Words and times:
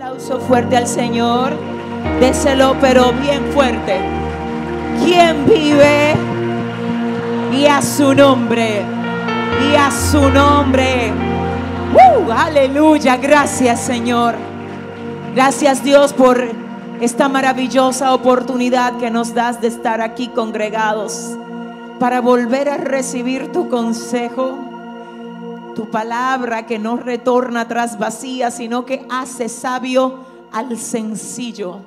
Aplauso 0.00 0.40
fuerte 0.40 0.78
al 0.78 0.86
Señor. 0.86 1.52
Déselo, 2.20 2.74
pero 2.80 3.12
bien 3.12 3.44
fuerte. 3.52 4.00
¿Quién 5.04 5.44
vive? 5.44 6.14
Y 7.52 7.66
a 7.66 7.82
su 7.82 8.14
nombre. 8.14 8.80
Y 9.70 9.76
a 9.76 9.90
su 9.90 10.30
nombre. 10.30 11.12
¡Uh! 11.92 12.32
aleluya. 12.32 13.18
Gracias, 13.18 13.80
Señor. 13.80 14.36
Gracias, 15.34 15.84
Dios, 15.84 16.14
por 16.14 16.48
esta 17.02 17.28
maravillosa 17.28 18.14
oportunidad 18.14 18.96
que 18.96 19.10
nos 19.10 19.34
das 19.34 19.60
de 19.60 19.68
estar 19.68 20.00
aquí 20.00 20.28
congregados 20.28 21.36
para 21.98 22.22
volver 22.22 22.70
a 22.70 22.78
recibir 22.78 23.52
tu 23.52 23.68
consejo, 23.68 24.69
tu 25.80 25.90
palabra 25.90 26.66
que 26.66 26.78
no 26.78 26.98
retorna 26.98 27.66
tras 27.66 27.98
vacía, 27.98 28.50
sino 28.50 28.84
que 28.84 29.06
hace 29.08 29.48
sabio 29.48 30.26
al 30.52 30.76
sencillo 30.76 31.78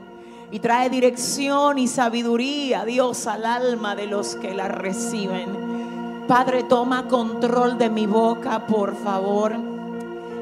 y 0.49 0.57
trae 0.57 0.89
dirección 0.89 1.77
y 1.77 1.88
sabiduría, 1.88 2.85
Dios, 2.85 3.27
al 3.27 3.45
alma 3.45 3.95
de 3.95 4.08
los 4.08 4.35
que 4.35 4.55
la 4.55 4.67
reciben. 4.67 6.25
Padre, 6.27 6.63
toma 6.63 7.08
control 7.08 7.77
de 7.77 7.91
mi 7.91 8.08
boca, 8.08 8.66
por 8.66 8.95
favor. 8.95 9.53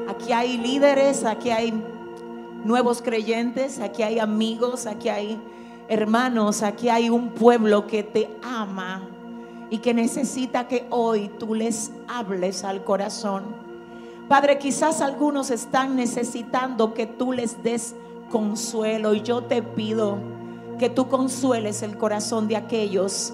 Aquí 0.08 0.32
hay 0.32 0.56
líderes, 0.56 1.22
aquí 1.26 1.50
hay 1.50 1.74
nuevos 2.64 3.02
creyentes, 3.02 3.80
aquí 3.80 4.02
hay 4.02 4.18
amigos, 4.18 4.86
aquí 4.86 5.10
hay 5.10 5.38
hermanos, 5.88 6.62
aquí 6.62 6.88
hay 6.88 7.10
un 7.10 7.28
pueblo 7.28 7.86
que 7.86 8.02
te 8.02 8.30
ama 8.42 9.02
y 9.72 9.78
que 9.78 9.94
necesita 9.94 10.68
que 10.68 10.86
hoy 10.90 11.30
tú 11.38 11.54
les 11.54 11.92
hables 12.06 12.62
al 12.62 12.84
corazón. 12.84 13.44
Padre, 14.28 14.58
quizás 14.58 15.00
algunos 15.00 15.50
están 15.50 15.96
necesitando 15.96 16.92
que 16.92 17.06
tú 17.06 17.32
les 17.32 17.62
des 17.62 17.94
consuelo 18.30 19.14
y 19.14 19.22
yo 19.22 19.44
te 19.44 19.62
pido 19.62 20.18
que 20.78 20.90
tú 20.90 21.08
consueles 21.08 21.82
el 21.82 21.96
corazón 21.96 22.48
de 22.48 22.56
aquellos 22.56 23.32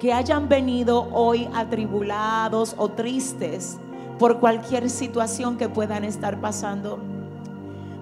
que 0.00 0.14
hayan 0.14 0.48
venido 0.48 1.06
hoy 1.12 1.50
atribulados 1.52 2.74
o 2.78 2.88
tristes 2.88 3.76
por 4.18 4.40
cualquier 4.40 4.88
situación 4.88 5.58
que 5.58 5.68
puedan 5.68 6.02
estar 6.04 6.40
pasando. 6.40 6.98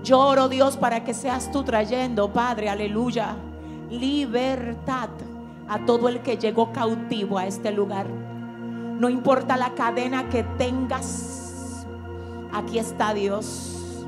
Yo 0.05 0.20
oro 0.20 0.48
Dios 0.48 0.77
para 0.77 1.03
que 1.03 1.14
seas 1.14 1.50
tú 1.50 1.64
trayendo, 1.64 2.33
Padre, 2.33 2.69
aleluya, 2.69 3.34
libertad 3.91 5.08
a 5.68 5.84
todo 5.84 6.08
el 6.08 6.20
que 6.20 6.36
llegó 6.36 6.72
cautivo 6.72 7.38
a 7.38 7.46
este 7.46 7.70
lugar. 7.70 8.06
No 8.08 9.08
importa 9.08 9.56
la 9.56 9.74
cadena 9.74 10.28
que 10.28 10.42
tengas, 10.58 11.86
aquí 12.52 12.78
está 12.78 13.14
Dios. 13.14 14.06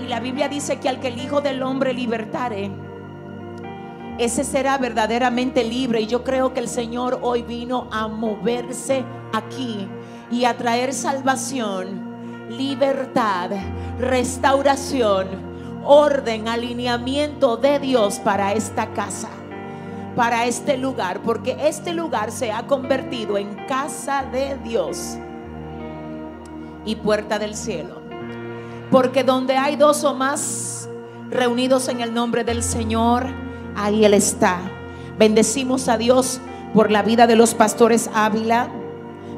Y 0.00 0.08
la 0.08 0.20
Biblia 0.20 0.48
dice 0.48 0.78
que 0.78 0.88
al 0.88 1.00
que 1.00 1.08
el 1.08 1.20
Hijo 1.20 1.40
del 1.40 1.62
Hombre 1.62 1.92
libertare, 1.92 2.70
ese 4.18 4.44
será 4.44 4.78
verdaderamente 4.78 5.64
libre. 5.64 6.02
Y 6.02 6.06
yo 6.06 6.24
creo 6.24 6.54
que 6.54 6.60
el 6.60 6.68
Señor 6.68 7.18
hoy 7.22 7.42
vino 7.42 7.88
a 7.90 8.08
moverse 8.08 9.04
aquí 9.32 9.88
y 10.30 10.44
a 10.44 10.56
traer 10.56 10.92
salvación 10.92 12.06
libertad, 12.48 13.50
restauración, 13.98 15.26
orden, 15.84 16.48
alineamiento 16.48 17.56
de 17.56 17.78
Dios 17.78 18.18
para 18.20 18.52
esta 18.52 18.92
casa, 18.92 19.28
para 20.16 20.46
este 20.46 20.78
lugar, 20.78 21.20
porque 21.20 21.56
este 21.60 21.92
lugar 21.92 22.32
se 22.32 22.50
ha 22.50 22.66
convertido 22.66 23.36
en 23.36 23.54
casa 23.66 24.24
de 24.24 24.56
Dios 24.64 25.18
y 26.86 26.96
puerta 26.96 27.38
del 27.38 27.54
cielo. 27.54 28.00
Porque 28.90 29.22
donde 29.24 29.58
hay 29.58 29.76
dos 29.76 30.04
o 30.04 30.14
más 30.14 30.88
reunidos 31.30 31.88
en 31.88 32.00
el 32.00 32.14
nombre 32.14 32.44
del 32.44 32.62
Señor, 32.62 33.26
ahí 33.76 34.06
Él 34.06 34.14
está. 34.14 34.58
Bendecimos 35.18 35.88
a 35.88 35.98
Dios 35.98 36.40
por 36.72 36.90
la 36.90 37.02
vida 37.02 37.26
de 37.26 37.36
los 37.36 37.54
pastores 37.54 38.08
Ávila. 38.14 38.70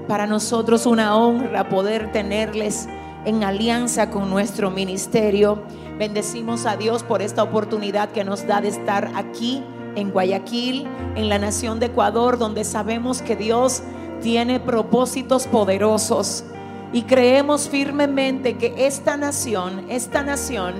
Para 0.06 0.26
nosotros 0.26 0.86
una 0.86 1.16
honra 1.16 1.68
poder 1.68 2.12
tenerles 2.12 2.88
en 3.24 3.42
alianza 3.42 4.10
con 4.10 4.30
nuestro 4.30 4.70
ministerio. 4.70 5.60
Bendecimos 5.98 6.66
a 6.66 6.76
Dios 6.76 7.02
por 7.02 7.20
esta 7.20 7.42
oportunidad 7.42 8.10
que 8.10 8.22
nos 8.22 8.46
da 8.46 8.60
de 8.60 8.68
estar 8.68 9.10
aquí 9.16 9.64
en 9.98 10.10
Guayaquil, 10.10 10.86
en 11.16 11.28
la 11.28 11.38
nación 11.38 11.80
de 11.80 11.86
Ecuador, 11.86 12.38
donde 12.38 12.64
sabemos 12.64 13.20
que 13.22 13.36
Dios 13.36 13.82
tiene 14.22 14.60
propósitos 14.60 15.46
poderosos. 15.46 16.44
Y 16.92 17.02
creemos 17.02 17.68
firmemente 17.68 18.56
que 18.56 18.86
esta 18.86 19.16
nación, 19.16 19.86
esta 19.88 20.22
nación 20.22 20.74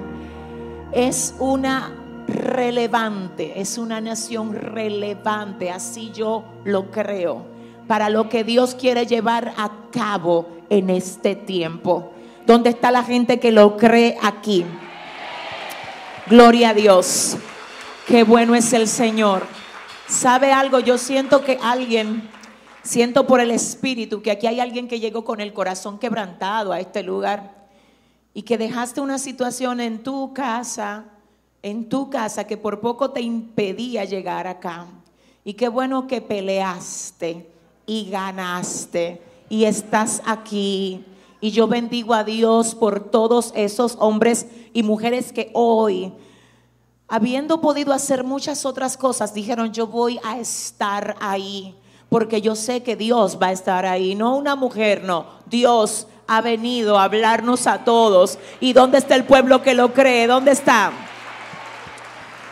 es 0.93 1.35
una 1.39 1.93
relevante, 2.27 3.61
es 3.61 3.79
una 3.79 4.01
nación 4.01 4.55
relevante, 4.55 5.71
así 5.71 6.11
yo 6.13 6.45
lo 6.65 6.91
creo, 6.91 7.43
para 7.87 8.11
lo 8.11 8.29
que 8.29 8.45
Dios 8.45 8.75
quiere 8.75 9.07
llevar 9.07 9.53
a 9.57 9.71
cabo 9.91 10.49
en 10.71 10.91
este 10.91 11.37
tiempo. 11.37 12.13
¿Dónde 12.47 12.71
está 12.71 12.91
la 12.91 13.03
gente 13.03 13.41
que 13.41 13.53
lo 13.53 13.77
cree 13.77 14.17
aquí? 14.23 14.65
Gloria 16.29 16.71
a 16.71 16.75
Dios. 16.75 17.37
Qué 18.09 18.25
bueno 18.25 18.55
es 18.55 18.73
el 18.73 18.89
Señor. 18.89 19.43
¿Sabe 20.07 20.51
algo? 20.51 20.81
Yo 20.81 20.97
siento 20.97 21.45
que 21.45 21.59
alguien, 21.63 22.27
siento 22.83 23.27
por 23.27 23.39
el 23.39 23.51
Espíritu 23.51 24.23
que 24.23 24.31
aquí 24.31 24.47
hay 24.47 24.61
alguien 24.61 24.89
que 24.89 24.99
llegó 24.99 25.27
con 25.27 25.43
el 25.43 25.53
corazón 25.53 25.99
quebrantado 25.99 26.73
a 26.73 26.81
este 26.81 27.03
lugar 27.03 27.69
y 28.33 28.45
que 28.45 28.57
dejaste 28.57 29.03
una 29.03 29.19
situación 29.19 29.79
en 29.81 30.03
tu 30.03 30.33
casa, 30.33 31.05
en 31.61 31.91
tu 31.91 32.09
casa 32.09 32.47
que 32.47 32.57
por 32.57 32.81
poco 32.81 33.11
te 33.11 33.21
impedía 33.21 34.07
llegar 34.07 34.47
acá. 34.47 34.87
Y 35.45 35.53
qué 35.53 35.69
bueno 35.69 36.07
que 36.07 36.23
peleaste 36.23 37.47
y 37.85 38.09
ganaste 38.09 39.21
y 39.51 39.65
estás 39.65 40.23
aquí 40.25 41.05
y 41.43 41.51
yo 41.51 41.69
bendigo 41.69 42.15
a 42.15 42.25
Dios 42.25 42.75
por 42.75 43.11
todos 43.11 43.53
esos 43.55 43.99
hombres 44.01 44.47
y 44.73 44.83
mujeres 44.83 45.31
que 45.31 45.51
hoy, 45.53 46.15
habiendo 47.09 47.61
podido 47.61 47.93
hacer 47.93 48.23
muchas 48.23 48.67
otras 48.67 48.97
cosas, 48.97 49.33
dijeron, 49.33 49.73
yo 49.73 49.87
voy 49.87 50.21
a 50.23 50.39
estar 50.39 51.17
ahí, 51.21 51.75
porque 52.11 52.43
yo 52.43 52.55
sé 52.55 52.83
que 52.83 52.97
Dios 52.97 53.39
va 53.43 53.49
a 53.49 53.53
estar 53.53 53.87
ahí, 53.87 54.15
no 54.15 54.37
una 54.37 54.55
mujer, 54.55 55.03
no, 55.05 55.27
Dios 55.47 56.07
ha 56.27 56.43
venido 56.43 56.99
a 56.99 57.05
hablarnos 57.05 57.67
a 57.67 57.85
todos. 57.85 58.39
¿Y 58.61 58.75
dónde 58.75 58.99
está 58.99 59.15
el 59.15 59.25
pueblo 59.25 59.63
que 59.63 59.75
lo 59.75 59.95
cree? 59.95 60.27
¿Dónde 60.27 60.53
está? 60.53 60.93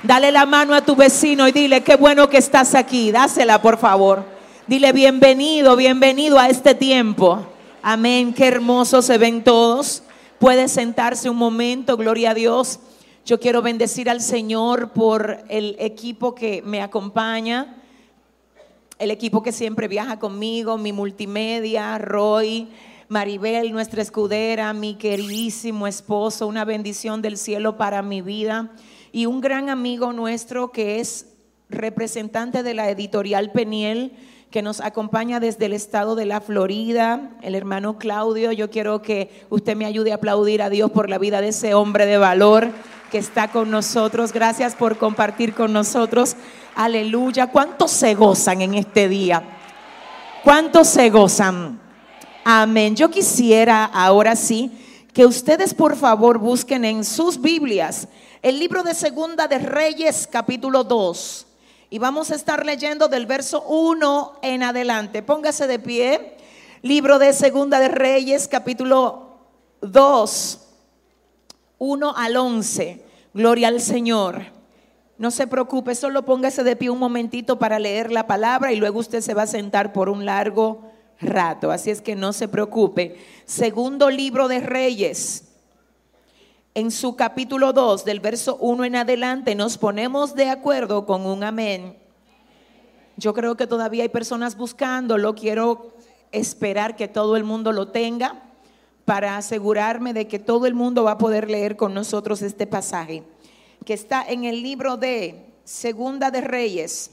Dale 0.02 0.32
la 0.32 0.46
mano 0.46 0.74
a 0.74 0.80
tu 0.80 0.96
vecino 0.96 1.46
y 1.46 1.52
dile, 1.52 1.82
qué 1.82 1.96
bueno 1.96 2.28
que 2.30 2.38
estás 2.38 2.74
aquí, 2.74 3.12
dásela 3.12 3.60
por 3.60 3.76
favor. 3.76 4.24
Dile, 4.66 4.92
bienvenido, 4.92 5.76
bienvenido 5.76 6.38
a 6.38 6.48
este 6.48 6.74
tiempo. 6.74 7.44
Amén, 7.82 8.32
qué 8.32 8.48
hermoso 8.48 9.02
se 9.02 9.18
ven 9.18 9.44
todos. 9.44 10.02
Puede 10.38 10.68
sentarse 10.68 11.28
un 11.28 11.36
momento, 11.36 11.96
gloria 11.96 12.30
a 12.30 12.34
Dios. 12.34 12.80
Yo 13.26 13.40
quiero 13.40 13.60
bendecir 13.60 14.08
al 14.08 14.20
Señor 14.20 14.92
por 14.92 15.38
el 15.48 15.74
equipo 15.80 16.36
que 16.36 16.62
me 16.62 16.80
acompaña, 16.80 17.74
el 19.00 19.10
equipo 19.10 19.42
que 19.42 19.50
siempre 19.50 19.88
viaja 19.88 20.20
conmigo, 20.20 20.78
mi 20.78 20.92
multimedia, 20.92 21.98
Roy, 21.98 22.68
Maribel, 23.08 23.72
nuestra 23.72 24.00
escudera, 24.00 24.72
mi 24.74 24.94
queridísimo 24.94 25.88
esposo, 25.88 26.46
una 26.46 26.64
bendición 26.64 27.20
del 27.20 27.36
cielo 27.36 27.76
para 27.76 28.00
mi 28.00 28.22
vida 28.22 28.70
y 29.10 29.26
un 29.26 29.40
gran 29.40 29.70
amigo 29.70 30.12
nuestro 30.12 30.70
que 30.70 31.00
es 31.00 31.34
representante 31.68 32.62
de 32.62 32.74
la 32.74 32.90
editorial 32.90 33.50
Peniel 33.50 34.12
que 34.52 34.62
nos 34.62 34.80
acompaña 34.80 35.40
desde 35.40 35.66
el 35.66 35.72
estado 35.72 36.14
de 36.14 36.26
la 36.26 36.40
Florida, 36.40 37.32
el 37.42 37.56
hermano 37.56 37.98
Claudio. 37.98 38.52
Yo 38.52 38.70
quiero 38.70 39.02
que 39.02 39.44
usted 39.50 39.74
me 39.74 39.84
ayude 39.84 40.12
a 40.12 40.14
aplaudir 40.14 40.62
a 40.62 40.70
Dios 40.70 40.92
por 40.92 41.10
la 41.10 41.18
vida 41.18 41.40
de 41.40 41.48
ese 41.48 41.74
hombre 41.74 42.06
de 42.06 42.18
valor 42.18 42.70
que 43.10 43.18
está 43.18 43.48
con 43.48 43.70
nosotros. 43.70 44.32
Gracias 44.32 44.74
por 44.74 44.98
compartir 44.98 45.54
con 45.54 45.72
nosotros. 45.72 46.36
Aleluya. 46.74 47.48
¿Cuántos 47.48 47.90
se 47.90 48.14
gozan 48.14 48.62
en 48.62 48.74
este 48.74 49.08
día? 49.08 49.42
¿Cuántos 50.44 50.88
se 50.88 51.10
gozan? 51.10 51.80
Amén. 52.44 52.94
Yo 52.94 53.10
quisiera 53.10 53.84
ahora 53.84 54.36
sí 54.36 54.70
que 55.12 55.26
ustedes 55.26 55.74
por 55.74 55.96
favor 55.96 56.38
busquen 56.38 56.84
en 56.84 57.04
sus 57.04 57.40
Biblias 57.40 58.08
el 58.42 58.58
libro 58.58 58.82
de 58.82 58.94
Segunda 58.94 59.48
de 59.48 59.58
Reyes 59.58 60.28
capítulo 60.30 60.84
2. 60.84 61.46
Y 61.90 61.98
vamos 61.98 62.30
a 62.30 62.34
estar 62.34 62.66
leyendo 62.66 63.08
del 63.08 63.26
verso 63.26 63.62
1 63.62 64.40
en 64.42 64.62
adelante. 64.62 65.22
Póngase 65.22 65.66
de 65.66 65.78
pie. 65.78 66.36
Libro 66.82 67.18
de 67.18 67.32
Segunda 67.32 67.80
de 67.80 67.88
Reyes 67.88 68.46
capítulo 68.46 69.26
2, 69.80 70.65
1 71.78 72.14
al 72.16 72.36
11. 72.36 73.04
Gloria 73.34 73.68
al 73.68 73.80
Señor. 73.80 74.42
No 75.18 75.30
se 75.30 75.46
preocupe, 75.46 75.94
solo 75.94 76.24
póngase 76.24 76.62
de 76.62 76.76
pie 76.76 76.90
un 76.90 76.98
momentito 76.98 77.58
para 77.58 77.78
leer 77.78 78.12
la 78.12 78.26
palabra 78.26 78.72
y 78.72 78.76
luego 78.76 78.98
usted 78.98 79.20
se 79.20 79.34
va 79.34 79.42
a 79.42 79.46
sentar 79.46 79.92
por 79.92 80.08
un 80.08 80.24
largo 80.24 80.90
rato. 81.20 81.70
Así 81.70 81.90
es 81.90 82.02
que 82.02 82.14
no 82.14 82.32
se 82.32 82.48
preocupe. 82.48 83.16
Segundo 83.46 84.10
libro 84.10 84.48
de 84.48 84.60
Reyes. 84.60 85.44
En 86.74 86.90
su 86.90 87.16
capítulo 87.16 87.72
2, 87.72 88.04
del 88.04 88.20
verso 88.20 88.56
1 88.56 88.84
en 88.84 88.96
adelante, 88.96 89.54
nos 89.54 89.78
ponemos 89.78 90.34
de 90.34 90.50
acuerdo 90.50 91.06
con 91.06 91.24
un 91.24 91.42
amén. 91.42 91.96
Yo 93.16 93.32
creo 93.32 93.56
que 93.56 93.66
todavía 93.66 94.02
hay 94.02 94.10
personas 94.10 94.58
buscándolo. 94.58 95.34
Quiero 95.34 95.94
esperar 96.32 96.96
que 96.96 97.08
todo 97.08 97.36
el 97.36 97.44
mundo 97.44 97.72
lo 97.72 97.88
tenga 97.88 98.45
para 99.06 99.36
asegurarme 99.36 100.12
de 100.12 100.26
que 100.26 100.40
todo 100.40 100.66
el 100.66 100.74
mundo 100.74 101.04
va 101.04 101.12
a 101.12 101.18
poder 101.18 101.48
leer 101.48 101.76
con 101.76 101.94
nosotros 101.94 102.42
este 102.42 102.66
pasaje, 102.66 103.22
que 103.84 103.94
está 103.94 104.24
en 104.28 104.44
el 104.44 104.62
libro 104.62 104.96
de 104.96 105.54
Segunda 105.64 106.32
de 106.32 106.40
Reyes, 106.40 107.12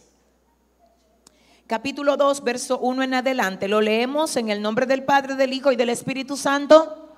capítulo 1.67 2.17
2, 2.17 2.43
verso 2.43 2.79
1 2.79 3.03
en 3.03 3.13
adelante. 3.13 3.67
Lo 3.67 3.79
leemos 3.79 4.35
en 4.37 4.49
el 4.49 4.59
nombre 4.59 4.87
del 4.87 5.03
Padre, 5.03 5.35
del 5.35 5.53
Hijo 5.53 5.71
y 5.71 5.75
del 5.75 5.89
Espíritu 5.89 6.35
Santo. 6.35 7.09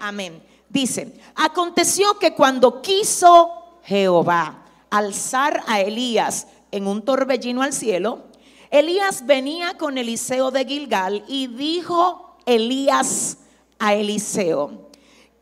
Amén. 0.00 0.42
Dice, 0.70 1.12
aconteció 1.34 2.18
que 2.18 2.34
cuando 2.34 2.80
quiso 2.80 3.80
Jehová 3.84 4.64
alzar 4.88 5.62
a 5.66 5.82
Elías 5.82 6.46
en 6.70 6.86
un 6.86 7.02
torbellino 7.02 7.60
al 7.60 7.74
cielo, 7.74 8.24
Elías 8.70 9.26
venía 9.26 9.74
con 9.76 9.98
Eliseo 9.98 10.50
de 10.50 10.64
Gilgal 10.64 11.22
y 11.28 11.48
dijo 11.48 12.38
Elías 12.46 13.38
a 13.78 13.94
Eliseo, 13.94 14.90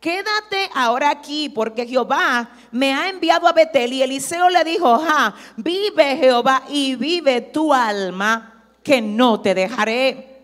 quédate 0.01 0.69
ahora 0.75 1.11
aquí 1.11 1.49
porque 1.49 1.87
Jehová 1.87 2.51
me 2.71 2.93
ha 2.93 3.09
enviado 3.09 3.49
a 3.49 3.53
Betel. 3.53 3.93
Y 3.93 4.03
Eliseo 4.03 4.51
le 4.51 4.63
dijo, 4.65 4.99
ja, 4.99 5.35
vive 5.57 6.17
Jehová 6.17 6.63
y 6.69 6.95
vive 6.97 7.41
tu 7.41 7.73
alma, 7.73 8.65
que 8.83 9.01
no 9.01 9.41
te 9.41 9.55
dejaré. 9.55 10.35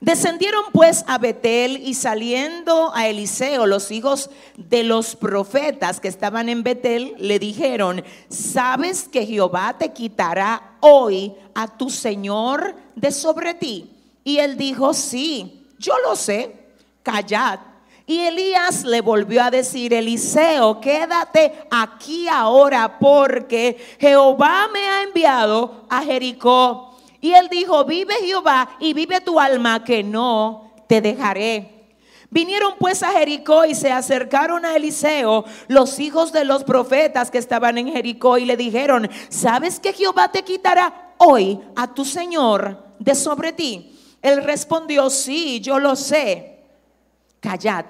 Descendieron 0.00 0.64
pues 0.72 1.04
a 1.06 1.18
Betel 1.18 1.76
y 1.76 1.92
saliendo 1.92 2.90
a 2.94 3.06
Eliseo, 3.06 3.66
los 3.66 3.90
hijos 3.90 4.30
de 4.56 4.82
los 4.82 5.14
profetas 5.14 6.00
que 6.00 6.08
estaban 6.08 6.48
en 6.48 6.62
Betel, 6.62 7.14
le 7.18 7.38
dijeron, 7.38 8.02
¿sabes 8.30 9.06
que 9.06 9.26
Jehová 9.26 9.76
te 9.78 9.92
quitará 9.92 10.78
hoy 10.80 11.34
a 11.54 11.68
tu 11.68 11.90
Señor 11.90 12.74
de 12.96 13.12
sobre 13.12 13.52
ti? 13.52 13.90
Y 14.24 14.38
él 14.38 14.56
dijo, 14.56 14.94
sí, 14.94 15.59
yo 15.80 15.94
lo 16.04 16.14
sé, 16.14 16.54
callad 17.02 17.60
y 18.10 18.18
Elías 18.18 18.82
le 18.82 19.02
volvió 19.02 19.40
a 19.40 19.52
decir, 19.52 19.94
Eliseo, 19.94 20.80
quédate 20.80 21.52
aquí 21.70 22.26
ahora 22.26 22.98
porque 22.98 23.96
Jehová 24.00 24.68
me 24.72 24.80
ha 24.80 25.04
enviado 25.04 25.86
a 25.88 26.02
Jericó. 26.02 26.96
Y 27.20 27.30
él 27.34 27.46
dijo, 27.48 27.84
vive 27.84 28.14
Jehová 28.14 28.70
y 28.80 28.94
vive 28.94 29.20
tu 29.20 29.38
alma 29.38 29.84
que 29.84 30.02
no 30.02 30.72
te 30.88 31.00
dejaré. 31.00 31.86
Vinieron 32.30 32.74
pues 32.80 33.04
a 33.04 33.12
Jericó 33.12 33.64
y 33.64 33.76
se 33.76 33.92
acercaron 33.92 34.64
a 34.64 34.74
Eliseo, 34.74 35.44
los 35.68 36.00
hijos 36.00 36.32
de 36.32 36.44
los 36.44 36.64
profetas 36.64 37.30
que 37.30 37.38
estaban 37.38 37.78
en 37.78 37.92
Jericó, 37.92 38.38
y 38.38 38.44
le 38.44 38.56
dijeron, 38.56 39.08
¿sabes 39.28 39.78
que 39.78 39.92
Jehová 39.92 40.32
te 40.32 40.42
quitará 40.42 41.12
hoy 41.18 41.60
a 41.76 41.94
tu 41.94 42.04
Señor 42.04 42.76
de 42.98 43.14
sobre 43.14 43.52
ti? 43.52 43.89
Él 44.22 44.44
respondió, 44.44 45.10
sí, 45.10 45.60
yo 45.60 45.78
lo 45.78 45.96
sé. 45.96 46.58
Callad 47.40 47.86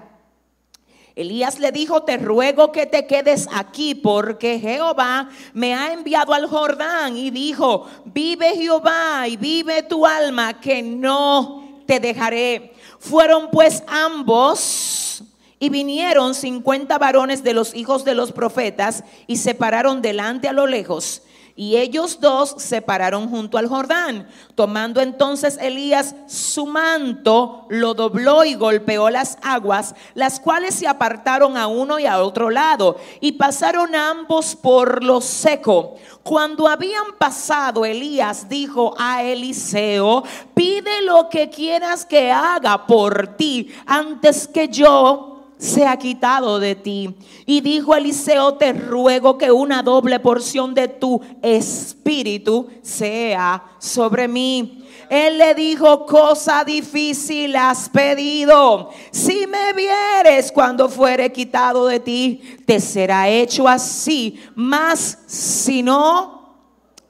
Elías 1.20 1.58
le 1.58 1.70
dijo, 1.70 2.02
te 2.02 2.16
ruego 2.16 2.72
que 2.72 2.86
te 2.86 3.06
quedes 3.06 3.46
aquí 3.52 3.94
porque 3.94 4.58
Jehová 4.58 5.28
me 5.52 5.74
ha 5.74 5.92
enviado 5.92 6.32
al 6.32 6.46
Jordán 6.46 7.14
y 7.14 7.30
dijo, 7.30 7.86
vive 8.06 8.56
Jehová 8.56 9.28
y 9.28 9.36
vive 9.36 9.82
tu 9.82 10.06
alma 10.06 10.60
que 10.60 10.82
no 10.82 11.82
te 11.86 12.00
dejaré. 12.00 12.72
Fueron 12.98 13.50
pues 13.50 13.82
ambos 13.86 15.22
y 15.58 15.68
vinieron 15.68 16.34
cincuenta 16.34 16.96
varones 16.96 17.42
de 17.42 17.52
los 17.52 17.74
hijos 17.74 18.04
de 18.06 18.14
los 18.14 18.32
profetas 18.32 19.04
y 19.26 19.36
se 19.36 19.54
pararon 19.54 20.00
delante 20.00 20.48
a 20.48 20.54
lo 20.54 20.66
lejos. 20.66 21.22
Y 21.56 21.76
ellos 21.76 22.20
dos 22.20 22.54
se 22.58 22.80
pararon 22.80 23.28
junto 23.28 23.58
al 23.58 23.68
Jordán. 23.68 24.28
Tomando 24.54 25.00
entonces 25.00 25.58
Elías 25.60 26.14
su 26.26 26.66
manto, 26.66 27.66
lo 27.68 27.94
dobló 27.94 28.44
y 28.44 28.54
golpeó 28.54 29.10
las 29.10 29.38
aguas, 29.42 29.94
las 30.14 30.40
cuales 30.40 30.74
se 30.74 30.86
apartaron 30.86 31.56
a 31.56 31.66
uno 31.66 31.98
y 31.98 32.06
a 32.06 32.22
otro 32.22 32.50
lado, 32.50 32.96
y 33.20 33.32
pasaron 33.32 33.94
ambos 33.94 34.56
por 34.56 35.04
lo 35.04 35.20
seco. 35.20 35.96
Cuando 36.22 36.68
habían 36.68 37.16
pasado, 37.18 37.84
Elías 37.84 38.48
dijo 38.48 38.94
a 38.98 39.22
Eliseo, 39.22 40.22
pide 40.54 41.02
lo 41.02 41.28
que 41.28 41.50
quieras 41.50 42.04
que 42.04 42.30
haga 42.30 42.86
por 42.86 43.36
ti 43.36 43.72
antes 43.86 44.46
que 44.46 44.68
yo 44.68 45.29
se 45.60 45.86
ha 45.86 45.96
quitado 45.98 46.58
de 46.58 46.74
ti. 46.74 47.14
Y 47.44 47.60
dijo 47.60 47.94
Eliseo, 47.94 48.54
te 48.54 48.72
ruego 48.72 49.36
que 49.36 49.52
una 49.52 49.82
doble 49.82 50.18
porción 50.18 50.74
de 50.74 50.88
tu 50.88 51.20
espíritu 51.42 52.66
sea 52.82 53.62
sobre 53.78 54.26
mí. 54.26 54.88
Él 55.10 55.36
le 55.36 55.54
dijo, 55.54 56.06
cosa 56.06 56.64
difícil 56.64 57.54
has 57.56 57.90
pedido. 57.90 58.90
Si 59.10 59.46
me 59.46 59.74
vieres 59.74 60.50
cuando 60.50 60.88
fuere 60.88 61.30
quitado 61.30 61.86
de 61.86 62.00
ti, 62.00 62.58
te 62.64 62.80
será 62.80 63.28
hecho 63.28 63.68
así. 63.68 64.40
Mas 64.54 65.18
si 65.26 65.82
no, 65.82 66.56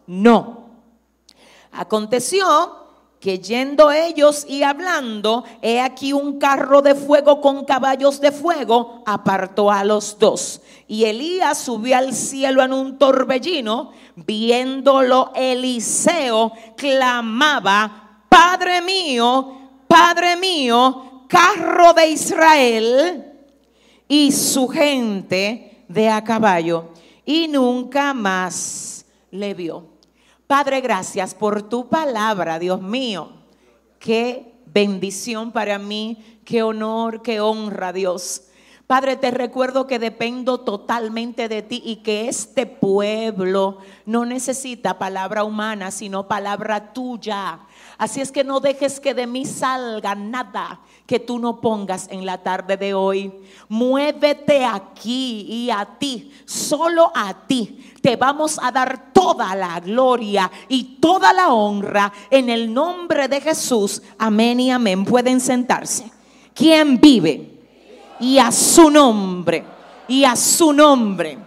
no. 0.06 0.70
Aconteció 1.70 2.79
que 3.20 3.38
yendo 3.38 3.92
ellos 3.92 4.46
y 4.48 4.62
hablando, 4.62 5.44
he 5.60 5.78
aquí 5.78 6.14
un 6.14 6.38
carro 6.38 6.80
de 6.80 6.94
fuego 6.94 7.42
con 7.42 7.66
caballos 7.66 8.18
de 8.18 8.32
fuego 8.32 9.02
apartó 9.04 9.70
a 9.70 9.84
los 9.84 10.18
dos. 10.18 10.62
Y 10.88 11.04
Elías 11.04 11.58
subió 11.58 11.98
al 11.98 12.14
cielo 12.14 12.62
en 12.62 12.72
un 12.72 12.98
torbellino, 12.98 13.92
viéndolo 14.16 15.32
Eliseo, 15.34 16.52
clamaba, 16.76 18.24
Padre 18.28 18.80
mío, 18.80 19.58
Padre 19.86 20.36
mío, 20.36 21.26
carro 21.28 21.92
de 21.92 22.08
Israel 22.08 23.32
y 24.08 24.32
su 24.32 24.66
gente 24.66 25.84
de 25.88 26.08
a 26.08 26.24
caballo. 26.24 26.88
Y 27.26 27.48
nunca 27.48 28.14
más 28.14 29.04
le 29.30 29.52
vio. 29.52 29.89
Padre, 30.50 30.80
gracias 30.80 31.32
por 31.32 31.62
tu 31.62 31.88
palabra, 31.88 32.58
Dios 32.58 32.82
mío. 32.82 33.30
Qué 34.00 34.60
bendición 34.66 35.52
para 35.52 35.78
mí, 35.78 36.40
qué 36.44 36.64
honor, 36.64 37.22
qué 37.22 37.40
honra, 37.40 37.92
Dios. 37.92 38.48
Padre, 38.88 39.14
te 39.14 39.30
recuerdo 39.30 39.86
que 39.86 40.00
dependo 40.00 40.58
totalmente 40.58 41.48
de 41.48 41.62
ti 41.62 41.80
y 41.84 42.02
que 42.02 42.28
este 42.28 42.66
pueblo 42.66 43.78
no 44.06 44.26
necesita 44.26 44.98
palabra 44.98 45.44
humana, 45.44 45.92
sino 45.92 46.26
palabra 46.26 46.92
tuya. 46.92 47.60
Así 48.00 48.20
es 48.20 48.32
que 48.32 48.42
no 48.42 48.58
dejes 48.58 48.98
que 48.98 49.14
de 49.14 49.28
mí 49.28 49.44
salga 49.44 50.16
nada 50.16 50.80
que 51.06 51.20
tú 51.20 51.38
no 51.38 51.60
pongas 51.60 52.08
en 52.10 52.26
la 52.26 52.38
tarde 52.38 52.76
de 52.76 52.94
hoy. 52.94 53.32
Muévete 53.68 54.64
aquí 54.64 55.46
y 55.48 55.70
a 55.70 55.84
ti, 55.84 56.32
solo 56.44 57.12
a 57.14 57.46
ti. 57.46 57.92
Te 58.00 58.16
vamos 58.16 58.58
a 58.60 58.72
dar 58.72 59.12
toda 59.12 59.54
la 59.54 59.78
gloria 59.78 60.50
y 60.68 60.96
toda 61.00 61.32
la 61.32 61.52
honra 61.52 62.12
en 62.30 62.48
el 62.48 62.74
nombre 62.74 63.28
de 63.28 63.40
Jesús. 63.40 64.02
Amén 64.18 64.58
y 64.58 64.70
amén. 64.70 65.04
Pueden 65.04 65.38
sentarse. 65.38 66.10
¿Quién 66.54 67.00
vive? 67.00 67.60
y 68.20 68.38
a 68.38 68.52
su 68.52 68.90
nombre, 68.90 69.64
y 70.06 70.24
a 70.24 70.36
su 70.36 70.72
nombre. 70.72 71.38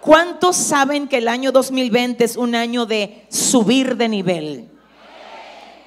¿Cuántos 0.00 0.56
saben 0.56 1.08
que 1.08 1.18
el 1.18 1.28
año 1.28 1.50
2020 1.50 2.24
es 2.24 2.36
un 2.36 2.54
año 2.54 2.86
de 2.86 3.26
subir 3.30 3.96
de 3.96 4.08
nivel? 4.08 4.69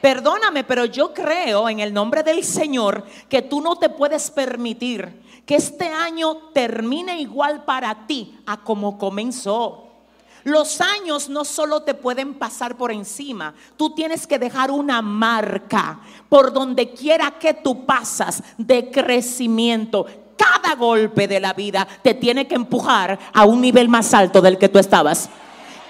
Perdóname, 0.04 0.66
pero 0.66 0.84
yo 0.84 1.14
creo 1.14 1.70
en 1.70 1.80
el 1.80 1.94
nombre 1.94 2.24
del 2.24 2.44
Señor 2.44 3.06
que 3.30 3.42
tú 3.42 3.62
no 3.62 3.78
te 3.78 3.88
puedes 3.88 4.30
permitir 4.32 5.22
que 5.46 5.56
este 5.56 5.88
año 5.88 6.50
termine 6.54 7.22
igual 7.22 7.64
para 7.64 8.06
ti 8.06 8.38
a 8.46 8.58
como 8.58 8.98
comenzó. 8.98 9.88
Los 10.44 10.82
años 10.82 11.30
no 11.30 11.46
solo 11.46 11.84
te 11.84 11.94
pueden 11.94 12.34
pasar 12.34 12.76
por 12.76 12.92
encima, 12.92 13.54
tú 13.78 13.92
tienes 13.92 14.28
que 14.28 14.38
dejar 14.38 14.72
una 14.72 15.02
marca 15.02 16.02
por 16.28 16.52
donde 16.52 16.92
quiera 16.92 17.40
que 17.40 17.54
tú 17.54 17.86
pasas 17.86 18.44
de 18.58 18.92
crecimiento. 18.92 20.06
Cada 20.36 20.76
golpe 20.76 21.30
de 21.30 21.40
la 21.40 21.54
vida 21.54 21.88
te 22.02 22.14
tiene 22.14 22.46
que 22.46 22.56
empujar 22.56 23.18
a 23.32 23.46
un 23.46 23.62
nivel 23.62 23.88
más 23.88 24.14
alto 24.14 24.42
del 24.42 24.58
que 24.58 24.68
tú 24.68 24.80
estabas. 24.80 25.30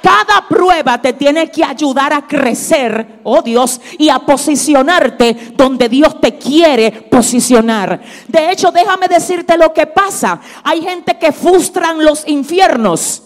Cada 0.04 0.46
prueba 0.50 1.02
te 1.02 1.14
tiene 1.14 1.50
que 1.50 1.64
ayudar 1.64 2.12
a 2.12 2.28
crecer, 2.28 3.22
oh 3.24 3.42
Dios, 3.42 3.80
y 3.98 4.10
a 4.10 4.20
posicionarte 4.20 5.54
donde 5.56 5.88
Dios 5.88 6.20
te 6.20 6.38
quiere 6.38 6.92
posicionar. 6.92 8.02
De 8.28 8.52
hecho, 8.52 8.70
déjame 8.70 9.08
decirte 9.08 9.58
lo 9.58 9.74
que 9.74 9.88
pasa. 9.88 10.42
Hay 10.62 10.82
gente 10.82 11.18
que 11.18 11.32
frustran 11.32 12.04
los 12.04 12.28
infiernos. 12.28 13.24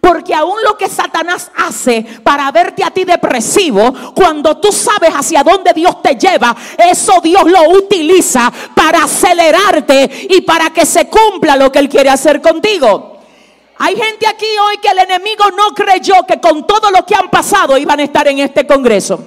Porque 0.00 0.34
aún 0.34 0.56
lo 0.64 0.78
que 0.78 0.88
Satanás 0.88 1.50
hace 1.54 2.06
para 2.22 2.50
verte 2.52 2.82
a 2.84 2.90
ti 2.90 3.04
depresivo, 3.04 3.92
cuando 4.14 4.56
tú 4.56 4.72
sabes 4.72 5.10
hacia 5.10 5.42
dónde 5.42 5.74
Dios 5.74 6.00
te 6.00 6.14
lleva, 6.14 6.56
eso 6.78 7.20
Dios 7.22 7.42
lo 7.44 7.68
utiliza 7.76 8.50
para 8.74 9.04
acelerarte 9.04 10.28
y 10.30 10.40
para 10.40 10.70
que 10.70 10.86
se 10.86 11.06
cumpla 11.08 11.54
lo 11.54 11.70
que 11.70 11.80
Él 11.80 11.88
quiere 11.90 12.08
hacer 12.08 12.40
contigo. 12.40 13.17
Hay 13.78 13.96
gente 13.96 14.26
aquí 14.26 14.46
hoy 14.66 14.78
que 14.78 14.88
el 14.88 14.98
enemigo 14.98 15.44
no 15.56 15.68
creyó 15.74 16.26
que 16.26 16.40
con 16.40 16.66
todo 16.66 16.90
lo 16.90 17.06
que 17.06 17.14
han 17.14 17.30
pasado 17.30 17.78
iban 17.78 18.00
a 18.00 18.02
estar 18.02 18.26
en 18.26 18.40
este 18.40 18.66
Congreso. 18.66 19.20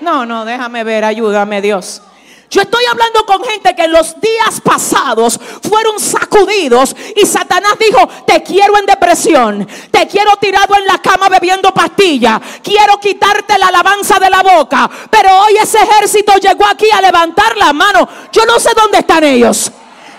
No, 0.00 0.26
no, 0.26 0.44
déjame 0.44 0.82
ver, 0.82 1.04
ayúdame 1.04 1.62
Dios. 1.62 2.02
Yo 2.50 2.62
estoy 2.62 2.84
hablando 2.84 3.24
con 3.24 3.42
gente 3.42 3.74
que 3.74 3.84
en 3.84 3.92
los 3.92 4.20
días 4.20 4.60
pasados 4.62 5.40
fueron 5.68 5.98
sacudidos 5.98 6.94
y 7.16 7.26
Satanás 7.26 7.74
dijo, 7.78 8.06
te 8.26 8.42
quiero 8.42 8.78
en 8.78 8.86
depresión, 8.86 9.66
te 9.90 10.06
quiero 10.06 10.36
tirado 10.36 10.76
en 10.76 10.86
la 10.86 10.98
cama 10.98 11.28
bebiendo 11.28 11.72
pastilla, 11.72 12.40
quiero 12.62 12.98
quitarte 13.00 13.58
la 13.58 13.68
alabanza 13.68 14.18
de 14.18 14.30
la 14.30 14.42
boca. 14.42 14.90
Pero 15.10 15.30
hoy 15.42 15.56
ese 15.60 15.78
ejército 15.78 16.34
llegó 16.36 16.66
aquí 16.66 16.86
a 16.92 17.00
levantar 17.00 17.56
la 17.56 17.72
mano. 17.72 18.08
Yo 18.30 18.44
no 18.44 18.60
sé 18.60 18.70
dónde 18.76 18.98
están 18.98 19.24
ellos. 19.24 19.72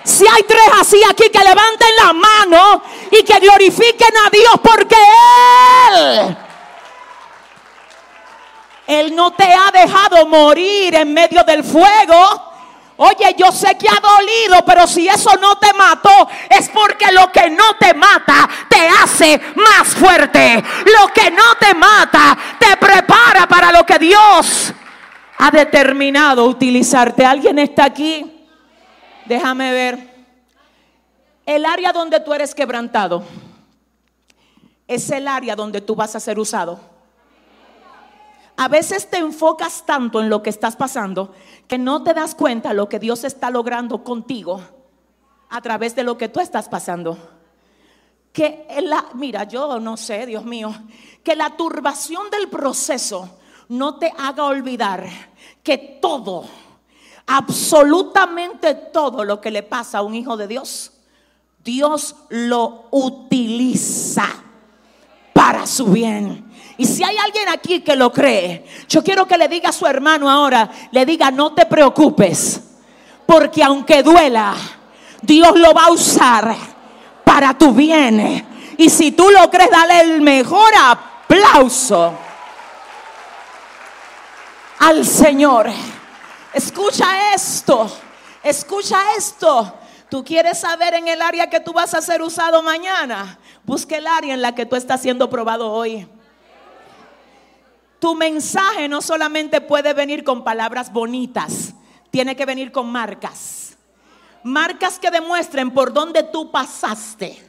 Si 0.06 0.24
hay 0.28 0.44
tres 0.44 0.70
así 0.80 1.02
aquí 1.10 1.30
que 1.30 1.40
levanten 1.40 1.90
la 1.98 2.14
mano 2.14 2.84
y 3.10 3.24
que 3.24 3.40
glorifiquen 3.40 4.16
a 4.26 4.30
Dios 4.30 4.54
porque 4.62 4.96
Él, 5.92 6.38
Él 8.86 9.16
no 9.16 9.34
te 9.34 9.52
ha 9.52 9.72
dejado 9.72 10.28
morir 10.28 10.94
en 10.94 11.12
medio 11.12 11.44
del 11.44 11.64
fuego. 11.64 12.54
Oye, 12.98 13.36
yo 13.36 13.52
sé 13.52 13.76
que 13.80 13.90
ha 13.90 14.00
dolido, 14.00 14.64
pero 14.64 14.86
si 14.86 15.08
eso 15.08 15.32
no 15.42 15.58
te 15.58 15.74
mató, 15.74 16.30
es 16.50 16.70
porque 16.70 17.12
lo 17.12 17.32
que 17.32 17.50
no 17.50 17.76
te 17.80 17.96
mata 17.96 18.48
te 18.70 18.88
hace 18.88 19.42
más 19.56 19.88
fuerte. 19.88 20.64
Lo 20.86 21.08
que 21.08 21.32
no 21.32 21.56
te 21.60 21.74
mata 21.74 22.38
te 22.60 22.78
prepara 22.78 23.48
para 23.48 23.72
lo 23.72 23.84
que 23.84 23.98
Dios 23.98 24.72
ha 25.40 25.50
determinado 25.50 26.46
utilizarte. 26.46 27.26
¿Alguien 27.26 27.58
está 27.58 27.86
aquí? 27.86 28.35
Déjame 29.25 29.72
ver. 29.72 30.15
El 31.46 31.65
área 31.65 31.91
donde 31.91 32.20
tú 32.20 32.34
eres 32.34 32.55
quebrantado 32.55 33.24
es 34.88 35.10
el 35.12 35.27
área 35.27 35.55
donde 35.55 35.82
tú 35.82 35.96
vas 35.96 36.15
a 36.15 36.20
ser 36.20 36.39
usado. 36.39 36.79
A 38.58 38.67
veces 38.67 39.10
te 39.10 39.17
enfocas 39.17 39.86
tanto 39.86 40.22
en 40.22 40.29
lo 40.29 40.41
que 40.41 40.50
estás 40.50 40.75
pasando 40.75 41.34
que 41.67 41.77
no 41.77 42.03
te 42.03 42.13
das 42.13 42.36
cuenta 42.36 42.74
lo 42.74 42.88
que 42.88 43.00
Dios 43.00 43.24
está 43.24 43.50
logrando 43.50 44.03
contigo 44.03 44.62
a 45.50 45.62
través 45.62 45.96
de 45.96 46.03
lo 46.03 46.17
que 46.17 46.29
tú 46.29 46.39
estás 46.39 46.70
pasando. 46.70 47.17
Que 48.32 48.65
la, 48.82 49.05
mira, 49.13 49.44
yo 49.44 49.79
no 49.79 49.98
sé, 49.98 50.25
Dios 50.25 50.46
mío, 50.46 50.74
que 51.24 51.36
la 51.36 51.58
turbación 51.58 52.29
del 52.29 52.48
proceso 52.48 53.38
no 53.70 53.98
te 53.98 54.13
haga 54.17 54.46
olvidar 54.46 55.08
que 55.63 55.77
todo 55.77 56.46
absolutamente 57.27 58.74
todo 58.74 59.24
lo 59.24 59.41
que 59.41 59.51
le 59.51 59.63
pasa 59.63 60.00
a 60.00 60.01
un 60.01 60.15
hijo 60.15 60.38
de 60.38 60.48
Dios, 60.48 60.91
Dios 61.63 62.15
lo 62.29 62.86
utiliza 62.91 64.27
para 65.34 65.65
su 65.65 65.88
bien. 65.88 66.46
Y 66.77 66.86
si 66.86 67.03
hay 67.03 67.17
alguien 67.17 67.50
aquí 67.50 67.82
que 67.82 67.96
lo 67.96 68.12
cree, 68.12 68.65
yo 68.88 69.03
quiero 69.03 69.25
que 69.25 69.38
le 69.38 69.48
diga 69.48 69.70
a 69.70 69.74
su 69.74 69.86
hermano 69.88 70.29
ahora, 70.29 70.70
le 70.91 71.05
diga, 71.05 71.32
no 71.32 71.53
te 71.53 71.65
preocupes, 71.65 72.62
porque 73.25 73.63
aunque 73.63 74.03
duela, 74.03 74.53
Dios 75.22 75.58
lo 75.58 75.74
va 75.74 75.86
a 75.86 75.91
usar 75.91 76.55
para 77.24 77.58
tu 77.58 77.72
bien. 77.72 78.46
Y 78.77 78.89
si 78.89 79.13
tú 79.13 79.29
lo 79.32 79.50
crees, 79.50 79.72
dale 79.72 80.01
el 80.01 80.22
mejor 80.22 80.72
aplauso 80.77 82.13
al 84.79 85.05
Señor. 85.05 85.72
Escucha 86.56 87.34
esto, 87.34 87.92
escucha 88.42 88.98
esto. 89.18 89.74
Tú 90.10 90.24
quieres 90.24 90.58
saber 90.58 90.94
en 90.94 91.10
el 91.10 91.22
área 91.22 91.50
que 91.50 91.60
tú 91.60 91.74
vas 91.74 91.94
a 91.94 92.02
ser 92.02 92.22
usado 92.22 92.64
mañana. 92.64 93.38
Busca 93.66 93.98
el 93.98 94.08
área 94.08 94.34
en 94.34 94.42
la 94.42 94.56
que 94.56 94.66
tú 94.66 94.78
estás 94.78 95.02
siendo 95.02 95.30
probado 95.30 95.70
hoy. 95.70 96.08
Tu 98.00 98.16
mensaje 98.16 98.88
no 98.88 99.02
solamente 99.02 99.60
puede 99.60 99.94
venir 99.94 100.24
con 100.24 100.46
palabras 100.46 100.94
bonitas, 100.94 101.74
tiene 102.10 102.38
que 102.38 102.46
venir 102.46 102.72
con 102.72 102.90
marcas. 102.90 103.76
Marcas 104.42 104.98
que 104.98 105.12
demuestren 105.12 105.72
por 105.72 105.92
dónde 105.92 106.24
tú 106.24 106.52
pasaste 106.52 107.46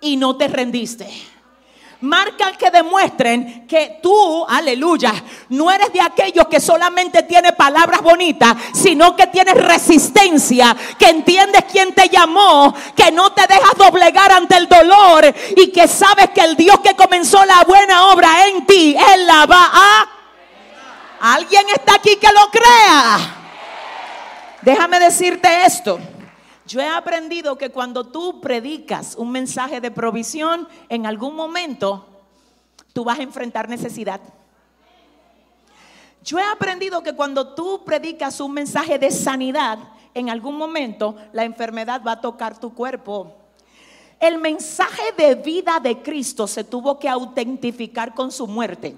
y 0.00 0.16
no 0.16 0.36
te 0.36 0.48
rendiste 0.48 1.08
marcas 2.00 2.56
que 2.56 2.70
demuestren 2.70 3.66
que 3.66 3.98
tú, 4.02 4.44
aleluya, 4.48 5.12
no 5.50 5.70
eres 5.70 5.92
de 5.92 6.00
aquellos 6.00 6.46
que 6.48 6.60
solamente 6.60 7.22
tiene 7.22 7.52
palabras 7.52 8.02
bonitas, 8.02 8.54
sino 8.74 9.16
que 9.16 9.26
tienes 9.28 9.54
resistencia, 9.54 10.76
que 10.98 11.08
entiendes 11.08 11.64
quién 11.70 11.94
te 11.94 12.08
llamó, 12.08 12.74
que 12.94 13.10
no 13.12 13.32
te 13.32 13.46
dejas 13.46 13.76
doblegar 13.76 14.32
ante 14.32 14.56
el 14.56 14.68
dolor 14.68 15.34
y 15.56 15.70
que 15.70 15.88
sabes 15.88 16.30
que 16.30 16.42
el 16.42 16.56
Dios 16.56 16.80
que 16.80 16.94
comenzó 16.94 17.44
la 17.44 17.64
buena 17.64 18.06
obra 18.08 18.46
en 18.48 18.66
ti, 18.66 18.96
Él 19.14 19.26
la 19.26 19.46
va 19.46 19.70
a... 19.72 20.08
¿Alguien 21.18 21.66
está 21.74 21.94
aquí 21.94 22.16
que 22.16 22.28
lo 22.32 22.50
crea? 22.50 23.18
Déjame 24.60 24.98
decirte 24.98 25.64
esto. 25.64 25.98
Yo 26.66 26.80
he 26.80 26.88
aprendido 26.88 27.56
que 27.56 27.70
cuando 27.70 28.08
tú 28.08 28.40
predicas 28.40 29.14
un 29.16 29.30
mensaje 29.30 29.80
de 29.80 29.90
provisión, 29.90 30.66
en 30.88 31.06
algún 31.06 31.36
momento 31.36 32.06
tú 32.92 33.04
vas 33.04 33.20
a 33.20 33.22
enfrentar 33.22 33.68
necesidad. 33.68 34.20
Yo 36.24 36.40
he 36.40 36.42
aprendido 36.42 37.04
que 37.04 37.14
cuando 37.14 37.54
tú 37.54 37.84
predicas 37.84 38.40
un 38.40 38.52
mensaje 38.52 38.98
de 38.98 39.12
sanidad, 39.12 39.78
en 40.12 40.28
algún 40.28 40.56
momento 40.56 41.14
la 41.32 41.44
enfermedad 41.44 42.02
va 42.04 42.12
a 42.12 42.20
tocar 42.20 42.58
tu 42.58 42.74
cuerpo. 42.74 43.36
El 44.18 44.38
mensaje 44.38 45.12
de 45.16 45.36
vida 45.36 45.78
de 45.78 46.02
Cristo 46.02 46.48
se 46.48 46.64
tuvo 46.64 46.98
que 46.98 47.08
autentificar 47.08 48.12
con 48.12 48.32
su 48.32 48.48
muerte. 48.48 48.96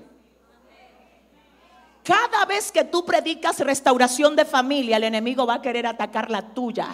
Cada 2.03 2.47
vez 2.47 2.73
que 2.73 2.85
tú 2.85 3.05
predicas 3.05 3.61
restauración 3.61 4.35
de 4.35 4.47
familia, 4.47 4.97
el 4.97 5.05
enemigo 5.05 5.45
va 5.45 5.55
a 5.55 5.63
querer 5.63 5.87
atacar 5.87 6.31
la 6.31 6.41
tuya. 6.41 6.89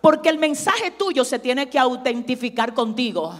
Porque 0.00 0.28
el 0.28 0.38
mensaje 0.38 0.92
tuyo 0.92 1.24
se 1.24 1.38
tiene 1.38 1.68
que 1.68 1.78
autentificar 1.78 2.74
contigo. 2.74 3.34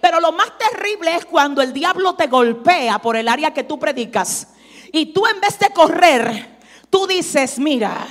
Pero 0.00 0.20
lo 0.20 0.32
más 0.32 0.50
terrible 0.58 1.14
es 1.14 1.24
cuando 1.24 1.62
el 1.62 1.72
diablo 1.72 2.14
te 2.14 2.26
golpea 2.26 2.98
por 2.98 3.16
el 3.16 3.28
área 3.28 3.54
que 3.54 3.64
tú 3.64 3.78
predicas. 3.78 4.48
Y 4.90 5.06
tú 5.12 5.26
en 5.26 5.40
vez 5.40 5.58
de 5.58 5.70
correr, 5.70 6.58
tú 6.90 7.06
dices, 7.06 7.58
mira, 7.58 8.06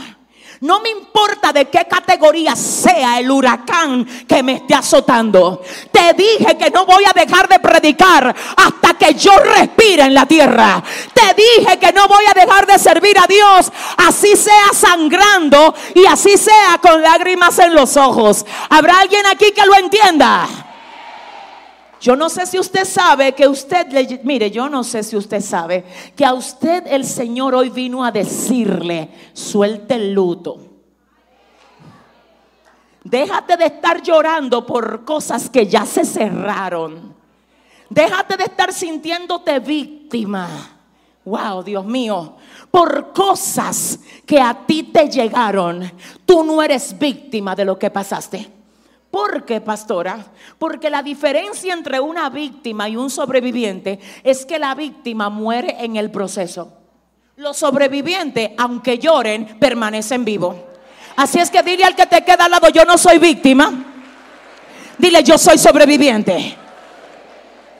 no 0.61 0.79
me 0.79 0.91
importa 0.91 1.51
de 1.51 1.69
qué 1.69 1.87
categoría 1.87 2.55
sea 2.55 3.17
el 3.17 3.31
huracán 3.31 4.05
que 4.27 4.43
me 4.43 4.53
esté 4.53 4.75
azotando. 4.75 5.61
Te 5.91 6.13
dije 6.13 6.55
que 6.55 6.69
no 6.69 6.85
voy 6.85 7.03
a 7.03 7.19
dejar 7.19 7.47
de 7.47 7.57
predicar 7.59 8.35
hasta 8.57 8.93
que 8.93 9.15
yo 9.15 9.31
respire 9.39 10.03
en 10.03 10.13
la 10.13 10.27
tierra. 10.27 10.83
Te 11.13 11.33
dije 11.33 11.79
que 11.79 11.91
no 11.91 12.07
voy 12.07 12.23
a 12.29 12.39
dejar 12.39 12.67
de 12.67 12.77
servir 12.77 13.17
a 13.17 13.25
Dios, 13.25 13.71
así 13.97 14.35
sea 14.35 14.71
sangrando 14.71 15.73
y 15.95 16.05
así 16.05 16.37
sea 16.37 16.77
con 16.79 17.01
lágrimas 17.01 17.57
en 17.57 17.73
los 17.73 17.97
ojos. 17.97 18.45
¿Habrá 18.69 18.99
alguien 18.99 19.25
aquí 19.25 19.51
que 19.51 19.65
lo 19.65 19.75
entienda? 19.75 20.47
Yo 22.01 22.15
no 22.15 22.29
sé 22.29 22.47
si 22.47 22.57
usted 22.57 22.83
sabe 22.83 23.33
que 23.33 23.47
usted, 23.47 23.91
le, 23.91 24.21
mire, 24.23 24.49
yo 24.49 24.67
no 24.67 24.83
sé 24.83 25.03
si 25.03 25.15
usted 25.15 25.39
sabe 25.39 25.85
que 26.15 26.25
a 26.25 26.33
usted 26.33 26.87
el 26.87 27.05
Señor 27.05 27.53
hoy 27.53 27.69
vino 27.69 28.03
a 28.03 28.11
decirle, 28.11 29.09
suelte 29.33 29.93
el 29.93 30.11
luto. 30.11 30.57
Déjate 33.03 33.55
de 33.55 33.65
estar 33.65 34.01
llorando 34.01 34.65
por 34.65 35.05
cosas 35.05 35.47
que 35.47 35.67
ya 35.67 35.85
se 35.85 36.03
cerraron. 36.03 37.13
Déjate 37.87 38.35
de 38.35 38.45
estar 38.45 38.73
sintiéndote 38.73 39.59
víctima. 39.59 40.49
Wow, 41.23 41.61
Dios 41.61 41.85
mío, 41.85 42.35
por 42.71 43.13
cosas 43.13 43.99
que 44.25 44.41
a 44.41 44.65
ti 44.65 44.83
te 44.83 45.07
llegaron. 45.07 45.91
Tú 46.25 46.43
no 46.43 46.63
eres 46.63 46.97
víctima 46.97 47.55
de 47.55 47.65
lo 47.65 47.77
que 47.77 47.91
pasaste. 47.91 48.60
¿Por 49.11 49.43
qué, 49.45 49.59
pastora? 49.59 50.25
Porque 50.57 50.89
la 50.89 51.03
diferencia 51.03 51.73
entre 51.73 51.99
una 51.99 52.29
víctima 52.29 52.87
y 52.87 52.95
un 52.95 53.09
sobreviviente 53.09 53.99
es 54.23 54.45
que 54.45 54.57
la 54.57 54.73
víctima 54.73 55.29
muere 55.29 55.75
en 55.79 55.97
el 55.97 56.09
proceso. 56.09 56.71
Los 57.35 57.57
sobrevivientes, 57.57 58.51
aunque 58.57 58.97
lloren, 58.97 59.57
permanecen 59.59 60.23
vivos. 60.23 60.55
Así 61.17 61.39
es 61.39 61.51
que 61.51 61.61
dile 61.61 61.83
al 61.83 61.95
que 61.95 62.05
te 62.05 62.23
queda 62.23 62.45
al 62.45 62.51
lado, 62.51 62.69
yo 62.69 62.85
no 62.85 62.97
soy 62.97 63.19
víctima. 63.19 63.71
Dile, 64.97 65.23
yo 65.23 65.37
soy 65.37 65.57
sobreviviente. 65.57 66.57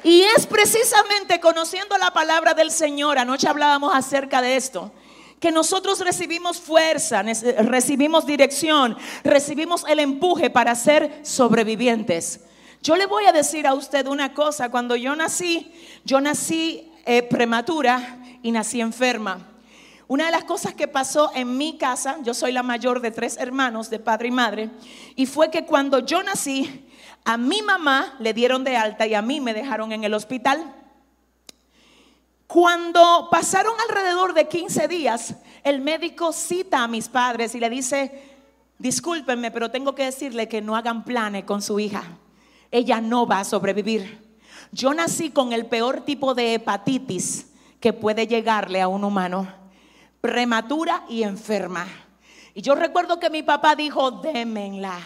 Y 0.03 0.23
es 0.23 0.45
precisamente 0.47 1.39
conociendo 1.39 1.97
la 1.97 2.11
palabra 2.11 2.53
del 2.53 2.71
Señor, 2.71 3.19
anoche 3.19 3.47
hablábamos 3.47 3.93
acerca 3.95 4.41
de 4.41 4.55
esto, 4.55 4.91
que 5.41 5.51
nosotros 5.51 6.00
recibimos 6.00 6.62
fuerza, 6.62 7.24
recibimos 7.24 8.27
dirección, 8.27 8.95
recibimos 9.24 9.83
el 9.89 10.00
empuje 10.00 10.51
para 10.51 10.75
ser 10.75 11.21
sobrevivientes. 11.24 12.41
Yo 12.83 12.95
le 12.95 13.07
voy 13.07 13.25
a 13.25 13.31
decir 13.31 13.65
a 13.65 13.74
usted 13.74 14.05
una 14.05 14.36
cosa, 14.36 14.69
cuando 14.69 14.95
yo 14.95 15.15
nací, 15.15 15.74
yo 16.05 16.21
nací 16.21 16.91
eh, 17.07 17.24
prematura 17.24 18.19
y 18.43 18.51
nací 18.51 18.81
enferma. 18.81 19.48
Una 20.07 20.27
de 20.27 20.31
las 20.31 20.43
cosas 20.43 20.75
que 20.75 20.88
pasó 20.88 21.31
en 21.33 21.57
mi 21.57 21.75
casa, 21.75 22.17
yo 22.21 22.36
soy 22.36 22.51
la 22.51 22.62
mayor 22.62 23.01
de 23.01 23.10
tres 23.10 23.38
hermanos, 23.38 23.89
de 23.89 23.98
padre 23.98 24.27
y 24.27 24.31
madre, 24.31 24.69
y 25.15 25.25
fue 25.25 25.50
que 25.50 25.65
cuando 25.65 26.05
yo 26.05 26.21
nací, 26.21 26.86
a 27.25 27.38
mi 27.38 27.63
mamá 27.63 28.13
le 28.19 28.36
dieron 28.36 28.63
de 28.63 28.77
alta 28.77 29.07
y 29.07 29.15
a 29.15 29.24
mí 29.24 29.41
me 29.41 29.55
dejaron 29.55 29.91
en 29.91 30.03
el 30.03 30.13
hospital. 30.13 30.80
Cuando 32.51 33.29
pasaron 33.31 33.72
alrededor 33.88 34.34
de 34.34 34.50
15 34.50 34.89
días, 34.89 35.36
el 35.63 35.79
médico 35.79 36.34
cita 36.34 36.84
a 36.84 36.88
mis 36.89 37.08
padres 37.08 37.55
y 37.55 37.62
le 37.62 37.70
dice, 37.70 38.12
discúlpenme, 38.77 39.51
pero 39.51 39.72
tengo 39.72 39.96
que 39.96 40.03
decirle 40.03 40.50
que 40.50 40.62
no 40.62 40.75
hagan 40.75 41.05
planes 41.05 41.46
con 41.46 41.62
su 41.62 41.79
hija. 41.79 42.03
Ella 42.70 43.00
no 43.00 43.25
va 43.25 43.39
a 43.39 43.46
sobrevivir. 43.46 44.36
Yo 44.74 44.93
nací 44.93 45.29
con 45.29 45.53
el 45.53 45.65
peor 45.65 46.01
tipo 46.01 46.34
de 46.34 46.55
hepatitis 46.55 47.48
que 47.79 47.93
puede 47.93 48.27
llegarle 48.27 48.81
a 48.81 48.89
un 48.89 49.05
humano, 49.05 49.48
prematura 50.20 51.05
y 51.08 51.24
enferma. 51.24 51.88
Y 52.53 52.62
yo 52.62 52.75
recuerdo 52.75 53.17
que 53.17 53.29
mi 53.29 53.43
papá 53.43 53.77
dijo, 53.77 54.12
démenla 54.12 55.00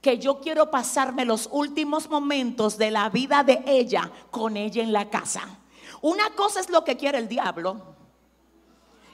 que 0.00 0.18
yo 0.18 0.40
quiero 0.40 0.70
pasarme 0.70 1.26
los 1.26 1.46
últimos 1.52 2.08
momentos 2.08 2.78
de 2.78 2.90
la 2.90 3.10
vida 3.10 3.44
de 3.44 3.62
ella 3.66 4.10
con 4.30 4.56
ella 4.56 4.82
en 4.82 4.94
la 4.94 5.10
casa. 5.10 5.58
Una 6.02 6.30
cosa 6.30 6.60
es 6.60 6.70
lo 6.70 6.84
que 6.84 6.96
quiere 6.96 7.18
el 7.18 7.28
diablo 7.28 7.80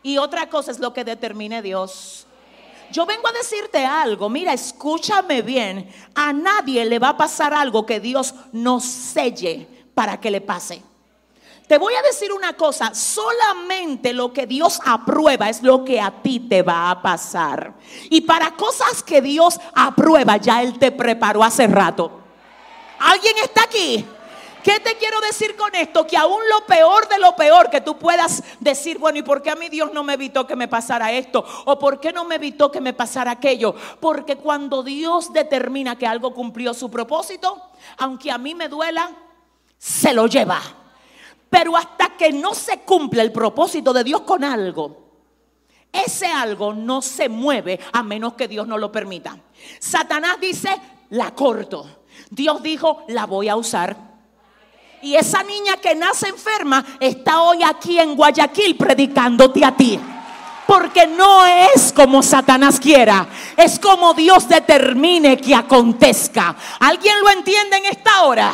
y 0.03 0.19
otra 0.19 0.49
cosa 0.49 0.71
es 0.71 0.79
lo 0.79 0.93
que 0.93 1.05
determine 1.05 1.63
Dios. 1.63 2.27
Yo 2.93 3.05
vengo 3.05 3.27
a 3.27 3.33
decirte 3.33 3.85
algo, 3.85 4.29
mira, 4.29 4.53
escúchame 4.53 5.43
bien, 5.43 5.93
a 6.15 6.33
nadie 6.33 6.85
le 6.85 7.01
va 7.01 7.11
a 7.11 7.17
pasar 7.17 7.53
algo 7.53 7.85
que 7.85 7.99
Dios 7.99 8.35
no 8.53 8.79
selle 8.79 9.67
para 9.95 10.21
que 10.21 10.31
le 10.31 10.41
pase. 10.41 10.83
Te 11.67 11.79
voy 11.79 11.95
a 11.95 12.03
decir 12.03 12.33
una 12.33 12.53
cosa, 12.53 12.95
solamente 12.95 14.13
lo 14.13 14.33
que 14.33 14.47
Dios 14.47 14.81
aprueba 14.85 15.49
es 15.49 15.65
lo 15.65 15.85
que 15.85 16.01
a 16.01 16.23
ti 16.23 16.39
te 16.39 16.63
va 16.63 16.91
a 16.91 17.03
pasar. 17.03 17.75
Y 18.09 18.21
para 18.21 18.53
cosas 18.53 19.03
que 19.03 19.21
Dios 19.21 19.59
aprueba, 19.75 20.37
ya 20.37 20.63
Él 20.63 20.79
te 20.79 20.93
preparó 20.93 21.43
hace 21.43 21.67
rato. 21.67 22.21
¿Alguien 23.01 23.35
está 23.43 23.65
aquí? 23.65 24.07
¿Qué 24.67 24.81
te 24.81 24.97
quiero 24.97 25.21
decir 25.21 25.55
con 25.55 25.73
esto? 25.77 26.09
Que 26.09 26.17
aún 26.17 26.41
lo 26.51 26.67
peor 26.67 27.09
de 27.09 27.21
lo 27.21 27.37
peor 27.37 27.71
que 27.71 27.81
tú 27.81 27.97
puedas 27.99 28.43
decir, 28.59 28.99
bueno, 28.99 29.21
¿y 29.21 29.23
por 29.23 29.41
qué 29.41 29.51
a 29.51 29.55
mí 29.55 29.69
Dios 29.69 29.93
no 29.93 30.03
me 30.03 30.15
evitó 30.15 30.45
que 30.45 30.57
me 30.57 30.67
pasara 30.67 31.13
esto? 31.13 31.45
¿O 31.67 31.79
por 31.79 32.01
qué 32.01 32.13
no 32.13 32.25
me 32.25 32.35
evitó 32.35 32.69
que 32.73 32.81
me 32.81 32.93
pasara 32.93 33.31
aquello? 33.31 33.77
Porque 34.01 34.35
cuando 34.35 34.83
Dios 34.83 35.33
determina 35.33 35.97
que 35.97 36.05
algo 36.05 36.35
cumplió 36.35 36.75
su 36.75 36.91
propósito, 36.91 37.63
aunque 37.99 38.29
a 38.33 38.39
mí 38.39 38.57
me 38.57 38.69
duela, 38.69 39.09
se 39.79 40.13
lo 40.13 40.27
lleva. 40.27 40.61
Pero 41.49 41.77
hasta 41.77 42.17
que 42.17 42.33
no 42.33 42.53
se 42.53 42.81
cumple 42.81 43.23
el 43.23 43.31
propósito 43.31 43.93
de 43.93 44.03
Dios 44.03 44.23
con 44.23 44.43
algo, 44.43 45.13
ese 45.93 46.27
algo 46.27 46.75
no 46.75 47.03
se 47.03 47.29
mueve 47.29 47.79
a 47.93 48.03
menos 48.03 48.33
que 48.33 48.49
Dios 48.49 48.67
no 48.67 48.79
lo 48.79 48.91
permita. 48.91 49.39
Satanás 49.79 50.39
dice, 50.41 50.77
la 51.11 51.37
corto. 51.37 52.03
Dios 52.31 52.65
dijo, 52.65 53.05
la 53.07 53.27
voy 53.27 53.49
a 53.49 53.55
usar. 53.55 54.16
Y 55.07 55.15
esa 55.15 55.41
niña 55.45 55.77
que 55.77 55.95
nace 55.95 56.27
enferma 56.27 56.85
está 56.99 57.41
hoy 57.41 57.63
aquí 57.63 57.97
en 57.97 58.17
Guayaquil 58.17 58.77
predicándote 58.77 59.65
a 59.65 59.71
ti. 59.71 60.01
Porque 60.67 61.07
no 61.07 61.47
es 61.47 61.93
como 61.93 62.25
Satanás 62.25 62.81
quiera, 62.81 63.29
es 63.57 63.79
como 63.79 64.15
Dios 64.15 64.49
determine 64.49 65.37
que 65.37 65.55
acontezca. 65.55 66.57
¿Alguien 66.81 67.21
lo 67.23 67.31
entiende 67.31 67.77
en 67.77 67.87
esta 67.87 68.25
hora? 68.25 68.53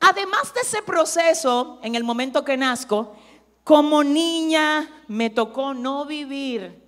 Además 0.00 0.52
de 0.52 0.60
ese 0.60 0.82
proceso, 0.82 1.78
en 1.82 1.94
el 1.94 2.04
momento 2.04 2.44
que 2.44 2.58
nazco, 2.58 3.16
como 3.64 4.04
niña 4.04 5.04
me 5.08 5.30
tocó 5.30 5.72
no 5.72 6.04
vivir 6.04 6.82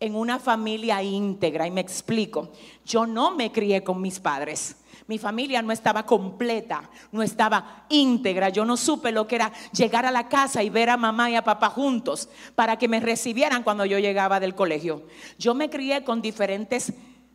en 0.00 0.14
una 0.16 0.38
familia 0.38 1.02
íntegra. 1.02 1.66
Y 1.66 1.70
me 1.70 1.82
explico, 1.82 2.48
yo 2.86 3.06
no 3.06 3.32
me 3.32 3.52
crié 3.52 3.84
con 3.84 4.00
mis 4.00 4.20
padres. 4.20 4.76
Mi 5.06 5.18
familia 5.18 5.62
no 5.62 5.72
estaba 5.72 6.04
completa, 6.04 6.88
no 7.10 7.22
estaba 7.22 7.86
íntegra. 7.88 8.48
Yo 8.50 8.64
no 8.64 8.76
supe 8.76 9.12
lo 9.12 9.26
que 9.26 9.36
era 9.36 9.52
llegar 9.72 10.06
a 10.06 10.10
la 10.10 10.28
casa 10.28 10.62
y 10.62 10.70
ver 10.70 10.90
a 10.90 10.96
mamá 10.96 11.30
y 11.30 11.34
a 11.34 11.44
papá 11.44 11.70
juntos 11.70 12.28
para 12.54 12.76
que 12.76 12.88
me 12.88 13.00
recibieran 13.00 13.62
cuando 13.62 13.84
yo 13.84 13.98
llegaba 13.98 14.40
del 14.40 14.54
colegio. 14.54 15.06
Yo 15.38 15.54
me 15.54 15.70
crié 15.70 16.04
con 16.04 16.22
diferentes 16.22 16.92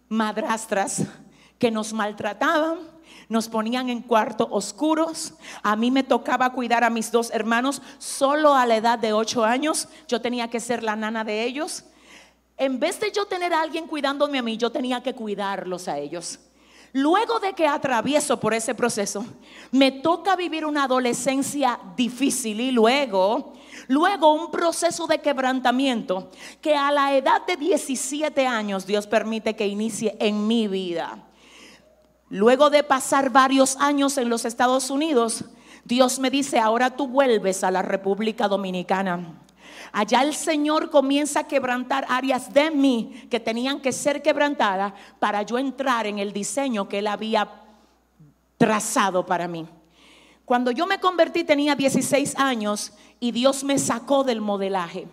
madrastras 0.09 1.03
que 1.59 1.71
nos 1.71 1.91
maltrataban, 1.91 2.79
nos 3.29 3.49
ponían 3.49 3.89
en 3.89 4.01
cuartos 4.01 4.47
oscuros. 4.49 5.33
A 5.63 5.75
mí 5.75 5.91
me 5.91 6.03
tocaba 6.03 6.53
cuidar 6.53 6.83
a 6.83 6.89
mis 6.89 7.11
dos 7.11 7.31
hermanos 7.31 7.81
solo 7.97 8.55
a 8.55 8.65
la 8.65 8.77
edad 8.77 8.99
de 8.99 9.13
ocho 9.13 9.43
años. 9.43 9.89
Yo 10.07 10.21
tenía 10.21 10.49
que 10.49 10.59
ser 10.59 10.83
la 10.83 10.95
nana 10.95 11.23
de 11.23 11.43
ellos. 11.43 11.83
En 12.57 12.79
vez 12.79 12.99
de 12.99 13.11
yo 13.11 13.25
tener 13.25 13.53
a 13.53 13.61
alguien 13.61 13.87
cuidándome 13.87 14.39
a 14.39 14.41
mí, 14.41 14.57
yo 14.57 14.71
tenía 14.71 15.03
que 15.03 15.13
cuidarlos 15.13 15.87
a 15.87 15.97
ellos. 15.99 16.39
Luego 16.97 17.39
de 17.39 17.53
que 17.53 17.67
atravieso 17.67 18.39
por 18.39 18.55
ese 18.55 18.73
proceso, 18.73 19.23
me 19.69 19.91
toca 19.91 20.35
vivir 20.35 20.65
una 20.65 20.85
adolescencia 20.85 21.79
difícil 21.95 22.59
y 22.59 22.71
luego, 22.71 23.53
luego 23.87 24.33
un 24.33 24.49
proceso 24.49 25.05
de 25.05 25.19
quebrantamiento 25.19 26.31
que 26.59 26.75
a 26.75 26.91
la 26.91 27.15
edad 27.15 27.45
de 27.45 27.55
17 27.55 28.47
años 28.47 28.87
Dios 28.87 29.05
permite 29.05 29.55
que 29.55 29.67
inicie 29.67 30.17
en 30.19 30.47
mi 30.47 30.67
vida. 30.67 31.23
Luego 32.29 32.71
de 32.71 32.81
pasar 32.81 33.29
varios 33.29 33.77
años 33.77 34.17
en 34.17 34.29
los 34.29 34.43
Estados 34.43 34.89
Unidos, 34.89 35.45
Dios 35.85 36.17
me 36.17 36.31
dice, 36.31 36.57
ahora 36.57 36.95
tú 36.95 37.07
vuelves 37.07 37.63
a 37.63 37.69
la 37.69 37.83
República 37.83 38.47
Dominicana. 38.47 39.46
Allá 39.97 40.21
el 40.21 40.35
Señor 40.35 40.91
comienza 40.91 41.39
a 41.39 41.47
quebrantar 41.47 42.05
áreas 42.07 42.53
de 42.53 42.69
mí 42.69 43.25
que 43.31 43.39
tenían 43.39 43.81
que 43.81 43.91
ser 43.91 44.21
quebrantadas 44.21 44.93
para 45.17 45.41
yo 45.41 45.57
entrar 45.57 46.05
en 46.05 46.19
el 46.19 46.31
diseño 46.33 46.87
que 46.87 46.99
Él 46.99 47.07
había 47.07 47.49
trazado 48.59 49.25
para 49.25 49.47
mí. 49.47 49.67
Cuando 50.45 50.69
yo 50.69 50.85
me 50.85 50.99
convertí 50.99 51.43
tenía 51.43 51.73
16 51.73 52.37
años 52.37 52.93
y 53.19 53.31
Dios 53.31 53.63
me 53.63 53.79
sacó 53.79 54.23
del 54.23 54.39
modelaje. 54.39 55.07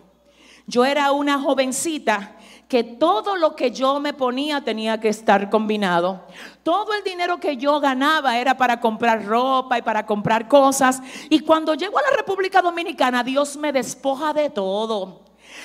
Yo 0.67 0.85
era 0.85 1.11
una 1.13 1.39
jovencita 1.39 2.35
que 2.67 2.83
todo 2.83 3.35
lo 3.35 3.55
que 3.55 3.71
yo 3.71 3.99
me 3.99 4.13
ponía 4.13 4.61
tenía 4.61 4.99
que 4.99 5.09
estar 5.09 5.49
combinado. 5.49 6.23
Todo 6.63 6.93
el 6.93 7.03
dinero 7.03 7.39
que 7.39 7.57
yo 7.57 7.79
ganaba 7.79 8.37
era 8.39 8.57
para 8.57 8.79
comprar 8.79 9.25
ropa 9.25 9.77
y 9.77 9.81
para 9.83 10.05
comprar 10.05 10.47
cosas. 10.47 11.01
Y 11.29 11.41
cuando 11.41 11.75
llego 11.75 11.99
a 11.99 12.01
la 12.01 12.17
República 12.17 12.61
Dominicana, 12.61 13.23
Dios 13.23 13.55
me 13.57 13.71
despoja 13.71 14.33
de 14.33 14.49
todo. 14.49 15.21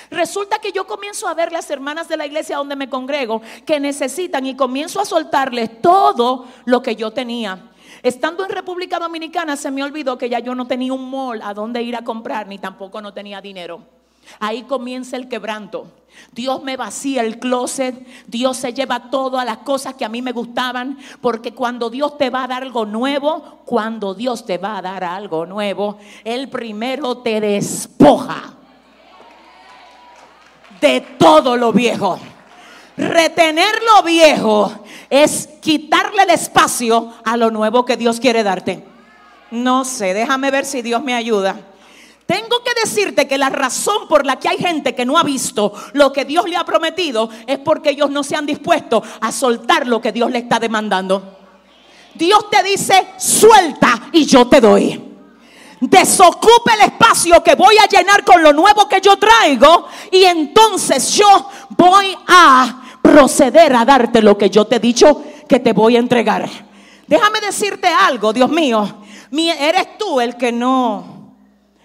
Resulta 0.09 0.59
que 0.59 0.71
yo 0.71 0.85
comienzo 0.85 1.27
a 1.27 1.33
ver 1.33 1.51
las 1.51 1.69
hermanas 1.69 2.07
de 2.07 2.17
la 2.17 2.25
iglesia 2.25 2.57
donde 2.57 2.75
me 2.75 2.89
congrego 2.89 3.41
que 3.65 3.79
necesitan 3.79 4.45
y 4.45 4.55
comienzo 4.55 4.99
a 4.99 5.05
soltarles 5.05 5.81
todo 5.81 6.45
lo 6.65 6.81
que 6.81 6.95
yo 6.95 7.11
tenía. 7.11 7.71
Estando 8.03 8.43
en 8.43 8.51
República 8.51 8.99
Dominicana 8.99 9.55
se 9.57 9.71
me 9.71 9.83
olvidó 9.83 10.17
que 10.17 10.29
ya 10.29 10.39
yo 10.39 10.55
no 10.55 10.67
tenía 10.67 10.93
un 10.93 11.09
mall 11.09 11.41
a 11.41 11.53
donde 11.53 11.81
ir 11.81 11.95
a 11.95 12.03
comprar 12.03 12.47
ni 12.47 12.57
tampoco 12.57 13.01
no 13.01 13.13
tenía 13.13 13.41
dinero. 13.41 14.00
Ahí 14.39 14.63
comienza 14.63 15.17
el 15.17 15.27
quebranto. 15.27 15.87
Dios 16.31 16.63
me 16.63 16.77
vacía 16.77 17.21
el 17.21 17.39
closet. 17.39 17.95
Dios 18.27 18.57
se 18.57 18.73
lleva 18.73 19.09
todas 19.09 19.45
las 19.45 19.59
cosas 19.59 19.95
que 19.95 20.05
a 20.05 20.09
mí 20.09 20.21
me 20.21 20.31
gustaban. 20.31 20.97
Porque 21.21 21.53
cuando 21.53 21.89
Dios 21.89 22.17
te 22.17 22.29
va 22.29 22.43
a 22.43 22.47
dar 22.47 22.63
algo 22.63 22.85
nuevo, 22.85 23.61
cuando 23.65 24.13
Dios 24.13 24.45
te 24.45 24.57
va 24.57 24.77
a 24.77 24.81
dar 24.81 25.03
algo 25.03 25.45
nuevo, 25.45 25.97
Él 26.23 26.49
primero 26.49 27.17
te 27.19 27.39
despoja 27.41 28.53
de 30.81 31.01
todo 31.17 31.55
lo 31.55 31.71
viejo. 31.71 32.19
Retener 32.97 33.73
lo 33.95 34.03
viejo 34.03 34.71
es 35.09 35.47
quitarle 35.61 36.23
el 36.23 36.31
espacio 36.31 37.13
a 37.23 37.37
lo 37.37 37.49
nuevo 37.51 37.85
que 37.85 37.97
Dios 37.97 38.19
quiere 38.19 38.43
darte. 38.43 38.83
No 39.51 39.85
sé, 39.85 40.13
déjame 40.13 40.51
ver 40.51 40.65
si 40.65 40.81
Dios 40.81 41.03
me 41.03 41.13
ayuda. 41.13 41.59
Tengo 42.31 42.63
que 42.63 42.71
decirte 42.81 43.27
que 43.27 43.37
la 43.37 43.49
razón 43.49 44.07
por 44.07 44.25
la 44.25 44.39
que 44.39 44.47
hay 44.47 44.57
gente 44.57 44.95
que 44.95 45.03
no 45.03 45.17
ha 45.17 45.23
visto 45.23 45.73
lo 45.91 46.13
que 46.13 46.23
Dios 46.23 46.47
le 46.47 46.55
ha 46.55 46.63
prometido 46.63 47.29
es 47.45 47.59
porque 47.59 47.89
ellos 47.89 48.09
no 48.09 48.23
se 48.23 48.37
han 48.37 48.45
dispuesto 48.45 49.03
a 49.19 49.33
soltar 49.33 49.85
lo 49.85 49.99
que 49.99 50.13
Dios 50.13 50.31
le 50.31 50.37
está 50.37 50.57
demandando. 50.57 51.37
Dios 52.13 52.49
te 52.49 52.63
dice, 52.63 53.05
suelta 53.17 54.03
y 54.13 54.25
yo 54.25 54.47
te 54.47 54.61
doy. 54.61 55.03
Desocupe 55.81 56.71
el 56.75 56.87
espacio 56.91 57.43
que 57.43 57.55
voy 57.55 57.75
a 57.77 57.89
llenar 57.89 58.23
con 58.23 58.41
lo 58.41 58.53
nuevo 58.53 58.87
que 58.87 59.01
yo 59.01 59.17
traigo 59.17 59.89
y 60.09 60.23
entonces 60.23 61.13
yo 61.13 61.49
voy 61.71 62.15
a 62.29 62.97
proceder 63.01 63.75
a 63.75 63.83
darte 63.83 64.21
lo 64.21 64.37
que 64.37 64.49
yo 64.49 64.65
te 64.65 64.77
he 64.77 64.79
dicho 64.79 65.21
que 65.49 65.59
te 65.59 65.73
voy 65.73 65.97
a 65.97 65.99
entregar. 65.99 66.49
Déjame 67.07 67.41
decirte 67.41 67.89
algo, 67.89 68.31
Dios 68.31 68.49
mío. 68.49 68.89
Eres 69.33 69.97
tú 69.97 70.21
el 70.21 70.37
que 70.37 70.53
no 70.53 71.10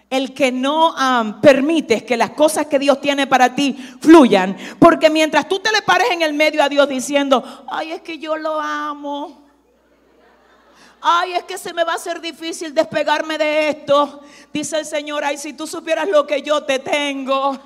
el 0.08 0.34
que 0.34 0.52
no 0.52 0.94
um, 0.94 1.40
permites 1.40 2.02
que 2.04 2.16
las 2.16 2.30
cosas 2.30 2.66
que 2.66 2.78
Dios 2.78 3.00
tiene 3.00 3.26
para 3.26 3.54
ti 3.54 3.76
fluyan. 4.00 4.56
Porque 4.78 5.10
mientras 5.10 5.48
tú 5.48 5.58
te 5.58 5.72
le 5.72 5.82
pares 5.82 6.08
en 6.10 6.22
el 6.22 6.32
medio 6.32 6.62
a 6.62 6.68
Dios 6.68 6.88
diciendo, 6.88 7.64
ay, 7.68 7.92
es 7.92 8.02
que 8.02 8.18
yo 8.18 8.36
lo 8.36 8.60
amo. 8.60 9.45
Ay, 11.08 11.34
es 11.34 11.44
que 11.44 11.56
se 11.56 11.72
me 11.72 11.84
va 11.84 11.92
a 11.92 11.96
hacer 11.96 12.20
difícil 12.20 12.74
despegarme 12.74 13.38
de 13.38 13.68
esto. 13.68 14.22
Dice 14.52 14.80
el 14.80 14.84
Señor, 14.84 15.22
ay, 15.22 15.38
si 15.38 15.52
tú 15.52 15.64
supieras 15.64 16.08
lo 16.08 16.26
que 16.26 16.42
yo 16.42 16.64
te 16.64 16.80
tengo, 16.80 17.56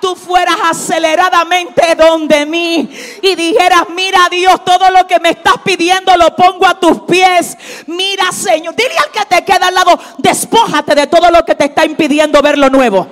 tú 0.00 0.16
fueras 0.16 0.56
aceleradamente 0.62 1.94
donde 1.94 2.46
mí 2.46 2.88
y 3.20 3.34
dijeras, 3.34 3.90
mira 3.94 4.20
Dios, 4.30 4.64
todo 4.64 4.88
lo 4.88 5.06
que 5.06 5.20
me 5.20 5.28
estás 5.28 5.56
pidiendo 5.62 6.16
lo 6.16 6.34
pongo 6.34 6.66
a 6.66 6.80
tus 6.80 7.02
pies. 7.02 7.58
Mira 7.86 8.32
Señor, 8.32 8.74
dile 8.74 8.96
al 8.96 9.10
que 9.10 9.26
te 9.26 9.44
queda 9.44 9.66
al 9.66 9.74
lado, 9.74 10.00
despójate 10.16 10.94
de 10.94 11.06
todo 11.06 11.30
lo 11.30 11.44
que 11.44 11.54
te 11.54 11.66
está 11.66 11.84
impidiendo 11.84 12.40
ver 12.40 12.56
lo 12.56 12.70
nuevo. 12.70 13.06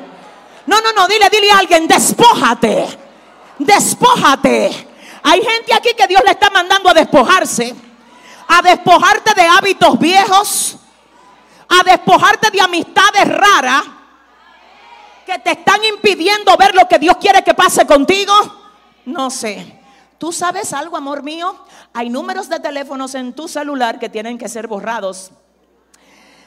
No, 0.64 0.80
no, 0.80 0.94
no, 0.94 1.06
dile, 1.08 1.28
dile 1.30 1.50
a 1.50 1.58
alguien, 1.58 1.86
despójate, 1.86 2.86
despójate. 3.58 4.70
Hay 5.24 5.42
gente 5.42 5.74
aquí 5.74 5.90
que 5.94 6.06
Dios 6.06 6.22
le 6.24 6.30
está 6.30 6.48
mandando 6.48 6.88
a 6.88 6.94
despojarse, 6.94 7.74
a 8.48 8.62
despojarte 8.62 9.34
de 9.34 9.46
hábitos 9.46 9.98
viejos, 9.98 10.76
a 11.68 11.82
despojarte 11.84 12.50
de 12.50 12.60
amistades 12.60 13.28
raras 13.28 13.82
que 15.24 15.38
te 15.38 15.52
están 15.52 15.82
impidiendo 15.84 16.56
ver 16.56 16.74
lo 16.74 16.86
que 16.86 16.98
Dios 16.98 17.16
quiere 17.16 17.42
que 17.42 17.54
pase 17.54 17.86
contigo? 17.86 18.32
No 19.06 19.30
sé. 19.30 19.80
¿Tú 20.18 20.32
sabes 20.32 20.72
algo, 20.72 20.96
amor 20.96 21.22
mío? 21.22 21.56
Hay 21.92 22.10
números 22.10 22.48
de 22.48 22.60
teléfonos 22.60 23.14
en 23.14 23.32
tu 23.32 23.48
celular 23.48 23.98
que 23.98 24.08
tienen 24.08 24.38
que 24.38 24.48
ser 24.48 24.66
borrados. 24.66 25.32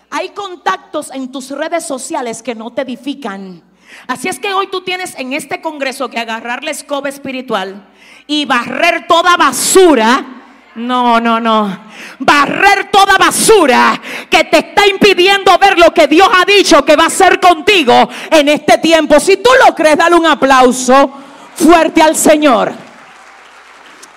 Hay 0.09 0.29
contactos 0.29 1.11
en 1.11 1.31
tus 1.31 1.51
redes 1.51 1.85
sociales 1.85 2.41
que 2.41 2.55
no 2.55 2.71
te 2.71 2.83
edifican. 2.83 3.61
Así 4.07 4.27
es 4.27 4.39
que 4.39 4.53
hoy 4.53 4.67
tú 4.67 4.81
tienes 4.81 5.15
en 5.17 5.33
este 5.33 5.61
congreso 5.61 6.09
que 6.09 6.19
agarrar 6.19 6.63
la 6.63 6.71
escoba 6.71 7.09
espiritual 7.09 7.87
y 8.25 8.45
barrer 8.45 9.07
toda 9.07 9.37
basura 9.37 10.36
no, 10.77 11.19
no, 11.19 11.39
no. 11.39 11.87
Barrer 12.19 12.91
toda 12.91 13.17
basura 13.17 13.99
que 14.29 14.43
te 14.45 14.59
está 14.59 14.87
impidiendo 14.87 15.57
ver 15.57 15.77
lo 15.77 15.93
que 15.93 16.07
Dios 16.07 16.27
ha 16.31 16.45
dicho 16.45 16.85
que 16.85 16.95
va 16.95 17.05
a 17.05 17.07
hacer 17.07 17.39
contigo 17.39 18.07
en 18.31 18.47
este 18.49 18.77
tiempo. 18.77 19.19
Si 19.19 19.37
tú 19.37 19.49
lo 19.65 19.73
crees, 19.73 19.97
dale 19.97 20.15
un 20.15 20.25
aplauso 20.25 21.11
fuerte 21.55 22.01
al 22.01 22.15
Señor. 22.15 22.71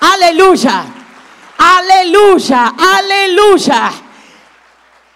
Aleluya. 0.00 0.84
Aleluya. 1.56 2.74
Aleluya. 2.78 3.92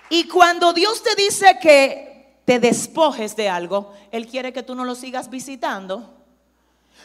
Y 0.08 0.24
cuando 0.28 0.72
Dios 0.72 1.02
te 1.02 1.14
dice 1.14 1.58
que 1.60 2.40
te 2.44 2.58
despojes 2.58 3.36
de 3.36 3.48
algo, 3.48 3.92
Él 4.12 4.26
quiere 4.26 4.52
que 4.52 4.62
tú 4.62 4.74
no 4.74 4.84
lo 4.84 4.94
sigas 4.94 5.28
visitando. 5.28 6.14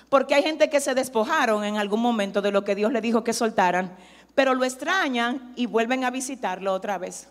Porque 0.10 0.34
hay 0.34 0.44
gente 0.44 0.70
que 0.70 0.80
se 0.80 0.96
despojaron 0.96 1.64
en 1.64 1.78
algún 1.78 2.02
momento 2.02 2.42
de 2.42 2.52
lo 2.52 2.64
que 2.64 2.76
Dios 2.76 2.92
le 2.92 3.00
dijo 3.00 3.24
que 3.24 3.34
soltaran 3.34 3.96
pero 4.40 4.56
lo 4.56 4.64
extrañan 4.64 5.52
y 5.58 5.66
vuelven 5.66 6.06
a 6.06 6.12
visitarlo 6.12 6.72
otra 6.72 6.98
vez. 6.98 7.28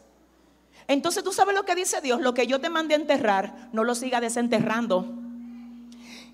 Entonces 0.86 1.24
tú 1.24 1.32
sabes 1.32 1.54
lo 1.54 1.64
que 1.64 1.74
dice 1.74 2.02
Dios, 2.02 2.20
lo 2.20 2.34
que 2.34 2.46
yo 2.46 2.60
te 2.60 2.68
mandé 2.68 2.92
a 2.92 2.98
enterrar, 2.98 3.70
no 3.72 3.82
lo 3.82 3.94
siga 3.94 4.20
desenterrando. 4.20 5.06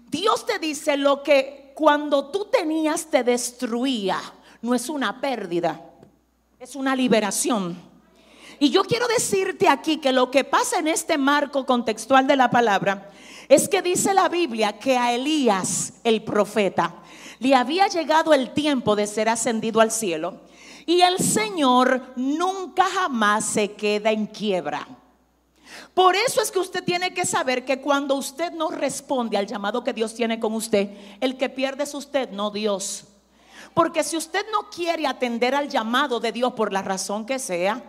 Dios 0.09 0.45
te 0.45 0.59
dice 0.59 0.97
lo 0.97 1.23
que 1.23 1.71
cuando 1.77 2.33
tú 2.33 2.47
tenías 2.47 3.07
te 3.07 3.23
destruía, 3.23 4.19
no 4.63 4.75
es 4.75 4.89
una 4.89 5.21
pérdida, 5.21 5.81
es 6.59 6.75
una 6.75 6.97
liberación. 6.97 7.77
Y 8.59 8.71
yo 8.71 8.83
quiero 8.83 9.07
decirte 9.07 9.69
aquí 9.69 9.99
que 9.99 10.11
lo 10.11 10.29
que 10.33 10.43
pasa 10.43 10.81
en 10.81 10.89
este 10.89 11.19
marco 11.19 11.65
contextual 11.67 12.27
de 12.27 12.35
la 12.35 12.51
palabra 12.51 13.13
es 13.49 13.69
que 13.69 13.81
dice 13.81 14.13
la 14.13 14.29
Biblia 14.29 14.77
que 14.77 14.99
a 14.99 15.13
Elías, 15.13 15.93
el 16.03 16.25
profeta, 16.25 16.97
le 17.39 17.55
había 17.55 17.87
llegado 17.87 18.35
el 18.35 18.53
tiempo 18.53 18.97
de 18.97 19.07
ser 19.07 19.29
ascendido 19.29 19.81
al 19.81 19.93
cielo. 19.93 20.41
Y 20.87 21.01
el 21.01 21.19
Señor 21.19 22.13
nunca 22.17 22.85
jamás 22.85 23.45
se 23.47 23.73
queda 23.73 24.11
en 24.11 24.27
quiebra. 24.27 24.87
Por 25.95 26.17
eso 26.17 26.41
es 26.41 26.51
que 26.51 26.59
usted 26.59 26.85
tiene 26.85 27.15
que 27.15 27.25
saber 27.25 27.65
que 27.65 27.81
cuando 27.81 28.15
usted 28.17 28.53
no 28.53 28.71
responde 28.71 29.37
al 29.37 29.47
llamado 29.47 29.85
que 29.85 29.93
Dios 29.93 30.15
tiene 30.15 30.41
con 30.41 30.53
usted, 30.55 30.91
el 31.21 31.37
que 31.37 31.49
pierde 31.49 31.85
es 31.85 31.95
usted, 31.95 32.31
no 32.31 32.51
Dios. 32.51 33.05
Porque 33.73 34.05
si 34.05 34.17
usted 34.17 34.45
no 34.53 34.71
quiere 34.71 35.07
atender 35.07 35.55
al 35.55 35.69
llamado 35.69 36.21
de 36.21 36.33
Dios 36.33 36.53
por 36.53 36.73
la 36.73 36.83
razón 36.83 37.27
que 37.27 37.39
sea, 37.39 37.83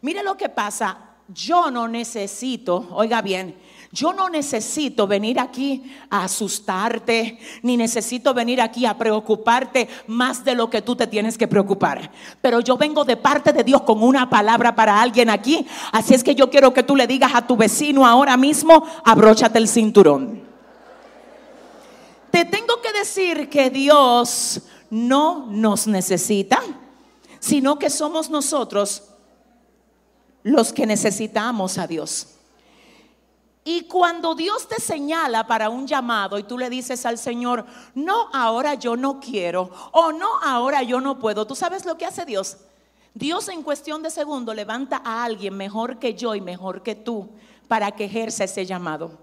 mire 0.00 0.22
lo 0.22 0.36
que 0.36 0.48
pasa, 0.48 0.98
yo 1.28 1.70
no 1.70 1.86
necesito, 1.86 2.88
oiga 2.92 3.22
bien, 3.22 3.56
yo 3.92 4.12
no 4.12 4.28
necesito 4.28 5.08
venir 5.08 5.40
aquí 5.40 5.82
a 6.10 6.24
asustarte, 6.24 7.40
ni 7.62 7.76
necesito 7.76 8.32
venir 8.32 8.60
aquí 8.60 8.86
a 8.86 8.96
preocuparte 8.96 9.88
más 10.06 10.44
de 10.44 10.54
lo 10.54 10.70
que 10.70 10.80
tú 10.80 10.94
te 10.94 11.08
tienes 11.08 11.36
que 11.36 11.48
preocupar. 11.48 12.12
Pero 12.40 12.60
yo 12.60 12.76
vengo 12.76 13.04
de 13.04 13.16
parte 13.16 13.52
de 13.52 13.64
Dios 13.64 13.82
con 13.82 14.00
una 14.04 14.30
palabra 14.30 14.76
para 14.76 15.00
alguien 15.00 15.28
aquí. 15.28 15.66
Así 15.90 16.14
es 16.14 16.22
que 16.22 16.36
yo 16.36 16.50
quiero 16.50 16.72
que 16.72 16.84
tú 16.84 16.94
le 16.94 17.08
digas 17.08 17.32
a 17.34 17.44
tu 17.44 17.56
vecino 17.56 18.06
ahora 18.06 18.36
mismo, 18.36 18.86
abróchate 19.04 19.58
el 19.58 19.66
cinturón. 19.66 20.40
Te 22.30 22.44
tengo 22.44 22.80
que 22.80 22.92
decir 22.92 23.48
que 23.48 23.70
Dios 23.70 24.62
no 24.88 25.46
nos 25.46 25.88
necesita, 25.88 26.60
sino 27.40 27.76
que 27.76 27.90
somos 27.90 28.30
nosotros 28.30 29.02
los 30.44 30.72
que 30.72 30.86
necesitamos 30.86 31.76
a 31.76 31.88
Dios. 31.88 32.39
Y 33.64 33.82
cuando 33.82 34.34
Dios 34.34 34.68
te 34.68 34.80
señala 34.80 35.46
para 35.46 35.68
un 35.68 35.86
llamado 35.86 36.38
y 36.38 36.44
tú 36.44 36.56
le 36.56 36.70
dices 36.70 37.04
al 37.04 37.18
Señor, 37.18 37.66
no, 37.94 38.28
ahora 38.32 38.74
yo 38.74 38.96
no 38.96 39.20
quiero, 39.20 39.70
o 39.92 40.12
no, 40.12 40.28
ahora 40.42 40.82
yo 40.82 41.00
no 41.00 41.18
puedo, 41.18 41.46
¿tú 41.46 41.54
sabes 41.54 41.84
lo 41.84 41.98
que 41.98 42.06
hace 42.06 42.24
Dios? 42.24 42.56
Dios 43.12 43.48
en 43.48 43.62
cuestión 43.62 44.02
de 44.02 44.10
segundo 44.10 44.54
levanta 44.54 45.02
a 45.04 45.24
alguien 45.24 45.56
mejor 45.56 45.98
que 45.98 46.14
yo 46.14 46.34
y 46.34 46.40
mejor 46.40 46.82
que 46.82 46.94
tú 46.94 47.28
para 47.68 47.90
que 47.90 48.06
ejerza 48.06 48.44
ese 48.44 48.64
llamado. 48.64 49.18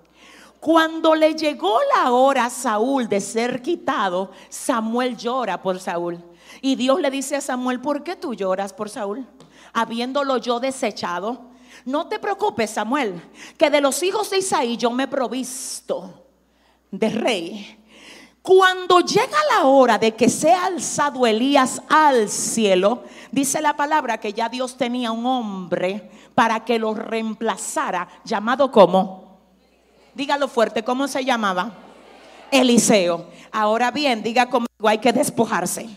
Cuando 0.59 1.15
le 1.15 1.35
llegó 1.35 1.79
la 1.95 2.11
hora 2.11 2.45
a 2.45 2.49
Saúl 2.49 3.07
de 3.07 3.21
ser 3.21 3.61
quitado, 3.61 4.31
Samuel 4.49 5.15
llora 5.17 5.61
por 5.61 5.79
Saúl. 5.79 6.23
Y 6.61 6.75
Dios 6.75 6.99
le 6.99 7.11
dice 7.11 7.35
a 7.35 7.41
Samuel, 7.41 7.79
¿por 7.79 8.03
qué 8.03 8.15
tú 8.15 8.33
lloras 8.33 8.73
por 8.73 8.89
Saúl? 8.89 9.25
Habiéndolo 9.73 10.37
yo 10.37 10.59
desechado. 10.59 11.56
No 11.87 12.05
te 12.07 12.19
preocupes, 12.19 12.71
Samuel, 12.71 13.21
que 13.57 13.69
de 13.69 13.79
los 13.79 14.03
hijos 14.03 14.29
de 14.29 14.39
Isaí 14.39 14.75
yo 14.75 14.91
me 14.91 15.03
he 15.03 15.07
provisto 15.07 16.25
de 16.91 17.09
rey. 17.09 17.79
Cuando 18.41 18.99
llega 18.99 19.37
la 19.55 19.67
hora 19.67 19.97
de 19.97 20.13
que 20.13 20.27
sea 20.27 20.65
alzado 20.65 21.25
Elías 21.25 21.81
al 21.87 22.27
cielo, 22.27 23.05
dice 23.31 23.61
la 23.61 23.77
palabra 23.77 24.19
que 24.19 24.33
ya 24.33 24.49
Dios 24.49 24.75
tenía 24.75 25.13
un 25.13 25.25
hombre 25.25 26.11
para 26.35 26.65
que 26.65 26.77
lo 26.77 26.93
reemplazara, 26.93 28.09
llamado 28.25 28.69
como, 28.69 29.39
dígalo 30.13 30.49
fuerte, 30.49 30.83
¿cómo 30.83 31.07
se 31.07 31.23
llamaba? 31.23 31.71
Eliseo. 32.51 33.27
Ahora 33.49 33.91
bien, 33.91 34.21
diga 34.23 34.49
conmigo, 34.49 34.89
hay 34.89 34.97
que 34.97 35.13
despojarse. 35.13 35.87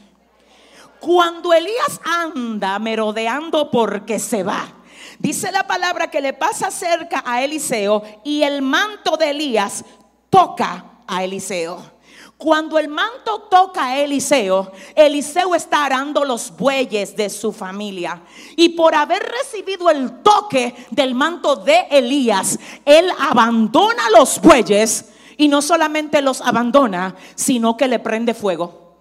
Cuando 1.01 1.53
Elías 1.53 2.01
anda 2.05 2.79
merodeando 2.79 3.73
porque 3.73 4.21
se 4.21 4.45
va, 4.45 4.77
Dice 5.19 5.53
la 5.53 5.67
palabra 5.67 6.11
que 6.11 6.21
le 6.21 6.33
pasa 6.33 6.71
cerca 6.71 7.23
a 7.27 7.43
Eliseo 7.43 8.03
y 8.25 8.43
el 8.43 8.63
manto 8.63 9.17
de 9.17 9.31
Elías 9.31 9.85
toca 10.31 10.85
a 11.07 11.25
Eliseo. 11.25 12.01
Cuando 12.41 12.79
el 12.79 12.89
manto 12.89 13.43
toca 13.51 13.85
a 13.85 13.99
Eliseo, 13.99 14.73
Eliseo 14.95 15.55
está 15.55 15.85
arando 15.85 16.25
los 16.25 16.57
bueyes 16.57 17.15
de 17.15 17.29
su 17.29 17.53
familia. 17.53 18.23
Y 18.57 18.71
por 18.71 18.95
haber 18.95 19.23
recibido 19.23 19.91
el 19.91 20.23
toque 20.23 20.75
del 20.91 21.15
manto 21.15 21.57
de 21.57 21.87
Elías, 21.91 22.59
él 22.87 23.11
abandona 23.19 24.09
los 24.17 24.41
bueyes 24.41 25.11
y 25.37 25.49
no 25.49 25.61
solamente 25.61 26.23
los 26.23 26.41
abandona, 26.41 27.15
sino 27.35 27.77
que 27.77 27.89
le 27.89 27.99
prende 27.99 28.33
fuego. 28.33 28.97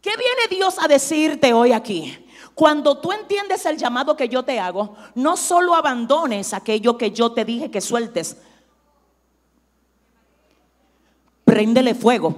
¿Qué 0.00 0.10
viene 0.10 0.56
Dios 0.56 0.76
a 0.82 0.88
decirte 0.88 1.52
hoy 1.52 1.70
aquí? 1.70 2.18
Cuando 2.58 2.98
tú 2.98 3.12
entiendes 3.12 3.64
el 3.66 3.76
llamado 3.76 4.16
que 4.16 4.28
yo 4.28 4.42
te 4.42 4.58
hago, 4.58 4.96
no 5.14 5.36
solo 5.36 5.76
abandones 5.76 6.52
aquello 6.52 6.98
que 6.98 7.12
yo 7.12 7.30
te 7.30 7.44
dije 7.44 7.70
que 7.70 7.80
sueltes. 7.80 8.36
Préndele 11.44 11.94
fuego. 11.94 12.34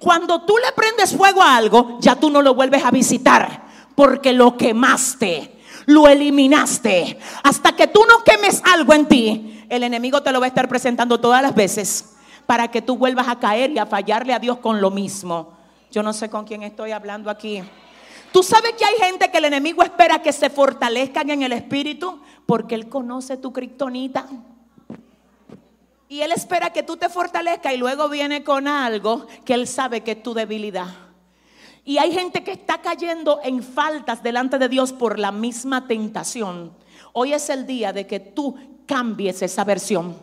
Cuando 0.00 0.42
tú 0.42 0.56
le 0.56 0.72
prendes 0.72 1.16
fuego 1.16 1.40
a 1.40 1.54
algo, 1.54 1.98
ya 2.00 2.16
tú 2.16 2.28
no 2.28 2.42
lo 2.42 2.52
vuelves 2.52 2.84
a 2.84 2.90
visitar, 2.90 3.66
porque 3.94 4.32
lo 4.32 4.56
quemaste, 4.56 5.56
lo 5.86 6.08
eliminaste. 6.08 7.20
Hasta 7.44 7.76
que 7.76 7.86
tú 7.86 8.00
no 8.04 8.24
quemes 8.24 8.62
algo 8.64 8.94
en 8.94 9.06
ti, 9.06 9.64
el 9.68 9.84
enemigo 9.84 10.24
te 10.24 10.32
lo 10.32 10.40
va 10.40 10.46
a 10.46 10.48
estar 10.48 10.68
presentando 10.68 11.20
todas 11.20 11.40
las 11.40 11.54
veces 11.54 12.16
para 12.46 12.66
que 12.66 12.82
tú 12.82 12.96
vuelvas 12.96 13.28
a 13.28 13.38
caer 13.38 13.70
y 13.70 13.78
a 13.78 13.86
fallarle 13.86 14.34
a 14.34 14.40
Dios 14.40 14.58
con 14.58 14.80
lo 14.80 14.90
mismo. 14.90 15.52
Yo 15.92 16.02
no 16.02 16.12
sé 16.12 16.28
con 16.28 16.44
quién 16.44 16.64
estoy 16.64 16.90
hablando 16.90 17.30
aquí. 17.30 17.62
Tú 18.32 18.42
sabes 18.42 18.72
que 18.72 18.84
hay 18.84 18.96
gente 18.96 19.30
que 19.30 19.38
el 19.38 19.46
enemigo 19.46 19.82
espera 19.82 20.22
que 20.22 20.32
se 20.32 20.50
fortalezcan 20.50 21.30
en 21.30 21.42
el 21.42 21.52
espíritu 21.52 22.20
porque 22.46 22.74
él 22.74 22.88
conoce 22.88 23.36
tu 23.36 23.52
kriptonita. 23.52 24.26
Y 26.10 26.22
Él 26.22 26.32
espera 26.32 26.70
que 26.70 26.82
tú 26.82 26.96
te 26.96 27.08
fortalezcas 27.08 27.72
y 27.72 27.76
luego 27.76 28.08
viene 28.08 28.42
con 28.42 28.66
algo 28.66 29.28
que 29.44 29.54
Él 29.54 29.68
sabe 29.68 30.00
que 30.00 30.10
es 30.10 30.22
tu 30.24 30.34
debilidad. 30.34 30.88
Y 31.84 31.98
hay 31.98 32.12
gente 32.12 32.42
que 32.42 32.50
está 32.50 32.82
cayendo 32.82 33.40
en 33.44 33.62
faltas 33.62 34.20
delante 34.20 34.58
de 34.58 34.68
Dios 34.68 34.92
por 34.92 35.20
la 35.20 35.30
misma 35.30 35.86
tentación. 35.86 36.72
Hoy 37.12 37.32
es 37.32 37.48
el 37.48 37.64
día 37.64 37.92
de 37.92 38.08
que 38.08 38.18
tú 38.18 38.56
cambies 38.86 39.40
esa 39.42 39.62
versión. 39.62 40.16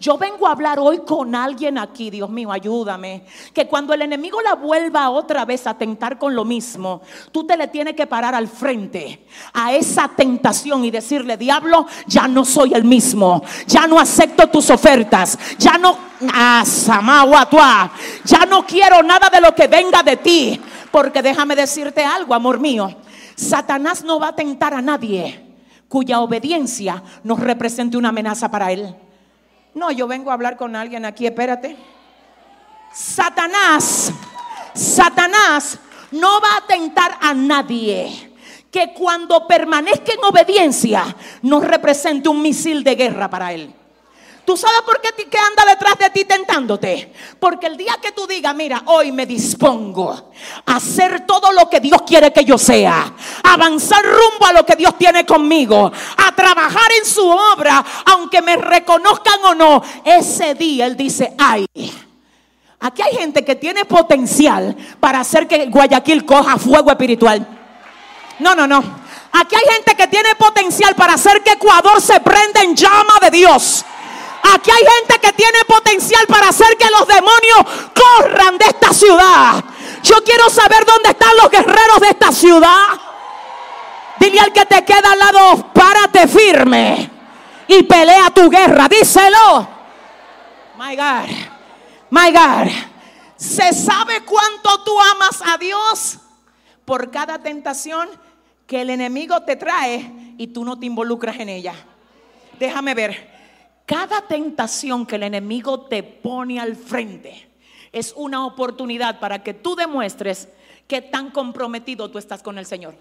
Yo 0.00 0.16
vengo 0.16 0.46
a 0.46 0.52
hablar 0.52 0.78
hoy 0.78 0.98
con 0.98 1.34
alguien 1.34 1.76
aquí, 1.76 2.08
Dios 2.08 2.30
mío, 2.30 2.52
ayúdame. 2.52 3.24
Que 3.52 3.66
cuando 3.66 3.92
el 3.92 4.02
enemigo 4.02 4.40
la 4.40 4.54
vuelva 4.54 5.10
otra 5.10 5.44
vez 5.44 5.66
a 5.66 5.74
tentar 5.74 6.18
con 6.18 6.36
lo 6.36 6.44
mismo, 6.44 7.02
tú 7.32 7.44
te 7.44 7.56
le 7.56 7.66
tienes 7.66 7.94
que 7.94 8.06
parar 8.06 8.34
al 8.34 8.46
frente 8.46 9.26
a 9.52 9.72
esa 9.72 10.08
tentación 10.08 10.84
y 10.84 10.92
decirle, 10.92 11.36
diablo, 11.36 11.86
ya 12.06 12.28
no 12.28 12.44
soy 12.44 12.74
el 12.74 12.84
mismo, 12.84 13.42
ya 13.66 13.88
no 13.88 13.98
acepto 13.98 14.46
tus 14.46 14.70
ofertas, 14.70 15.36
ya 15.58 15.76
no, 15.78 15.98
ah, 16.32 16.62
ya 18.24 18.46
no 18.46 18.64
quiero 18.64 19.02
nada 19.02 19.28
de 19.30 19.40
lo 19.40 19.52
que 19.52 19.66
venga 19.66 20.02
de 20.04 20.16
ti. 20.16 20.60
Porque 20.92 21.22
déjame 21.22 21.56
decirte 21.56 22.04
algo, 22.04 22.34
amor 22.34 22.60
mío, 22.60 22.94
Satanás 23.34 24.04
no 24.04 24.20
va 24.20 24.28
a 24.28 24.36
tentar 24.36 24.74
a 24.74 24.80
nadie 24.80 25.44
cuya 25.88 26.20
obediencia 26.20 27.02
nos 27.24 27.40
represente 27.40 27.96
una 27.96 28.10
amenaza 28.10 28.50
para 28.50 28.70
él. 28.70 28.94
No, 29.78 29.92
yo 29.92 30.08
vengo 30.08 30.30
a 30.30 30.34
hablar 30.34 30.56
con 30.56 30.74
alguien 30.74 31.04
aquí, 31.04 31.24
espérate. 31.24 31.76
Satanás, 32.92 34.12
Satanás 34.74 35.78
no 36.10 36.40
va 36.40 36.56
a 36.56 36.66
tentar 36.66 37.16
a 37.20 37.32
nadie 37.32 38.34
que 38.72 38.92
cuando 38.92 39.46
permanezca 39.46 40.12
en 40.14 40.24
obediencia 40.24 41.16
no 41.42 41.60
represente 41.60 42.28
un 42.28 42.42
misil 42.42 42.82
de 42.82 42.96
guerra 42.96 43.30
para 43.30 43.52
él. 43.52 43.72
¿Tú 44.48 44.56
sabes 44.56 44.80
por 44.80 44.98
qué, 45.02 45.10
anda 45.36 45.62
detrás 45.66 45.98
de 45.98 46.08
ti 46.08 46.24
tentándote? 46.24 47.12
Porque 47.38 47.66
el 47.66 47.76
día 47.76 47.98
que 48.00 48.12
tú 48.12 48.26
digas, 48.26 48.54
mira, 48.54 48.82
hoy 48.86 49.12
me 49.12 49.26
dispongo 49.26 50.32
a 50.64 50.76
hacer 50.76 51.26
todo 51.26 51.52
lo 51.52 51.68
que 51.68 51.80
Dios 51.80 52.00
quiere 52.06 52.32
que 52.32 52.46
yo 52.46 52.56
sea, 52.56 53.12
avanzar 53.42 54.02
rumbo 54.02 54.46
a 54.46 54.54
lo 54.54 54.64
que 54.64 54.74
Dios 54.74 54.96
tiene 54.96 55.26
conmigo, 55.26 55.92
a 56.16 56.34
trabajar 56.34 56.90
en 56.98 57.04
su 57.04 57.28
obra, 57.28 57.84
aunque 58.06 58.40
me 58.40 58.56
reconozcan 58.56 59.38
o 59.44 59.54
no, 59.54 59.82
ese 60.02 60.54
día 60.54 60.86
Él 60.86 60.96
dice, 60.96 61.34
ay. 61.36 61.66
Aquí 62.80 63.02
hay 63.02 63.16
gente 63.18 63.44
que 63.44 63.54
tiene 63.54 63.84
potencial 63.84 64.74
para 64.98 65.20
hacer 65.20 65.46
que 65.46 65.66
Guayaquil 65.66 66.24
coja 66.24 66.56
fuego 66.56 66.90
espiritual. 66.90 67.46
No, 68.38 68.54
no, 68.54 68.66
no. 68.66 68.82
Aquí 69.30 69.56
hay 69.56 69.74
gente 69.74 69.94
que 69.94 70.06
tiene 70.06 70.34
potencial 70.36 70.94
para 70.94 71.12
hacer 71.12 71.42
que 71.42 71.52
Ecuador 71.52 72.00
se 72.00 72.18
prenda 72.20 72.62
en 72.62 72.74
llama 72.74 73.18
de 73.20 73.30
Dios. 73.30 73.84
Aquí 74.54 74.70
hay 74.70 74.84
gente 74.98 75.18
que 75.20 75.32
tiene 75.32 75.58
potencial 75.66 76.26
para 76.26 76.48
hacer 76.48 76.76
que 76.76 76.88
los 76.90 77.06
demonios 77.06 77.90
corran 77.94 78.56
de 78.56 78.64
esta 78.66 78.92
ciudad. 78.92 79.64
Yo 80.02 80.22
quiero 80.24 80.48
saber 80.48 80.84
dónde 80.86 81.10
están 81.10 81.36
los 81.36 81.50
guerreros 81.50 82.00
de 82.00 82.08
esta 82.08 82.32
ciudad. 82.32 82.86
Dile 84.18 84.40
al 84.40 84.52
que 84.52 84.64
te 84.64 84.84
queda 84.84 85.12
al 85.12 85.18
lado, 85.18 85.72
párate 85.72 86.26
firme 86.26 87.10
y 87.66 87.82
pelea 87.82 88.30
tu 88.30 88.48
guerra. 88.48 88.88
Díselo. 88.88 89.68
My 90.78 90.96
God, 90.96 91.28
my 92.10 92.32
God. 92.32 92.72
¿Se 93.36 93.72
sabe 93.72 94.24
cuánto 94.24 94.82
tú 94.82 94.98
amas 95.00 95.42
a 95.46 95.58
Dios 95.58 96.18
por 96.84 97.10
cada 97.10 97.38
tentación 97.38 98.08
que 98.66 98.80
el 98.80 98.90
enemigo 98.90 99.42
te 99.42 99.56
trae 99.56 100.34
y 100.38 100.48
tú 100.48 100.64
no 100.64 100.78
te 100.78 100.86
involucras 100.86 101.38
en 101.38 101.50
ella? 101.50 101.74
Déjame 102.58 102.94
ver. 102.94 103.37
Cada 103.88 104.20
tentación 104.20 105.06
que 105.06 105.16
el 105.16 105.22
enemigo 105.22 105.80
te 105.86 106.02
pone 106.02 106.60
al 106.60 106.76
frente 106.76 107.48
es 107.90 108.12
una 108.14 108.44
oportunidad 108.44 109.18
para 109.18 109.42
que 109.42 109.54
tú 109.54 109.76
demuestres 109.76 110.50
que 110.86 111.00
tan 111.00 111.30
comprometido 111.30 112.10
tú 112.10 112.18
estás 112.18 112.42
con 112.42 112.58
el 112.58 112.66
Señor. 112.66 112.94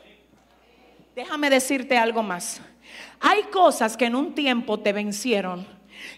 Déjame 1.14 1.50
decirte 1.50 1.98
algo 1.98 2.24
más. 2.24 2.62
Hay 3.20 3.44
cosas 3.52 3.98
que 3.98 4.06
en 4.06 4.16
un 4.16 4.34
tiempo 4.34 4.80
te 4.80 4.94
vencieron. 4.94 5.68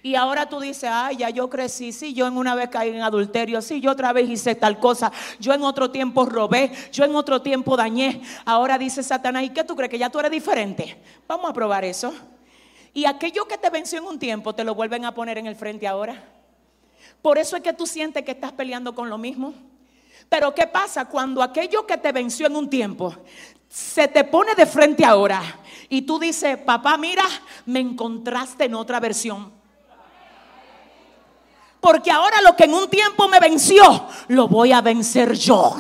Y 0.04 0.14
ahora 0.14 0.48
tú 0.48 0.60
dices, 0.60 0.88
ay, 0.94 1.18
ya 1.18 1.32
yo 1.32 1.50
crecí, 1.50 1.92
sí, 1.92 2.14
yo 2.14 2.28
en 2.28 2.38
una 2.38 2.54
vez 2.54 2.70
caí 2.70 2.90
en 2.90 3.02
adulterio, 3.02 3.64
sí, 3.64 3.82
yo 3.82 3.90
otra 3.90 4.14
vez 4.14 4.30
hice 4.30 4.54
tal 4.54 4.78
cosa, 4.78 5.12
yo 5.40 5.52
en 5.52 5.64
otro 5.64 5.90
tiempo 5.90 6.28
robé, 6.28 6.72
yo 6.92 7.06
en 7.06 7.16
otro 7.16 7.42
tiempo 7.42 7.76
dañé. 7.76 8.22
Ahora 8.46 8.78
dice 8.78 9.02
Satanás, 9.02 9.46
¿y 9.46 9.50
qué 9.50 9.64
tú 9.64 9.76
crees? 9.76 9.90
Que 9.90 9.98
ya 9.98 10.12
tú 10.12 10.20
eres 10.20 10.30
diferente. 10.30 11.02
Vamos 11.28 11.50
a 11.50 11.54
probar 11.54 11.84
eso. 11.86 12.14
Y 12.94 13.06
aquello 13.06 13.48
que 13.48 13.58
te 13.58 13.70
venció 13.70 14.00
en 14.00 14.06
un 14.06 14.20
tiempo, 14.20 14.54
te 14.54 14.64
lo 14.64 14.76
vuelven 14.76 15.06
a 15.06 15.14
poner 15.14 15.38
en 15.38 15.48
el 15.48 15.56
frente 15.56 15.88
ahora. 15.88 16.24
Por 17.22 17.38
eso 17.38 17.58
es 17.58 17.64
que 17.64 17.74
tú 17.74 17.86
sientes 17.86 18.24
que 18.24 18.32
estás 18.32 18.52
peleando 18.52 18.96
con 18.96 19.10
lo 19.10 19.18
mismo. 19.18 19.54
Pero 20.30 20.54
¿qué 20.54 20.68
pasa 20.68 21.06
cuando 21.06 21.42
aquello 21.42 21.86
que 21.86 21.98
te 21.98 22.12
venció 22.12 22.48
en 22.48 22.56
un 22.56 22.70
tiempo 22.70 23.16
se 23.68 24.08
te 24.08 24.24
pone 24.24 24.56
de 24.56 24.66
frente 24.66 25.04
ahora? 25.04 25.42
Y 25.90 26.04
tú 26.04 26.20
dices, 26.20 26.58
papá, 26.58 26.98
mira, 26.98 27.24
me 27.66 27.80
encontraste 27.80 28.66
en 28.66 28.76
otra 28.76 29.00
versión. 29.00 29.52
Porque 31.80 32.12
ahora 32.12 32.42
lo 32.42 32.56
que 32.56 32.66
en 32.66 32.74
un 32.74 32.90
tiempo 32.90 33.28
me 33.28 33.40
venció, 33.40 34.06
lo 34.28 34.48
voy 34.48 34.72
a 34.72 34.82
vencer 34.82 35.34
yo. 35.34 35.76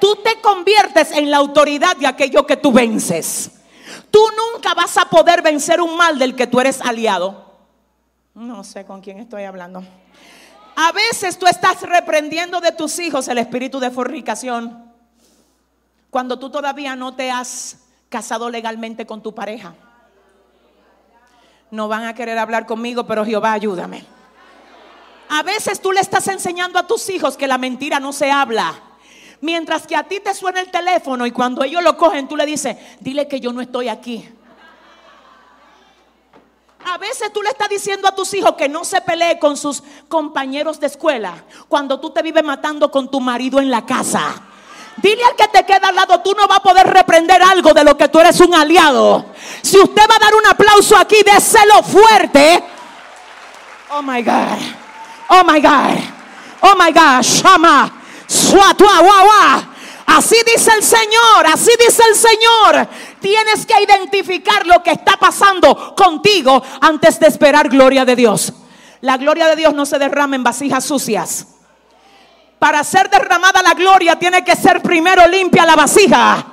Tú 0.00 0.16
te 0.16 0.40
conviertes 0.40 1.12
en 1.12 1.30
la 1.30 1.38
autoridad 1.38 1.96
de 1.96 2.06
aquello 2.06 2.46
que 2.46 2.56
tú 2.56 2.72
vences. 2.72 3.50
Tú 4.14 4.24
nunca 4.52 4.74
vas 4.74 4.96
a 4.96 5.06
poder 5.06 5.42
vencer 5.42 5.80
un 5.80 5.96
mal 5.96 6.20
del 6.20 6.36
que 6.36 6.46
tú 6.46 6.60
eres 6.60 6.80
aliado. 6.80 7.52
No 8.32 8.62
sé 8.62 8.86
con 8.86 9.00
quién 9.00 9.18
estoy 9.18 9.42
hablando. 9.42 9.82
A 10.76 10.92
veces 10.92 11.36
tú 11.36 11.48
estás 11.48 11.82
reprendiendo 11.82 12.60
de 12.60 12.70
tus 12.70 13.00
hijos 13.00 13.26
el 13.26 13.38
espíritu 13.38 13.80
de 13.80 13.90
fornicación 13.90 14.92
cuando 16.10 16.38
tú 16.38 16.48
todavía 16.48 16.94
no 16.94 17.16
te 17.16 17.32
has 17.32 17.78
casado 18.08 18.50
legalmente 18.50 19.04
con 19.04 19.20
tu 19.20 19.34
pareja. 19.34 19.74
No 21.72 21.88
van 21.88 22.04
a 22.04 22.14
querer 22.14 22.38
hablar 22.38 22.66
conmigo, 22.66 23.08
pero 23.08 23.24
Jehová 23.24 23.50
ayúdame. 23.50 24.04
A 25.28 25.42
veces 25.42 25.82
tú 25.82 25.90
le 25.90 25.98
estás 25.98 26.28
enseñando 26.28 26.78
a 26.78 26.86
tus 26.86 27.08
hijos 27.08 27.36
que 27.36 27.48
la 27.48 27.58
mentira 27.58 27.98
no 27.98 28.12
se 28.12 28.30
habla. 28.30 28.80
Mientras 29.44 29.86
que 29.86 29.94
a 29.94 30.04
ti 30.04 30.20
te 30.20 30.32
suena 30.32 30.58
el 30.58 30.70
teléfono 30.70 31.26
y 31.26 31.30
cuando 31.30 31.62
ellos 31.62 31.82
lo 31.82 31.98
cogen, 31.98 32.26
tú 32.26 32.34
le 32.34 32.46
dices, 32.46 32.78
dile 32.98 33.28
que 33.28 33.40
yo 33.40 33.52
no 33.52 33.60
estoy 33.60 33.90
aquí. 33.90 34.26
A 36.86 36.96
veces 36.96 37.30
tú 37.30 37.42
le 37.42 37.50
estás 37.50 37.68
diciendo 37.68 38.08
a 38.08 38.14
tus 38.14 38.32
hijos 38.32 38.52
que 38.52 38.70
no 38.70 38.86
se 38.86 39.02
pelee 39.02 39.38
con 39.38 39.58
sus 39.58 39.82
compañeros 40.08 40.80
de 40.80 40.86
escuela 40.86 41.44
cuando 41.68 42.00
tú 42.00 42.08
te 42.08 42.22
vives 42.22 42.42
matando 42.42 42.90
con 42.90 43.10
tu 43.10 43.20
marido 43.20 43.60
en 43.60 43.70
la 43.70 43.84
casa. 43.84 44.32
Dile 44.96 45.22
al 45.22 45.36
que 45.36 45.48
te 45.48 45.66
queda 45.66 45.88
al 45.88 45.94
lado, 45.94 46.22
tú 46.22 46.32
no 46.32 46.48
vas 46.48 46.60
a 46.60 46.62
poder 46.62 46.86
reprender 46.86 47.42
algo 47.42 47.74
de 47.74 47.84
lo 47.84 47.98
que 47.98 48.08
tú 48.08 48.20
eres 48.20 48.40
un 48.40 48.54
aliado. 48.54 49.26
Si 49.60 49.78
usted 49.78 50.02
va 50.10 50.16
a 50.16 50.20
dar 50.20 50.34
un 50.34 50.46
aplauso 50.46 50.96
aquí, 50.96 51.16
déselo 51.22 51.82
fuerte. 51.82 52.64
Oh 53.90 54.00
my 54.00 54.22
God. 54.22 54.58
Oh 55.28 55.44
my 55.44 55.60
God. 55.60 55.98
Oh 56.62 56.74
my 56.82 56.90
God. 56.90 57.22
Shama. 57.22 58.03
Así 60.06 60.36
dice 60.46 60.70
el 60.76 60.82
Señor, 60.82 61.46
así 61.52 61.70
dice 61.78 62.02
el 62.08 62.14
Señor. 62.14 62.88
Tienes 63.20 63.66
que 63.66 63.82
identificar 63.82 64.66
lo 64.66 64.82
que 64.82 64.92
está 64.92 65.16
pasando 65.16 65.94
contigo 65.94 66.62
antes 66.80 67.18
de 67.18 67.26
esperar 67.26 67.68
gloria 67.68 68.04
de 68.04 68.14
Dios. 68.14 68.52
La 69.00 69.16
gloria 69.16 69.48
de 69.48 69.56
Dios 69.56 69.74
no 69.74 69.86
se 69.86 69.98
derrama 69.98 70.36
en 70.36 70.44
vasijas 70.44 70.84
sucias. 70.84 71.48
Para 72.58 72.82
ser 72.84 73.10
derramada 73.10 73.62
la 73.62 73.74
gloria 73.74 74.18
tiene 74.18 74.44
que 74.44 74.56
ser 74.56 74.80
primero 74.82 75.26
limpia 75.26 75.66
la 75.66 75.76
vasija. 75.76 76.46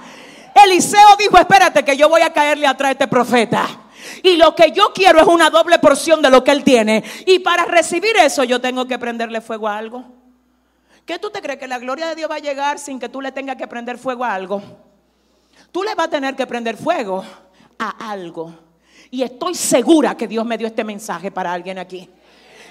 Eliseo 0.65 1.15
dijo, 1.17 1.37
espérate 1.37 1.85
que 1.85 1.95
yo 1.95 2.09
voy 2.09 2.21
a 2.21 2.33
caerle 2.33 2.67
atrás 2.67 2.89
a 2.89 2.91
este 2.91 3.07
profeta. 3.07 3.67
Y 4.23 4.35
lo 4.35 4.55
que 4.55 4.71
yo 4.71 4.91
quiero 4.93 5.19
es 5.19 5.27
una 5.27 5.49
doble 5.49 5.79
porción 5.79 6.21
de 6.21 6.29
lo 6.29 6.43
que 6.43 6.51
él 6.51 6.63
tiene. 6.63 7.03
Y 7.25 7.39
para 7.39 7.65
recibir 7.65 8.15
eso 8.17 8.43
yo 8.43 8.59
tengo 8.59 8.85
que 8.85 8.99
prenderle 8.99 9.39
fuego 9.39 9.67
a 9.67 9.77
algo. 9.77 10.20
¿Qué 11.11 11.19
tú 11.19 11.29
te 11.29 11.41
crees 11.41 11.59
que 11.59 11.67
la 11.67 11.77
gloria 11.77 12.07
de 12.07 12.15
Dios 12.15 12.31
va 12.31 12.35
a 12.35 12.39
llegar 12.39 12.79
sin 12.79 12.97
que 12.97 13.09
tú 13.09 13.19
le 13.19 13.33
tengas 13.33 13.57
que 13.57 13.67
prender 13.67 13.97
fuego 13.97 14.23
a 14.23 14.33
algo? 14.33 14.61
Tú 15.69 15.83
le 15.83 15.93
vas 15.93 16.07
a 16.07 16.09
tener 16.09 16.37
que 16.37 16.47
prender 16.47 16.77
fuego 16.77 17.21
a 17.77 18.09
algo. 18.09 18.53
Y 19.09 19.21
estoy 19.21 19.53
segura 19.53 20.15
que 20.15 20.25
Dios 20.25 20.45
me 20.45 20.57
dio 20.57 20.67
este 20.67 20.85
mensaje 20.85 21.29
para 21.29 21.51
alguien 21.51 21.79
aquí. 21.79 22.09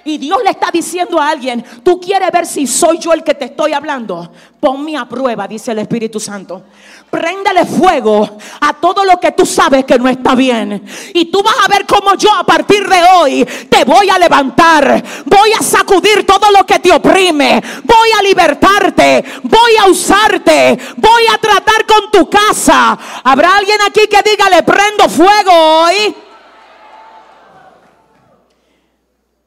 Y 0.04 0.18
Dios 0.18 0.38
le 0.42 0.50
está 0.50 0.70
diciendo 0.72 1.20
a 1.20 1.28
alguien, 1.28 1.64
tú 1.82 2.00
quieres 2.00 2.30
ver 2.30 2.46
si 2.46 2.66
soy 2.66 2.98
yo 2.98 3.12
el 3.12 3.22
que 3.22 3.34
te 3.34 3.46
estoy 3.46 3.72
hablando. 3.72 4.30
Ponme 4.58 4.96
a 4.96 5.08
prueba, 5.08 5.48
dice 5.48 5.72
el 5.72 5.78
Espíritu 5.78 6.20
Santo. 6.20 6.62
Préndele 7.10 7.64
fuego 7.64 8.38
a 8.60 8.72
todo 8.74 9.04
lo 9.04 9.18
que 9.18 9.32
tú 9.32 9.44
sabes 9.44 9.84
que 9.84 9.98
no 9.98 10.08
está 10.08 10.34
bien. 10.34 10.84
Y 11.14 11.26
tú 11.26 11.42
vas 11.42 11.56
a 11.64 11.68
ver 11.68 11.86
cómo 11.86 12.14
yo 12.14 12.32
a 12.34 12.44
partir 12.44 12.86
de 12.88 13.02
hoy 13.14 13.44
te 13.68 13.84
voy 13.84 14.08
a 14.10 14.18
levantar. 14.18 15.02
Voy 15.24 15.52
a 15.58 15.62
sacudir 15.62 16.26
todo 16.26 16.50
lo 16.50 16.64
que 16.64 16.78
te 16.78 16.92
oprime. 16.92 17.62
Voy 17.84 18.08
a 18.18 18.22
libertarte. 18.22 19.24
Voy 19.42 19.72
a 19.82 19.90
usarte. 19.90 20.78
Voy 20.96 21.22
a 21.32 21.38
tratar 21.38 21.86
con 21.86 22.10
tu 22.10 22.30
casa. 22.30 22.98
¿Habrá 23.24 23.56
alguien 23.56 23.78
aquí 23.86 24.02
que 24.08 24.22
diga, 24.30 24.48
le 24.50 24.62
prendo 24.62 25.08
fuego 25.08 25.52
hoy? 25.52 26.14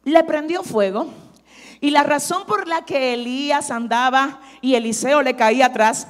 Le 0.04 0.24
prendió 0.24 0.64
fuego. 0.64 1.08
Y 1.82 1.92
la 1.92 2.04
razón 2.04 2.46
por 2.46 2.68
la 2.68 2.86
que 2.86 3.14
Elías 3.14 3.70
andaba 3.70 4.40
y 4.62 4.76
Eliseo 4.76 5.22
le 5.22 5.36
caía 5.36 5.68
atrás, 5.68 6.08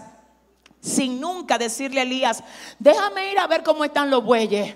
sin 0.82 1.19
nunca 1.19 1.58
decirle 1.58 2.01
a 2.01 2.03
Elías, 2.03 2.43
déjame 2.77 3.32
ir 3.32 3.39
a 3.39 3.47
ver 3.47 3.63
cómo 3.63 3.84
están 3.84 4.10
los 4.10 4.23
bueyes. 4.23 4.75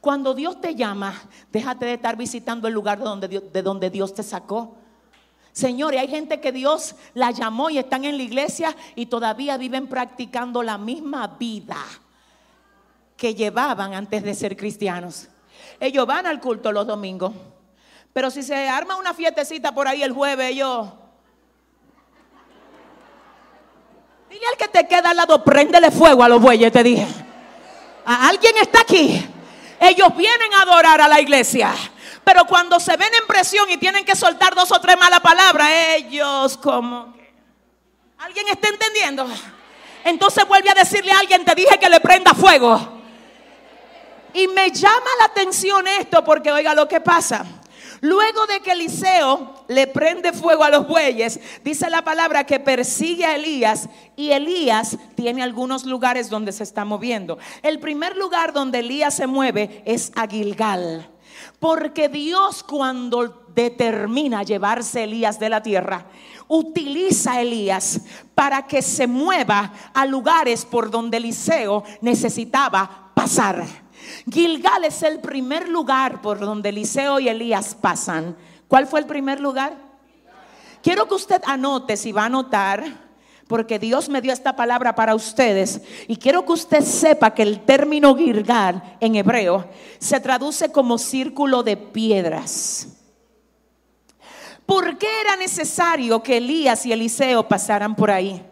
Cuando 0.00 0.34
Dios 0.34 0.60
te 0.60 0.74
llama, 0.74 1.14
déjate 1.50 1.86
de 1.86 1.94
estar 1.94 2.16
visitando 2.16 2.68
el 2.68 2.74
lugar 2.74 2.98
de 2.98 3.62
donde 3.62 3.90
Dios, 3.90 4.14
te 4.14 4.22
sacó. 4.22 4.76
Señores, 5.52 6.00
hay 6.00 6.08
gente 6.08 6.38
que 6.38 6.52
Dios 6.52 6.96
la 7.14 7.30
llamó 7.30 7.70
y 7.70 7.78
están 7.78 8.04
en 8.04 8.18
la 8.18 8.22
iglesia 8.22 8.76
y 8.94 9.06
todavía 9.06 9.56
viven 9.56 9.86
practicando 9.86 10.62
la 10.62 10.76
misma 10.76 11.28
vida 11.38 11.78
que 13.16 13.34
llevaban 13.34 13.94
antes 13.94 14.22
de 14.22 14.34
ser 14.34 14.54
cristianos. 14.54 15.28
Ellos 15.80 16.06
van 16.06 16.26
al 16.26 16.40
culto 16.40 16.72
los 16.72 16.86
domingos 16.86 17.32
pero 18.16 18.30
si 18.30 18.42
se 18.42 18.66
arma 18.66 18.96
una 18.96 19.12
fiestecita 19.12 19.72
por 19.72 19.86
ahí 19.86 20.02
el 20.02 20.10
jueves, 20.10 20.56
yo. 20.56 20.90
Dile 24.30 24.46
al 24.50 24.56
que 24.56 24.68
te 24.68 24.88
queda 24.88 25.10
al 25.10 25.18
lado, 25.18 25.44
préndele 25.44 25.90
fuego 25.90 26.22
a 26.22 26.28
los 26.30 26.40
bueyes, 26.40 26.72
te 26.72 26.82
dije. 26.82 27.06
¿A 28.06 28.26
alguien 28.26 28.54
está 28.56 28.80
aquí. 28.80 29.22
Ellos 29.78 30.16
vienen 30.16 30.54
a 30.54 30.62
adorar 30.62 30.98
a 31.02 31.08
la 31.08 31.20
iglesia. 31.20 31.74
Pero 32.24 32.46
cuando 32.46 32.80
se 32.80 32.96
ven 32.96 33.12
en 33.20 33.26
presión 33.26 33.68
y 33.68 33.76
tienen 33.76 34.02
que 34.02 34.16
soltar 34.16 34.54
dos 34.54 34.72
o 34.72 34.80
tres 34.80 34.96
malas 34.96 35.20
palabras, 35.20 35.68
ellos 35.96 36.56
como... 36.56 37.14
¿Alguien 38.16 38.48
está 38.48 38.68
entendiendo? 38.68 39.28
Entonces 40.04 40.48
vuelve 40.48 40.70
a 40.70 40.74
decirle 40.74 41.12
a 41.12 41.18
alguien, 41.18 41.44
te 41.44 41.54
dije 41.54 41.78
que 41.78 41.90
le 41.90 42.00
prenda 42.00 42.32
fuego. 42.32 43.02
Y 44.32 44.48
me 44.48 44.70
llama 44.70 45.10
la 45.18 45.26
atención 45.26 45.86
esto 45.86 46.24
porque 46.24 46.50
oiga 46.50 46.72
lo 46.72 46.88
que 46.88 47.02
pasa. 47.02 47.44
Luego 48.00 48.46
de 48.46 48.60
que 48.60 48.72
Eliseo 48.72 49.54
le 49.68 49.86
prende 49.86 50.32
fuego 50.32 50.64
a 50.64 50.70
los 50.70 50.86
bueyes, 50.86 51.40
dice 51.64 51.88
la 51.90 52.02
palabra 52.02 52.44
que 52.44 52.60
persigue 52.60 53.24
a 53.24 53.36
Elías 53.36 53.88
y 54.16 54.30
Elías 54.30 54.96
tiene 55.14 55.42
algunos 55.42 55.84
lugares 55.84 56.28
donde 56.28 56.52
se 56.52 56.62
está 56.62 56.84
moviendo. 56.84 57.38
El 57.62 57.78
primer 57.78 58.16
lugar 58.16 58.52
donde 58.52 58.80
Elías 58.80 59.14
se 59.14 59.26
mueve 59.26 59.82
es 59.84 60.12
a 60.14 60.26
Gilgal. 60.26 61.10
Porque 61.58 62.08
Dios 62.08 62.62
cuando 62.62 63.46
determina 63.54 64.42
llevarse 64.42 65.04
Elías 65.04 65.38
de 65.38 65.48
la 65.48 65.62
tierra, 65.62 66.06
utiliza 66.48 67.32
a 67.32 67.40
Elías 67.40 68.00
para 68.34 68.66
que 68.66 68.82
se 68.82 69.06
mueva 69.06 69.72
a 69.94 70.06
lugares 70.06 70.64
por 70.64 70.90
donde 70.90 71.16
Eliseo 71.16 71.82
necesitaba 72.00 73.12
pasar. 73.14 73.85
Gilgal 74.30 74.84
es 74.84 75.02
el 75.02 75.20
primer 75.20 75.68
lugar 75.68 76.20
por 76.20 76.40
donde 76.40 76.70
Eliseo 76.70 77.20
y 77.20 77.28
Elías 77.28 77.76
pasan. 77.80 78.36
¿Cuál 78.66 78.86
fue 78.86 79.00
el 79.00 79.06
primer 79.06 79.40
lugar? 79.40 79.76
Quiero 80.82 81.06
que 81.06 81.14
usted 81.14 81.40
anote, 81.46 81.96
si 81.96 82.12
va 82.12 82.22
a 82.22 82.26
anotar, 82.26 82.84
porque 83.46 83.78
Dios 83.78 84.08
me 84.08 84.20
dio 84.20 84.32
esta 84.32 84.56
palabra 84.56 84.94
para 84.94 85.14
ustedes. 85.14 85.80
Y 86.08 86.16
quiero 86.16 86.44
que 86.44 86.52
usted 86.52 86.82
sepa 86.82 87.34
que 87.34 87.42
el 87.42 87.60
término 87.64 88.16
Gilgal 88.16 88.96
en 89.00 89.14
hebreo 89.14 89.68
se 89.98 90.18
traduce 90.18 90.72
como 90.72 90.98
círculo 90.98 91.62
de 91.62 91.76
piedras. 91.76 92.88
¿Por 94.64 94.98
qué 94.98 95.06
era 95.20 95.36
necesario 95.36 96.20
que 96.20 96.38
Elías 96.38 96.84
y 96.86 96.92
Eliseo 96.92 97.46
pasaran 97.46 97.94
por 97.94 98.10
ahí? 98.10 98.44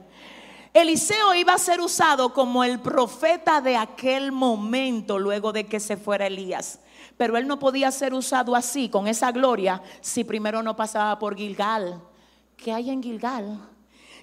Eliseo 0.74 1.37
iba 1.37 1.54
a 1.54 1.58
ser 1.58 1.80
usado 1.80 2.32
como 2.32 2.64
el 2.64 2.80
profeta 2.80 3.60
de 3.60 3.76
aquel 3.76 4.32
momento 4.32 5.20
luego 5.20 5.52
de 5.52 5.66
que 5.66 5.78
se 5.78 5.96
fuera 5.96 6.26
Elías. 6.26 6.80
Pero 7.16 7.37
él 7.37 7.46
no 7.46 7.60
podía 7.60 7.92
ser 7.92 8.12
usado 8.12 8.56
así, 8.56 8.88
con 8.88 9.06
esa 9.06 9.30
gloria, 9.30 9.80
si 10.00 10.24
primero 10.24 10.64
no 10.64 10.74
pasaba 10.74 11.16
por 11.20 11.37
Gilgal. 11.37 12.02
¿Qué 12.56 12.72
hay 12.72 12.90
en 12.90 13.04
Gilgal? 13.04 13.60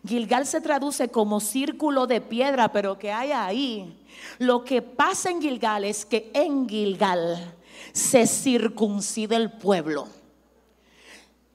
Gilgal 0.05 0.45
se 0.45 0.59
traduce 0.59 1.07
como 1.07 1.39
círculo 1.39 2.05
de 2.05 2.19
piedra, 2.19 2.69
pero 2.69 2.99
¿qué 2.99 3.13
hay 3.13 3.31
ahí? 3.31 4.05
Lo 4.37 4.65
que 4.65 4.81
pasa 4.81 5.29
en 5.29 5.41
Gilgal 5.41 5.85
es 5.85 6.05
que 6.05 6.31
en 6.33 6.67
Gilgal 6.67 7.55
se 7.93 8.27
circuncide 8.27 9.37
el 9.37 9.53
pueblo. 9.53 10.09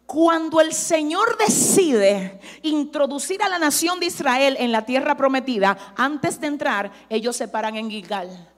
Cuando 0.06 0.60
el 0.60 0.72
Señor 0.72 1.36
decide 1.36 2.40
introducir 2.62 3.42
a 3.42 3.48
la 3.48 3.58
nación 3.58 3.98
de 3.98 4.06
Israel 4.06 4.56
en 4.58 4.70
la 4.70 4.86
tierra 4.86 5.16
prometida, 5.16 5.76
antes 5.96 6.40
de 6.40 6.46
entrar, 6.46 6.92
ellos 7.08 7.36
se 7.36 7.48
paran 7.48 7.76
en 7.76 7.90
Gilgal 7.90 8.48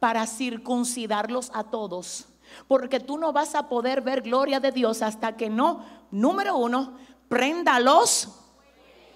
para 0.00 0.26
circuncidarlos 0.26 1.50
a 1.52 1.64
todos. 1.64 2.26
Porque 2.66 2.98
tú 2.98 3.18
no 3.18 3.32
vas 3.32 3.54
a 3.54 3.68
poder 3.68 4.00
ver 4.00 4.22
gloria 4.22 4.58
de 4.58 4.72
Dios 4.72 5.02
hasta 5.02 5.36
que 5.36 5.50
no, 5.50 5.84
número 6.10 6.56
uno, 6.56 6.96
préndalos. 7.28 8.30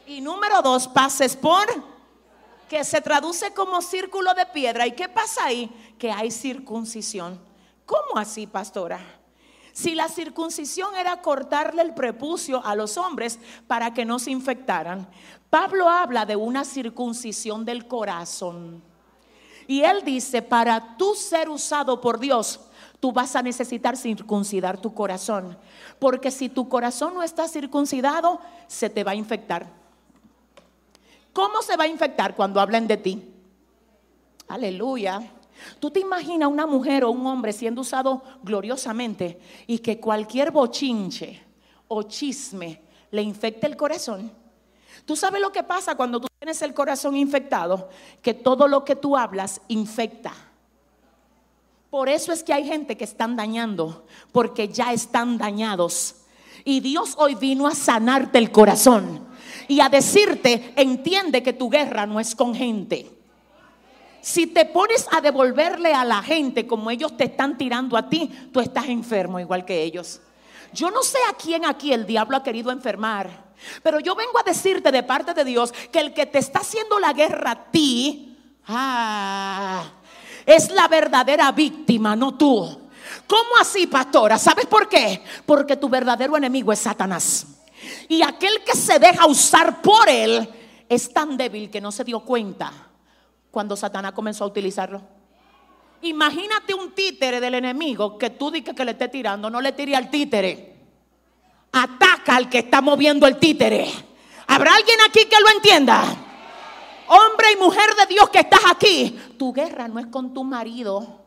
Y 0.06 0.20
número 0.20 0.60
dos, 0.60 0.86
pases 0.86 1.34
por 1.34 1.66
que 2.68 2.84
se 2.84 3.00
traduce 3.00 3.52
como 3.54 3.80
círculo 3.80 4.34
de 4.34 4.46
piedra. 4.46 4.86
¿Y 4.86 4.92
qué 4.92 5.08
pasa 5.08 5.46
ahí? 5.46 5.94
Que 5.98 6.12
hay 6.12 6.30
circuncisión. 6.30 7.40
¿Cómo 7.86 8.16
así, 8.16 8.46
pastora? 8.46 9.19
Si 9.80 9.94
la 9.94 10.10
circuncisión 10.10 10.94
era 10.94 11.22
cortarle 11.22 11.80
el 11.80 11.94
prepucio 11.94 12.62
a 12.66 12.74
los 12.74 12.98
hombres 12.98 13.38
para 13.66 13.94
que 13.94 14.04
no 14.04 14.18
se 14.18 14.30
infectaran, 14.30 15.08
Pablo 15.48 15.88
habla 15.88 16.26
de 16.26 16.36
una 16.36 16.66
circuncisión 16.66 17.64
del 17.64 17.88
corazón. 17.88 18.82
Y 19.66 19.80
él 19.80 20.02
dice, 20.04 20.42
para 20.42 20.98
tú 20.98 21.14
ser 21.14 21.48
usado 21.48 21.98
por 21.98 22.20
Dios, 22.20 22.60
tú 23.00 23.10
vas 23.10 23.34
a 23.34 23.40
necesitar 23.40 23.96
circuncidar 23.96 24.78
tu 24.78 24.92
corazón. 24.92 25.56
Porque 25.98 26.30
si 26.30 26.50
tu 26.50 26.68
corazón 26.68 27.14
no 27.14 27.22
está 27.22 27.48
circuncidado, 27.48 28.38
se 28.66 28.90
te 28.90 29.02
va 29.02 29.12
a 29.12 29.14
infectar. 29.14 29.66
¿Cómo 31.32 31.62
se 31.62 31.78
va 31.78 31.84
a 31.84 31.88
infectar 31.88 32.36
cuando 32.36 32.60
hablen 32.60 32.86
de 32.86 32.98
ti? 32.98 33.34
Aleluya. 34.46 35.22
¿Tú 35.78 35.90
te 35.90 36.00
imaginas 36.00 36.48
una 36.48 36.66
mujer 36.66 37.04
o 37.04 37.10
un 37.10 37.26
hombre 37.26 37.52
siendo 37.52 37.80
usado 37.80 38.22
gloriosamente 38.42 39.40
y 39.66 39.78
que 39.78 39.98
cualquier 39.98 40.50
bochinche 40.50 41.42
o 41.88 42.02
chisme 42.04 42.80
le 43.10 43.22
infecte 43.22 43.66
el 43.66 43.76
corazón? 43.76 44.32
¿Tú 45.04 45.16
sabes 45.16 45.40
lo 45.40 45.50
que 45.50 45.62
pasa 45.62 45.96
cuando 45.96 46.20
tú 46.20 46.28
tienes 46.38 46.60
el 46.62 46.74
corazón 46.74 47.16
infectado? 47.16 47.88
Que 48.22 48.34
todo 48.34 48.68
lo 48.68 48.84
que 48.84 48.96
tú 48.96 49.16
hablas 49.16 49.60
infecta. 49.68 50.32
Por 51.90 52.08
eso 52.08 52.32
es 52.32 52.44
que 52.44 52.52
hay 52.52 52.64
gente 52.64 52.96
que 52.96 53.04
están 53.04 53.34
dañando, 53.34 54.06
porque 54.30 54.68
ya 54.68 54.92
están 54.92 55.38
dañados. 55.38 56.16
Y 56.64 56.80
Dios 56.80 57.14
hoy 57.16 57.34
vino 57.34 57.66
a 57.66 57.74
sanarte 57.74 58.38
el 58.38 58.52
corazón 58.52 59.26
y 59.66 59.80
a 59.80 59.88
decirte, 59.88 60.72
entiende 60.76 61.42
que 61.42 61.52
tu 61.52 61.68
guerra 61.68 62.06
no 62.06 62.20
es 62.20 62.34
con 62.34 62.54
gente 62.54 63.19
si 64.22 64.46
te 64.46 64.66
pones 64.66 65.06
a 65.10 65.20
devolverle 65.20 65.94
a 65.94 66.04
la 66.04 66.22
gente 66.22 66.66
como 66.66 66.90
ellos 66.90 67.16
te 67.16 67.24
están 67.24 67.56
tirando 67.56 67.96
a 67.96 68.08
ti, 68.08 68.30
tú 68.52 68.60
estás 68.60 68.86
enfermo 68.86 69.40
igual 69.40 69.64
que 69.64 69.82
ellos. 69.82 70.20
Yo 70.72 70.90
no 70.90 71.02
sé 71.02 71.18
a 71.28 71.34
quién 71.34 71.64
aquí 71.64 71.92
el 71.92 72.06
diablo 72.06 72.36
ha 72.36 72.42
querido 72.42 72.70
enfermar, 72.70 73.50
pero 73.82 74.00
yo 74.00 74.14
vengo 74.14 74.38
a 74.38 74.42
decirte 74.42 74.92
de 74.92 75.02
parte 75.02 75.34
de 75.34 75.44
Dios 75.44 75.72
que 75.90 76.00
el 76.00 76.14
que 76.14 76.26
te 76.26 76.38
está 76.38 76.60
haciendo 76.60 76.98
la 76.98 77.12
guerra 77.12 77.50
a 77.52 77.64
ti, 77.70 78.36
ah, 78.68 79.84
es 80.46 80.70
la 80.70 80.88
verdadera 80.88 81.50
víctima, 81.52 82.14
no 82.14 82.36
tú. 82.36 82.78
¿Cómo 83.26 83.56
así, 83.60 83.86
pastora? 83.86 84.38
¿Sabes 84.38 84.66
por 84.66 84.88
qué? 84.88 85.22
Porque 85.46 85.76
tu 85.76 85.88
verdadero 85.88 86.36
enemigo 86.36 86.72
es 86.72 86.80
Satanás. 86.80 87.46
Y 88.08 88.22
aquel 88.22 88.62
que 88.64 88.76
se 88.76 88.98
deja 88.98 89.26
usar 89.26 89.80
por 89.82 90.08
él 90.08 90.48
es 90.88 91.12
tan 91.12 91.36
débil 91.36 91.70
que 91.70 91.80
no 91.80 91.92
se 91.92 92.04
dio 92.04 92.20
cuenta 92.20 92.89
cuando 93.50 93.76
Satanás 93.76 94.12
comenzó 94.12 94.44
a 94.44 94.48
utilizarlo. 94.48 95.02
Imagínate 96.02 96.72
un 96.72 96.92
títere 96.92 97.40
del 97.40 97.54
enemigo 97.54 98.16
que 98.16 98.30
tú 98.30 98.50
dices 98.50 98.74
que 98.74 98.84
le 98.84 98.92
esté 98.92 99.08
tirando, 99.08 99.50
no 99.50 99.60
le 99.60 99.72
tire 99.72 99.94
al 99.94 100.10
títere. 100.10 100.76
Ataca 101.72 102.36
al 102.36 102.48
que 102.48 102.58
está 102.58 102.80
moviendo 102.80 103.26
el 103.26 103.36
títere. 103.36 103.86
¿Habrá 104.46 104.74
alguien 104.74 104.98
aquí 105.06 105.26
que 105.26 105.40
lo 105.40 105.48
entienda? 105.50 106.02
Hombre 107.08 107.52
y 107.52 107.56
mujer 107.56 107.90
de 107.98 108.06
Dios 108.14 108.30
que 108.30 108.40
estás 108.40 108.60
aquí, 108.70 109.18
tu 109.38 109.52
guerra 109.52 109.88
no 109.88 109.98
es 109.98 110.06
con 110.06 110.32
tu 110.32 110.42
marido. 110.44 111.20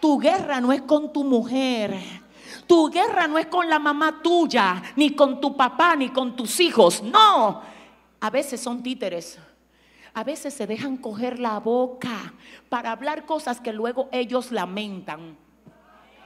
Tu 0.00 0.18
guerra 0.18 0.60
no 0.60 0.72
es 0.72 0.82
con 0.82 1.12
tu 1.12 1.24
mujer. 1.24 1.98
Tu 2.66 2.88
guerra 2.90 3.26
no 3.26 3.38
es 3.38 3.46
con 3.46 3.68
la 3.68 3.78
mamá 3.78 4.20
tuya, 4.22 4.82
ni 4.96 5.14
con 5.14 5.40
tu 5.40 5.56
papá, 5.56 5.96
ni 5.96 6.10
con 6.10 6.36
tus 6.36 6.60
hijos. 6.60 7.02
No. 7.02 7.62
A 8.20 8.30
veces 8.30 8.60
son 8.60 8.82
títeres. 8.82 9.38
A 10.18 10.24
veces 10.24 10.52
se 10.52 10.66
dejan 10.66 10.96
coger 10.96 11.38
la 11.38 11.60
boca 11.60 12.34
para 12.68 12.90
hablar 12.90 13.24
cosas 13.24 13.60
que 13.60 13.72
luego 13.72 14.08
ellos 14.10 14.50
lamentan. 14.50 15.38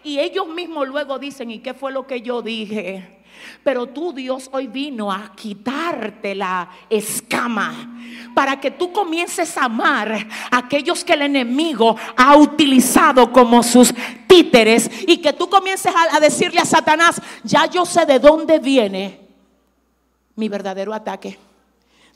Y 0.02 0.18
ellos 0.18 0.48
mismos 0.48 0.88
luego 0.88 1.18
dicen, 1.18 1.50
¿y 1.50 1.58
qué 1.58 1.74
fue 1.74 1.92
lo 1.92 2.06
que 2.06 2.22
yo 2.22 2.40
dije? 2.40 3.22
Pero 3.62 3.90
tú 3.90 4.14
Dios 4.14 4.48
hoy 4.50 4.66
vino 4.66 5.12
a 5.12 5.34
quitarte 5.36 6.34
la 6.34 6.70
escama 6.88 8.00
para 8.34 8.58
que 8.58 8.70
tú 8.70 8.94
comiences 8.94 9.58
a 9.58 9.66
amar 9.66 10.26
a 10.50 10.56
aquellos 10.56 11.04
que 11.04 11.12
el 11.12 11.20
enemigo 11.20 11.94
ha 12.16 12.34
utilizado 12.38 13.30
como 13.30 13.62
sus 13.62 13.92
títeres 14.26 14.90
y 15.06 15.18
que 15.18 15.34
tú 15.34 15.50
comiences 15.50 15.94
a, 15.94 16.16
a 16.16 16.18
decirle 16.18 16.60
a 16.60 16.64
Satanás, 16.64 17.20
ya 17.44 17.66
yo 17.66 17.84
sé 17.84 18.06
de 18.06 18.18
dónde 18.18 18.58
viene 18.58 19.20
mi 20.34 20.48
verdadero 20.48 20.94
ataque. 20.94 21.51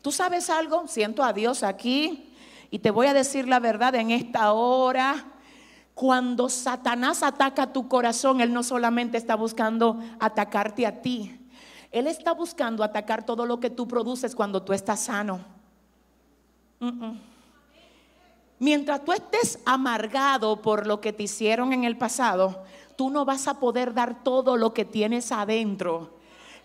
¿Tú 0.02 0.12
sabes 0.12 0.50
algo? 0.50 0.86
Siento 0.86 1.22
a 1.22 1.32
Dios 1.32 1.62
aquí 1.62 2.32
y 2.70 2.78
te 2.78 2.90
voy 2.90 3.06
a 3.06 3.14
decir 3.14 3.48
la 3.48 3.60
verdad 3.60 3.94
en 3.94 4.10
esta 4.10 4.52
hora. 4.52 5.32
Cuando 5.94 6.48
Satanás 6.48 7.22
ataca 7.22 7.72
tu 7.72 7.88
corazón, 7.88 8.40
Él 8.40 8.52
no 8.52 8.62
solamente 8.62 9.16
está 9.16 9.34
buscando 9.34 9.98
atacarte 10.20 10.86
a 10.86 11.00
ti, 11.00 11.40
Él 11.90 12.06
está 12.06 12.32
buscando 12.32 12.84
atacar 12.84 13.24
todo 13.24 13.46
lo 13.46 13.60
que 13.60 13.70
tú 13.70 13.88
produces 13.88 14.34
cuando 14.34 14.62
tú 14.62 14.74
estás 14.74 15.00
sano. 15.00 15.40
Mientras 18.58 19.04
tú 19.04 19.12
estés 19.12 19.58
amargado 19.64 20.60
por 20.60 20.86
lo 20.86 21.00
que 21.00 21.12
te 21.12 21.22
hicieron 21.22 21.72
en 21.72 21.84
el 21.84 21.96
pasado, 21.96 22.64
tú 22.96 23.10
no 23.10 23.24
vas 23.24 23.48
a 23.48 23.58
poder 23.58 23.94
dar 23.94 24.22
todo 24.22 24.56
lo 24.56 24.74
que 24.74 24.84
tienes 24.84 25.32
adentro. 25.32 26.16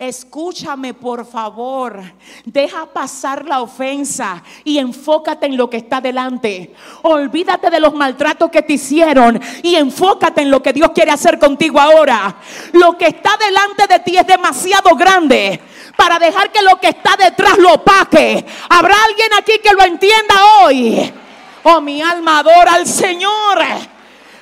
Escúchame, 0.01 0.95
por 0.95 1.27
favor. 1.27 2.01
Deja 2.43 2.87
pasar 2.87 3.45
la 3.45 3.61
ofensa 3.61 4.41
y 4.63 4.79
enfócate 4.79 5.45
en 5.45 5.55
lo 5.55 5.69
que 5.69 5.77
está 5.77 6.01
delante. 6.01 6.73
Olvídate 7.03 7.69
de 7.69 7.79
los 7.79 7.93
maltratos 7.93 8.49
que 8.49 8.63
te 8.63 8.73
hicieron 8.73 9.39
y 9.61 9.75
enfócate 9.75 10.41
en 10.41 10.49
lo 10.49 10.63
que 10.63 10.73
Dios 10.73 10.89
quiere 10.89 11.11
hacer 11.11 11.37
contigo 11.37 11.79
ahora. 11.79 12.35
Lo 12.73 12.97
que 12.97 13.05
está 13.05 13.37
delante 13.37 13.85
de 13.85 13.99
ti 13.99 14.17
es 14.17 14.25
demasiado 14.25 14.95
grande 14.95 15.61
para 15.95 16.17
dejar 16.17 16.51
que 16.51 16.63
lo 16.63 16.79
que 16.79 16.87
está 16.87 17.15
detrás 17.15 17.59
lo 17.59 17.75
opaque. 17.75 18.43
¿Habrá 18.69 18.95
alguien 19.07 19.29
aquí 19.37 19.59
que 19.63 19.71
lo 19.71 19.83
entienda 19.83 20.35
hoy? 20.63 21.13
Oh, 21.61 21.79
mi 21.79 22.01
alma 22.01 22.39
adora 22.39 22.73
al 22.73 22.87
Señor. 22.87 23.59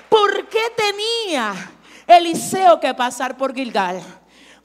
¿Por 0.07 0.47
qué 0.47 0.71
tenía 0.77 1.53
Eliseo 2.07 2.79
que 2.79 2.93
pasar 2.93 3.35
por 3.35 3.53
Gilgal? 3.53 4.18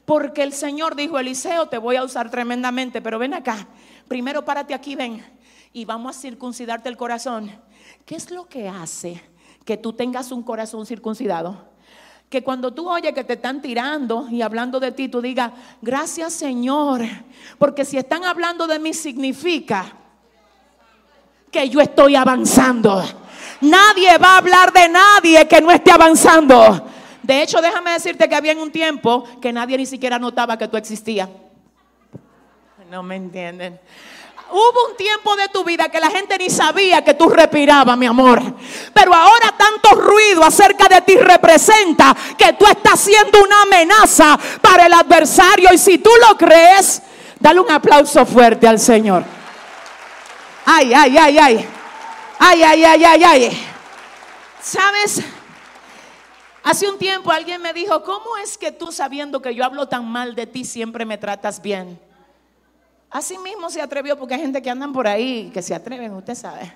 Porque 0.05 0.43
el 0.43 0.53
Señor 0.53 0.95
dijo, 0.95 1.17
Eliseo, 1.17 1.67
te 1.67 1.79
voy 1.79 1.95
a 1.95 2.03
usar 2.03 2.29
tremendamente, 2.29 3.01
pero 3.01 3.17
ven 3.17 3.33
acá, 3.33 3.67
primero 4.07 4.45
párate 4.45 4.73
aquí, 4.73 4.95
ven, 4.95 5.25
y 5.73 5.83
vamos 5.83 6.15
a 6.15 6.19
circuncidarte 6.19 6.89
el 6.89 6.95
corazón. 6.95 7.51
¿Qué 8.05 8.15
es 8.15 8.29
lo 8.29 8.47
que 8.47 8.69
hace 8.69 9.21
que 9.65 9.77
tú 9.77 9.93
tengas 9.93 10.31
un 10.31 10.43
corazón 10.43 10.85
circuncidado? 10.85 11.73
Que 12.29 12.43
cuando 12.43 12.71
tú 12.71 12.89
oyes 12.89 13.13
que 13.13 13.23
te 13.23 13.33
están 13.33 13.61
tirando 13.61 14.27
y 14.29 14.41
hablando 14.41 14.79
de 14.79 14.91
ti, 14.91 15.09
tú 15.09 15.21
digas, 15.21 15.51
gracias 15.81 16.33
Señor, 16.33 17.01
porque 17.57 17.83
si 17.83 17.97
están 17.97 18.25
hablando 18.25 18.67
de 18.67 18.77
mí 18.77 18.93
significa 18.93 19.91
que 21.51 21.67
yo 21.67 21.81
estoy 21.81 22.15
avanzando. 22.15 23.03
Nadie 23.61 24.17
va 24.17 24.33
a 24.33 24.37
hablar 24.37 24.71
de 24.71 24.89
nadie 24.89 25.47
que 25.47 25.61
no 25.61 25.71
esté 25.71 25.91
avanzando. 25.91 26.85
De 27.25 27.41
hecho, 27.41 27.59
déjame 27.59 27.91
decirte 27.91 28.29
que 28.29 28.35
había 28.35 28.51
en 28.51 28.59
un 28.59 28.71
tiempo 28.71 29.23
que 29.41 29.51
nadie 29.51 29.77
ni 29.77 29.87
siquiera 29.87 30.19
notaba 30.19 30.57
que 30.59 30.67
tú 30.67 30.77
existías. 30.77 31.27
No 32.91 33.01
me 33.01 33.15
entienden. 33.15 33.79
Hubo 34.51 34.89
un 34.91 34.95
tiempo 34.95 35.35
de 35.35 35.49
tu 35.49 35.63
vida 35.63 35.89
que 35.89 35.99
la 35.99 36.11
gente 36.11 36.37
ni 36.37 36.51
sabía 36.51 37.03
que 37.03 37.15
tú 37.15 37.27
respirabas, 37.29 37.97
mi 37.97 38.05
amor. 38.05 38.43
Pero 38.93 39.11
ahora 39.11 39.55
tanto 39.57 39.99
ruido 39.99 40.43
acerca 40.43 40.87
de 40.87 41.01
ti 41.01 41.17
representa 41.17 42.15
que 42.37 42.53
tú 42.53 42.67
estás 42.67 42.99
siendo 42.99 43.41
una 43.41 43.63
amenaza 43.63 44.37
para 44.61 44.85
el 44.85 44.93
adversario. 44.93 45.69
Y 45.73 45.79
si 45.79 45.97
tú 45.97 46.11
lo 46.29 46.37
crees, 46.37 47.01
dale 47.39 47.59
un 47.59 47.71
aplauso 47.71 48.23
fuerte 48.23 48.67
al 48.67 48.79
Señor. 48.79 49.23
Ay, 50.63 50.93
ay, 50.93 51.17
ay, 51.17 51.37
ay. 51.39 51.69
Ay, 52.37 52.63
ay, 52.63 52.83
ay, 52.83 53.03
ay, 53.03 53.23
ay. 53.23 53.67
¿Sabes? 54.61 55.23
Hace 56.65 56.89
un 56.89 56.97
tiempo 56.97 57.31
alguien 57.31 57.61
me 57.61 57.73
dijo, 57.73 58.01
¿cómo 58.01 58.37
es 58.43 58.57
que 58.57 58.71
tú 58.71 58.91
sabiendo 58.91 59.39
que 59.39 59.53
yo 59.53 59.63
hablo 59.63 59.87
tan 59.87 60.03
mal 60.03 60.33
de 60.33 60.47
ti 60.47 60.65
siempre 60.65 61.05
me 61.05 61.15
tratas 61.15 61.61
bien? 61.61 61.99
Así 63.11 63.37
mismo 63.37 63.69
se 63.69 63.83
atrevió 63.83 64.17
porque 64.17 64.33
hay 64.33 64.41
gente 64.41 64.63
que 64.63 64.71
andan 64.71 64.91
por 64.91 65.07
ahí 65.07 65.51
que 65.53 65.61
se 65.61 65.75
atreven, 65.75 66.11
usted 66.15 66.33
sabe. 66.33 66.75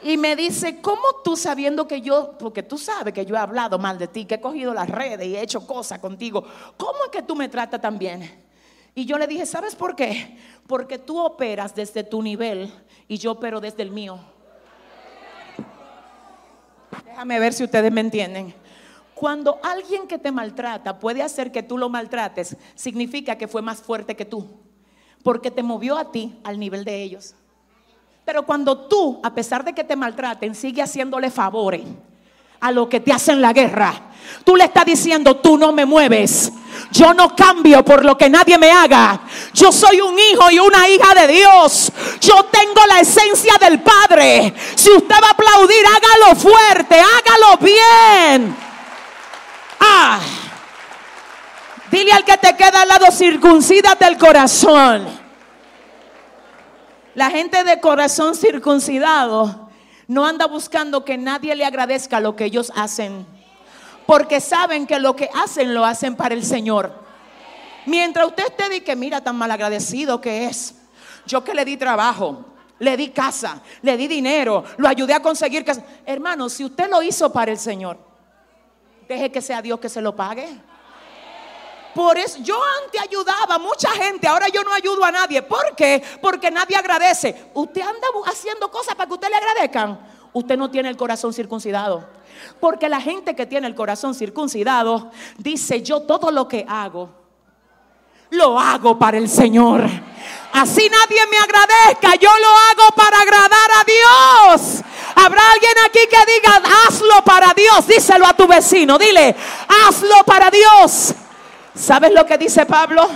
Y 0.00 0.16
me 0.16 0.36
dice, 0.36 0.80
¿cómo 0.80 1.02
tú 1.24 1.36
sabiendo 1.36 1.88
que 1.88 2.02
yo, 2.02 2.38
porque 2.38 2.62
tú 2.62 2.78
sabes 2.78 3.12
que 3.12 3.26
yo 3.26 3.34
he 3.34 3.38
hablado 3.38 3.80
mal 3.80 3.98
de 3.98 4.06
ti, 4.06 4.26
que 4.26 4.36
he 4.36 4.40
cogido 4.40 4.72
las 4.72 4.88
redes 4.88 5.26
y 5.26 5.34
he 5.34 5.42
hecho 5.42 5.66
cosas 5.66 5.98
contigo, 5.98 6.46
¿cómo 6.76 7.04
es 7.06 7.10
que 7.10 7.22
tú 7.22 7.34
me 7.34 7.48
tratas 7.48 7.80
tan 7.80 7.98
bien? 7.98 8.44
Y 8.94 9.06
yo 9.06 9.18
le 9.18 9.26
dije, 9.26 9.44
¿sabes 9.44 9.74
por 9.74 9.96
qué? 9.96 10.38
Porque 10.68 10.98
tú 10.98 11.18
operas 11.18 11.74
desde 11.74 12.04
tu 12.04 12.22
nivel 12.22 12.72
y 13.08 13.18
yo 13.18 13.32
opero 13.32 13.60
desde 13.60 13.82
el 13.82 13.90
mío. 13.90 14.20
Déjame 17.04 17.40
ver 17.40 17.52
si 17.52 17.64
ustedes 17.64 17.90
me 17.90 18.00
entienden. 18.00 18.54
Cuando 19.14 19.60
alguien 19.62 20.08
que 20.08 20.18
te 20.18 20.32
maltrata 20.32 20.98
puede 20.98 21.22
hacer 21.22 21.52
que 21.52 21.62
tú 21.62 21.78
lo 21.78 21.88
maltrates, 21.88 22.56
significa 22.74 23.38
que 23.38 23.48
fue 23.48 23.62
más 23.62 23.80
fuerte 23.80 24.16
que 24.16 24.24
tú, 24.24 24.48
porque 25.22 25.50
te 25.50 25.62
movió 25.62 25.96
a 25.96 26.10
ti 26.10 26.38
al 26.42 26.58
nivel 26.58 26.84
de 26.84 27.02
ellos. 27.02 27.34
Pero 28.24 28.44
cuando 28.44 28.76
tú, 28.88 29.20
a 29.22 29.34
pesar 29.34 29.64
de 29.64 29.72
que 29.72 29.84
te 29.84 29.96
maltraten, 29.96 30.54
sigue 30.54 30.82
haciéndole 30.82 31.30
favores 31.30 31.82
a 32.60 32.72
lo 32.72 32.88
que 32.88 33.00
te 33.00 33.12
hacen 33.12 33.40
la 33.40 33.52
guerra, 33.52 33.92
tú 34.44 34.56
le 34.56 34.64
estás 34.64 34.86
diciendo, 34.86 35.36
tú 35.36 35.58
no 35.58 35.72
me 35.72 35.84
mueves. 35.84 36.52
Yo 36.90 37.14
no 37.14 37.36
cambio 37.36 37.84
por 37.84 38.04
lo 38.04 38.16
que 38.18 38.28
nadie 38.28 38.58
me 38.58 38.70
haga. 38.70 39.20
Yo 39.52 39.70
soy 39.70 40.00
un 40.00 40.16
hijo 40.18 40.50
y 40.50 40.58
una 40.58 40.88
hija 40.88 41.14
de 41.14 41.28
Dios. 41.28 41.92
Yo 42.20 42.44
tengo 42.44 42.80
la 42.88 43.00
esencia 43.00 43.54
del 43.60 43.80
Padre. 43.80 44.54
Si 44.74 44.90
usted 44.90 45.14
va 45.22 45.28
a 45.28 45.30
aplaudir, 45.30 45.84
hágalo 45.86 46.40
fuerte, 46.40 46.96
hágalo 47.00 47.58
bien. 47.60 48.73
Ah. 49.86 50.20
Dile 51.90 52.12
al 52.12 52.24
que 52.24 52.36
te 52.38 52.56
queda 52.56 52.82
al 52.82 52.88
lado, 52.88 53.06
circuncídate 53.12 54.06
el 54.06 54.18
corazón. 54.18 55.06
La 57.14 57.30
gente 57.30 57.62
de 57.62 57.80
corazón 57.80 58.34
circuncidado 58.34 59.68
no 60.08 60.26
anda 60.26 60.46
buscando 60.46 61.04
que 61.04 61.16
nadie 61.16 61.54
le 61.54 61.64
agradezca 61.64 62.18
lo 62.18 62.34
que 62.34 62.46
ellos 62.46 62.72
hacen. 62.74 63.26
Porque 64.06 64.40
saben 64.40 64.86
que 64.86 64.98
lo 64.98 65.14
que 65.14 65.30
hacen 65.34 65.74
lo 65.74 65.84
hacen 65.84 66.16
para 66.16 66.34
el 66.34 66.44
Señor. 66.44 66.92
Mientras 67.86 68.26
usted 68.26 68.52
te 68.56 68.68
diga 68.68 68.84
que 68.84 68.96
mira 68.96 69.22
tan 69.22 69.36
mal 69.36 69.50
agradecido 69.50 70.20
que 70.20 70.46
es. 70.46 70.74
Yo 71.26 71.44
que 71.44 71.54
le 71.54 71.64
di 71.64 71.76
trabajo, 71.76 72.44
le 72.78 72.96
di 72.96 73.10
casa, 73.10 73.62
le 73.82 73.96
di 73.96 74.08
dinero, 74.08 74.64
lo 74.78 74.88
ayudé 74.88 75.14
a 75.14 75.22
conseguir 75.22 75.64
casa. 75.64 75.82
Hermano, 76.04 76.48
si 76.48 76.64
usted 76.64 76.88
lo 76.90 77.02
hizo 77.02 77.32
para 77.32 77.52
el 77.52 77.58
Señor, 77.58 77.98
deje 79.08 79.30
que 79.30 79.40
sea 79.40 79.62
Dios 79.62 79.80
que 79.80 79.88
se 79.88 80.00
lo 80.00 80.14
pague. 80.14 80.48
Por 81.94 82.18
eso 82.18 82.38
yo 82.42 82.60
antes 82.84 83.00
ayudaba 83.00 83.54
a 83.54 83.58
mucha 83.58 83.90
gente, 83.90 84.26
ahora 84.26 84.48
yo 84.48 84.62
no 84.64 84.72
ayudo 84.72 85.04
a 85.04 85.12
nadie. 85.12 85.42
¿Por 85.42 85.76
qué? 85.76 86.02
Porque 86.20 86.50
nadie 86.50 86.76
agradece. 86.76 87.50
Usted 87.54 87.82
anda 87.82 88.08
haciendo 88.26 88.70
cosas 88.70 88.96
para 88.96 89.06
que 89.06 89.14
usted 89.14 89.28
le 89.28 89.36
agradezcan. 89.36 90.00
Usted 90.32 90.56
no 90.58 90.70
tiene 90.70 90.88
el 90.88 90.96
corazón 90.96 91.32
circuncidado. 91.32 92.04
Porque 92.58 92.88
la 92.88 93.00
gente 93.00 93.36
que 93.36 93.46
tiene 93.46 93.68
el 93.68 93.76
corazón 93.76 94.14
circuncidado 94.14 95.12
dice, 95.38 95.82
yo 95.82 96.02
todo 96.02 96.32
lo 96.32 96.48
que 96.48 96.66
hago, 96.68 97.10
lo 98.30 98.58
hago 98.58 98.98
para 98.98 99.16
el 99.16 99.28
Señor. 99.28 99.88
Así 100.54 100.88
nadie 100.88 101.26
me 101.26 101.36
agradezca, 101.36 102.14
yo 102.14 102.30
lo 102.30 102.48
hago 102.48 102.94
para 102.94 103.18
agradar 103.18 103.70
a 103.80 103.84
Dios. 103.84 104.84
Habrá 105.16 105.50
alguien 105.50 105.72
aquí 105.84 105.98
que 106.08 106.32
diga, 106.32 106.62
hazlo 106.86 107.24
para 107.24 107.52
Dios. 107.54 107.88
Díselo 107.88 108.24
a 108.24 108.34
tu 108.34 108.46
vecino, 108.46 108.96
dile, 108.96 109.34
hazlo 109.88 110.22
para 110.24 110.52
Dios. 110.52 111.12
¿Sabes 111.74 112.12
lo 112.12 112.24
que 112.24 112.38
dice 112.38 112.66
Pablo? 112.66 113.10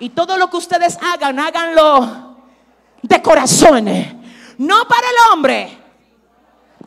Y 0.00 0.10
todo 0.10 0.36
lo 0.36 0.50
que 0.50 0.58
ustedes 0.58 0.98
hagan, 1.00 1.38
háganlo 1.38 2.36
de 3.00 3.22
corazones. 3.22 4.14
No 4.58 4.86
para 4.86 5.08
el 5.08 5.16
hombre, 5.32 5.78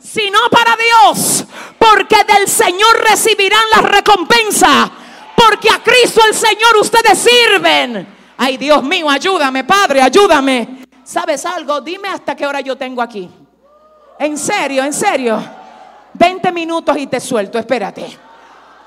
sino 0.00 0.38
para 0.52 0.76
Dios. 0.76 1.46
Porque 1.80 2.22
del 2.22 2.46
Señor 2.46 2.96
recibirán 3.10 3.64
la 3.74 3.82
recompensa. 3.82 4.88
Porque 5.36 5.68
a 5.68 5.82
Cristo 5.82 6.20
el 6.28 6.34
Señor 6.34 6.76
ustedes 6.80 7.18
sirven. 7.18 8.13
Ay, 8.46 8.58
Dios 8.58 8.82
mío, 8.82 9.08
ayúdame, 9.08 9.64
Padre, 9.64 10.02
ayúdame. 10.02 10.84
¿Sabes 11.02 11.46
algo? 11.46 11.80
Dime 11.80 12.08
hasta 12.08 12.36
qué 12.36 12.46
hora 12.46 12.60
yo 12.60 12.76
tengo 12.76 13.00
aquí. 13.00 13.26
En 14.18 14.36
serio, 14.36 14.84
en 14.84 14.92
serio. 14.92 15.42
20 16.12 16.52
minutos 16.52 16.94
y 16.98 17.06
te 17.06 17.20
suelto, 17.20 17.58
espérate. 17.58 18.06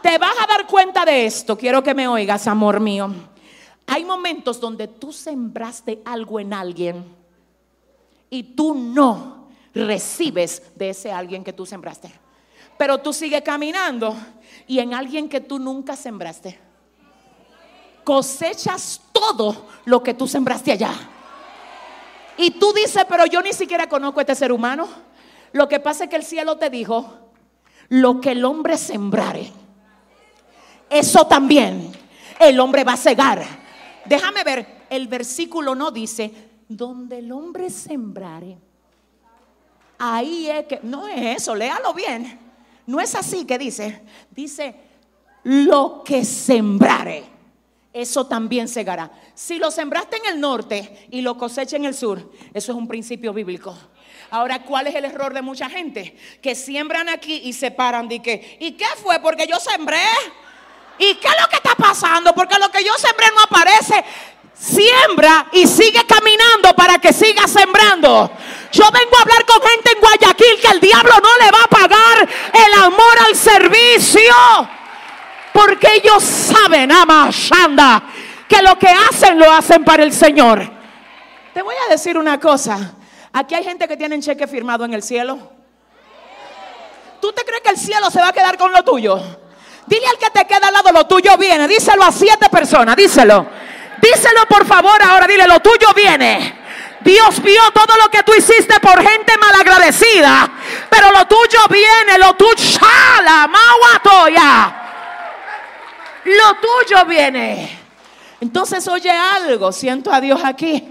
Te 0.03 0.15
vas 0.19 0.35
a 0.39 0.45
dar 0.45 0.67
cuenta 0.67 1.03
de 1.03 1.25
esto. 1.25 1.57
Quiero 1.57 1.81
que 1.81 1.95
me 1.95 2.07
oigas, 2.07 2.45
amor 2.45 2.79
mío. 2.79 3.11
Hay 3.87 4.05
momentos 4.05 4.59
donde 4.59 4.89
tú 4.89 5.11
sembraste 5.11 6.03
algo 6.05 6.39
en 6.39 6.53
alguien 6.53 7.03
y 8.29 8.43
tú 8.43 8.75
no 8.75 9.47
recibes 9.73 10.71
de 10.75 10.91
ese 10.91 11.11
alguien 11.11 11.43
que 11.43 11.53
tú 11.53 11.65
sembraste. 11.65 12.11
Pero 12.77 12.99
tú 12.99 13.11
sigues 13.11 13.41
caminando 13.41 14.15
y 14.67 14.77
en 14.77 14.93
alguien 14.93 15.27
que 15.27 15.41
tú 15.41 15.57
nunca 15.57 15.95
sembraste. 15.95 16.59
Cosechas 18.03 19.01
todo 19.17 19.67
lo 19.85 20.03
que 20.03 20.13
tú 20.13 20.27
sembraste 20.27 20.71
allá. 20.71 20.93
Y 22.37 22.51
tú 22.51 22.71
dices, 22.73 23.03
pero 23.09 23.25
yo 23.25 23.41
ni 23.41 23.53
siquiera 23.53 23.89
conozco 23.89 24.19
a 24.19 24.23
este 24.23 24.35
ser 24.35 24.51
humano. 24.51 24.87
Lo 25.53 25.67
que 25.67 25.79
pasa 25.79 26.03
es 26.03 26.09
que 26.09 26.15
el 26.17 26.23
cielo 26.23 26.57
te 26.57 26.69
dijo, 26.69 27.31
lo 27.89 28.21
que 28.21 28.31
el 28.31 28.45
hombre 28.45 28.77
sembrare, 28.77 29.51
eso 30.89 31.25
también 31.25 31.91
el 32.39 32.59
hombre 32.59 32.83
va 32.83 32.93
a 32.93 32.97
cegar. 32.97 33.43
Déjame 34.05 34.43
ver, 34.43 34.85
el 34.89 35.07
versículo 35.07 35.73
no 35.73 35.89
dice, 35.89 36.31
donde 36.67 37.19
el 37.19 37.31
hombre 37.31 37.69
sembrare, 37.69 38.57
ahí 39.97 40.49
es 40.49 40.65
que, 40.65 40.79
no 40.83 41.07
es 41.07 41.41
eso, 41.41 41.55
léalo 41.55 41.93
bien. 41.93 42.39
No 42.85 43.01
es 43.01 43.15
así 43.15 43.45
que 43.45 43.57
dice, 43.57 44.01
dice, 44.31 44.75
lo 45.43 46.03
que 46.05 46.23
sembrare, 46.23 47.36
eso 48.01 48.27
también 48.27 48.67
segará. 48.67 49.11
Si 49.33 49.57
lo 49.57 49.71
sembraste 49.71 50.17
en 50.17 50.33
el 50.33 50.39
norte 50.39 51.07
y 51.09 51.21
lo 51.21 51.37
cosecha 51.37 51.75
en 51.75 51.85
el 51.85 51.95
sur, 51.95 52.31
eso 52.53 52.71
es 52.71 52.77
un 52.77 52.87
principio 52.87 53.33
bíblico. 53.33 53.75
Ahora, 54.29 54.63
¿cuál 54.63 54.87
es 54.87 54.95
el 54.95 55.05
error 55.05 55.33
de 55.33 55.41
mucha 55.41 55.69
gente? 55.69 56.15
Que 56.41 56.53
siembran 56.53 57.09
aquí 57.09 57.41
y 57.45 57.53
se 57.53 57.71
paran 57.71 58.07
de 58.07 58.21
que, 58.21 58.57
¿y 58.59 58.73
qué 58.73 58.85
fue? 59.01 59.19
Porque 59.19 59.47
yo 59.47 59.59
sembré. 59.59 60.05
¿Y 60.99 61.15
qué 61.15 61.27
es 61.27 61.41
lo 61.41 61.47
que 61.47 61.55
está 61.55 61.75
pasando? 61.75 62.33
Porque 62.33 62.59
lo 62.59 62.69
que 62.69 62.83
yo 62.83 62.93
sembré 62.97 63.27
no 63.35 63.41
aparece. 63.41 64.03
Siembra 64.53 65.47
y 65.53 65.65
sigue 65.65 66.05
caminando 66.05 66.75
para 66.75 66.99
que 66.99 67.13
siga 67.13 67.47
sembrando. 67.47 68.31
Yo 68.71 68.91
vengo 68.91 69.17
a 69.17 69.21
hablar 69.21 69.45
con 69.45 69.61
gente 69.61 69.91
en 69.91 69.99
Guayaquil 69.99 70.61
que 70.61 70.67
el 70.67 70.81
diablo 70.81 71.13
no 71.21 71.45
le 71.45 71.51
va 71.51 71.63
a 71.63 71.67
pagar 71.67 72.29
el 72.53 72.73
amor 72.83 73.19
al 73.27 73.35
servicio. 73.35 74.33
Porque 75.57 75.87
ellos 75.95 76.23
saben, 76.23 76.91
ama 76.91 77.29
Shanda, 77.31 78.03
que 78.47 78.61
lo 78.61 78.77
que 78.77 78.89
hacen 78.89 79.39
lo 79.39 79.51
hacen 79.51 79.83
para 79.83 80.03
el 80.03 80.13
Señor. 80.13 80.61
Te 81.51 81.63
voy 81.63 81.73
a 81.83 81.89
decir 81.89 82.15
una 82.15 82.39
cosa. 82.39 82.93
Aquí 83.33 83.55
hay 83.55 83.63
gente 83.63 83.87
que 83.87 83.97
tiene 83.97 84.19
cheque 84.19 84.45
firmado 84.45 84.85
en 84.85 84.93
el 84.93 85.01
cielo. 85.01 85.39
¿Tú 87.19 87.33
te 87.33 87.43
crees 87.43 87.61
que 87.63 87.71
el 87.71 87.77
cielo 87.77 88.11
se 88.11 88.19
va 88.19 88.27
a 88.27 88.33
quedar 88.33 88.55
con 88.55 88.71
lo 88.71 88.83
tuyo? 88.83 89.19
Dile 89.87 90.05
al 90.05 90.19
que 90.19 90.29
te 90.29 90.45
queda 90.45 90.67
al 90.67 90.73
lado, 90.75 90.91
lo 90.91 91.07
tuyo 91.07 91.35
viene. 91.37 91.67
Díselo 91.67 92.03
a 92.03 92.11
siete 92.11 92.49
personas, 92.49 92.95
díselo. 92.95 93.47
Díselo 93.99 94.45
por 94.47 94.63
favor 94.63 95.01
ahora, 95.01 95.25
dile, 95.25 95.47
lo 95.47 95.59
tuyo 95.59 95.87
viene. 95.95 96.55
Dios 97.01 97.41
vio 97.41 97.63
todo 97.71 97.97
lo 97.97 98.11
que 98.11 98.21
tú 98.21 98.31
hiciste 98.35 98.79
por 98.79 99.01
gente 99.01 99.35
malagradecida. 99.39 100.51
Pero 100.87 101.11
lo 101.11 101.25
tuyo 101.25 101.61
viene, 101.67 102.19
lo 102.19 102.35
tuyo, 102.35 102.53
shala, 102.57 103.47
mawatoya. 103.47 104.86
Lo 106.27 106.59
tuyo 106.59 107.05
viene. 107.05 107.69
Entonces 108.41 108.85
oye 108.89 109.09
algo, 109.09 109.71
siento 109.71 110.11
a 110.11 110.19
Dios 110.19 110.41
aquí. 110.43 110.83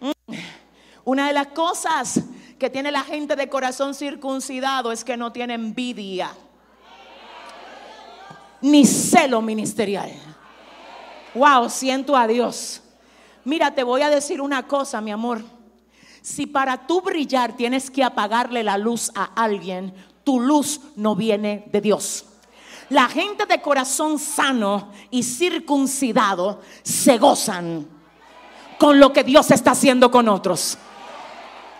Mm. 0.00 0.34
Una 1.04 1.26
de 1.26 1.34
las 1.34 1.48
cosas 1.48 2.20
que 2.58 2.70
tiene 2.70 2.90
la 2.90 3.02
gente 3.02 3.36
de 3.36 3.50
corazón 3.50 3.94
circuncidado 3.94 4.92
es 4.92 5.04
que 5.04 5.18
no 5.18 5.30
tiene 5.30 5.54
envidia 5.54 6.30
ni 8.62 8.86
celo 8.86 9.42
ministerial. 9.42 10.10
Wow, 11.34 11.68
siento 11.68 12.16
a 12.16 12.26
Dios. 12.26 12.82
Mira, 13.44 13.74
te 13.74 13.82
voy 13.82 14.02
a 14.02 14.10
decir 14.10 14.40
una 14.40 14.66
cosa, 14.66 15.00
mi 15.00 15.10
amor. 15.10 15.42
Si 16.22 16.46
para 16.46 16.86
tú 16.86 17.00
brillar 17.00 17.56
tienes 17.56 17.90
que 17.90 18.04
apagarle 18.04 18.62
la 18.62 18.76
luz 18.76 19.10
a 19.14 19.24
alguien, 19.24 19.94
tu 20.24 20.40
luz 20.40 20.80
no 20.96 21.14
viene 21.14 21.64
de 21.72 21.80
Dios. 21.80 22.26
La 22.90 23.08
gente 23.08 23.46
de 23.46 23.60
corazón 23.62 24.18
sano 24.18 24.88
y 25.10 25.22
circuncidado 25.22 26.60
se 26.82 27.18
gozan 27.18 27.86
con 28.78 28.98
lo 28.98 29.12
que 29.12 29.22
Dios 29.22 29.52
está 29.52 29.72
haciendo 29.72 30.10
con 30.10 30.28
otros. 30.28 30.76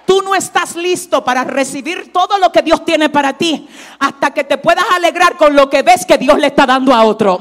Tú 0.07 0.23
no 0.23 0.37
estás 0.37 0.77
listo 0.77 1.25
para 1.25 1.43
recibir 1.43 2.13
todo 2.13 2.39
lo 2.39 2.53
que 2.53 2.63
Dios 2.63 2.85
tiene 2.85 3.09
para 3.09 3.33
ti 3.33 3.69
hasta 3.99 4.33
que 4.33 4.45
te 4.45 4.59
puedas 4.59 4.85
alegrar 4.93 5.37
con 5.37 5.57
lo 5.57 5.69
que 5.69 5.83
ves 5.83 6.07
que 6.07 6.17
Dios 6.17 6.39
le 6.39 6.47
está 6.47 6.65
dando 6.65 6.95
a 6.95 7.05
otro. 7.05 7.41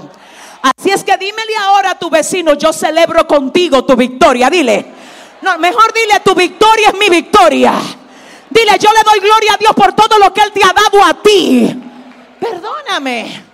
Así 0.61 0.89
es 0.89 1.03
que 1.03 1.15
dímele 1.17 1.55
ahora 1.57 1.91
a 1.91 1.99
tu 1.99 2.09
vecino, 2.09 2.55
yo 2.55 2.73
celebro 2.73 3.27
contigo 3.27 3.85
tu 3.85 3.95
victoria. 3.95 4.49
Dile, 4.49 4.93
no, 5.43 5.59
mejor 5.59 5.93
dile, 5.93 6.19
tu 6.21 6.33
victoria 6.33 6.89
es 6.89 6.97
mi 6.97 7.09
victoria. 7.09 7.73
Dile, 8.49 8.71
yo 8.79 8.89
le 8.91 9.03
doy 9.03 9.19
gloria 9.19 9.53
a 9.53 9.57
Dios 9.57 9.73
por 9.75 9.93
todo 9.93 10.17
lo 10.17 10.33
que 10.33 10.41
Él 10.41 10.51
te 10.51 10.61
ha 10.63 10.73
dado 10.73 11.03
a 11.03 11.13
ti. 11.21 11.81
Perdóname. 12.39 13.48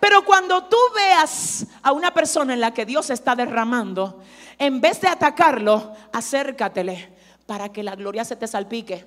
Pero 0.00 0.24
cuando 0.24 0.64
tú 0.64 0.76
veas 0.94 1.66
a 1.82 1.92
una 1.92 2.12
persona 2.12 2.54
en 2.54 2.60
la 2.60 2.72
que 2.72 2.86
Dios 2.86 3.10
está 3.10 3.34
derramando, 3.34 4.22
en 4.58 4.80
vez 4.80 5.00
de 5.00 5.08
atacarlo, 5.08 5.94
acércatele 6.12 7.14
para 7.46 7.70
que 7.70 7.82
la 7.82 7.96
gloria 7.96 8.24
se 8.24 8.36
te 8.36 8.46
salpique. 8.46 9.04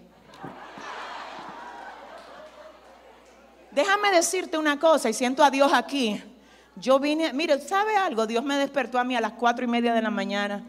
Déjame 3.72 4.12
decirte 4.12 4.58
una 4.58 4.80
cosa 4.80 5.10
y 5.10 5.14
siento 5.14 5.44
a 5.44 5.52
Dios 5.52 5.72
aquí. 5.74 6.22
Yo 6.76 7.00
vine, 7.00 7.34
mire, 7.34 7.60
¿sabe 7.60 7.96
algo? 7.96 8.26
Dios 8.26 8.44
me 8.44 8.58
despertó 8.58 9.00
a 9.00 9.04
mí 9.04 9.16
a 9.16 9.22
las 9.22 9.34
cuatro 9.34 9.66
y 9.66 9.68
media 9.68 9.94
de 9.94 10.02
la 10.02 10.10
mañana 10.10 10.64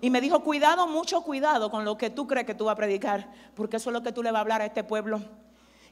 y 0.00 0.10
me 0.10 0.20
dijo, 0.20 0.42
cuidado, 0.42 0.86
mucho 0.86 1.22
cuidado 1.22 1.70
con 1.70 1.84
lo 1.84 1.96
que 1.96 2.10
tú 2.10 2.26
crees 2.26 2.46
que 2.46 2.54
tú 2.54 2.64
vas 2.64 2.72
a 2.72 2.76
predicar, 2.76 3.28
porque 3.54 3.76
eso 3.76 3.90
es 3.90 3.94
lo 3.94 4.02
que 4.02 4.12
tú 4.12 4.22
le 4.22 4.30
vas 4.30 4.38
a 4.38 4.40
hablar 4.40 4.62
a 4.62 4.66
este 4.66 4.82
pueblo. 4.82 5.20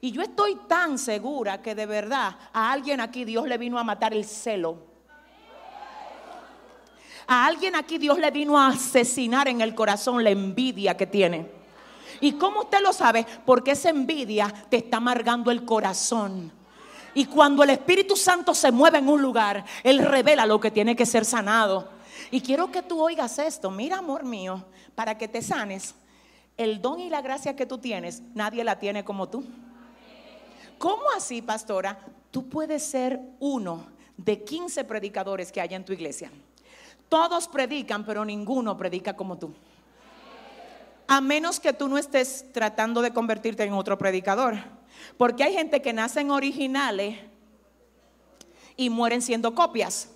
Y 0.01 0.13
yo 0.13 0.23
estoy 0.23 0.55
tan 0.69 0.99
segura 0.99 1.61
que 1.61 1.75
de 1.75 1.87
verdad 1.87 2.37
a 2.53 2.73
alguien 2.73 3.01
aquí 3.01 3.25
Dios 3.25 3.49
le 3.49 3.59
vino 3.59 3.79
a 3.79 3.85
matar 3.85 4.15
el 4.15 4.25
celo. 4.25 4.79
A 7.27 7.47
alguien 7.47 7.75
aquí 7.75 7.99
Dios 7.99 8.19
le 8.19 8.31
vino 8.31 8.59
a 8.59 8.69
asesinar 8.69 9.49
en 9.49 9.61
el 9.61 9.75
corazón 9.75 10.25
la 10.25 10.31
envidia 10.31 10.97
que 10.97 11.07
tiene. 11.07 11.51
¿Y 12.21 12.33
cómo 12.33 12.61
usted 12.61 12.81
lo 12.81 12.93
sabe? 12.93 13.27
Porque 13.45 13.73
esa 13.73 13.91
envidia 13.91 14.53
te 14.71 14.79
está 14.79 14.97
amargando 14.97 15.51
el 15.51 15.65
corazón. 15.65 16.53
Y 17.15 17.27
cuando 17.27 17.63
el 17.63 17.71
Espíritu 17.71 18.17
Santo 18.17 18.55
se 18.55 18.71
mueve 18.71 18.99
en 18.99 19.09
un 19.09 19.21
lugar, 19.21 19.65
Él 19.83 19.99
revela 19.99 20.47
lo 20.47 20.61
que 20.61 20.71
tiene 20.71 20.97
que 20.97 21.05
ser 21.05 21.25
sanado. 21.25 21.89
Y 22.31 22.41
quiero 22.41 22.71
que 22.71 22.83
tú 22.83 23.03
oigas 23.03 23.39
esto. 23.39 23.71
Mira, 23.71 23.99
amor 23.99 24.25
mío, 24.25 24.65
para 24.95 25.19
que 25.19 25.29
te 25.29 25.43
sanes. 25.43 25.95
El 26.57 26.81
don 26.81 27.01
y 27.01 27.11
la 27.11 27.21
gracia 27.21 27.55
que 27.55 27.67
tú 27.67 27.79
tienes, 27.79 28.23
nadie 28.35 28.65
la 28.65 28.79
tiene 28.79 29.05
como 29.05 29.29
tú. 29.29 29.45
¿Cómo 30.79 31.05
así, 31.17 31.43
pastora? 31.43 31.99
Tú 32.31 32.49
puedes 32.49 32.85
ser 32.85 33.21
uno 33.41 33.87
de 34.17 34.45
15 34.45 34.85
predicadores 34.85 35.51
que 35.51 35.61
hay 35.61 35.75
en 35.75 35.85
tu 35.85 35.93
iglesia. 35.93 36.31
Todos 37.09 37.49
predican, 37.49 38.05
pero 38.05 38.25
ninguno 38.25 38.77
predica 38.77 39.17
como 39.17 39.39
tú. 39.39 39.53
A 41.07 41.21
menos 41.21 41.59
que 41.59 41.73
tú 41.73 41.89
no 41.89 41.97
estés 41.97 42.53
tratando 42.53 43.01
de 43.01 43.13
convertirte 43.13 43.65
en 43.65 43.73
otro 43.73 43.97
predicador. 43.97 44.57
Porque 45.17 45.45
hay 45.45 45.55
gente 45.55 45.81
que 45.81 45.93
nacen 45.93 46.31
originales 46.31 47.19
y 48.77 48.91
mueren 48.91 49.23
siendo 49.23 49.55
copias. 49.55 50.11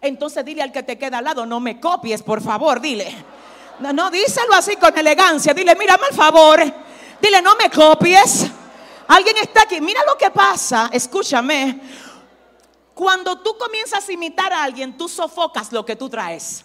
Entonces 0.00 0.44
dile 0.44 0.62
al 0.62 0.72
que 0.72 0.82
te 0.82 0.98
queda 0.98 1.18
al 1.18 1.24
lado, 1.24 1.46
no 1.46 1.60
me 1.60 1.78
copies, 1.78 2.22
por 2.22 2.42
favor, 2.42 2.80
dile. 2.80 3.14
No, 3.78 3.92
no, 3.92 4.10
díselo 4.10 4.52
así 4.54 4.76
con 4.76 4.96
elegancia. 4.98 5.54
Dile, 5.54 5.76
mírame 5.76 6.06
al 6.10 6.14
favor. 6.14 6.60
Dile, 7.20 7.40
no 7.40 7.54
me 7.56 7.70
copies. 7.70 8.50
Alguien 9.12 9.36
está 9.36 9.64
aquí. 9.64 9.78
Mira 9.78 10.00
lo 10.06 10.16
que 10.16 10.30
pasa. 10.30 10.88
Escúchame. 10.90 11.82
Cuando 12.94 13.38
tú 13.40 13.58
comienzas 13.58 14.08
a 14.08 14.12
imitar 14.12 14.50
a 14.54 14.62
alguien, 14.62 14.96
tú 14.96 15.06
sofocas 15.06 15.70
lo 15.70 15.84
que 15.84 15.96
tú 15.96 16.08
traes. 16.08 16.64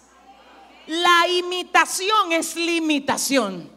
La 0.86 1.28
imitación 1.28 2.32
es 2.32 2.56
limitación. 2.56 3.70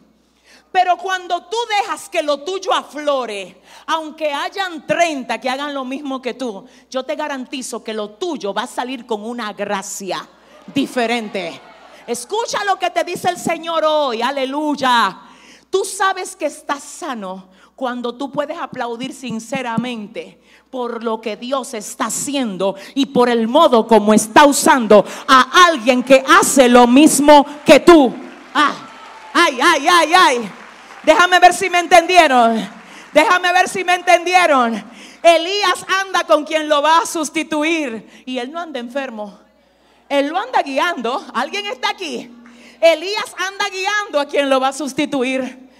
Pero 0.72 0.96
cuando 0.96 1.44
tú 1.48 1.56
dejas 1.68 2.08
que 2.08 2.22
lo 2.22 2.44
tuyo 2.44 2.72
aflore, 2.72 3.60
aunque 3.84 4.32
hayan 4.32 4.86
30 4.86 5.38
que 5.38 5.50
hagan 5.50 5.74
lo 5.74 5.84
mismo 5.84 6.22
que 6.22 6.32
tú, 6.32 6.66
yo 6.88 7.04
te 7.04 7.14
garantizo 7.14 7.84
que 7.84 7.92
lo 7.92 8.12
tuyo 8.12 8.54
va 8.54 8.62
a 8.62 8.66
salir 8.66 9.04
con 9.04 9.22
una 9.22 9.52
gracia 9.52 10.26
diferente. 10.74 11.60
Escucha 12.06 12.64
lo 12.64 12.78
que 12.78 12.88
te 12.88 13.04
dice 13.04 13.28
el 13.28 13.36
Señor 13.36 13.84
hoy, 13.84 14.22
aleluya. 14.22 15.20
Tú 15.68 15.84
sabes 15.84 16.34
que 16.34 16.46
estás 16.46 16.82
sano 16.82 17.51
cuando 17.76 18.14
tú 18.14 18.30
puedes 18.30 18.58
aplaudir 18.58 19.12
sinceramente 19.12 20.40
por 20.70 21.02
lo 21.02 21.20
que 21.20 21.36
Dios 21.36 21.74
está 21.74 22.06
haciendo 22.06 22.76
y 22.94 23.06
por 23.06 23.28
el 23.28 23.48
modo 23.48 23.86
como 23.86 24.14
está 24.14 24.44
usando 24.44 25.04
a 25.26 25.66
alguien 25.66 26.02
que 26.02 26.24
hace 26.26 26.68
lo 26.68 26.86
mismo 26.86 27.44
que 27.64 27.80
tú. 27.80 28.12
Ah, 28.54 28.88
Ay, 29.32 29.58
ay, 29.62 29.86
ay, 29.88 30.12
ay. 30.14 30.50
Déjame 31.02 31.38
ver 31.40 31.54
si 31.54 31.70
me 31.70 31.78
entendieron. 31.78 32.68
Déjame 33.12 33.52
ver 33.52 33.68
si 33.68 33.84
me 33.84 33.94
entendieron. 33.94 34.84
Elías 35.22 35.86
anda 36.00 36.24
con 36.24 36.44
quien 36.44 36.68
lo 36.68 36.82
va 36.82 36.98
a 36.98 37.06
sustituir 37.06 38.24
y 38.26 38.38
él 38.38 38.52
no 38.52 38.60
anda 38.60 38.80
enfermo. 38.80 39.38
Él 40.08 40.28
lo 40.28 40.38
anda 40.38 40.62
guiando. 40.62 41.24
¿Alguien 41.34 41.66
está 41.66 41.90
aquí? 41.90 42.30
Elías 42.80 43.34
anda 43.38 43.68
guiando 43.70 44.20
a 44.20 44.26
quien 44.26 44.50
lo 44.50 44.60
va 44.60 44.68
a 44.68 44.72
sustituir. 44.72 45.70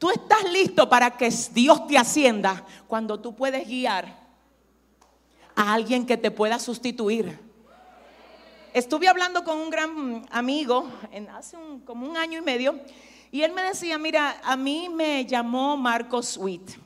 Tú 0.00 0.08
estás 0.08 0.50
listo 0.50 0.88
para 0.88 1.10
que 1.10 1.28
Dios 1.52 1.86
te 1.86 1.98
ascienda 1.98 2.64
cuando 2.88 3.20
tú 3.20 3.36
puedes 3.36 3.68
guiar 3.68 4.18
a 5.54 5.74
alguien 5.74 6.06
que 6.06 6.16
te 6.16 6.30
pueda 6.30 6.58
sustituir. 6.58 7.38
Estuve 8.72 9.08
hablando 9.08 9.44
con 9.44 9.58
un 9.58 9.68
gran 9.68 10.26
amigo 10.30 10.90
hace 11.34 11.58
como 11.84 12.08
un 12.08 12.16
año 12.16 12.38
y 12.38 12.40
medio 12.40 12.80
y 13.30 13.42
él 13.42 13.52
me 13.52 13.62
decía, 13.62 13.98
mira, 13.98 14.40
a 14.42 14.56
mí 14.56 14.88
me 14.88 15.26
llamó 15.26 15.76
Marcos 15.76 16.28
Sweet 16.28 16.78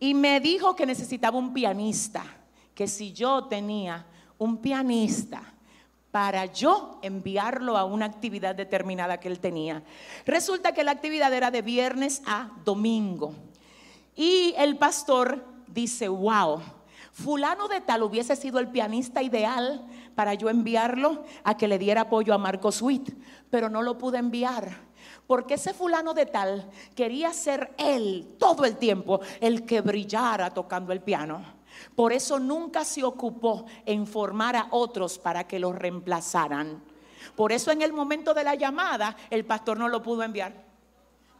y 0.00 0.12
me 0.12 0.40
dijo 0.40 0.74
que 0.74 0.84
necesitaba 0.84 1.38
un 1.38 1.54
pianista, 1.54 2.24
que 2.74 2.88
si 2.88 3.12
yo 3.12 3.44
tenía 3.44 4.04
un 4.36 4.56
pianista 4.56 5.54
para 6.16 6.46
yo 6.46 6.98
enviarlo 7.02 7.76
a 7.76 7.84
una 7.84 8.06
actividad 8.06 8.54
determinada 8.54 9.20
que 9.20 9.28
él 9.28 9.38
tenía. 9.38 9.82
Resulta 10.24 10.72
que 10.72 10.82
la 10.82 10.92
actividad 10.92 11.30
era 11.34 11.50
de 11.50 11.60
viernes 11.60 12.22
a 12.24 12.52
domingo. 12.64 13.34
Y 14.14 14.54
el 14.56 14.78
pastor 14.78 15.44
dice, 15.68 16.08
wow, 16.08 16.62
fulano 17.12 17.68
de 17.68 17.82
tal 17.82 18.02
hubiese 18.02 18.34
sido 18.34 18.58
el 18.60 18.68
pianista 18.68 19.22
ideal 19.22 19.86
para 20.14 20.32
yo 20.32 20.48
enviarlo 20.48 21.22
a 21.44 21.58
que 21.58 21.68
le 21.68 21.78
diera 21.78 22.00
apoyo 22.00 22.32
a 22.32 22.38
Marco 22.38 22.72
Sweet, 22.72 23.12
pero 23.50 23.68
no 23.68 23.82
lo 23.82 23.98
pude 23.98 24.16
enviar. 24.16 24.70
Porque 25.26 25.52
ese 25.52 25.74
fulano 25.74 26.14
de 26.14 26.24
tal 26.24 26.66
quería 26.94 27.30
ser 27.34 27.74
él 27.76 28.36
todo 28.38 28.64
el 28.64 28.78
tiempo 28.78 29.20
el 29.42 29.66
que 29.66 29.82
brillara 29.82 30.48
tocando 30.48 30.94
el 30.94 31.02
piano. 31.02 31.55
Por 31.94 32.12
eso 32.12 32.38
nunca 32.38 32.84
se 32.84 33.04
ocupó 33.04 33.66
en 33.84 34.06
formar 34.06 34.56
a 34.56 34.68
otros 34.70 35.18
para 35.18 35.46
que 35.46 35.58
los 35.58 35.74
reemplazaran. 35.74 36.82
Por 37.34 37.52
eso 37.52 37.70
en 37.70 37.82
el 37.82 37.92
momento 37.92 38.34
de 38.34 38.44
la 38.44 38.54
llamada 38.54 39.16
el 39.30 39.44
pastor 39.44 39.78
no 39.78 39.88
lo 39.88 40.02
pudo 40.02 40.22
enviar. 40.22 40.52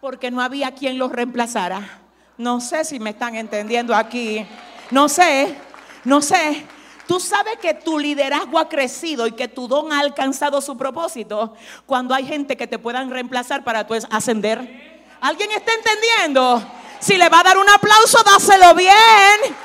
Porque 0.00 0.30
no 0.30 0.42
había 0.42 0.74
quien 0.74 0.98
los 0.98 1.10
reemplazara. 1.10 2.02
No 2.38 2.60
sé 2.60 2.84
si 2.84 3.00
me 3.00 3.10
están 3.10 3.34
entendiendo 3.34 3.94
aquí. 3.94 4.46
No 4.90 5.08
sé, 5.08 5.56
no 6.04 6.20
sé. 6.20 6.66
Tú 7.06 7.20
sabes 7.20 7.58
que 7.58 7.72
tu 7.72 7.98
liderazgo 7.98 8.58
ha 8.58 8.68
crecido 8.68 9.26
y 9.26 9.32
que 9.32 9.48
tu 9.48 9.68
don 9.68 9.92
ha 9.92 10.00
alcanzado 10.00 10.60
su 10.60 10.76
propósito 10.76 11.54
cuando 11.86 12.14
hay 12.14 12.26
gente 12.26 12.56
que 12.56 12.66
te 12.66 12.78
puedan 12.78 13.10
reemplazar 13.10 13.62
para 13.62 13.86
tu 13.86 13.94
ascender. 13.94 15.06
¿Alguien 15.20 15.50
está 15.52 15.72
entendiendo? 15.72 16.62
Si 16.98 17.16
le 17.16 17.28
va 17.28 17.40
a 17.40 17.44
dar 17.44 17.58
un 17.58 17.68
aplauso, 17.68 18.22
dáselo 18.24 18.74
bien. 18.74 19.56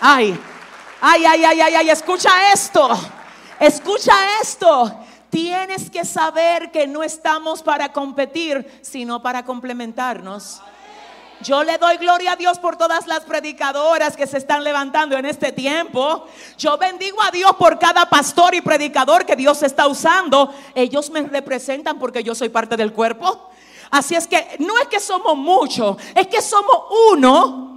Ay, 0.00 0.38
ay, 1.02 1.24
ay, 1.26 1.44
ay, 1.44 1.60
ay, 1.60 1.74
ay, 1.74 1.90
escucha 1.90 2.52
esto. 2.54 2.88
Escucha 3.58 4.14
esto. 4.40 4.98
Tienes 5.28 5.90
que 5.90 6.06
saber 6.06 6.70
que 6.72 6.86
no 6.86 7.02
estamos 7.02 7.62
para 7.62 7.92
competir, 7.92 8.80
sino 8.82 9.20
para 9.20 9.44
complementarnos. 9.44 10.62
Yo 11.42 11.62
le 11.62 11.76
doy 11.78 11.98
gloria 11.98 12.32
a 12.32 12.36
Dios 12.36 12.58
por 12.58 12.76
todas 12.76 13.06
las 13.06 13.20
predicadoras 13.20 14.16
que 14.16 14.26
se 14.26 14.38
están 14.38 14.64
levantando 14.64 15.16
en 15.16 15.26
este 15.26 15.52
tiempo. 15.52 16.26
Yo 16.56 16.78
bendigo 16.78 17.22
a 17.22 17.30
Dios 17.30 17.52
por 17.56 17.78
cada 17.78 18.08
pastor 18.08 18.54
y 18.54 18.62
predicador 18.62 19.26
que 19.26 19.36
Dios 19.36 19.62
está 19.62 19.86
usando. 19.86 20.52
Ellos 20.74 21.10
me 21.10 21.22
representan 21.22 21.98
porque 21.98 22.22
yo 22.22 22.34
soy 22.34 22.48
parte 22.48 22.76
del 22.76 22.92
cuerpo. 22.92 23.50
Así 23.90 24.14
es 24.14 24.26
que 24.26 24.56
no 24.60 24.78
es 24.78 24.88
que 24.88 25.00
somos 25.00 25.36
muchos, 25.36 25.96
es 26.14 26.26
que 26.26 26.40
somos 26.40 26.76
uno 27.12 27.69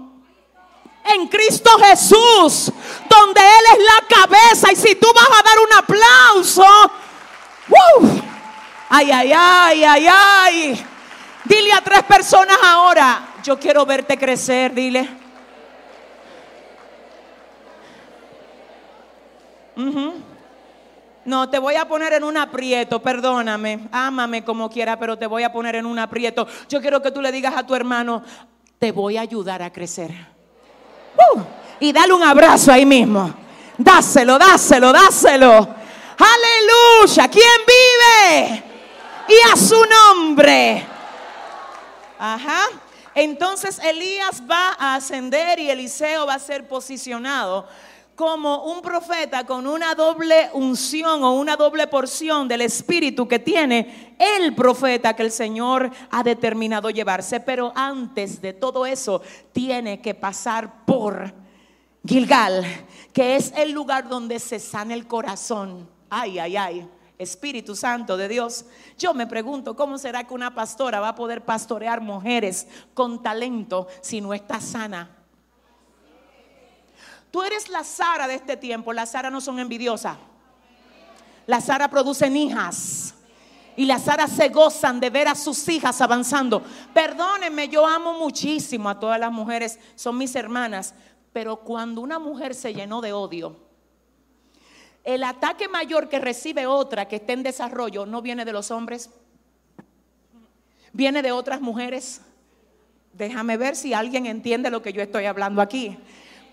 en 1.04 1.28
Cristo 1.28 1.70
Jesús, 1.80 2.72
donde 3.10 3.42
Él 3.42 3.66
es 3.74 3.80
la 3.80 4.18
cabeza. 4.18 4.72
Y 4.72 4.76
si 4.76 4.96
tú 4.96 5.08
vas 5.14 5.28
a 5.28 5.44
dar 5.44 5.60
un 5.60 5.74
aplauso, 5.74 6.66
ay, 8.90 9.12
ay, 9.12 9.34
ay, 9.36 9.84
ay, 9.84 10.08
ay. 10.08 10.86
Dile 11.46 11.74
a 11.74 11.82
tres 11.82 12.04
personas 12.04 12.58
ahora, 12.64 13.34
yo 13.44 13.60
quiero 13.60 13.86
verte 13.86 14.18
crecer, 14.18 14.74
dile. 14.74 15.10
No, 21.26 21.50
te 21.50 21.58
voy 21.58 21.76
a 21.76 21.88
poner 21.88 22.14
en 22.14 22.24
un 22.24 22.38
aprieto, 22.38 23.02
perdóname, 23.02 23.88
ámame 23.92 24.44
como 24.44 24.70
quiera, 24.70 25.00
pero 25.00 25.18
te 25.18 25.26
voy 25.26 25.44
a 25.44 25.52
poner 25.52 25.76
en 25.76 25.86
un 25.86 25.98
aprieto. 26.00 26.48
Yo 26.70 26.82
quiero 26.82 27.02
que 27.02 27.12
tú 27.12 27.22
le 27.22 27.32
digas 27.32 27.56
a 27.56 27.66
tu 27.66 27.76
hermano, 27.76 28.24
te 28.78 28.92
voy 28.92 29.18
a 29.18 29.22
ayudar 29.22 29.62
a 29.62 29.72
crecer. 29.72 30.33
Uh, 31.16 31.42
y 31.80 31.92
dale 31.92 32.14
un 32.14 32.24
abrazo 32.24 32.72
ahí 32.72 32.86
mismo. 32.86 33.34
Dáselo, 33.78 34.38
dáselo, 34.38 34.92
dáselo. 34.92 35.76
Aleluya. 36.18 37.28
¿Quién 37.28 37.44
vive? 37.68 38.64
Y 39.28 39.52
a 39.52 39.56
su 39.56 39.84
nombre. 39.86 40.86
Ajá. 42.20 42.68
Entonces 43.16 43.80
Elías 43.80 44.42
va 44.50 44.76
a 44.80 44.96
ascender 44.96 45.60
y 45.60 45.70
Eliseo 45.70 46.26
va 46.26 46.36
a 46.36 46.40
ser 46.40 46.68
posicionado 46.68 47.68
como 48.16 48.66
un 48.66 48.82
profeta 48.82 49.46
con 49.46 49.66
una 49.66 49.96
doble 49.96 50.50
unción 50.54 51.24
o 51.24 51.34
una 51.34 51.56
doble 51.56 51.88
porción 51.88 52.48
del 52.48 52.62
espíritu 52.62 53.28
que 53.28 53.40
tiene 53.40 54.16
el 54.20 54.54
profeta 54.54 55.16
que 55.16 55.24
el 55.24 55.32
Señor 55.32 55.90
ha 56.12 56.24
determinado 56.24 56.90
llevarse. 56.90 57.40
Pero 57.40 57.72
antes 57.76 58.42
de 58.42 58.54
todo 58.54 58.86
eso, 58.86 59.22
tiene 59.52 60.02
que 60.02 60.14
pasar 60.14 60.86
por 60.86 61.34
Gilgal, 62.06 62.66
que 63.14 63.36
es 63.36 63.52
el 63.56 63.72
lugar 63.72 64.08
donde 64.08 64.40
se 64.40 64.60
sana 64.60 64.94
el 64.94 65.08
corazón. 65.08 65.90
Ay, 66.10 66.38
ay, 66.38 66.58
ay. 66.58 66.90
Espíritu 67.18 67.76
Santo 67.76 68.18
de 68.18 68.28
Dios. 68.28 68.66
Yo 68.98 69.14
me 69.14 69.28
pregunto, 69.28 69.76
¿cómo 69.76 69.98
será 69.98 70.26
que 70.26 70.34
una 70.34 70.54
pastora 70.54 71.00
va 71.00 71.10
a 71.10 71.16
poder 71.16 71.46
pastorear 71.46 72.02
mujeres 72.02 72.68
con 72.94 73.24
talento 73.24 73.88
si 74.02 74.20
no 74.20 74.34
está 74.34 74.60
sana? 74.60 75.23
Tú 77.34 77.42
eres 77.42 77.68
la 77.68 77.84
Sara 77.84 78.28
de 78.28 78.36
este 78.36 78.56
tiempo. 78.58 78.94
Las 78.94 79.10
Sara 79.10 79.32
no 79.32 79.42
son 79.42 79.58
envidiosas. 79.58 80.18
Las 81.48 81.66
Sara 81.66 81.90
producen 81.90 82.38
hijas. 82.38 83.16
Y 83.76 83.86
las 83.86 84.04
Sara 84.04 84.28
se 84.28 84.50
gozan 84.50 85.00
de 85.00 85.10
ver 85.10 85.28
a 85.28 85.34
sus 85.34 85.68
hijas 85.68 86.00
avanzando. 86.00 86.62
Perdónenme, 86.94 87.70
yo 87.70 87.88
amo 87.88 88.14
muchísimo 88.20 88.88
a 88.88 89.00
todas 89.00 89.20
las 89.20 89.32
mujeres, 89.32 89.80
son 89.96 90.16
mis 90.16 90.36
hermanas. 90.36 90.94
Pero 91.34 91.56
cuando 91.56 92.02
una 92.02 92.20
mujer 92.20 92.54
se 92.54 92.72
llenó 92.72 93.02
de 93.02 93.14
odio, 93.14 93.58
el 95.04 95.24
ataque 95.24 95.68
mayor 95.68 96.10
que 96.10 96.20
recibe 96.20 96.68
otra 96.68 97.08
que 97.08 97.16
esté 97.16 97.34
en 97.34 97.42
desarrollo 97.42 98.06
no 98.06 98.22
viene 98.22 98.46
de 98.46 98.54
los 98.54 98.70
hombres, 98.70 99.10
viene 100.92 101.24
de 101.24 101.32
otras 101.32 101.62
mujeres. 101.62 102.22
Déjame 103.12 103.58
ver 103.58 103.76
si 103.76 103.96
alguien 103.96 104.28
entiende 104.28 104.70
lo 104.70 104.84
que 104.84 104.94
yo 104.94 105.02
estoy 105.02 105.26
hablando 105.26 105.64
aquí. 105.64 105.98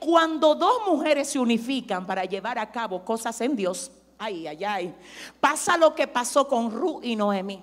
Cuando 0.01 0.55
dos 0.55 0.81
mujeres 0.87 1.29
se 1.29 1.39
unifican 1.39 2.07
para 2.07 2.25
llevar 2.25 2.59
a 2.59 2.71
cabo 2.71 3.05
cosas 3.05 3.39
en 3.43 3.55
Dios, 3.55 3.93
ay, 4.19 4.47
ay, 4.47 4.65
ay, 4.65 4.95
pasa 5.39 5.77
lo 5.77 5.95
que 5.95 6.09
pasó 6.09 6.49
con 6.49 6.71
Ru 6.71 7.01
y 7.03 7.15
Noemi. 7.15 7.63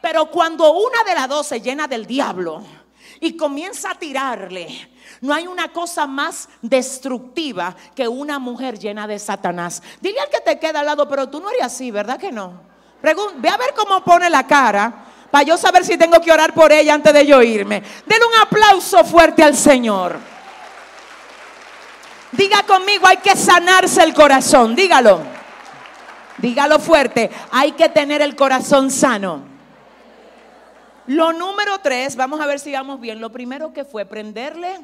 Pero 0.00 0.30
cuando 0.30 0.72
una 0.72 1.04
de 1.04 1.14
las 1.14 1.28
dos 1.28 1.46
se 1.46 1.60
llena 1.60 1.86
del 1.86 2.06
diablo 2.06 2.62
y 3.20 3.36
comienza 3.36 3.90
a 3.90 3.94
tirarle, 3.94 4.90
no 5.20 5.32
hay 5.32 5.46
una 5.46 5.68
cosa 5.68 6.06
más 6.06 6.48
destructiva 6.60 7.76
que 7.94 8.08
una 8.08 8.38
mujer 8.38 8.78
llena 8.78 9.06
de 9.06 9.18
Satanás. 9.18 9.82
Dile 10.00 10.20
al 10.20 10.30
que 10.30 10.40
te 10.40 10.58
queda 10.58 10.80
al 10.80 10.86
lado, 10.86 11.08
pero 11.08 11.28
tú 11.28 11.38
no 11.38 11.50
eres 11.50 11.62
así, 11.62 11.90
¿verdad 11.90 12.18
que 12.18 12.32
no? 12.32 12.72
ve 13.02 13.48
a 13.48 13.56
ver 13.56 13.74
cómo 13.76 14.02
pone 14.02 14.30
la 14.30 14.46
cara 14.46 15.04
para 15.30 15.44
yo 15.44 15.56
saber 15.56 15.84
si 15.84 15.96
tengo 15.96 16.20
que 16.20 16.32
orar 16.32 16.54
por 16.54 16.72
ella 16.72 16.94
antes 16.94 17.12
de 17.12 17.26
yo 17.26 17.42
irme. 17.42 17.82
Denle 18.06 18.26
un 18.26 18.42
aplauso 18.42 19.04
fuerte 19.04 19.42
al 19.42 19.56
Señor. 19.56 20.31
Diga 22.32 22.62
conmigo, 22.62 23.06
hay 23.06 23.18
que 23.18 23.36
sanarse 23.36 24.02
el 24.02 24.14
corazón. 24.14 24.74
Dígalo. 24.74 25.20
Dígalo 26.38 26.78
fuerte. 26.78 27.30
Hay 27.50 27.72
que 27.72 27.88
tener 27.90 28.22
el 28.22 28.34
corazón 28.34 28.90
sano. 28.90 29.44
Lo 31.06 31.32
número 31.32 31.78
tres, 31.80 32.16
vamos 32.16 32.40
a 32.40 32.46
ver 32.46 32.58
si 32.58 32.72
vamos 32.72 33.00
bien. 33.00 33.20
Lo 33.20 33.30
primero 33.30 33.72
que 33.72 33.84
fue 33.84 34.06
prenderle 34.06 34.80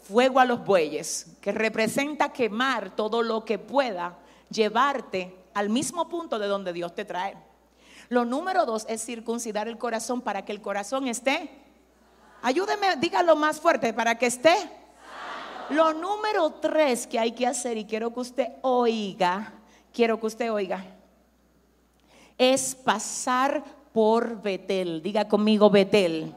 fuego 0.00 0.40
a 0.40 0.46
los 0.46 0.64
bueyes, 0.64 1.26
que 1.42 1.52
representa 1.52 2.32
quemar 2.32 2.96
todo 2.96 3.22
lo 3.22 3.44
que 3.44 3.58
pueda 3.58 4.16
llevarte 4.48 5.36
al 5.52 5.68
mismo 5.68 6.08
punto 6.08 6.38
de 6.38 6.46
donde 6.46 6.72
Dios 6.72 6.94
te 6.94 7.04
trae. 7.04 7.36
Lo 8.08 8.24
número 8.24 8.64
dos 8.64 8.86
es 8.88 9.04
circuncidar 9.04 9.68
el 9.68 9.76
corazón 9.76 10.22
para 10.22 10.46
que 10.46 10.52
el 10.52 10.62
corazón 10.62 11.08
esté. 11.08 11.50
Ayúdeme, 12.40 12.96
dígalo 12.96 13.36
más 13.36 13.60
fuerte, 13.60 13.92
para 13.92 14.16
que 14.16 14.26
esté 14.26 14.56
lo 15.70 15.92
número 15.92 16.50
tres 16.60 17.06
que 17.06 17.18
hay 17.18 17.32
que 17.32 17.46
hacer 17.46 17.76
y 17.76 17.84
quiero 17.84 18.12
que 18.12 18.20
usted 18.20 18.48
oiga, 18.62 19.52
quiero 19.92 20.18
que 20.18 20.26
usted 20.26 20.52
oiga, 20.52 20.84
es 22.36 22.74
pasar 22.74 23.64
por 23.92 24.40
Betel. 24.40 25.02
Diga 25.02 25.26
conmigo 25.28 25.70
Betel. 25.70 26.32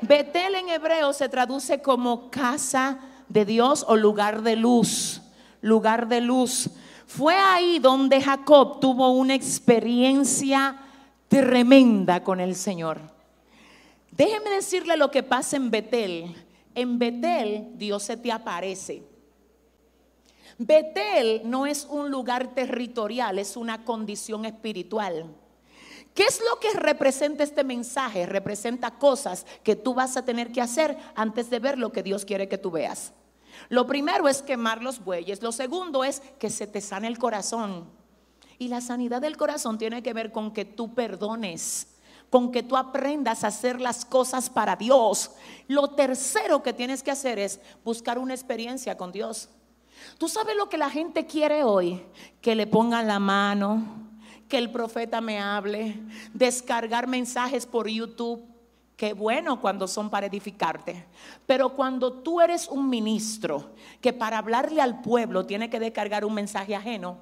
Betel 0.00 0.54
en 0.56 0.68
hebreo 0.68 1.12
se 1.12 1.28
traduce 1.28 1.80
como 1.80 2.30
casa 2.30 2.98
de 3.28 3.44
Dios 3.44 3.84
o 3.88 3.96
lugar 3.96 4.42
de 4.42 4.56
luz. 4.56 5.22
Lugar 5.62 6.08
de 6.08 6.20
luz. 6.20 6.68
Fue 7.06 7.34
ahí 7.34 7.78
donde 7.78 8.20
Jacob 8.20 8.80
tuvo 8.80 9.10
una 9.12 9.34
experiencia 9.34 10.76
tremenda 11.28 12.22
con 12.22 12.40
el 12.40 12.54
Señor. 12.54 13.00
Déjeme 14.10 14.50
decirle 14.50 14.96
lo 14.96 15.10
que 15.10 15.22
pasa 15.22 15.56
en 15.56 15.70
Betel. 15.70 16.43
En 16.74 16.98
Betel 16.98 17.72
Dios 17.74 18.02
se 18.02 18.16
te 18.16 18.32
aparece. 18.32 19.02
Betel 20.58 21.42
no 21.44 21.66
es 21.66 21.86
un 21.88 22.10
lugar 22.10 22.54
territorial, 22.54 23.38
es 23.38 23.56
una 23.56 23.84
condición 23.84 24.44
espiritual. 24.44 25.26
¿Qué 26.14 26.22
es 26.22 26.40
lo 26.40 26.60
que 26.60 26.78
representa 26.78 27.42
este 27.42 27.64
mensaje? 27.64 28.24
Representa 28.26 28.98
cosas 28.98 29.46
que 29.64 29.74
tú 29.74 29.94
vas 29.94 30.16
a 30.16 30.24
tener 30.24 30.52
que 30.52 30.60
hacer 30.60 30.96
antes 31.16 31.50
de 31.50 31.58
ver 31.58 31.76
lo 31.76 31.90
que 31.90 32.04
Dios 32.04 32.24
quiere 32.24 32.48
que 32.48 32.58
tú 32.58 32.70
veas. 32.70 33.12
Lo 33.68 33.86
primero 33.86 34.28
es 34.28 34.42
quemar 34.42 34.82
los 34.82 35.04
bueyes. 35.04 35.42
Lo 35.42 35.50
segundo 35.50 36.04
es 36.04 36.20
que 36.38 36.50
se 36.50 36.68
te 36.68 36.80
sane 36.80 37.08
el 37.08 37.18
corazón. 37.18 37.88
Y 38.58 38.68
la 38.68 38.80
sanidad 38.80 39.20
del 39.20 39.36
corazón 39.36 39.78
tiene 39.78 40.02
que 40.02 40.12
ver 40.12 40.30
con 40.30 40.52
que 40.52 40.64
tú 40.64 40.94
perdones, 40.94 41.88
con 42.34 42.50
que 42.50 42.64
tú 42.64 42.76
aprendas 42.76 43.44
a 43.44 43.46
hacer 43.46 43.80
las 43.80 44.04
cosas 44.04 44.50
para 44.50 44.74
Dios. 44.74 45.30
Lo 45.68 45.90
tercero 45.90 46.64
que 46.64 46.72
tienes 46.72 47.00
que 47.00 47.12
hacer 47.12 47.38
es 47.38 47.60
buscar 47.84 48.18
una 48.18 48.34
experiencia 48.34 48.96
con 48.96 49.12
Dios. 49.12 49.48
Tú 50.18 50.26
sabes 50.26 50.56
lo 50.56 50.68
que 50.68 50.76
la 50.76 50.90
gente 50.90 51.26
quiere 51.26 51.62
hoy, 51.62 52.02
que 52.40 52.56
le 52.56 52.66
pongan 52.66 53.06
la 53.06 53.20
mano, 53.20 53.84
que 54.48 54.58
el 54.58 54.72
profeta 54.72 55.20
me 55.20 55.38
hable, 55.38 55.96
descargar 56.32 57.06
mensajes 57.06 57.66
por 57.66 57.86
YouTube. 57.86 58.42
Qué 58.96 59.12
bueno 59.12 59.60
cuando 59.60 59.86
son 59.86 60.10
para 60.10 60.26
edificarte. 60.26 61.06
Pero 61.46 61.68
cuando 61.68 62.14
tú 62.14 62.40
eres 62.40 62.66
un 62.66 62.90
ministro 62.90 63.76
que 64.00 64.12
para 64.12 64.38
hablarle 64.38 64.82
al 64.82 65.02
pueblo 65.02 65.46
tiene 65.46 65.70
que 65.70 65.78
descargar 65.78 66.24
un 66.24 66.34
mensaje 66.34 66.74
ajeno, 66.74 67.16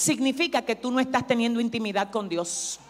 significa 0.00 0.62
que 0.62 0.76
tú 0.76 0.90
no 0.90 0.98
estás 0.98 1.26
teniendo 1.26 1.60
intimidad 1.60 2.10
con 2.10 2.26
Dios. 2.26 2.80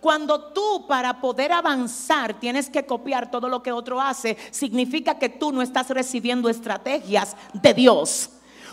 Cuando 0.00 0.52
tú 0.52 0.86
para 0.86 1.20
poder 1.20 1.50
avanzar 1.50 2.38
tienes 2.38 2.70
que 2.70 2.86
copiar 2.86 3.28
todo 3.28 3.48
lo 3.48 3.60
que 3.60 3.72
otro 3.72 4.00
hace, 4.00 4.36
significa 4.52 5.18
que 5.18 5.28
tú 5.28 5.50
no 5.50 5.62
estás 5.62 5.90
recibiendo 5.90 6.48
estrategias 6.48 7.36
de 7.52 7.74
Dios. 7.74 8.30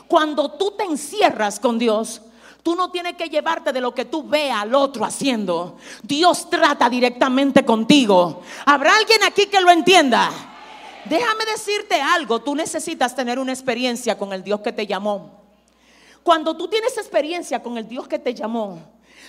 Cuando 0.07 0.51
tú 0.51 0.75
te 0.77 0.83
encierras 0.83 1.59
con 1.59 1.79
Dios, 1.79 2.21
Tú 2.61 2.77
no 2.77 2.91
tienes 2.91 3.17
que 3.17 3.27
llevarte 3.27 3.73
de 3.73 3.81
lo 3.81 3.93
que 3.93 4.05
tú 4.05 4.23
veas 4.23 4.61
al 4.61 4.73
otro 4.73 5.03
haciendo. 5.03 5.75
Dios 6.01 6.49
trata 6.49 6.89
directamente 6.89 7.65
contigo. 7.65 8.41
¿Habrá 8.65 8.95
alguien 8.95 9.21
aquí 9.23 9.47
que 9.47 9.59
lo 9.59 9.69
entienda? 9.69 10.31
Déjame 11.03 11.43
decirte 11.43 12.01
algo, 12.01 12.39
tú 12.39 12.55
necesitas 12.55 13.13
tener 13.17 13.37
una 13.37 13.51
experiencia 13.51 14.17
con 14.17 14.31
el 14.31 14.45
Dios 14.45 14.61
que 14.61 14.71
te 14.71 14.87
llamó. 14.87 15.42
Cuando 16.23 16.55
tú 16.55 16.67
tienes 16.67 16.97
experiencia 16.97 17.61
con 17.61 17.77
el 17.77 17.87
Dios 17.87 18.07
que 18.07 18.19
te 18.19 18.33
llamó, 18.33 18.79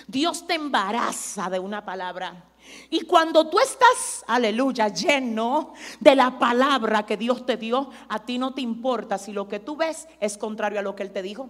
Dios 0.07 0.47
te 0.47 0.53
embaraza 0.55 1.49
de 1.49 1.59
una 1.59 1.83
palabra. 1.83 2.45
Y 2.89 3.01
cuando 3.01 3.49
tú 3.49 3.59
estás, 3.59 4.23
aleluya, 4.27 4.87
lleno 4.87 5.73
de 5.99 6.15
la 6.15 6.39
palabra 6.39 7.05
que 7.05 7.17
Dios 7.17 7.45
te 7.45 7.57
dio, 7.57 7.89
a 8.07 8.19
ti 8.19 8.37
no 8.37 8.53
te 8.53 8.61
importa 8.61 9.17
si 9.17 9.33
lo 9.33 9.47
que 9.47 9.59
tú 9.59 9.75
ves 9.75 10.07
es 10.19 10.37
contrario 10.37 10.79
a 10.79 10.83
lo 10.83 10.95
que 10.95 11.03
Él 11.03 11.11
te 11.11 11.21
dijo. 11.21 11.49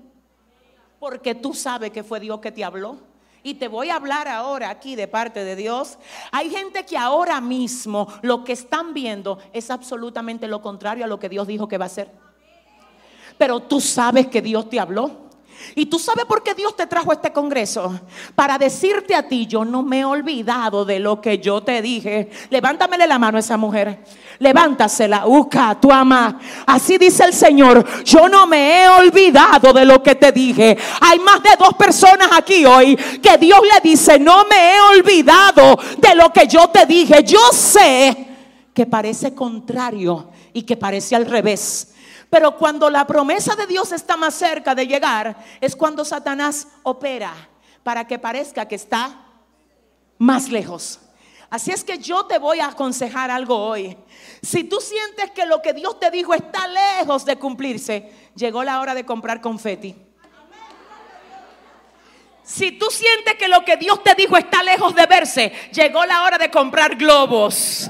Porque 0.99 1.35
tú 1.35 1.53
sabes 1.53 1.91
que 1.91 2.03
fue 2.03 2.19
Dios 2.19 2.39
que 2.39 2.51
te 2.51 2.63
habló. 2.63 2.97
Y 3.43 3.55
te 3.55 3.67
voy 3.67 3.91
a 3.91 3.97
hablar 3.97 4.27
ahora 4.27 4.71
aquí 4.71 4.95
de 4.95 5.07
parte 5.07 5.43
de 5.43 5.55
Dios. 5.55 5.99
Hay 6.31 6.49
gente 6.49 6.83
que 6.83 6.97
ahora 6.97 7.39
mismo 7.41 8.07
lo 8.23 8.43
que 8.43 8.53
están 8.53 8.93
viendo 8.95 9.37
es 9.53 9.69
absolutamente 9.69 10.47
lo 10.47 10.63
contrario 10.63 11.05
a 11.05 11.07
lo 11.07 11.19
que 11.19 11.29
Dios 11.29 11.45
dijo 11.45 11.67
que 11.67 11.77
va 11.77 11.85
a 11.85 11.87
hacer. 11.87 12.09
Pero 13.37 13.59
tú 13.59 13.79
sabes 13.79 14.27
que 14.27 14.41
Dios 14.41 14.67
te 14.69 14.79
habló. 14.79 15.24
Y 15.75 15.87
tú 15.87 15.99
sabes 15.99 16.25
por 16.25 16.43
qué 16.43 16.53
Dios 16.53 16.75
te 16.75 16.87
trajo 16.87 17.11
este 17.11 17.31
congreso. 17.33 17.99
Para 18.35 18.57
decirte 18.57 19.15
a 19.15 19.27
ti, 19.27 19.45
yo 19.45 19.65
no 19.65 19.83
me 19.83 19.99
he 19.99 20.05
olvidado 20.05 20.85
de 20.85 20.99
lo 20.99 21.19
que 21.19 21.39
yo 21.39 21.61
te 21.61 21.81
dije. 21.81 22.29
Levántamele 22.49 23.07
la 23.07 23.19
mano 23.19 23.37
a 23.37 23.39
esa 23.39 23.57
mujer. 23.57 24.03
Levántasela, 24.39 25.27
Uca, 25.27 25.77
tu 25.79 25.91
ama. 25.91 26.39
Así 26.65 26.97
dice 26.97 27.25
el 27.25 27.33
Señor. 27.33 27.85
Yo 28.03 28.29
no 28.29 28.47
me 28.47 28.83
he 28.83 28.89
olvidado 28.89 29.73
de 29.73 29.85
lo 29.85 30.01
que 30.01 30.15
te 30.15 30.31
dije. 30.31 30.77
Hay 31.01 31.19
más 31.19 31.41
de 31.43 31.55
dos 31.57 31.73
personas 31.73 32.29
aquí 32.31 32.65
hoy 32.65 32.95
que 32.95 33.37
Dios 33.37 33.59
le 33.61 33.89
dice, 33.89 34.19
no 34.19 34.45
me 34.45 34.75
he 34.75 34.79
olvidado 34.97 35.77
de 35.97 36.15
lo 36.15 36.31
que 36.31 36.47
yo 36.47 36.69
te 36.69 36.85
dije. 36.85 37.23
Yo 37.23 37.39
sé 37.51 38.27
que 38.73 38.85
parece 38.85 39.33
contrario 39.33 40.29
y 40.53 40.63
que 40.63 40.77
parece 40.77 41.15
al 41.15 41.25
revés. 41.25 41.94
Pero 42.35 42.57
cuando 42.57 42.89
la 42.89 43.07
promesa 43.07 43.55
de 43.55 43.65
Dios 43.65 43.93
está 43.93 44.17
más 44.17 44.35
cerca 44.35 44.75
de 44.75 44.85
llegar, 44.85 45.37
es 45.61 45.73
cuando 45.73 46.03
Satanás 46.03 46.67
opera 46.83 47.33
para 47.81 48.05
que 48.05 48.19
parezca 48.19 48.67
que 48.67 48.75
está 48.75 49.23
más 50.17 50.49
lejos. 50.49 50.99
Así 51.49 51.71
es 51.71 51.85
que 51.85 51.97
yo 51.97 52.25
te 52.25 52.37
voy 52.37 52.59
a 52.59 52.67
aconsejar 52.67 53.31
algo 53.31 53.55
hoy. 53.55 53.95
Si 54.41 54.65
tú 54.65 54.81
sientes 54.81 55.31
que 55.31 55.45
lo 55.45 55.61
que 55.61 55.71
Dios 55.71 55.97
te 55.97 56.11
dijo 56.11 56.33
está 56.33 56.67
lejos 56.67 57.23
de 57.23 57.37
cumplirse, 57.37 58.11
llegó 58.35 58.65
la 58.65 58.81
hora 58.81 58.93
de 58.93 59.05
comprar 59.05 59.39
confeti. 59.39 59.95
Si 62.43 62.73
tú 62.73 62.87
sientes 62.91 63.35
que 63.35 63.47
lo 63.47 63.63
que 63.63 63.77
Dios 63.77 64.03
te 64.03 64.13
dijo 64.13 64.35
está 64.35 64.61
lejos 64.61 64.93
de 64.93 65.05
verse, 65.05 65.53
llegó 65.71 66.03
la 66.05 66.23
hora 66.23 66.37
de 66.37 66.51
comprar 66.51 66.97
globos, 66.97 67.89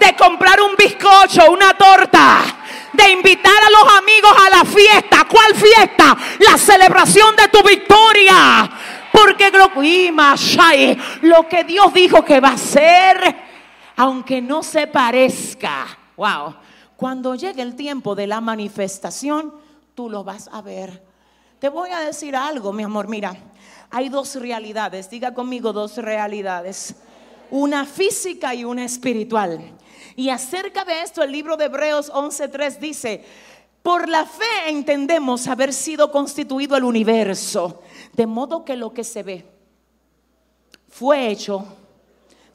de 0.00 0.16
comprar 0.16 0.60
un 0.60 0.74
bizcocho, 0.76 1.52
una 1.52 1.74
torta 1.74 2.38
de 2.92 3.10
invitar 3.10 3.52
a 3.62 3.70
los 3.70 3.98
amigos 3.98 4.32
a 4.46 4.50
la 4.50 4.64
fiesta. 4.64 5.26
¿Cuál 5.30 5.54
fiesta? 5.54 6.16
La 6.40 6.56
celebración 6.56 7.36
de 7.36 7.48
tu 7.48 7.62
victoria. 7.62 8.70
Porque 9.12 9.50
lo 11.22 11.48
que 11.48 11.64
Dios 11.64 11.92
dijo 11.92 12.24
que 12.24 12.40
va 12.40 12.50
a 12.50 12.58
ser, 12.58 13.36
aunque 13.96 14.40
no 14.40 14.62
se 14.62 14.86
parezca. 14.86 15.86
Wow. 16.16 16.56
Cuando 16.96 17.34
llegue 17.34 17.62
el 17.62 17.76
tiempo 17.76 18.14
de 18.14 18.26
la 18.26 18.40
manifestación, 18.40 19.54
tú 19.94 20.08
lo 20.08 20.24
vas 20.24 20.48
a 20.52 20.62
ver. 20.62 21.02
Te 21.58 21.68
voy 21.68 21.90
a 21.90 22.00
decir 22.00 22.34
algo, 22.34 22.72
mi 22.72 22.82
amor. 22.82 23.08
Mira, 23.08 23.36
hay 23.90 24.08
dos 24.08 24.36
realidades. 24.36 25.10
Diga 25.10 25.34
conmigo 25.34 25.72
dos 25.72 25.96
realidades. 25.98 26.94
Una 27.50 27.84
física 27.84 28.54
y 28.54 28.64
una 28.64 28.84
espiritual. 28.84 29.60
Y 30.16 30.30
acerca 30.30 30.84
de 30.84 31.02
esto 31.02 31.22
el 31.22 31.32
libro 31.32 31.56
de 31.56 31.66
Hebreos 31.66 32.12
11.3 32.12 32.78
dice, 32.78 33.24
por 33.82 34.08
la 34.08 34.26
fe 34.26 34.68
entendemos 34.68 35.48
haber 35.48 35.72
sido 35.72 36.12
constituido 36.12 36.76
el 36.76 36.84
universo, 36.84 37.82
de 38.12 38.26
modo 38.26 38.64
que 38.64 38.76
lo 38.76 38.92
que 38.92 39.04
se 39.04 39.22
ve 39.22 39.46
fue 40.88 41.28
hecho 41.28 41.64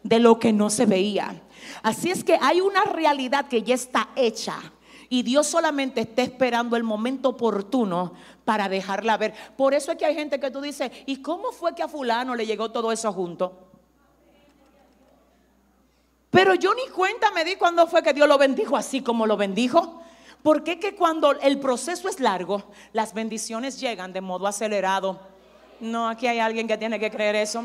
de 0.03 0.19
lo 0.19 0.37
que 0.37 0.53
no 0.53 0.69
se 0.69 0.85
veía. 0.85 1.41
Así 1.81 2.11
es 2.11 2.23
que 2.23 2.37
hay 2.39 2.61
una 2.61 2.83
realidad 2.83 3.47
que 3.47 3.63
ya 3.63 3.73
está 3.73 4.09
hecha 4.15 4.55
y 5.09 5.23
Dios 5.23 5.47
solamente 5.47 6.01
está 6.01 6.21
esperando 6.21 6.75
el 6.75 6.83
momento 6.83 7.29
oportuno 7.29 8.13
para 8.43 8.69
dejarla 8.69 9.17
ver. 9.17 9.33
Por 9.57 9.73
eso 9.73 9.91
es 9.91 9.97
que 9.97 10.05
hay 10.05 10.13
gente 10.13 10.39
que 10.39 10.51
tú 10.51 10.61
dices, 10.61 10.91
¿y 11.07 11.23
cómo 11.23 11.51
fue 11.51 11.73
que 11.73 11.81
a 11.81 11.87
fulano 11.87 12.35
le 12.35 12.45
llegó 12.45 12.71
todo 12.71 12.91
eso 12.91 13.11
junto? 13.11 13.57
Pero 16.35 16.53
yo 16.53 16.73
ni 16.75 16.89
cuenta 16.89 17.31
me 17.31 17.45
di 17.45 17.55
cuando 17.55 17.87
fue 17.87 18.03
que 18.03 18.11
Dios 18.11 18.27
lo 18.27 18.37
bendijo 18.37 18.75
así 18.75 18.99
como 18.99 19.25
lo 19.25 19.37
bendijo. 19.37 20.01
Porque 20.43 20.79
que 20.79 20.93
cuando 20.93 21.31
el 21.31 21.61
proceso 21.61 22.09
es 22.09 22.19
largo, 22.19 22.61
las 22.91 23.13
bendiciones 23.13 23.79
llegan 23.79 24.11
de 24.11 24.19
modo 24.19 24.45
acelerado. 24.45 25.17
No, 25.79 26.09
aquí 26.09 26.27
hay 26.27 26.39
alguien 26.39 26.67
que 26.67 26.77
tiene 26.77 26.99
que 26.99 27.09
creer 27.09 27.37
eso. 27.37 27.63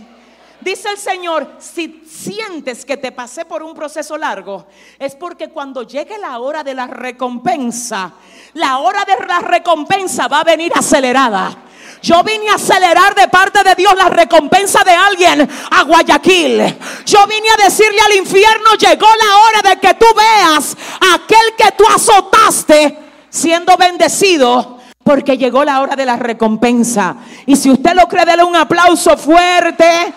Dice 0.61 0.91
el 0.91 0.99
Señor, 0.99 1.57
si 1.59 2.03
sientes 2.07 2.85
que 2.85 2.99
te 2.99 3.13
pasé 3.13 3.47
por 3.47 3.63
un 3.63 3.75
proceso 3.75 4.19
largo, 4.19 4.67
es 4.99 5.15
porque 5.15 5.49
cuando 5.49 5.83
llegue 5.85 6.19
la 6.19 6.39
hora 6.39 6.63
de 6.63 6.75
la 6.75 6.87
recompensa, 6.87 8.13
la 8.55 8.79
hora 8.79 9.05
de 9.07 9.27
la 9.27 9.39
recompensa 9.39 10.29
va 10.29 10.41
a 10.41 10.45
venir 10.45 10.71
acelerada. 10.75 11.57
Yo 12.03 12.23
vine 12.23 12.51
a 12.51 12.55
acelerar 12.55 13.15
de 13.15 13.29
parte 13.29 13.63
de 13.63 13.75
Dios 13.75 13.95
la 13.97 14.09
recompensa 14.09 14.83
de 14.85 14.93
alguien 14.93 15.49
a 15.71 15.83
Guayaquil. 15.83 16.79
Yo 17.07 17.27
vine 17.27 17.49
a 17.51 17.65
decirle 17.65 18.01
al 18.01 18.17
infierno, 18.17 18.73
llegó 18.79 19.07
la 19.07 19.39
hora 19.39 19.71
de 19.71 19.81
que 19.81 19.95
tú 19.95 20.07
veas 20.15 20.77
a 21.01 21.15
aquel 21.15 21.55
que 21.57 21.73
tú 21.77 21.85
azotaste 21.87 22.99
siendo 23.29 23.77
bendecido. 23.77 24.79
Porque 25.03 25.39
llegó 25.39 25.65
la 25.65 25.81
hora 25.81 25.97
de 25.97 26.05
la 26.05 26.17
recompensa. 26.17 27.17
Y 27.47 27.57
si 27.57 27.71
usted 27.71 27.95
lo 27.95 28.07
cree, 28.07 28.27
déle 28.27 28.45
un 28.45 28.55
aplauso 28.55 29.17
fuerte. 29.17 30.13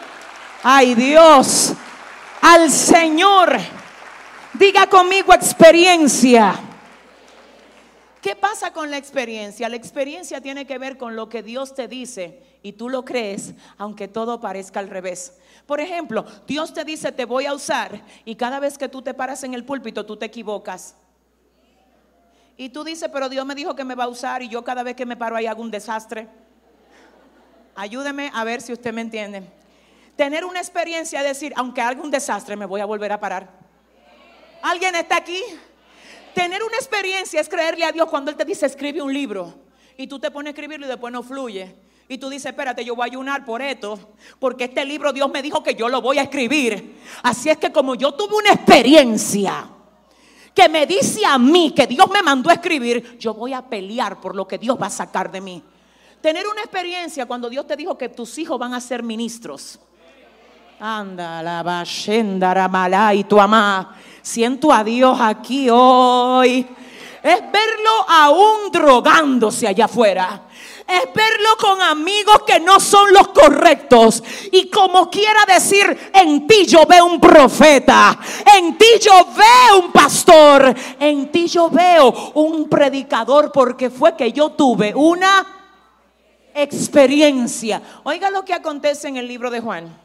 Ay 0.66 0.96
Dios, 0.96 1.74
al 2.42 2.72
Señor. 2.72 3.58
Diga 4.54 4.88
conmigo 4.88 5.34
experiencia. 5.34 6.58
¿Qué 8.22 8.38
pasa 8.38 8.72
con 8.72 8.90
la 8.90 8.96
experiencia? 8.96 9.68
La 9.68 9.76
experiencia 9.76 10.40
tiene 10.40 10.66
que 10.66 10.78
ver 10.78 10.98
con 10.98 11.18
lo 11.18 11.28
que 11.28 11.44
Dios 11.44 11.76
te 11.76 11.90
dice 11.90 12.42
y 12.64 12.72
tú 12.72 12.88
lo 12.88 13.04
crees, 13.04 13.54
aunque 13.78 14.08
todo 14.08 14.40
parezca 14.40 14.80
al 14.80 14.88
revés. 14.88 15.34
Por 15.66 15.82
ejemplo, 15.82 16.24
Dios 16.48 16.74
te 16.74 16.86
dice, 16.86 17.12
te 17.12 17.26
voy 17.26 17.46
a 17.46 17.54
usar 17.54 18.02
y 18.24 18.36
cada 18.36 18.62
vez 18.62 18.78
que 18.78 18.88
tú 18.88 19.02
te 19.02 19.14
paras 19.14 19.44
en 19.44 19.54
el 19.54 19.66
púlpito, 19.66 20.06
tú 20.06 20.16
te 20.16 20.28
equivocas. 20.28 20.96
Y 22.56 22.70
tú 22.70 22.86
dices, 22.86 23.10
pero 23.12 23.28
Dios 23.28 23.46
me 23.46 23.56
dijo 23.56 23.76
que 23.76 23.84
me 23.84 23.96
va 23.96 24.06
a 24.06 24.08
usar 24.08 24.42
y 24.42 24.48
yo 24.48 24.64
cada 24.64 24.84
vez 24.84 24.96
que 24.96 25.06
me 25.06 25.18
paro 25.18 25.36
ahí 25.36 25.46
hago 25.46 25.62
un 25.62 25.72
desastre. 25.72 26.30
Ayúdeme 27.76 28.32
a 28.34 28.46
ver 28.46 28.62
si 28.62 28.72
usted 28.72 28.94
me 28.94 29.02
entiende. 29.02 29.44
Tener 30.16 30.46
una 30.46 30.60
experiencia, 30.60 31.20
es 31.22 31.26
decir, 31.26 31.54
aunque 31.56 31.82
haga 31.82 32.02
un 32.02 32.12
desastre, 32.12 32.56
me 32.56 32.66
voy 32.66 32.82
a 32.82 32.86
volver 32.86 33.12
a 33.12 33.20
parar. 33.20 33.50
¿Alguien 34.62 34.96
está 34.96 35.18
aquí? 35.18 35.42
Tener 36.34 36.64
una 36.64 36.78
experiencia 36.78 37.42
es 37.42 37.50
creerle 37.50 37.86
a 37.86 37.92
Dios 37.92 38.08
cuando 38.10 38.32
Él 38.32 38.38
te 38.38 38.46
dice 38.46 38.66
escribe 38.66 39.02
un 39.02 39.14
libro 39.14 39.54
y 39.98 40.08
tú 40.08 40.20
te 40.20 40.32
pones 40.32 40.50
a 40.50 40.52
escribirlo 40.52 40.86
y 40.86 40.90
después 40.90 41.12
no 41.12 41.24
fluye. 41.24 41.76
Y 42.08 42.18
tú 42.18 42.30
dices, 42.30 42.48
espérate, 42.48 42.84
yo 42.84 42.96
voy 42.96 43.04
a 43.04 43.06
ayunar 43.06 43.46
por 43.46 43.62
esto, 43.62 43.98
porque 44.40 44.66
este 44.66 44.84
libro 44.86 45.14
Dios 45.14 45.32
me 45.32 45.42
dijo 45.42 45.64
que 45.64 45.74
yo 45.74 45.90
lo 45.90 46.02
voy 46.02 46.20
a 46.20 46.24
escribir. 46.24 46.98
Así 47.24 47.50
es 47.50 47.58
que 47.58 47.72
como 47.72 47.96
yo 47.96 48.14
tuve 48.14 48.36
una 48.36 48.52
experiencia 48.52 49.68
que 50.54 50.70
me 50.70 50.86
dice 50.86 51.26
a 51.26 51.38
mí 51.38 51.74
que 51.76 51.88
Dios 51.88 52.10
me 52.12 52.22
mandó 52.22 52.50
a 52.50 52.54
escribir, 52.54 53.18
yo 53.18 53.34
voy 53.34 53.54
a 53.54 53.68
pelear 53.68 54.20
por 54.20 54.36
lo 54.36 54.48
que 54.48 54.58
Dios 54.58 54.78
va 54.80 54.88
a 54.88 54.92
sacar 54.92 55.32
de 55.32 55.42
mí. 55.42 55.64
Tener 56.22 56.46
una 56.48 56.62
experiencia 56.62 57.26
cuando 57.26 57.50
Dios 57.50 57.66
te 57.68 57.76
dijo 57.76 57.98
que 57.98 58.10
tus 58.10 58.38
hijos 58.38 58.60
van 58.60 58.74
a 58.74 58.82
ser 58.82 59.02
ministros. 59.02 59.80
Anda, 60.86 61.42
la 61.42 62.68
mala 62.68 63.14
y 63.14 63.24
tu 63.24 63.40
amá. 63.40 63.96
Siento 64.22 64.70
a 64.70 64.84
Dios 64.84 65.18
aquí 65.18 65.70
hoy. 65.72 66.68
Es 67.24 67.40
verlo 67.40 68.06
aún 68.06 68.70
drogándose 68.70 69.66
allá 69.66 69.86
afuera. 69.86 70.42
Es 70.86 71.04
verlo 71.16 71.56
con 71.58 71.82
amigos 71.82 72.42
que 72.46 72.60
no 72.60 72.82
son 72.82 73.14
los 73.14 73.30
correctos. 73.30 74.22
Y 74.52 74.70
como 74.70 75.10
quiera 75.10 75.46
decir, 75.48 76.12
en 76.14 76.46
ti 76.48 76.66
yo 76.66 76.86
veo 76.86 77.06
un 77.06 77.22
profeta. 77.22 78.20
En 78.54 78.78
ti 78.78 79.00
yo 79.00 79.26
veo 79.38 79.86
un 79.86 79.92
pastor. 79.94 80.76
En 81.00 81.32
ti 81.32 81.48
yo 81.48 81.70
veo 81.70 82.34
un 82.34 82.68
predicador. 82.68 83.54
Porque 83.54 83.90
fue 83.90 84.18
que 84.18 84.34
yo 84.34 84.50
tuve 84.50 84.94
una 84.94 85.48
experiencia. 86.54 87.82
Oiga 88.04 88.30
lo 88.30 88.44
que 88.44 88.54
acontece 88.54 89.08
en 89.08 89.16
el 89.16 89.30
libro 89.30 89.50
de 89.50 89.62
Juan. 89.62 90.03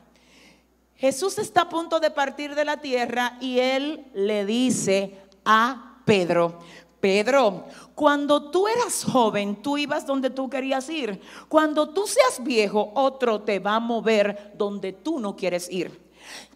Jesús 0.99 1.39
está 1.39 1.63
a 1.63 1.69
punto 1.69 2.01
de 2.01 2.11
partir 2.11 2.57
de 2.57 2.65
la 2.65 2.79
tierra 2.79 3.39
y 3.41 3.61
él 3.61 4.05
le 4.15 4.45
dice 4.45 5.17
a 5.45 6.03
Pedro, 6.05 6.59
Pedro, 6.99 7.67
cuando 7.95 8.51
tú 8.51 8.67
eras 8.67 9.05
joven, 9.05 9.63
tú 9.63 9.79
ibas 9.79 10.05
donde 10.05 10.31
tú 10.31 10.51
querías 10.51 10.89
ir. 10.91 11.21
Cuando 11.49 11.91
tú 11.91 12.09
seas 12.09 12.43
viejo, 12.43 12.91
otro 12.97 13.43
te 13.43 13.61
va 13.61 13.77
a 13.77 13.81
mover 13.81 14.55
donde 14.59 14.93
tú 14.93 15.21
no 15.21 15.37
quieres 15.37 15.71
ir. 15.71 16.09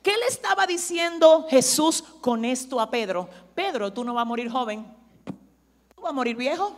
¿Qué 0.03 0.11
le 0.17 0.27
estaba 0.27 0.67
diciendo 0.67 1.47
Jesús 1.49 2.03
con 2.21 2.45
esto 2.45 2.81
a 2.81 2.91
Pedro? 2.91 3.29
Pedro, 3.55 3.93
tú 3.93 4.03
no 4.03 4.15
vas 4.15 4.23
a 4.23 4.27
morir 4.27 4.51
joven, 4.51 4.85
tú 5.95 6.03
vas 6.03 6.11
a 6.11 6.15
morir 6.15 6.35
viejo. 6.35 6.77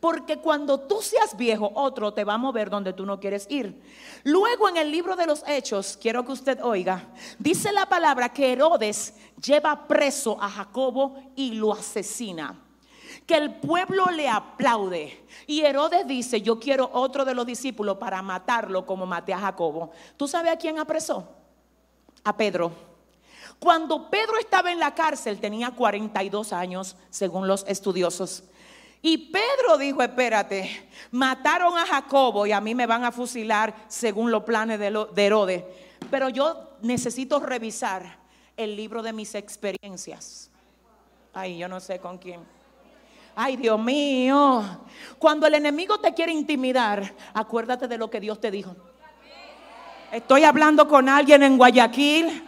Porque 0.00 0.38
cuando 0.38 0.80
tú 0.80 1.00
seas 1.00 1.36
viejo, 1.36 1.70
otro 1.74 2.12
te 2.12 2.24
va 2.24 2.34
a 2.34 2.38
mover 2.38 2.70
donde 2.70 2.92
tú 2.92 3.06
no 3.06 3.18
quieres 3.20 3.46
ir. 3.50 3.82
Luego 4.24 4.68
en 4.68 4.76
el 4.76 4.90
libro 4.90 5.16
de 5.16 5.26
los 5.26 5.42
Hechos, 5.46 5.98
quiero 6.00 6.24
que 6.24 6.32
usted 6.32 6.62
oiga, 6.62 7.08
dice 7.38 7.72
la 7.72 7.86
palabra 7.86 8.28
que 8.30 8.52
Herodes 8.52 9.14
lleva 9.42 9.86
preso 9.86 10.36
a 10.40 10.48
Jacobo 10.50 11.16
y 11.34 11.52
lo 11.52 11.72
asesina. 11.72 12.62
Que 13.26 13.36
el 13.36 13.54
pueblo 13.54 14.06
le 14.06 14.28
aplaude. 14.28 15.24
Y 15.46 15.62
Herodes 15.62 16.06
dice, 16.06 16.42
yo 16.42 16.60
quiero 16.60 16.90
otro 16.92 17.24
de 17.24 17.34
los 17.34 17.46
discípulos 17.46 17.96
para 17.98 18.22
matarlo 18.22 18.86
como 18.86 19.06
maté 19.06 19.32
a 19.32 19.40
Jacobo. 19.40 19.90
¿Tú 20.16 20.28
sabes 20.28 20.52
a 20.52 20.56
quién 20.56 20.78
apresó? 20.78 21.26
A 22.22 22.36
Pedro. 22.36 22.72
Cuando 23.58 24.10
Pedro 24.10 24.38
estaba 24.38 24.70
en 24.70 24.78
la 24.78 24.94
cárcel 24.94 25.40
tenía 25.40 25.70
42 25.70 26.52
años, 26.52 26.96
según 27.10 27.48
los 27.48 27.64
estudiosos. 27.66 28.44
Y 29.02 29.18
Pedro 29.30 29.78
dijo, 29.78 30.02
espérate, 30.02 30.88
mataron 31.10 31.76
a 31.78 31.86
Jacobo 31.86 32.46
y 32.46 32.52
a 32.52 32.60
mí 32.60 32.74
me 32.74 32.86
van 32.86 33.04
a 33.04 33.12
fusilar 33.12 33.74
según 33.88 34.30
los 34.30 34.42
planes 34.44 34.78
de, 34.78 34.86
Herodes. 35.16 35.64
Pero 36.10 36.28
yo 36.28 36.76
necesito 36.82 37.40
revisar 37.40 38.18
el 38.56 38.74
libro 38.74 39.02
de 39.02 39.12
mis 39.12 39.34
experiencias. 39.34 40.50
Ay, 41.32 41.58
yo 41.58 41.68
no 41.68 41.80
sé 41.80 41.98
con 41.98 42.18
quién. 42.18 42.40
Ay, 43.34 43.56
Dios 43.56 43.78
mío. 43.78 44.64
Cuando 45.18 45.46
el 45.46 45.54
enemigo 45.54 45.98
te 45.98 46.14
quiere 46.14 46.32
intimidar, 46.32 47.14
acuérdate 47.34 47.86
de 47.86 47.98
lo 47.98 48.08
que 48.10 48.18
Dios 48.18 48.40
te 48.40 48.50
dijo. 48.50 48.74
Estoy 50.10 50.44
hablando 50.44 50.88
con 50.88 51.08
alguien 51.08 51.42
en 51.42 51.58
Guayaquil 51.58 52.45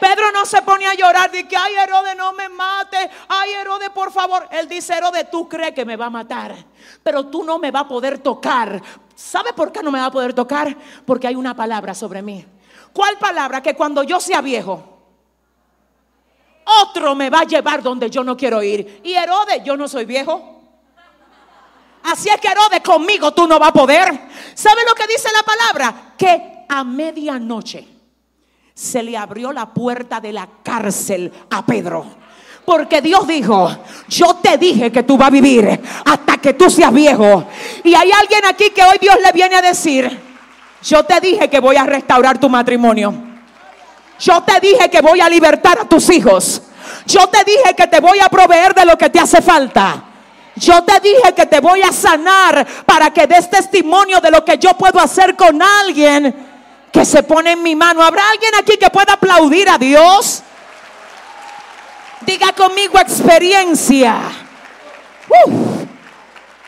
Pedro 0.00 0.32
no 0.32 0.44
se 0.44 0.62
pone 0.62 0.86
a 0.86 0.94
llorar 0.94 1.30
de 1.30 1.46
que, 1.46 1.56
ay 1.56 1.74
Herodes, 1.74 2.16
no 2.16 2.32
me 2.32 2.48
mate, 2.48 3.10
ay 3.28 3.52
Herodes, 3.52 3.90
por 3.90 4.12
favor. 4.12 4.48
Él 4.50 4.68
dice, 4.68 4.94
Herodes, 4.94 5.30
tú 5.30 5.48
crees 5.48 5.72
que 5.72 5.84
me 5.84 5.96
va 5.96 6.06
a 6.06 6.10
matar, 6.10 6.54
pero 7.02 7.26
tú 7.26 7.44
no 7.44 7.58
me 7.58 7.70
va 7.70 7.80
a 7.80 7.88
poder 7.88 8.18
tocar. 8.18 8.82
¿Sabe 9.14 9.52
por 9.52 9.70
qué 9.70 9.82
no 9.82 9.90
me 9.90 10.00
va 10.00 10.06
a 10.06 10.10
poder 10.10 10.34
tocar? 10.34 10.76
Porque 11.06 11.28
hay 11.28 11.36
una 11.36 11.54
palabra 11.54 11.94
sobre 11.94 12.22
mí. 12.22 12.44
¿Cuál 12.92 13.18
palabra? 13.18 13.62
Que 13.62 13.74
cuando 13.74 14.02
yo 14.02 14.20
sea 14.20 14.40
viejo, 14.40 14.92
otro 16.82 17.14
me 17.14 17.30
va 17.30 17.40
a 17.40 17.44
llevar 17.44 17.82
donde 17.82 18.10
yo 18.10 18.24
no 18.24 18.36
quiero 18.36 18.62
ir. 18.62 19.00
Y 19.04 19.14
Herodes, 19.14 19.62
yo 19.64 19.76
no 19.76 19.88
soy 19.88 20.04
viejo. 20.04 20.60
Así 22.04 22.28
es 22.28 22.40
que 22.40 22.48
Herodes, 22.48 22.80
conmigo 22.80 23.32
tú 23.32 23.46
no 23.46 23.58
vas 23.58 23.70
a 23.70 23.72
poder. 23.72 24.08
¿Sabe 24.54 24.82
lo 24.86 24.94
que 24.94 25.06
dice 25.06 25.28
la 25.34 25.42
palabra? 25.42 26.14
Que 26.16 26.64
a 26.68 26.82
medianoche 26.82 27.91
se 28.82 29.00
le 29.00 29.16
abrió 29.16 29.52
la 29.52 29.66
puerta 29.66 30.20
de 30.20 30.32
la 30.32 30.48
cárcel 30.64 31.32
a 31.50 31.64
Pedro. 31.64 32.04
Porque 32.64 33.00
Dios 33.00 33.28
dijo, 33.28 33.70
yo 34.08 34.34
te 34.42 34.58
dije 34.58 34.90
que 34.90 35.04
tú 35.04 35.16
vas 35.16 35.28
a 35.28 35.30
vivir 35.30 35.80
hasta 36.04 36.38
que 36.38 36.54
tú 36.54 36.68
seas 36.68 36.92
viejo. 36.92 37.44
Y 37.84 37.94
hay 37.94 38.10
alguien 38.10 38.44
aquí 38.44 38.70
que 38.70 38.82
hoy 38.82 38.96
Dios 39.00 39.16
le 39.24 39.30
viene 39.30 39.54
a 39.54 39.62
decir, 39.62 40.18
yo 40.82 41.04
te 41.04 41.20
dije 41.20 41.48
que 41.48 41.60
voy 41.60 41.76
a 41.76 41.84
restaurar 41.84 42.38
tu 42.38 42.48
matrimonio. 42.48 43.14
Yo 44.18 44.42
te 44.42 44.58
dije 44.60 44.90
que 44.90 45.00
voy 45.00 45.20
a 45.20 45.28
libertar 45.28 45.78
a 45.78 45.84
tus 45.84 46.10
hijos. 46.10 46.62
Yo 47.06 47.28
te 47.28 47.44
dije 47.44 47.74
que 47.76 47.86
te 47.86 48.00
voy 48.00 48.18
a 48.18 48.28
proveer 48.28 48.74
de 48.74 48.84
lo 48.84 48.98
que 48.98 49.10
te 49.10 49.20
hace 49.20 49.40
falta. 49.40 50.02
Yo 50.56 50.82
te 50.82 50.98
dije 51.00 51.32
que 51.36 51.46
te 51.46 51.60
voy 51.60 51.82
a 51.82 51.92
sanar 51.92 52.66
para 52.84 53.12
que 53.12 53.28
des 53.28 53.48
testimonio 53.48 54.20
de 54.20 54.32
lo 54.32 54.44
que 54.44 54.58
yo 54.58 54.70
puedo 54.74 55.00
hacer 55.00 55.36
con 55.36 55.62
alguien 55.62 56.51
que 56.92 57.04
se 57.04 57.22
pone 57.22 57.52
en 57.52 57.62
mi 57.62 57.74
mano. 57.74 58.02
¿Habrá 58.02 58.22
alguien 58.30 58.52
aquí 58.60 58.76
que 58.76 58.90
pueda 58.90 59.14
aplaudir 59.14 59.68
a 59.68 59.78
Dios? 59.78 60.42
Diga 62.20 62.52
conmigo 62.52 62.98
experiencia. 62.98 64.20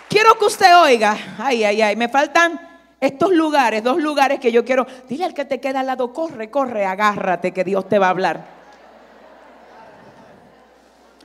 Quiero 0.09 0.39
que 0.39 0.45
usted 0.47 0.77
oiga. 0.79 1.17
Ay, 1.39 1.65
ay, 1.65 1.83
ay. 1.83 1.97
Me 1.97 2.09
faltan 2.09 2.59
estos 3.01 3.33
lugares, 3.33 3.85
dos 3.85 3.99
lugares 3.99 4.41
que 4.41 4.51
yo 4.51 4.65
quiero. 4.65 4.87
Dile 5.09 5.27
al 5.27 5.35
que 5.35 5.45
te 5.45 5.61
queda 5.61 5.81
al 5.81 5.87
lado, 5.87 6.13
corre, 6.13 6.51
corre, 6.51 6.87
agárrate 6.87 7.53
que 7.53 7.63
Dios 7.63 7.89
te 7.89 7.99
va 7.99 8.07
a 8.07 8.11
hablar. 8.11 8.45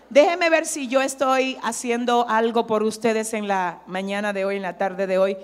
Déjeme 0.09 0.49
ver 0.49 0.65
si 0.65 0.87
yo 0.87 1.01
estoy 1.01 1.57
haciendo 1.63 2.25
algo 2.27 2.65
por 2.65 2.83
ustedes 2.83 3.33
en 3.33 3.47
la 3.47 3.79
mañana 3.85 4.33
de 4.33 4.43
hoy, 4.43 4.55
en 4.57 4.63
la 4.63 4.77
tarde 4.77 5.05
de 5.05 5.19
hoy. 5.19 5.37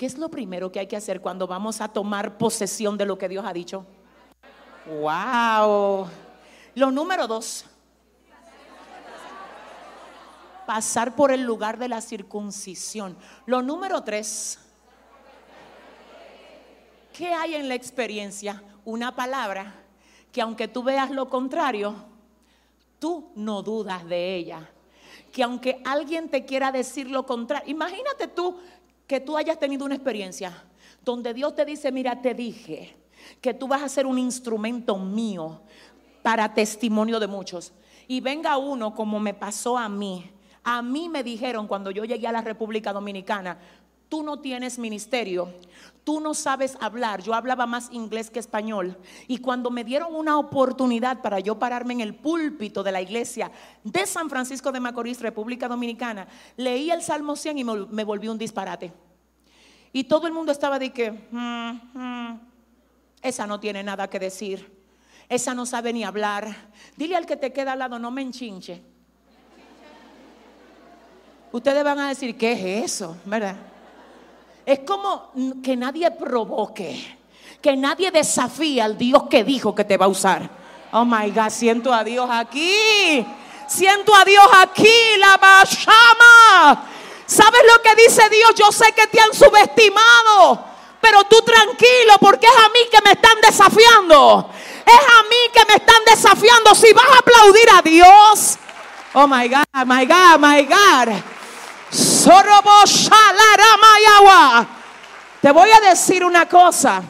¿Qué 0.00 0.06
es 0.06 0.16
lo 0.16 0.30
primero 0.30 0.72
que 0.72 0.80
hay 0.80 0.86
que 0.86 0.96
hacer 0.96 1.20
cuando 1.20 1.46
vamos 1.46 1.82
a 1.82 1.88
tomar 1.88 2.38
posesión 2.38 2.96
de 2.96 3.04
lo 3.04 3.18
que 3.18 3.28
Dios 3.28 3.44
ha 3.44 3.52
dicho? 3.52 3.84
¡Wow! 4.86 6.08
Lo 6.74 6.90
número 6.90 7.26
dos. 7.26 7.66
Pasar 10.66 11.14
por 11.14 11.30
el 11.30 11.42
lugar 11.42 11.78
de 11.78 11.88
la 11.88 12.00
circuncisión. 12.00 13.14
Lo 13.44 13.60
número 13.60 14.02
tres. 14.02 14.58
¿Qué 17.12 17.34
hay 17.34 17.56
en 17.56 17.68
la 17.68 17.74
experiencia? 17.74 18.62
Una 18.86 19.14
palabra 19.14 19.74
que 20.32 20.40
aunque 20.40 20.66
tú 20.66 20.82
veas 20.82 21.10
lo 21.10 21.28
contrario, 21.28 21.94
tú 22.98 23.32
no 23.34 23.60
dudas 23.60 24.06
de 24.06 24.34
ella. 24.34 24.66
Que 25.30 25.42
aunque 25.42 25.82
alguien 25.84 26.30
te 26.30 26.46
quiera 26.46 26.72
decir 26.72 27.10
lo 27.10 27.26
contrario, 27.26 27.70
imagínate 27.70 28.28
tú 28.28 28.58
que 29.10 29.18
tú 29.18 29.36
hayas 29.36 29.58
tenido 29.58 29.84
una 29.84 29.96
experiencia 29.96 30.56
donde 31.04 31.34
Dios 31.34 31.56
te 31.56 31.64
dice, 31.64 31.90
mira, 31.90 32.22
te 32.22 32.32
dije 32.32 32.94
que 33.40 33.52
tú 33.52 33.66
vas 33.66 33.82
a 33.82 33.88
ser 33.88 34.06
un 34.06 34.20
instrumento 34.20 34.96
mío 34.98 35.62
para 36.22 36.54
testimonio 36.54 37.18
de 37.18 37.26
muchos. 37.26 37.72
Y 38.06 38.20
venga 38.20 38.56
uno 38.56 38.94
como 38.94 39.18
me 39.18 39.34
pasó 39.34 39.76
a 39.76 39.88
mí. 39.88 40.30
A 40.62 40.80
mí 40.80 41.08
me 41.08 41.24
dijeron 41.24 41.66
cuando 41.66 41.90
yo 41.90 42.04
llegué 42.04 42.28
a 42.28 42.32
la 42.32 42.40
República 42.40 42.92
Dominicana, 42.92 43.58
tú 44.08 44.22
no 44.22 44.38
tienes 44.38 44.78
ministerio, 44.78 45.54
tú 46.04 46.20
no 46.20 46.34
sabes 46.34 46.76
hablar. 46.80 47.22
Yo 47.22 47.34
hablaba 47.34 47.66
más 47.66 47.88
inglés 47.92 48.30
que 48.30 48.38
español. 48.38 48.98
Y 49.28 49.38
cuando 49.38 49.70
me 49.70 49.84
dieron 49.84 50.14
una 50.14 50.38
oportunidad 50.38 51.22
para 51.22 51.40
yo 51.40 51.58
pararme 51.58 51.94
en 51.94 52.00
el 52.00 52.14
púlpito 52.14 52.82
de 52.82 52.92
la 52.92 53.00
iglesia 53.00 53.50
de 53.84 54.06
San 54.06 54.28
Francisco 54.28 54.72
de 54.72 54.80
Macorís, 54.80 55.20
República 55.20 55.68
Dominicana, 55.68 56.26
leí 56.56 56.90
el 56.90 57.02
Salmo 57.02 57.36
100 57.36 57.58
y 57.58 57.64
me, 57.64 58.04
volví 58.04 58.28
un 58.28 58.38
disparate. 58.38 58.92
Y 59.92 60.04
todo 60.04 60.26
el 60.26 60.32
mundo 60.32 60.52
estaba 60.52 60.78
de 60.78 60.92
que, 60.92 61.10
"Mm, 61.10 61.80
mm, 61.94 62.40
esa 63.22 63.46
no 63.46 63.60
tiene 63.60 63.82
nada 63.82 64.08
que 64.08 64.18
decir. 64.18 64.80
Esa 65.28 65.54
no 65.54 65.66
sabe 65.66 65.92
ni 65.92 66.04
hablar. 66.04 66.70
Dile 66.96 67.16
al 67.16 67.26
que 67.26 67.36
te 67.36 67.52
queda 67.52 67.72
al 67.72 67.78
lado, 67.78 67.98
no 67.98 68.10
me 68.10 68.22
enchinche. 68.22 68.82
Ustedes 71.52 71.84
van 71.84 71.98
a 71.98 72.08
decir, 72.08 72.36
¿qué 72.36 72.52
es 72.52 72.92
eso? 72.92 73.16
¿Verdad? 73.24 73.56
Es 74.66 74.80
como 74.80 75.32
que 75.62 75.76
nadie 75.76 76.10
provoque, 76.10 77.18
que 77.60 77.76
nadie 77.76 78.10
desafíe 78.10 78.80
al 78.80 78.96
Dios 78.96 79.24
que 79.28 79.44
dijo 79.44 79.74
que 79.74 79.84
te 79.84 79.96
va 79.96 80.06
a 80.06 80.08
usar. 80.08 80.48
Oh 80.92 81.04
my 81.04 81.30
God, 81.30 81.50
siento 81.50 81.92
a 81.92 82.04
Dios 82.04 82.28
aquí. 82.30 83.24
Siento 83.70 84.12
a 84.14 84.24
Dios 84.24 84.48
aquí, 84.58 85.16
la 85.18 85.38
mashama. 85.38 86.84
¿Sabes 87.24 87.60
lo 87.72 87.80
que 87.80 87.94
dice 87.94 88.28
Dios? 88.28 88.52
Yo 88.56 88.72
sé 88.72 88.90
que 88.90 89.06
te 89.06 89.20
han 89.20 89.32
subestimado, 89.32 90.64
pero 91.00 91.22
tú 91.24 91.40
tranquilo 91.42 92.14
porque 92.20 92.48
es 92.48 92.52
a 92.52 92.68
mí 92.70 92.80
que 92.90 93.00
me 93.04 93.12
están 93.12 93.40
desafiando. 93.40 94.50
Es 94.84 94.92
a 94.92 95.22
mí 95.22 95.36
que 95.54 95.64
me 95.66 95.74
están 95.74 96.04
desafiando. 96.04 96.74
Si 96.74 96.92
vas 96.92 97.06
a 97.14 97.18
aplaudir 97.18 97.70
a 97.72 97.82
Dios. 97.82 98.58
Oh 99.14 99.28
my 99.28 99.48
God, 99.48 99.86
my 99.86 100.04
God, 100.04 100.40
my 100.40 100.62
God. 100.64 101.22
Te 105.40 105.50
voy 105.52 105.70
a 105.70 105.80
decir 105.88 106.24
una 106.24 106.46
cosa. 106.46 107.02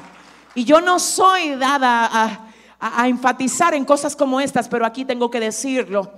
Y 0.54 0.64
yo 0.64 0.80
no 0.80 0.98
soy 0.98 1.56
dada 1.56 2.06
a, 2.06 2.24
a- 2.78 3.02
a 3.02 3.08
enfatizar 3.08 3.74
en 3.74 3.84
cosas 3.84 4.14
como 4.16 4.40
estas, 4.40 4.68
pero 4.68 4.86
aquí 4.86 5.04
tengo 5.04 5.30
que 5.30 5.40
decirlo. 5.40 6.12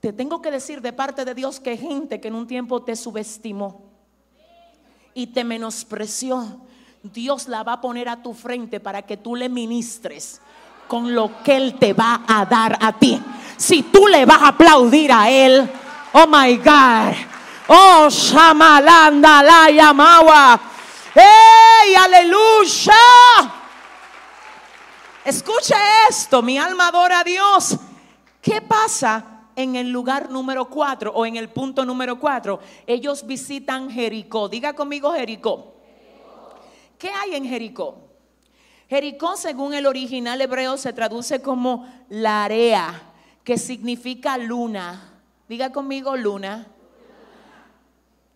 Te 0.00 0.12
tengo 0.12 0.40
que 0.40 0.50
decir 0.50 0.80
de 0.80 0.92
parte 0.92 1.24
de 1.24 1.34
Dios 1.34 1.58
que 1.60 1.76
gente 1.76 2.20
que 2.20 2.28
en 2.28 2.34
un 2.36 2.46
tiempo 2.46 2.82
te 2.82 2.94
subestimó 2.94 3.82
y 5.14 5.26
te 5.28 5.42
menospreció, 5.42 6.60
Dios 7.02 7.48
la 7.48 7.64
va 7.64 7.74
a 7.74 7.80
poner 7.80 8.08
a 8.08 8.22
tu 8.22 8.34
frente 8.34 8.78
para 8.78 9.02
que 9.02 9.16
tú 9.16 9.34
le 9.34 9.48
ministres 9.48 10.40
con 10.86 11.14
lo 11.14 11.42
que 11.42 11.56
Él 11.56 11.74
te 11.78 11.92
va 11.92 12.22
a 12.28 12.44
dar 12.46 12.78
a 12.80 12.92
ti. 12.92 13.20
Si 13.56 13.82
tú 13.82 14.06
le 14.06 14.24
vas 14.24 14.42
a 14.42 14.48
aplaudir 14.48 15.10
a 15.12 15.28
Él, 15.28 15.68
oh 16.12 16.26
my 16.28 16.56
God, 16.58 17.14
oh 17.68 18.08
Shamalanda 18.10 19.42
la 19.42 19.70
Yamawa, 19.70 20.60
¡Ey, 21.14 21.94
aleluya! 21.94 22.94
Escuche 25.24 25.74
esto, 26.08 26.42
mi 26.42 26.58
alma 26.58 26.88
adora 26.88 27.20
a 27.20 27.24
Dios. 27.24 27.76
¿Qué 28.40 28.62
pasa 28.62 29.42
en 29.56 29.76
el 29.76 29.90
lugar 29.90 30.30
número 30.30 30.66
cuatro 30.66 31.12
o 31.12 31.26
en 31.26 31.36
el 31.36 31.50
punto 31.50 31.84
número 31.84 32.18
cuatro? 32.18 32.60
Ellos 32.86 33.26
visitan 33.26 33.90
Jericó. 33.90 34.48
Diga 34.48 34.72
conmigo 34.74 35.12
Jericó. 35.12 35.74
¿Qué 36.98 37.10
hay 37.10 37.34
en 37.34 37.44
Jericó? 37.44 37.96
Jericó, 38.88 39.36
según 39.36 39.74
el 39.74 39.86
original 39.86 40.40
hebreo, 40.40 40.78
se 40.78 40.92
traduce 40.94 41.42
como 41.42 41.86
Larea, 42.08 43.02
que 43.44 43.58
significa 43.58 44.38
luna. 44.38 45.20
Diga 45.46 45.72
conmigo 45.72 46.16
luna. 46.16 46.66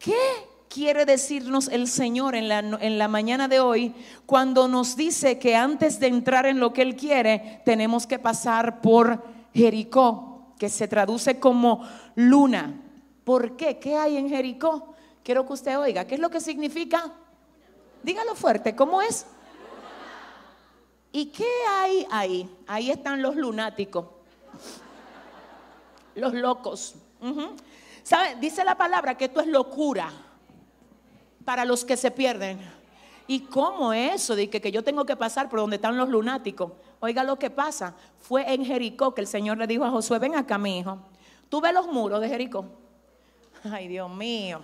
¿Qué 0.02 0.48
quiere 0.68 1.04
decirnos 1.04 1.68
el 1.68 1.86
Señor 1.86 2.34
en 2.34 2.48
la, 2.48 3.08
mañana 3.08 3.46
de 3.46 3.60
hoy 3.60 3.94
cuando 4.26 4.66
nos 4.66 4.96
dice 4.96 5.38
que 5.38 5.54
antes 5.54 6.00
de 6.00 6.08
entrar 6.08 6.44
en 6.46 6.58
lo 6.58 6.72
que 6.72 6.82
Él 6.82 6.96
quiere, 6.96 7.62
tenemos 7.64 8.08
que 8.08 8.18
pasar 8.18 8.80
por 8.80 9.22
Jericó, 9.54 10.54
que 10.58 10.68
se 10.68 10.88
traduce 10.88 11.38
como 11.38 11.86
luna? 12.16 12.80
¿Por 13.22 13.56
qué? 13.56 13.78
¿Qué 13.78 13.96
hay 13.96 14.16
en 14.16 14.28
Jericó? 14.28 14.92
Quiero 15.22 15.46
que 15.46 15.52
usted 15.52 15.78
oiga. 15.78 16.04
¿Qué 16.04 16.16
es 16.16 16.20
lo 16.20 16.30
que 16.30 16.40
significa? 16.40 17.12
Dígalo 18.02 18.34
fuerte, 18.34 18.74
¿cómo 18.74 19.00
es? 19.00 19.24
¿Y 21.12 21.26
qué 21.26 21.48
hay 21.70 22.06
ahí? 22.10 22.50
Ahí 22.66 22.90
están 22.90 23.22
los 23.22 23.36
lunáticos, 23.36 24.06
los 26.16 26.34
locos. 26.34 26.96
Ujú. 27.20 27.54
Dice 28.40 28.64
la 28.64 28.76
palabra 28.76 29.16
que 29.16 29.26
esto 29.26 29.40
es 29.40 29.46
locura 29.46 30.10
para 31.44 31.64
los 31.64 31.84
que 31.84 31.96
se 31.96 32.10
pierden. 32.10 32.60
¿Y 33.26 33.40
cómo 33.40 33.92
eso 33.92 34.34
de 34.34 34.50
que, 34.50 34.60
que 34.60 34.72
yo 34.72 34.82
tengo 34.82 35.04
que 35.06 35.16
pasar 35.16 35.48
por 35.48 35.60
donde 35.60 35.76
están 35.76 35.96
los 35.96 36.08
lunáticos? 36.08 36.72
Oiga 37.00 37.24
lo 37.24 37.38
que 37.38 37.50
pasa. 37.50 37.94
Fue 38.20 38.52
en 38.52 38.64
Jericó 38.64 39.14
que 39.14 39.20
el 39.20 39.26
Señor 39.26 39.58
le 39.58 39.66
dijo 39.66 39.84
a 39.84 39.90
Josué, 39.90 40.18
ven 40.18 40.34
acá 40.34 40.58
mi 40.58 40.78
hijo. 40.78 40.98
¿Tú 41.48 41.60
ves 41.60 41.72
los 41.72 41.86
muros 41.86 42.20
de 42.20 42.28
Jericó? 42.28 42.66
Ay, 43.64 43.88
Dios 43.88 44.10
mío. 44.10 44.60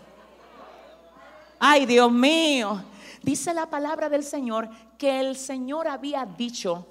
Ay, 1.59 1.86
Dios 1.86 2.11
mío. 2.11 2.82
Dice 3.22 3.55
la 3.55 3.68
palabra 3.70 4.09
del 4.09 4.24
Señor 4.24 4.68
que 4.96 5.20
el 5.20 5.36
Señor 5.36 5.88
había 5.88 6.24
dicho, 6.24 6.86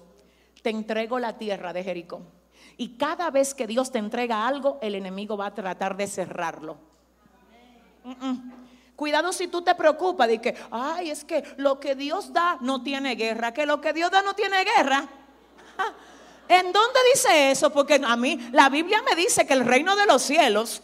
te 0.62 0.70
entrego 0.70 1.20
la 1.20 1.38
tierra 1.38 1.74
de 1.74 1.84
Jericó. 1.84 2.22
Y 2.78 2.90
cada 2.90 3.32
vez 3.32 3.54
que 3.54 3.66
Dios 3.66 3.92
te 3.92 3.98
entrega 3.98 4.48
algo, 4.48 4.78
el 4.82 4.96
enemigo 4.96 5.36
va 5.36 5.48
a 5.48 5.54
tratar 5.54 5.98
de 5.98 6.08
cerrarlo. 6.08 6.78
Cuidado 8.96 9.34
si 9.34 9.48
tú 9.48 9.62
te 9.62 9.76
preocupas 9.76 10.28
de 10.28 10.40
que, 10.40 10.56
ay, 10.72 11.12
es 11.12 11.24
que 11.24 11.44
lo 11.58 11.80
que 11.80 11.96
Dios 11.96 12.32
da 12.34 12.58
no 12.62 12.82
tiene 12.84 13.16
guerra, 13.16 13.54
que 13.54 13.66
lo 13.66 13.82
que 13.82 13.94
Dios 13.94 14.12
da 14.12 14.22
no 14.22 14.34
tiene 14.34 14.64
guerra. 14.64 15.08
¿En 16.48 16.72
dónde 16.72 17.00
dice 17.14 17.52
eso? 17.52 17.72
Porque 17.72 18.02
a 18.04 18.16
mí 18.16 18.50
la 18.52 18.70
Biblia 18.70 19.02
me 19.08 19.16
dice 19.16 19.46
que 19.46 19.54
el 19.54 19.66
reino 19.66 19.96
de 19.96 20.06
los 20.06 20.22
cielos 20.22 20.82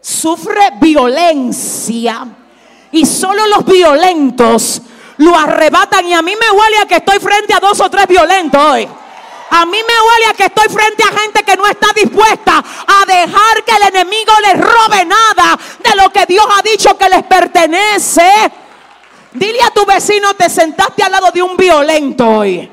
sufre 0.00 0.72
violencia 0.80 2.26
y 2.92 3.06
solo 3.06 3.46
los 3.46 3.64
violentos 3.64 4.82
lo 5.18 5.36
arrebatan 5.36 6.06
y 6.06 6.14
a 6.14 6.22
mí 6.22 6.32
me 6.34 6.50
huele 6.50 6.78
a 6.82 6.86
que 6.86 6.96
estoy 6.96 7.18
frente 7.18 7.54
a 7.54 7.60
dos 7.60 7.80
o 7.80 7.90
tres 7.90 8.06
violentos 8.06 8.60
hoy. 8.60 8.88
A 9.50 9.66
mí 9.66 9.78
me 9.78 10.00
huele 10.00 10.26
a 10.26 10.34
que 10.34 10.44
estoy 10.44 10.68
frente 10.68 11.02
a 11.02 11.18
gente 11.18 11.42
que 11.42 11.56
no 11.56 11.66
está 11.66 11.88
dispuesta 11.94 12.58
a 12.86 13.04
dejar 13.04 13.64
que 13.64 13.72
el 13.72 13.82
enemigo 13.88 14.32
les 14.44 14.60
robe 14.60 15.04
nada 15.04 15.58
de 15.82 15.96
lo 15.96 16.10
que 16.10 16.24
Dios 16.26 16.46
ha 16.56 16.62
dicho 16.62 16.96
que 16.96 17.08
les 17.08 17.24
pertenece. 17.24 18.30
Dile 19.32 19.60
a 19.62 19.70
tu 19.70 19.84
vecino, 19.84 20.34
te 20.34 20.48
sentaste 20.48 21.02
al 21.02 21.10
lado 21.10 21.32
de 21.32 21.42
un 21.42 21.56
violento 21.56 22.28
hoy. 22.28 22.70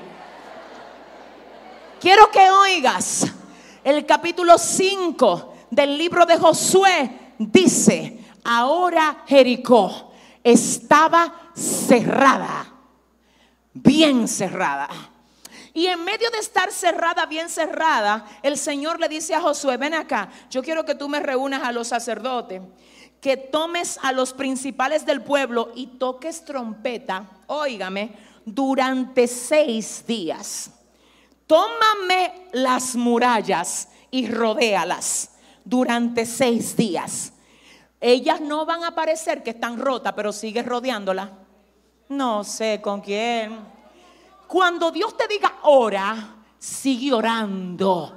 Quiero 2.00 2.30
que 2.30 2.50
oigas 2.52 3.26
el 3.84 4.06
capítulo 4.06 4.60
5 4.60 5.54
del 5.72 5.98
libro 5.98 6.28
de 6.28 6.38
Josué. 6.38 7.34
Dice, 7.40 8.20
ahora 8.44 9.24
Jericó 9.28 10.12
estaba 10.44 11.52
cerrada, 11.56 12.68
bien 13.74 14.28
cerrada. 14.28 14.88
Y 15.78 15.86
en 15.86 16.04
medio 16.04 16.32
de 16.32 16.40
estar 16.40 16.72
cerrada, 16.72 17.28
bien 17.28 17.50
cerrada, 17.50 18.26
el 18.42 18.58
Señor 18.58 19.00
le 19.00 19.08
dice 19.08 19.36
a 19.36 19.42
Josué, 19.42 19.78
ven 19.78 19.94
acá, 19.94 20.28
yo 20.50 20.64
quiero 20.64 20.84
que 20.84 20.96
tú 20.96 21.08
me 21.08 21.20
reúnas 21.20 21.62
a 21.62 21.72
los 21.72 21.90
sacerdotes, 21.90 22.64
que 23.22 23.38
tomes 23.38 24.00
a 24.02 24.12
los 24.12 24.34
principales 24.34 25.06
del 25.06 25.22
pueblo 25.22 25.72
y 25.76 25.86
toques 25.86 26.44
trompeta, 26.44 27.30
óigame, 27.46 28.18
durante 28.44 29.28
seis 29.28 30.04
días. 30.08 30.72
Tómame 31.46 32.48
las 32.54 32.96
murallas 32.96 33.90
y 34.10 34.28
rodéalas 34.32 35.30
durante 35.64 36.26
seis 36.26 36.76
días. 36.76 37.34
Ellas 38.02 38.42
no 38.42 38.66
van 38.66 38.84
a 38.84 38.96
parecer 38.96 39.44
que 39.44 39.52
están 39.52 39.78
rotas, 39.78 40.14
pero 40.14 40.34
sigues 40.34 40.66
rodeándola. 40.66 41.34
No 42.10 42.44
sé 42.44 42.80
con 42.82 43.00
quién. 43.00 43.77
Cuando 44.48 44.92
Dios 44.92 45.16
te 45.18 45.28
diga 45.28 45.54
ora, 45.64 46.36
sigue 46.58 47.14
orando. 47.14 48.14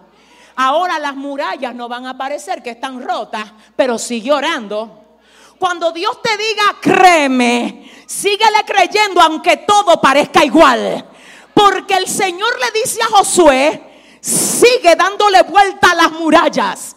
Ahora 0.56 0.98
las 0.98 1.16
murallas 1.16 1.74
no 1.74 1.88
van 1.88 2.06
a 2.06 2.16
parecer 2.16 2.62
que 2.62 2.70
están 2.70 3.02
rotas, 3.02 3.50
pero 3.76 3.98
sigue 3.98 4.32
orando. 4.32 5.18
Cuando 5.58 5.92
Dios 5.92 6.20
te 6.22 6.36
diga 6.36 6.76
créeme, 6.80 7.90
síguele 8.06 8.64
creyendo 8.66 9.20
aunque 9.20 9.58
todo 9.58 10.00
parezca 10.00 10.44
igual. 10.44 11.06
Porque 11.52 11.94
el 11.94 12.06
Señor 12.06 12.58
le 12.58 12.80
dice 12.80 13.02
a 13.02 13.06
Josué, 13.06 13.82
sigue 14.20 14.96
dándole 14.96 15.42
vuelta 15.42 15.90
a 15.90 15.94
las 15.94 16.12
murallas. 16.12 16.96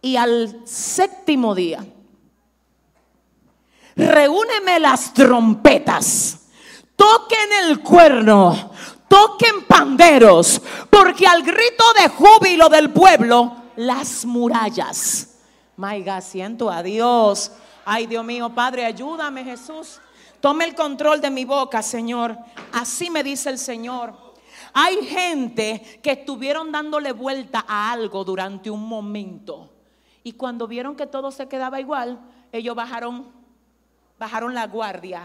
Y 0.00 0.16
al 0.16 0.62
séptimo 0.66 1.54
día, 1.54 1.84
reúneme 3.94 4.80
las 4.80 5.14
trompetas, 5.14 6.38
toquen 6.96 7.52
el 7.64 7.80
cuerno, 7.80 8.70
toquen 9.08 9.64
panderos, 9.66 10.60
porque 10.90 11.26
al 11.26 11.42
grito 11.42 11.84
de 12.00 12.08
júbilo 12.08 12.68
del 12.68 12.90
pueblo, 12.90 13.56
las 13.76 14.24
murallas. 14.24 15.38
My 15.76 16.02
God, 16.02 16.20
siento 16.20 16.70
a 16.70 16.82
Dios. 16.82 17.52
Ay, 17.84 18.06
Dios 18.06 18.24
mío, 18.24 18.50
Padre, 18.54 18.84
ayúdame, 18.84 19.44
Jesús. 19.44 20.00
Tome 20.40 20.64
el 20.64 20.74
control 20.74 21.20
de 21.20 21.30
mi 21.30 21.44
boca, 21.44 21.82
Señor. 21.82 22.36
Así 22.72 23.10
me 23.10 23.22
dice 23.22 23.50
el 23.50 23.58
Señor. 23.58 24.14
Hay 24.72 25.04
gente 25.06 26.00
que 26.02 26.12
estuvieron 26.12 26.72
dándole 26.72 27.12
vuelta 27.12 27.64
a 27.66 27.92
algo 27.92 28.24
durante 28.24 28.70
un 28.70 28.86
momento. 28.86 29.70
Y 30.24 30.32
cuando 30.32 30.66
vieron 30.66 30.96
que 30.96 31.06
todo 31.06 31.30
se 31.30 31.48
quedaba 31.48 31.80
igual, 31.80 32.20
ellos 32.52 32.74
bajaron, 32.74 33.26
bajaron 34.18 34.54
la 34.54 34.66
guardia. 34.66 35.24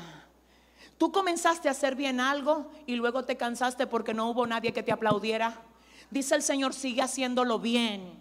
Tú 0.98 1.12
comenzaste 1.12 1.68
a 1.68 1.72
hacer 1.72 1.96
bien 1.96 2.20
algo 2.20 2.72
y 2.88 2.96
luego 2.96 3.24
te 3.24 3.38
cansaste 3.38 3.86
porque 3.86 4.14
no 4.14 4.30
hubo 4.30 4.48
nadie 4.48 4.74
que 4.74 4.82
te 4.82 4.92
aplaudiera. 4.92 5.62
Dice 6.10 6.36
el 6.36 6.42
Señor, 6.42 6.74
sigue 6.74 7.02
haciéndolo 7.02 7.60
bien. 7.60 8.14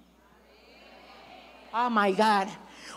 Oh 1.73 1.89
my 1.89 2.13
God. 2.13 2.49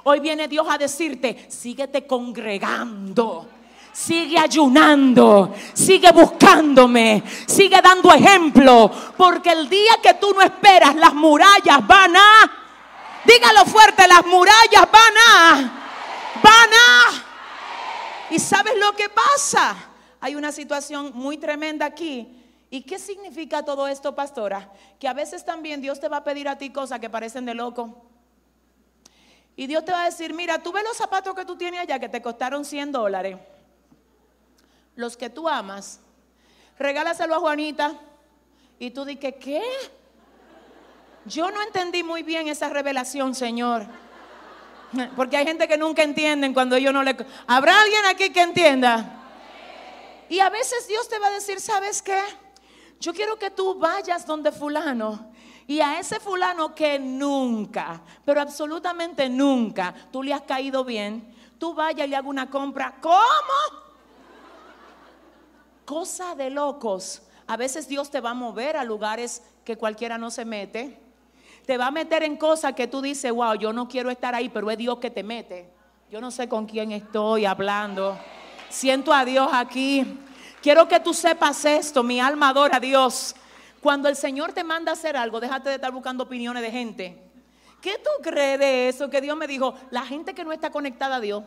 Hoy 0.04 0.20
viene 0.20 0.48
Dios 0.48 0.68
a 0.70 0.78
decirte, 0.78 1.46
síguete 1.50 2.06
congregando. 2.06 3.48
Sigue 3.92 4.38
ayunando, 4.38 5.54
sigue 5.74 6.12
buscándome, 6.12 7.24
sigue 7.48 7.82
dando 7.82 8.14
ejemplo, 8.14 8.90
porque 9.18 9.52
el 9.52 9.68
día 9.68 9.94
que 10.02 10.14
tú 10.14 10.32
no 10.32 10.42
esperas, 10.42 10.96
las 10.96 11.14
murallas 11.14 11.86
van 11.86 12.16
a, 12.16 12.52
dígalo 13.26 13.66
fuerte, 13.66 14.08
las 14.08 14.26
murallas 14.26 14.88
van 14.92 15.14
a, 15.28 15.54
van 16.42 16.70
a. 16.72 17.29
¿Y 18.30 18.40
sabes 18.40 18.74
lo 18.78 18.96
que 18.96 19.10
pasa? 19.10 19.76
Hay 20.22 20.36
una 20.36 20.52
situación 20.52 21.12
muy 21.16 21.38
tremenda 21.38 21.86
aquí. 21.86 22.36
¿Y 22.70 22.84
qué 22.84 23.00
significa 23.00 23.64
todo 23.64 23.88
esto, 23.88 24.14
pastora? 24.14 24.72
Que 25.00 25.08
a 25.08 25.14
veces 25.14 25.44
también 25.44 25.82
Dios 25.82 26.00
te 26.00 26.08
va 26.08 26.18
a 26.18 26.24
pedir 26.24 26.48
a 26.48 26.58
ti 26.58 26.70
cosas 26.70 27.00
que 27.00 27.10
parecen 27.10 27.46
de 27.46 27.56
loco. 27.56 28.06
Y 29.56 29.68
Dios 29.68 29.84
te 29.84 29.92
va 29.92 30.04
a 30.04 30.06
decir, 30.06 30.34
mira, 30.34 30.62
tú 30.62 30.72
ves 30.72 30.84
los 30.84 30.96
zapatos 30.96 31.34
que 31.34 31.46
tú 31.46 31.58
tienes 31.58 31.82
allá 31.82 32.00
que 32.00 32.10
te 32.10 32.22
costaron 32.22 32.64
100 32.64 32.92
dólares. 32.92 33.38
Los 34.96 35.18
que 35.18 35.30
tú 35.30 35.50
amas. 35.50 36.00
Regálaselo 36.78 37.36
a 37.36 37.40
Juanita. 37.40 37.94
Y 38.78 38.92
tú 38.92 39.04
dices, 39.04 39.36
¿qué? 39.40 39.64
Yo 41.26 41.52
no 41.52 41.62
entendí 41.62 42.04
muy 42.04 42.24
bien 42.24 42.48
esa 42.48 42.70
revelación, 42.70 43.36
Señor. 43.36 43.86
Porque 45.16 45.38
hay 45.38 45.46
gente 45.46 45.68
que 45.68 45.78
nunca 45.78 46.04
entienden 46.04 46.54
cuando 46.54 46.78
yo 46.78 46.92
no 46.92 47.04
le... 47.04 47.16
¿Habrá 47.48 47.82
alguien 47.82 48.06
aquí 48.06 48.32
que 48.32 48.42
entienda? 48.42 49.16
Y 50.30 50.40
a 50.40 50.50
veces 50.50 50.88
Dios 50.88 51.08
te 51.10 51.18
va 51.20 51.28
a 51.28 51.32
decir, 51.32 51.60
¿sabes 51.60 52.02
qué? 52.02 52.20
Yo 53.00 53.14
quiero 53.14 53.38
que 53.38 53.50
tú 53.50 53.76
vayas 53.76 54.26
donde 54.26 54.52
fulano 54.52 55.32
y 55.66 55.82
a 55.82 56.00
ese 56.00 56.20
fulano 56.20 56.76
que 56.76 57.00
nunca, 57.00 58.02
pero 58.26 58.42
absolutamente 58.42 59.30
nunca, 59.30 59.94
tú 60.12 60.22
le 60.22 60.34
has 60.34 60.42
caído 60.42 60.84
bien, 60.84 61.34
tú 61.58 61.74
vayas 61.74 62.08
y 62.08 62.10
le 62.10 62.16
hagas 62.16 62.30
una 62.30 62.50
compra. 62.50 62.96
¿Cómo? 63.02 63.20
Cosa 65.86 66.36
de 66.36 66.50
locos. 66.50 67.22
A 67.48 67.56
veces 67.56 67.88
Dios 67.88 68.12
te 68.12 68.20
va 68.20 68.32
a 68.32 68.36
mover 68.36 68.78
a 68.78 68.84
lugares 68.84 69.44
que 69.64 69.78
cualquiera 69.78 70.18
no 70.18 70.30
se 70.30 70.46
mete. 70.46 71.00
Te 71.70 71.78
va 71.78 71.86
a 71.86 71.92
meter 71.92 72.24
en 72.24 72.36
cosas 72.36 72.74
que 72.74 72.88
tú 72.88 73.00
dices, 73.00 73.32
wow, 73.32 73.54
yo 73.54 73.72
no 73.72 73.88
quiero 73.88 74.10
estar 74.10 74.34
ahí, 74.34 74.50
pero 74.50 74.72
es 74.72 74.78
Dios 74.80 74.98
que 74.98 75.12
te 75.12 75.22
mete. 75.22 75.70
Yo 76.10 76.20
no 76.20 76.32
sé 76.32 76.50
con 76.50 76.66
quién 76.66 76.92
estoy 76.92 77.46
hablando. 77.46 78.18
Siento 78.70 79.14
a 79.14 79.24
Dios 79.24 79.48
aquí. 79.54 80.18
Quiero 80.64 80.88
que 80.88 81.00
tú 81.00 81.14
sepas 81.14 81.64
esto, 81.66 82.02
mi 82.02 82.20
alma 82.20 82.50
adora 82.50 82.78
a 82.78 82.80
Dios. 82.80 83.36
Cuando 83.82 84.10
el 84.10 84.16
Señor 84.16 84.52
te 84.52 84.64
manda 84.64 84.92
a 84.92 84.94
hacer 84.94 85.16
algo, 85.16 85.40
déjate 85.40 85.70
de 85.70 85.76
estar 85.76 85.92
buscando 85.92 86.24
opiniones 86.24 86.64
de 86.64 86.72
gente. 86.72 87.22
¿Qué 87.84 88.02
tú 88.04 88.10
crees 88.24 88.58
de 88.58 88.90
eso? 88.90 89.08
Que 89.12 89.22
Dios 89.22 89.38
me 89.38 89.46
dijo, 89.46 89.76
la 89.92 90.08
gente 90.08 90.34
que 90.34 90.44
no 90.44 90.52
está 90.52 90.72
conectada 90.72 91.18
a 91.18 91.20
Dios 91.20 91.44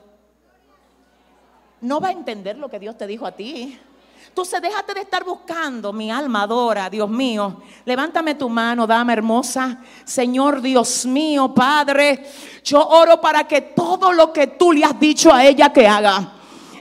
no 1.81 2.01
va 2.01 2.11
a 2.11 2.13
entender 2.13 2.59
lo 2.59 2.69
que 2.69 2.79
Dios 2.79 2.97
te 2.97 3.09
dijo 3.09 3.27
a 3.27 3.33
ti. 3.33 3.77
Entonces 4.33 4.63
déjate 4.63 4.95
de 4.95 5.03
estar 5.03 5.25
buscando, 5.25 5.93
mi 5.93 6.11
alma 6.11 6.45
adora, 6.45 6.89
Dios 6.89 7.11
mío. 7.11 7.59
Levántame 7.85 8.35
tu 8.35 8.49
mano, 8.49 8.87
dama 8.87 9.13
hermosa. 9.13 9.77
Señor 10.07 10.63
Dios 10.63 11.05
mío, 11.05 11.53
Padre, 11.53 12.25
yo 12.65 12.81
oro 12.81 13.21
para 13.21 13.45
que 13.45 13.61
todo 13.61 14.11
lo 14.11 14.33
que 14.33 14.47
tú 14.47 14.73
le 14.73 14.87
has 14.87 14.99
dicho 14.99 15.31
a 15.31 15.45
ella 15.45 15.71
que 15.71 15.87
haga, 15.87 16.33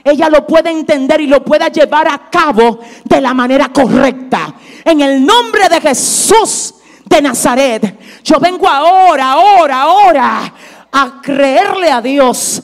ella 0.02 0.30
lo 0.30 0.46
pueda 0.46 0.70
entender 0.70 1.20
y 1.20 1.26
lo 1.26 1.44
pueda 1.44 1.68
llevar 1.68 2.08
a 2.08 2.30
cabo 2.30 2.78
de 3.04 3.20
la 3.20 3.34
manera 3.34 3.68
correcta. 3.68 4.54
En 4.82 5.02
el 5.02 5.22
nombre 5.22 5.68
de 5.68 5.78
Jesús 5.82 6.76
de 7.04 7.20
Nazaret, 7.20 8.00
yo 8.24 8.40
vengo 8.40 8.66
ahora, 8.66 9.32
ahora, 9.32 9.82
ahora 9.82 10.54
a 10.90 11.20
creerle 11.20 11.90
a 11.90 12.00
Dios. 12.00 12.62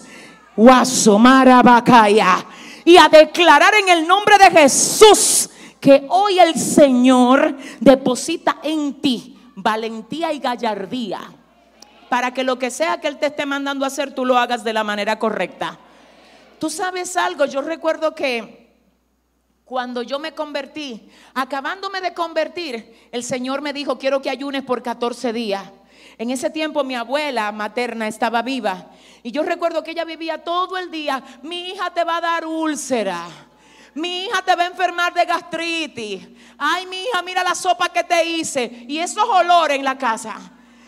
Y 2.89 2.97
a 2.97 3.11
declarar 3.11 3.75
en 3.75 3.91
el 3.91 4.09
nombre 4.09 4.39
de 4.39 4.51
Jesús 4.51 5.51
que 5.79 6.07
hoy 6.09 6.39
el 6.39 6.55
Señor 6.59 7.55
deposita 7.81 8.61
en 8.63 9.03
ti 9.03 9.39
valentía 9.55 10.33
y 10.33 10.39
gallardía 10.39 11.21
para 12.09 12.33
que 12.33 12.45
lo 12.45 12.59
que 12.59 12.71
sea 12.71 12.99
que 12.99 13.09
Él 13.09 13.19
te 13.19 13.27
esté 13.27 13.45
mandando 13.45 13.85
hacer, 13.85 14.15
tú 14.15 14.25
lo 14.25 14.39
hagas 14.39 14.65
de 14.65 14.73
la 14.73 14.85
manera 14.85 15.19
correcta. 15.19 15.79
Tú 16.59 16.71
sabes 16.71 17.15
algo, 17.19 17.45
yo 17.45 17.61
recuerdo 17.61 18.15
que 18.15 18.75
cuando 19.67 20.01
yo 20.01 20.19
me 20.19 20.33
convertí, 20.33 21.11
acabándome 21.35 22.01
de 22.01 22.15
convertir, 22.15 23.11
el 23.13 23.23
Señor 23.23 23.61
me 23.61 23.75
dijo, 23.75 23.99
quiero 23.99 24.23
que 24.23 24.31
ayunes 24.31 24.63
por 24.63 24.83
14 24.83 25.35
días. 25.35 25.63
En 26.19 26.31
ese 26.31 26.51
tiempo 26.51 26.83
mi 26.83 26.97
abuela 26.97 27.53
materna 27.53 28.09
estaba 28.09 28.43
viva 28.43 28.91
y 29.23 29.31
yo 29.31 29.43
recuerdo 29.43 29.83
que 29.83 29.93
ella 29.93 30.05
vivía 30.05 30.43
todo 30.43 30.77
el 30.77 30.91
día, 30.91 31.23
mi 31.43 31.71
hija 31.71 31.91
te 31.91 32.05
va 32.05 32.17
a 32.17 32.21
dar 32.21 32.47
úlcera. 32.47 33.27
Mi 33.95 34.25
hija 34.25 34.43
te 34.43 34.55
va 34.55 34.63
a 34.65 34.67
enfermar 34.67 35.13
de 35.13 35.25
gastritis. 35.25 36.29
Ay, 36.57 36.87
mi 36.87 37.03
hija, 37.03 37.21
mira 37.23 37.43
la 37.43 37.55
sopa 37.55 37.89
que 37.89 38.05
te 38.05 38.25
hice. 38.25 38.87
Y 38.87 38.99
esos 38.99 39.25
olores 39.25 39.77
en 39.77 39.85
la 39.85 39.99
casa. 39.99 40.37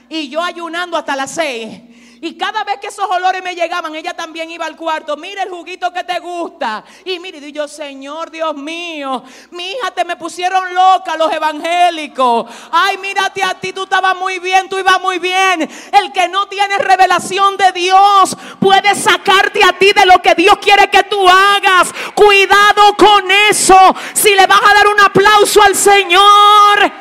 Y 0.09 0.29
yo 0.29 0.43
ayunando 0.43 0.97
hasta 0.97 1.17
las 1.17 1.33
seis. 1.33 1.81
Y 2.23 2.37
cada 2.37 2.65
vez 2.65 2.77
que 2.79 2.89
esos 2.89 3.09
olores 3.09 3.43
me 3.43 3.55
llegaban, 3.55 3.95
ella 3.95 4.13
también 4.13 4.51
iba 4.51 4.67
al 4.67 4.77
cuarto. 4.77 5.17
Mira 5.17 5.43
el 5.43 5.49
juguito 5.49 5.91
que 5.91 6.05
te 6.05 6.19
gusta. 6.19 6.85
Y 7.07 7.19
mire, 7.19 7.39
y 7.39 7.51
yo, 7.51 7.67
Señor 7.67 8.31
Dios 8.31 8.55
mío, 8.55 9.25
mi 9.53 9.71
hija 9.71 9.91
te 9.93 10.05
me 10.05 10.17
pusieron 10.17 10.75
loca 10.75 11.17
los 11.17 11.33
evangélicos. 11.33 12.47
Ay, 12.71 12.99
mírate 12.99 13.43
a 13.43 13.55
ti, 13.55 13.73
tú 13.73 13.85
estabas 13.85 14.15
muy 14.17 14.39
bien, 14.39 14.69
tú 14.69 14.79
ibas 14.79 15.01
muy 15.01 15.19
bien. 15.19 15.63
El 15.93 16.13
que 16.13 16.29
no 16.29 16.47
tiene 16.47 16.77
revelación 16.77 17.57
de 17.57 17.73
Dios 17.73 18.37
puede 18.59 18.95
sacarte 18.95 19.65
a 19.65 19.73
ti 19.79 19.93
de 19.93 20.05
lo 20.05 20.21
que 20.21 20.35
Dios 20.35 20.59
quiere 20.59 20.91
que 20.91 21.05
tú 21.05 21.27
hagas. 21.27 21.91
Cuidado 22.15 22.97
con 22.99 23.31
eso. 23.49 23.97
Si 24.13 24.35
le 24.35 24.47
vas 24.47 24.61
a 24.61 24.75
dar 24.75 24.89
un 24.89 25.01
aplauso 25.01 25.63
al 25.63 25.75
Señor. 25.75 26.93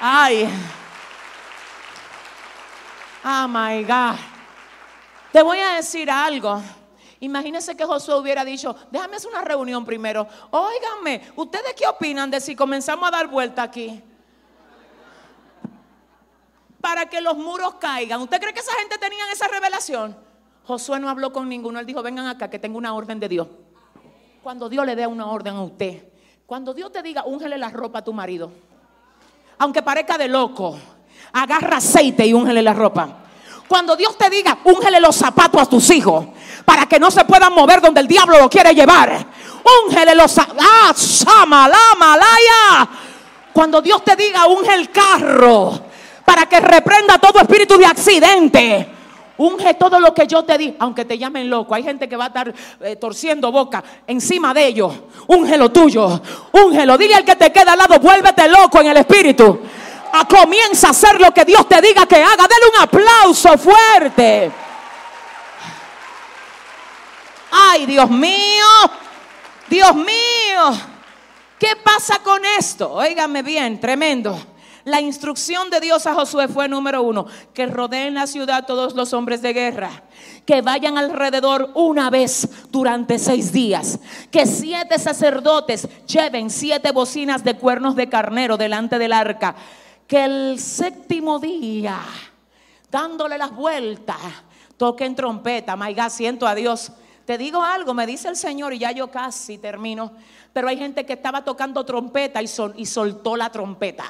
Ay. 0.00 0.48
Oh 3.24 3.48
my 3.48 3.82
God. 3.84 4.16
Te 5.32 5.42
voy 5.42 5.58
a 5.58 5.76
decir 5.76 6.10
algo. 6.10 6.62
Imagínense 7.20 7.74
que 7.74 7.84
Josué 7.84 8.16
hubiera 8.16 8.44
dicho, 8.44 8.76
déjame 8.90 9.16
hacer 9.16 9.30
una 9.30 9.40
reunión 9.40 9.84
primero. 9.84 10.28
Óiganme, 10.50 11.22
¿ustedes 11.34 11.72
qué 11.74 11.86
opinan 11.86 12.30
de 12.30 12.40
si 12.40 12.54
comenzamos 12.54 13.08
a 13.08 13.10
dar 13.10 13.28
vuelta 13.28 13.62
aquí? 13.62 14.02
Para 16.80 17.06
que 17.06 17.22
los 17.22 17.36
muros 17.36 17.76
caigan. 17.76 18.20
¿Usted 18.20 18.38
cree 18.38 18.52
que 18.52 18.60
esa 18.60 18.74
gente 18.74 18.98
tenía 18.98 19.24
esa 19.32 19.48
revelación? 19.48 20.14
Josué 20.66 21.00
no 21.00 21.08
habló 21.08 21.32
con 21.32 21.48
ninguno. 21.48 21.80
Él 21.80 21.86
dijo, 21.86 22.02
vengan 22.02 22.26
acá, 22.26 22.50
que 22.50 22.58
tengo 22.58 22.76
una 22.76 22.94
orden 22.94 23.18
de 23.18 23.28
Dios. 23.28 23.48
Cuando 24.42 24.68
Dios 24.68 24.84
le 24.84 24.94
dé 24.94 25.06
una 25.06 25.26
orden 25.26 25.56
a 25.56 25.62
usted, 25.62 26.06
cuando 26.44 26.74
Dios 26.74 26.92
te 26.92 27.02
diga, 27.02 27.24
úngele 27.24 27.56
la 27.56 27.70
ropa 27.70 28.00
a 28.00 28.04
tu 28.04 28.12
marido, 28.12 28.52
aunque 29.56 29.82
parezca 29.82 30.18
de 30.18 30.28
loco, 30.28 30.78
agarra 31.34 31.78
aceite 31.78 32.24
y 32.26 32.32
úngele 32.32 32.62
la 32.62 32.72
ropa. 32.72 33.08
Cuando 33.66 33.96
Dios 33.96 34.16
te 34.16 34.30
diga, 34.30 34.58
úngele 34.64 35.00
los 35.00 35.16
zapatos 35.16 35.60
a 35.60 35.66
tus 35.66 35.90
hijos 35.90 36.26
para 36.64 36.86
que 36.86 36.98
no 36.98 37.10
se 37.10 37.24
puedan 37.24 37.52
mover 37.52 37.80
donde 37.80 38.00
el 38.00 38.06
diablo 38.06 38.38
lo 38.38 38.48
quiere 38.48 38.74
llevar. 38.74 39.26
Úngele 39.86 40.14
los 40.14 40.30
zapatos. 40.30 41.24
Ah, 41.26 42.88
Cuando 43.52 43.82
Dios 43.82 44.04
te 44.04 44.14
diga, 44.16 44.46
unge 44.46 44.74
el 44.74 44.90
carro 44.90 45.80
para 46.24 46.46
que 46.46 46.60
reprenda 46.60 47.18
todo 47.18 47.40
espíritu 47.40 47.76
de 47.76 47.86
accidente. 47.86 48.88
Unge 49.36 49.74
todo 49.74 49.98
lo 49.98 50.14
que 50.14 50.28
yo 50.28 50.44
te 50.44 50.56
di, 50.56 50.76
aunque 50.78 51.04
te 51.04 51.18
llamen 51.18 51.50
loco. 51.50 51.74
Hay 51.74 51.82
gente 51.82 52.08
que 52.08 52.16
va 52.16 52.26
a 52.26 52.28
estar 52.28 52.54
eh, 52.80 52.94
torciendo 52.94 53.50
boca 53.50 53.82
encima 54.06 54.54
de 54.54 54.66
ellos. 54.66 54.94
Unge 55.26 55.56
lo 55.56 55.72
tuyo, 55.72 56.20
úngelo. 56.52 56.96
Dile 56.96 57.16
al 57.16 57.24
que 57.24 57.34
te 57.34 57.50
queda 57.50 57.72
al 57.72 57.78
lado, 57.78 57.98
vuélvete 57.98 58.46
loco 58.48 58.80
en 58.80 58.86
el 58.88 58.98
espíritu 58.98 59.58
comienza 60.28 60.88
a 60.88 60.90
hacer 60.90 61.20
lo 61.20 61.34
que 61.34 61.44
Dios 61.44 61.68
te 61.68 61.80
diga 61.80 62.06
que 62.06 62.22
haga. 62.22 62.46
Dale 62.46 62.66
un 62.72 62.82
aplauso 62.82 63.58
fuerte. 63.58 64.52
Ay, 67.50 67.86
Dios 67.86 68.08
mío, 68.10 68.66
Dios 69.68 69.94
mío. 69.94 70.94
¿Qué 71.58 71.76
pasa 71.82 72.18
con 72.18 72.44
esto? 72.58 72.92
Óigame 72.92 73.42
bien, 73.42 73.80
tremendo. 73.80 74.38
La 74.84 75.00
instrucción 75.00 75.70
de 75.70 75.80
Dios 75.80 76.06
a 76.06 76.14
Josué 76.14 76.46
fue 76.46 76.68
número 76.68 77.00
uno, 77.00 77.26
que 77.54 77.66
rodeen 77.66 78.14
la 78.14 78.26
ciudad 78.26 78.66
todos 78.66 78.94
los 78.94 79.14
hombres 79.14 79.40
de 79.40 79.54
guerra, 79.54 80.02
que 80.44 80.60
vayan 80.60 80.98
alrededor 80.98 81.70
una 81.74 82.10
vez 82.10 82.46
durante 82.70 83.18
seis 83.18 83.50
días, 83.50 83.98
que 84.30 84.44
siete 84.44 84.98
sacerdotes 84.98 85.88
lleven 86.06 86.50
siete 86.50 86.92
bocinas 86.92 87.44
de 87.44 87.56
cuernos 87.56 87.96
de 87.96 88.10
carnero 88.10 88.58
delante 88.58 88.98
del 88.98 89.14
arca, 89.14 89.54
que 90.06 90.24
el 90.24 90.58
séptimo 90.58 91.38
día, 91.38 92.00
dándole 92.90 93.38
las 93.38 93.52
vueltas, 93.52 94.16
toquen 94.76 95.14
trompeta, 95.14 95.76
my 95.76 95.94
God, 95.94 96.10
siento 96.10 96.46
a 96.46 96.54
Dios. 96.54 96.92
Te 97.24 97.38
digo 97.38 97.62
algo, 97.62 97.94
me 97.94 98.06
dice 98.06 98.28
el 98.28 98.36
Señor 98.36 98.74
y 98.74 98.78
ya 98.78 98.92
yo 98.92 99.10
casi 99.10 99.56
termino, 99.58 100.12
pero 100.52 100.68
hay 100.68 100.76
gente 100.76 101.06
que 101.06 101.14
estaba 101.14 101.42
tocando 101.42 101.84
trompeta 101.84 102.42
y, 102.42 102.48
sol, 102.48 102.74
y 102.76 102.84
soltó 102.84 103.36
la 103.36 103.50
trompeta. 103.50 104.04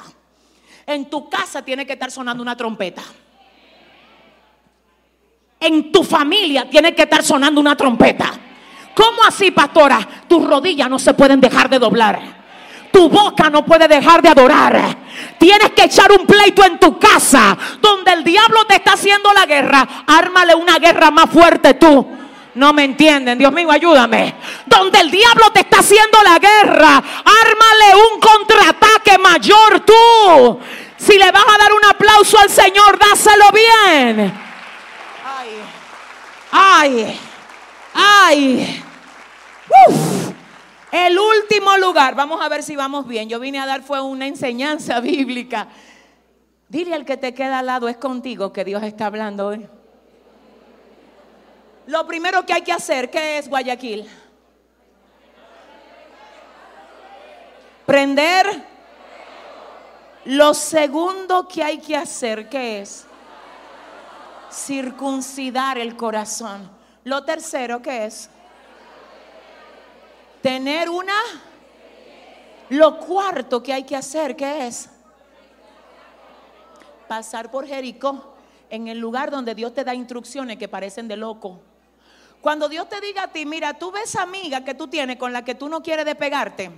En 0.85 1.09
tu 1.09 1.29
casa 1.29 1.63
tiene 1.63 1.85
que 1.85 1.93
estar 1.93 2.11
sonando 2.11 2.43
una 2.43 2.57
trompeta. 2.57 3.01
En 5.59 5.91
tu 5.91 6.03
familia 6.03 6.69
tiene 6.69 6.93
que 6.93 7.03
estar 7.03 7.23
sonando 7.23 7.59
una 7.61 7.75
trompeta. 7.75 8.33
¿Cómo 8.93 9.23
así, 9.25 9.51
pastora? 9.51 10.07
Tus 10.27 10.45
rodillas 10.45 10.89
no 10.89 10.99
se 10.99 11.13
pueden 11.13 11.41
dejar 11.41 11.69
de 11.69 11.79
doblar. 11.79 12.44
Tu 12.95 13.09
boca 13.09 13.49
no 13.49 13.65
puede 13.65 13.89
dejar 13.89 14.21
de 14.21 14.29
adorar. 14.29 14.95
Tienes 15.37 15.71
que 15.71 15.83
echar 15.83 16.09
un 16.13 16.25
pleito 16.25 16.63
en 16.63 16.79
tu 16.79 16.97
casa 16.97 17.57
donde 17.81 18.13
el 18.13 18.23
diablo 18.23 18.63
te 18.63 18.75
está 18.75 18.93
haciendo 18.93 19.33
la 19.33 19.45
guerra. 19.45 19.85
Ármale 20.07 20.55
una 20.55 20.79
guerra 20.79 21.11
más 21.11 21.29
fuerte 21.29 21.73
tú. 21.73 22.07
No 22.53 22.71
me 22.71 22.85
entienden, 22.85 23.37
Dios 23.37 23.51
mío, 23.51 23.69
ayúdame. 23.69 24.35
Donde 24.65 25.01
el 25.01 25.11
diablo 25.11 25.51
te 25.51 25.59
está 25.59 25.79
haciendo 25.79 26.19
la 26.23 26.39
guerra, 26.39 27.03
ármale 27.25 27.95
un 28.13 28.19
contraataque 28.21 29.17
mayor 29.17 29.81
tú. 29.81 30.59
Si 30.95 31.17
le 31.17 31.29
vas 31.33 31.43
a 31.53 31.57
dar 31.57 31.73
un 31.73 31.83
aplauso 31.89 32.39
al 32.39 32.49
Señor, 32.49 32.97
dáselo 32.97 33.45
bien. 33.51 34.33
Ay, 35.25 35.49
ay, 36.53 37.19
ay. 37.93 38.83
Uf. 39.89 40.34
El 40.97 41.19
último 41.19 41.75
lugar, 41.77 42.15
vamos 42.15 42.39
a 42.39 42.47
ver 42.47 42.63
si 42.63 42.73
vamos 42.77 43.05
bien. 43.05 43.27
Yo 43.27 43.37
vine 43.37 43.59
a 43.59 43.65
dar 43.65 43.83
fue 43.83 43.99
una 43.99 44.27
enseñanza 44.27 44.97
bíblica. 45.01 45.67
Dile 46.69 46.95
al 46.95 47.03
que 47.03 47.17
te 47.17 47.33
queda 47.33 47.59
al 47.59 47.65
lado, 47.65 47.89
es 47.89 47.97
contigo 47.97 48.53
que 48.53 48.63
Dios 48.63 48.81
está 48.81 49.07
hablando 49.07 49.47
hoy. 49.47 49.67
Lo 51.87 52.07
primero 52.07 52.45
que 52.45 52.53
hay 52.53 52.61
que 52.61 52.71
hacer, 52.71 53.11
¿qué 53.11 53.37
es 53.37 53.49
Guayaquil? 53.49 54.07
Prender. 57.85 58.63
Lo 60.23 60.53
segundo 60.53 61.45
que 61.45 61.61
hay 61.61 61.79
que 61.79 61.97
hacer, 61.97 62.47
¿qué 62.47 62.79
es? 62.79 63.05
Circuncidar 64.49 65.77
el 65.77 65.97
corazón. 65.97 66.71
Lo 67.03 67.25
tercero, 67.25 67.81
¿qué 67.81 68.05
es? 68.05 68.29
Tener 70.45 70.91
una... 70.91 71.15
Lo 72.69 72.99
cuarto 72.99 73.63
que 73.63 73.73
hay 73.73 73.83
que 73.83 73.95
hacer, 73.95 74.35
¿qué 74.35 74.67
es? 74.67 74.91
Pasar 77.07 77.49
por 77.49 77.65
Jericó, 77.65 78.35
en 78.69 78.87
el 78.87 78.99
lugar 78.99 79.31
donde 79.31 79.55
Dios 79.55 79.73
te 79.73 79.83
da 79.83 79.95
instrucciones 79.95 80.57
que 80.57 80.67
parecen 80.67 81.07
de 81.07 81.17
loco. 81.17 81.61
Cuando 82.41 82.69
Dios 82.69 82.87
te 82.87 83.01
diga 83.01 83.23
a 83.23 83.27
ti, 83.29 83.43
mira, 83.47 83.73
tú 83.73 83.89
ves 83.89 84.15
amiga 84.17 84.63
que 84.63 84.75
tú 84.75 84.87
tienes 84.87 85.17
con 85.17 85.33
la 85.33 85.43
que 85.43 85.55
tú 85.55 85.67
no 85.67 85.81
quieres 85.81 86.05
despegarte. 86.05 86.69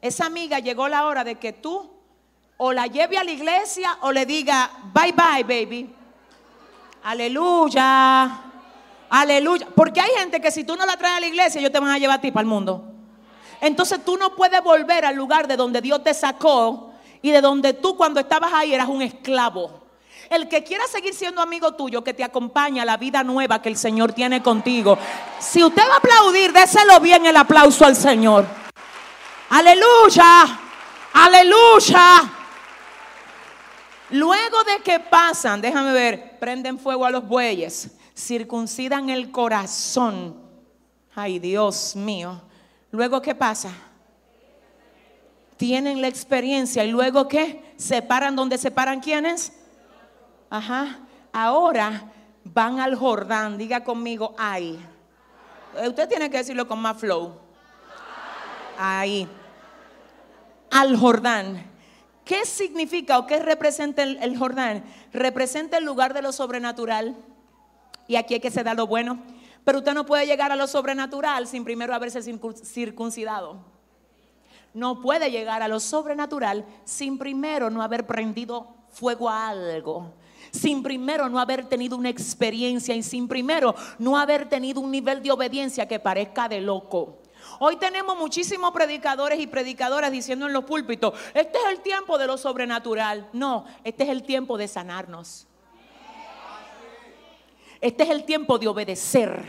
Esa 0.00 0.24
amiga 0.24 0.58
llegó 0.58 0.88
la 0.88 1.04
hora 1.04 1.22
de 1.22 1.34
que 1.34 1.52
tú 1.52 1.90
o 2.56 2.72
la 2.72 2.86
lleve 2.86 3.18
a 3.18 3.24
la 3.24 3.30
iglesia 3.30 3.98
o 4.00 4.10
le 4.10 4.24
diga, 4.24 4.70
bye 4.94 5.12
bye, 5.12 5.44
baby. 5.44 5.94
Aleluya. 7.02 8.53
Aleluya. 9.16 9.68
Porque 9.76 10.00
hay 10.00 10.10
gente 10.18 10.40
que 10.40 10.50
si 10.50 10.64
tú 10.64 10.74
no 10.74 10.84
la 10.84 10.96
traes 10.96 11.18
a 11.18 11.20
la 11.20 11.26
iglesia, 11.26 11.60
ellos 11.60 11.70
te 11.70 11.78
van 11.78 11.90
a 11.90 11.98
llevar 11.98 12.18
a 12.18 12.20
ti 12.20 12.32
para 12.32 12.42
el 12.42 12.48
mundo. 12.48 12.84
Entonces 13.60 14.04
tú 14.04 14.16
no 14.16 14.34
puedes 14.34 14.60
volver 14.60 15.04
al 15.04 15.14
lugar 15.14 15.46
de 15.46 15.56
donde 15.56 15.80
Dios 15.80 16.02
te 16.02 16.12
sacó 16.12 16.92
y 17.22 17.30
de 17.30 17.40
donde 17.40 17.74
tú 17.74 17.96
cuando 17.96 18.18
estabas 18.18 18.52
ahí 18.52 18.74
eras 18.74 18.88
un 18.88 19.02
esclavo. 19.02 19.82
El 20.28 20.48
que 20.48 20.64
quiera 20.64 20.84
seguir 20.88 21.14
siendo 21.14 21.40
amigo 21.40 21.74
tuyo, 21.74 22.02
que 22.02 22.12
te 22.12 22.24
acompaña 22.24 22.82
a 22.82 22.86
la 22.86 22.96
vida 22.96 23.22
nueva 23.22 23.62
que 23.62 23.68
el 23.68 23.76
Señor 23.76 24.12
tiene 24.12 24.42
contigo. 24.42 24.98
Si 25.38 25.62
usted 25.62 25.82
va 25.88 25.94
a 25.94 25.98
aplaudir, 25.98 26.52
déselo 26.52 26.98
bien 26.98 27.24
el 27.24 27.36
aplauso 27.36 27.84
al 27.84 27.94
Señor. 27.94 28.44
Aleluya, 29.50 30.58
aleluya. 31.12 32.32
Luego 34.10 34.64
de 34.64 34.82
que 34.82 34.98
pasan, 34.98 35.60
déjame 35.60 35.92
ver, 35.92 36.36
prenden 36.40 36.80
fuego 36.80 37.06
a 37.06 37.10
los 37.10 37.24
bueyes, 37.28 37.92
circuncidan 38.14 39.10
el 39.10 39.30
corazón. 39.30 40.36
Ay, 41.14 41.38
Dios 41.38 41.96
mío. 41.96 42.40
Luego, 42.90 43.20
¿qué 43.20 43.34
pasa? 43.34 43.72
Tienen 45.56 46.00
la 46.00 46.08
experiencia 46.08 46.84
y 46.84 46.90
luego, 46.90 47.28
¿qué? 47.28 47.74
Separan 47.76 48.36
donde 48.36 48.58
separan 48.58 49.00
quiénes? 49.00 49.52
Ajá. 50.50 51.00
Ahora 51.32 52.12
van 52.44 52.80
al 52.80 52.94
Jordán. 52.94 53.58
Diga 53.58 53.84
conmigo, 53.84 54.34
ay. 54.38 54.78
Usted 55.86 56.08
tiene 56.08 56.30
que 56.30 56.38
decirlo 56.38 56.68
con 56.68 56.80
más 56.80 56.98
flow. 56.98 57.36
Ahí. 58.78 59.28
Al 60.70 60.96
Jordán. 60.96 61.70
¿Qué 62.24 62.46
significa 62.46 63.18
o 63.18 63.26
qué 63.26 63.38
representa 63.40 64.02
el, 64.02 64.38
Jordán? 64.38 64.84
Representa 65.12 65.78
el 65.78 65.84
lugar 65.84 66.14
de 66.14 66.22
lo 66.22 66.32
sobrenatural. 66.32 67.16
Y 68.06 68.16
aquí 68.16 68.34
hay 68.34 68.40
que 68.40 68.50
se 68.50 68.62
da 68.62 68.74
lo 68.74 68.86
bueno. 68.86 69.22
Pero 69.64 69.78
usted 69.78 69.94
no 69.94 70.04
puede 70.04 70.26
llegar 70.26 70.52
a 70.52 70.56
lo 70.56 70.66
sobrenatural 70.66 71.46
sin 71.46 71.64
primero 71.64 71.94
haberse 71.94 72.22
circuncidado. 72.22 73.64
No 74.74 75.00
puede 75.00 75.30
llegar 75.30 75.62
a 75.62 75.68
lo 75.68 75.80
sobrenatural 75.80 76.64
sin 76.84 77.18
primero 77.18 77.70
no 77.70 77.82
haber 77.82 78.06
prendido 78.06 78.74
fuego 78.90 79.28
a 79.28 79.48
algo 79.48 80.14
sin 80.54 80.82
primero 80.82 81.28
no 81.28 81.40
haber 81.40 81.64
tenido 81.64 81.96
una 81.96 82.08
experiencia 82.08 82.94
y 82.94 83.02
sin 83.02 83.26
primero 83.26 83.74
no 83.98 84.16
haber 84.16 84.48
tenido 84.48 84.80
un 84.80 84.90
nivel 84.90 85.22
de 85.22 85.32
obediencia 85.32 85.88
que 85.88 85.98
parezca 85.98 86.48
de 86.48 86.60
loco. 86.60 87.18
Hoy 87.58 87.76
tenemos 87.76 88.16
muchísimos 88.16 88.70
predicadores 88.72 89.38
y 89.40 89.46
predicadoras 89.46 90.10
diciendo 90.10 90.46
en 90.46 90.52
los 90.52 90.64
púlpitos, 90.64 91.14
este 91.34 91.58
es 91.58 91.64
el 91.70 91.80
tiempo 91.80 92.18
de 92.18 92.26
lo 92.26 92.38
sobrenatural. 92.38 93.28
No, 93.32 93.64
este 93.82 94.04
es 94.04 94.10
el 94.10 94.22
tiempo 94.22 94.56
de 94.56 94.68
sanarnos. 94.68 95.46
Este 97.84 98.04
es 98.04 98.10
el 98.10 98.24
tiempo 98.24 98.58
de 98.58 98.68
obedecer. 98.68 99.44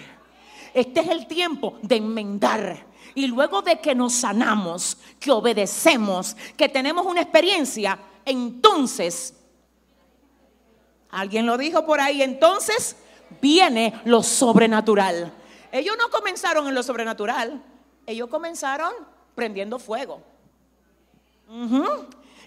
Este 0.73 0.99
es 0.99 1.07
el 1.07 1.25
tiempo 1.25 1.79
de 1.81 1.95
enmendar. 1.95 2.85
Y 3.15 3.27
luego 3.27 3.61
de 3.61 3.79
que 3.79 3.95
nos 3.95 4.13
sanamos, 4.13 4.97
que 5.19 5.31
obedecemos, 5.31 6.35
que 6.57 6.67
tenemos 6.67 7.05
una 7.05 7.21
experiencia, 7.21 7.97
entonces 8.25 9.33
Alguien 11.15 11.45
lo 11.45 11.57
dijo 11.57 11.85
por 11.85 12.01
ahí. 12.01 12.21
Entonces 12.21 12.97
viene 13.41 14.01
lo 14.03 14.21
sobrenatural. 14.21 15.31
Ellos 15.71 15.95
no 15.97 16.09
comenzaron 16.09 16.67
en 16.67 16.75
lo 16.75 16.83
sobrenatural. 16.83 17.63
Ellos 18.05 18.27
comenzaron 18.27 18.93
prendiendo 19.33 19.79
fuego. 19.79 20.21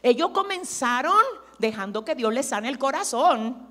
Ellos 0.02 0.30
comenzaron 0.30 1.24
dejando 1.58 2.04
que 2.04 2.14
Dios 2.14 2.32
les 2.34 2.46
sane 2.46 2.68
el 2.68 2.78
corazón. 2.78 3.67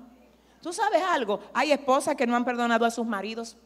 Tú 0.68 0.74
sabes 0.74 1.02
algo, 1.02 1.40
hay 1.54 1.72
esposas 1.72 2.14
que 2.14 2.26
no 2.26 2.36
han 2.36 2.44
perdonado 2.44 2.84
a 2.84 2.90
sus 2.90 3.06
maridos. 3.06 3.56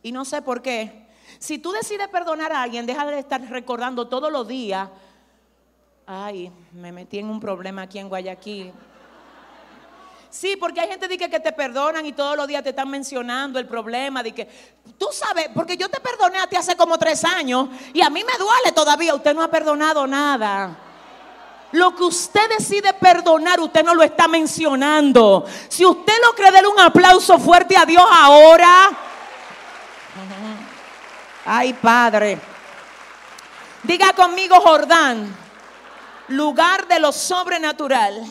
Y 0.00 0.12
no 0.12 0.24
sé 0.24 0.40
por 0.40 0.62
qué. 0.62 1.08
Si 1.40 1.58
tú 1.58 1.72
decides 1.72 2.06
perdonar 2.06 2.52
a 2.52 2.62
alguien, 2.62 2.86
deja 2.86 3.04
de 3.06 3.18
estar 3.18 3.42
recordando 3.50 4.06
todos 4.06 4.30
los 4.30 4.46
días. 4.46 4.88
Ay, 6.06 6.52
me 6.72 6.92
metí 6.92 7.18
en 7.18 7.28
un 7.28 7.40
problema 7.40 7.82
aquí 7.82 7.98
en 7.98 8.08
Guayaquil. 8.08 8.72
Sí, 10.30 10.56
porque 10.60 10.80
hay 10.80 10.90
gente 10.90 11.08
que, 11.08 11.28
que 11.28 11.40
te 11.40 11.50
perdonan 11.50 12.06
y 12.06 12.12
todos 12.12 12.36
los 12.36 12.46
días 12.46 12.62
te 12.62 12.68
están 12.68 12.88
mencionando 12.88 13.58
el 13.58 13.66
problema 13.66 14.22
de 14.22 14.30
que 14.30 14.48
tú 14.96 15.08
sabes, 15.10 15.48
porque 15.52 15.76
yo 15.76 15.88
te 15.88 15.98
perdoné 15.98 16.38
a 16.38 16.46
ti 16.46 16.54
hace 16.54 16.76
como 16.76 16.98
tres 16.98 17.24
años 17.24 17.68
y 17.92 18.00
a 18.00 18.10
mí 18.10 18.22
me 18.22 18.38
duele 18.38 18.70
todavía, 18.72 19.12
usted 19.12 19.34
no 19.34 19.42
ha 19.42 19.50
perdonado 19.50 20.06
nada. 20.06 20.91
Lo 21.72 21.94
que 21.96 22.04
usted 22.04 22.48
decide 22.58 22.92
perdonar, 22.92 23.58
usted 23.60 23.82
no 23.82 23.94
lo 23.94 24.02
está 24.02 24.28
mencionando. 24.28 25.46
Si 25.68 25.84
usted 25.84 26.12
lo 26.22 26.34
cree, 26.34 26.52
déle 26.52 26.68
un 26.68 26.78
aplauso 26.78 27.38
fuerte 27.38 27.76
a 27.76 27.86
Dios 27.86 28.04
ahora. 28.10 28.90
Ay, 31.44 31.72
Padre. 31.72 32.38
Diga 33.82 34.12
conmigo, 34.12 34.60
Jordán, 34.60 35.34
lugar 36.28 36.86
de 36.86 37.00
lo 37.00 37.10
sobrenatural. 37.10 38.22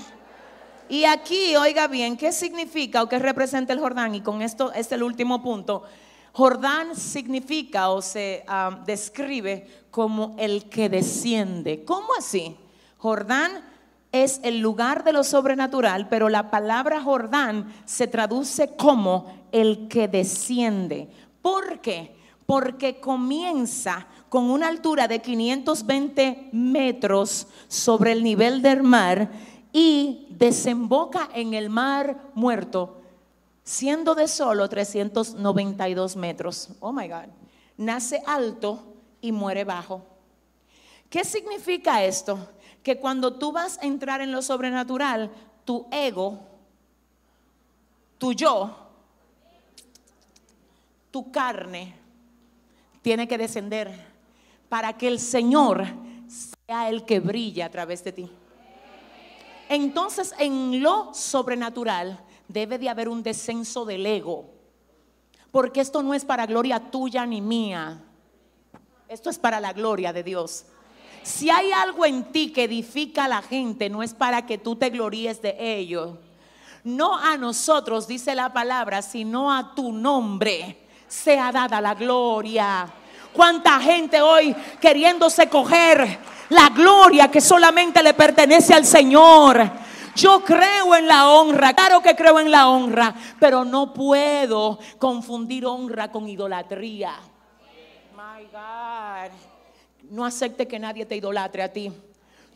Y 0.87 1.05
aquí, 1.05 1.55
oiga 1.55 1.87
bien, 1.87 2.17
¿qué 2.17 2.31
significa 2.31 3.01
o 3.01 3.09
qué 3.09 3.17
representa 3.17 3.73
el 3.73 3.79
Jordán? 3.79 4.13
Y 4.13 4.21
con 4.21 4.41
esto 4.41 4.71
es 4.73 4.91
el 4.91 5.03
último 5.03 5.41
punto. 5.41 5.83
Jordán 6.33 6.95
significa 6.95 7.89
o 7.89 8.01
se 8.01 8.45
um, 8.47 8.85
describe 8.85 9.85
como 9.89 10.35
el 10.37 10.69
que 10.69 10.89
desciende. 10.89 11.83
¿Cómo 11.83 12.09
así? 12.17 12.55
Jordán 13.01 13.63
es 14.11 14.39
el 14.43 14.59
lugar 14.59 15.03
de 15.03 15.11
lo 15.11 15.23
sobrenatural, 15.23 16.07
pero 16.07 16.29
la 16.29 16.51
palabra 16.51 17.01
Jordán 17.01 17.73
se 17.85 18.05
traduce 18.05 18.75
como 18.75 19.47
el 19.51 19.87
que 19.87 20.07
desciende. 20.07 21.09
¿Por 21.41 21.79
qué? 21.79 22.15
Porque 22.45 22.99
comienza 22.99 24.05
con 24.29 24.51
una 24.51 24.67
altura 24.67 25.07
de 25.07 25.19
520 25.19 26.49
metros 26.51 27.47
sobre 27.67 28.11
el 28.11 28.21
nivel 28.21 28.61
del 28.61 28.83
mar 28.83 29.31
y 29.73 30.27
desemboca 30.37 31.27
en 31.33 31.55
el 31.55 31.71
mar 31.71 32.29
muerto, 32.35 33.01
siendo 33.63 34.13
de 34.13 34.27
solo 34.27 34.69
392 34.69 36.15
metros. 36.17 36.69
Oh 36.81 36.93
my 36.93 37.07
God. 37.07 37.29
Nace 37.77 38.21
alto 38.27 38.93
y 39.21 39.31
muere 39.31 39.63
bajo. 39.63 40.05
¿Qué 41.09 41.23
significa 41.23 42.03
esto? 42.03 42.37
Que 42.83 42.99
cuando 42.99 43.33
tú 43.33 43.51
vas 43.51 43.77
a 43.79 43.85
entrar 43.85 44.21
en 44.21 44.31
lo 44.31 44.41
sobrenatural, 44.41 45.31
tu 45.65 45.87
ego, 45.91 46.39
tu 48.17 48.33
yo, 48.33 48.75
tu 51.11 51.31
carne, 51.31 51.95
tiene 53.01 53.27
que 53.27 53.37
descender 53.37 53.91
para 54.69 54.97
que 54.97 55.07
el 55.07 55.19
Señor 55.19 55.85
sea 56.27 56.89
el 56.89 57.03
que 57.05 57.19
brilla 57.19 57.65
a 57.65 57.69
través 57.69 58.03
de 58.03 58.11
ti. 58.11 58.31
Entonces, 59.69 60.33
en 60.37 60.81
lo 60.81 61.13
sobrenatural 61.13 62.19
debe 62.47 62.77
de 62.77 62.89
haber 62.89 63.09
un 63.09 63.23
descenso 63.23 63.85
del 63.85 64.05
ego, 64.05 64.45
porque 65.51 65.81
esto 65.81 66.03
no 66.03 66.13
es 66.13 66.25
para 66.25 66.45
gloria 66.45 66.91
tuya 66.91 67.25
ni 67.25 67.41
mía, 67.41 68.03
esto 69.07 69.29
es 69.29 69.39
para 69.39 69.59
la 69.59 69.73
gloria 69.73 70.13
de 70.13 70.23
Dios. 70.23 70.65
Si 71.23 71.49
hay 71.49 71.71
algo 71.71 72.05
en 72.05 72.31
ti 72.31 72.51
que 72.51 72.63
edifica 72.63 73.25
a 73.25 73.27
la 73.27 73.41
gente, 73.41 73.89
no 73.89 74.03
es 74.03 74.13
para 74.13 74.45
que 74.45 74.57
tú 74.57 74.75
te 74.75 74.89
gloríes 74.89 75.41
de 75.41 75.55
ello. 75.59 76.17
No 76.83 77.17
a 77.17 77.37
nosotros, 77.37 78.07
dice 78.07 78.33
la 78.33 78.53
palabra, 78.53 79.01
sino 79.01 79.53
a 79.53 79.75
tu 79.75 79.91
nombre 79.91 80.77
sea 81.11 81.51
dada 81.51 81.81
la 81.81 81.93
gloria. 81.93 82.87
Cuánta 83.33 83.79
gente 83.79 84.21
hoy 84.21 84.55
queriéndose 84.79 85.47
coger 85.49 86.19
la 86.49 86.69
gloria 86.69 87.29
que 87.29 87.41
solamente 87.41 88.01
le 88.01 88.13
pertenece 88.13 88.73
al 88.73 88.85
Señor. 88.85 89.69
Yo 90.15 90.43
creo 90.43 90.95
en 90.95 91.07
la 91.07 91.29
honra, 91.29 91.73
claro 91.73 92.01
que 92.01 92.15
creo 92.15 92.39
en 92.39 92.51
la 92.51 92.67
honra, 92.67 93.13
pero 93.39 93.63
no 93.63 93.93
puedo 93.93 94.79
confundir 94.97 95.65
honra 95.65 96.11
con 96.11 96.27
idolatría. 96.27 97.13
My 98.15 98.43
God. 98.51 99.50
No 100.11 100.25
acepte 100.25 100.67
que 100.67 100.77
nadie 100.77 101.05
te 101.05 101.15
idolatre 101.15 101.63
a 101.63 101.71
ti. 101.71 101.89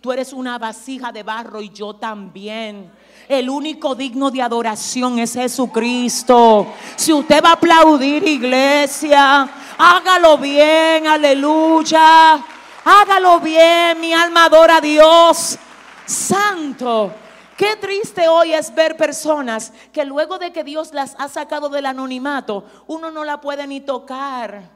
Tú 0.02 0.11
eres 0.11 0.34
una 0.34 0.57
vasija 0.57 1.14
de 1.14 1.23
barro 1.23 1.61
y 1.61 1.69
yo 1.69 1.95
también. 1.95 2.91
El 3.30 3.49
único 3.49 3.95
digno 3.95 4.30
de 4.30 4.41
adoración 4.41 5.19
es 5.19 5.36
Jesucristo. 5.36 6.68
Si 6.98 7.14
usted 7.14 7.41
va 7.41 7.52
a 7.52 7.53
aplaudir, 7.53 8.27
iglesia, 8.27 9.49
hágalo 9.77 10.38
bien, 10.38 11.07
aleluya. 11.07 12.44
Hágalo 12.84 13.40
bien, 13.40 14.02
mi 14.02 14.11
alma 14.11 14.48
adora 14.48 14.76
a 14.76 14.82
Dios. 14.82 15.57
Santo. 16.06 17.14
Qué 17.56 17.77
triste 17.77 18.27
hoy 18.27 18.52
es 18.52 18.76
ver 18.76 18.98
personas 18.98 19.72
que 19.94 20.03
luego 20.03 20.38
de 20.40 20.52
que 20.52 20.65
Dios 20.65 20.91
las 20.91 21.15
ha 21.18 21.30
sacado 21.30 21.69
del 21.69 21.86
anonimato, 21.86 22.65
uno 22.88 23.11
no 23.11 23.23
la 23.23 23.40
puede 23.40 23.65
ni 23.65 23.80
tocar. 23.80 24.74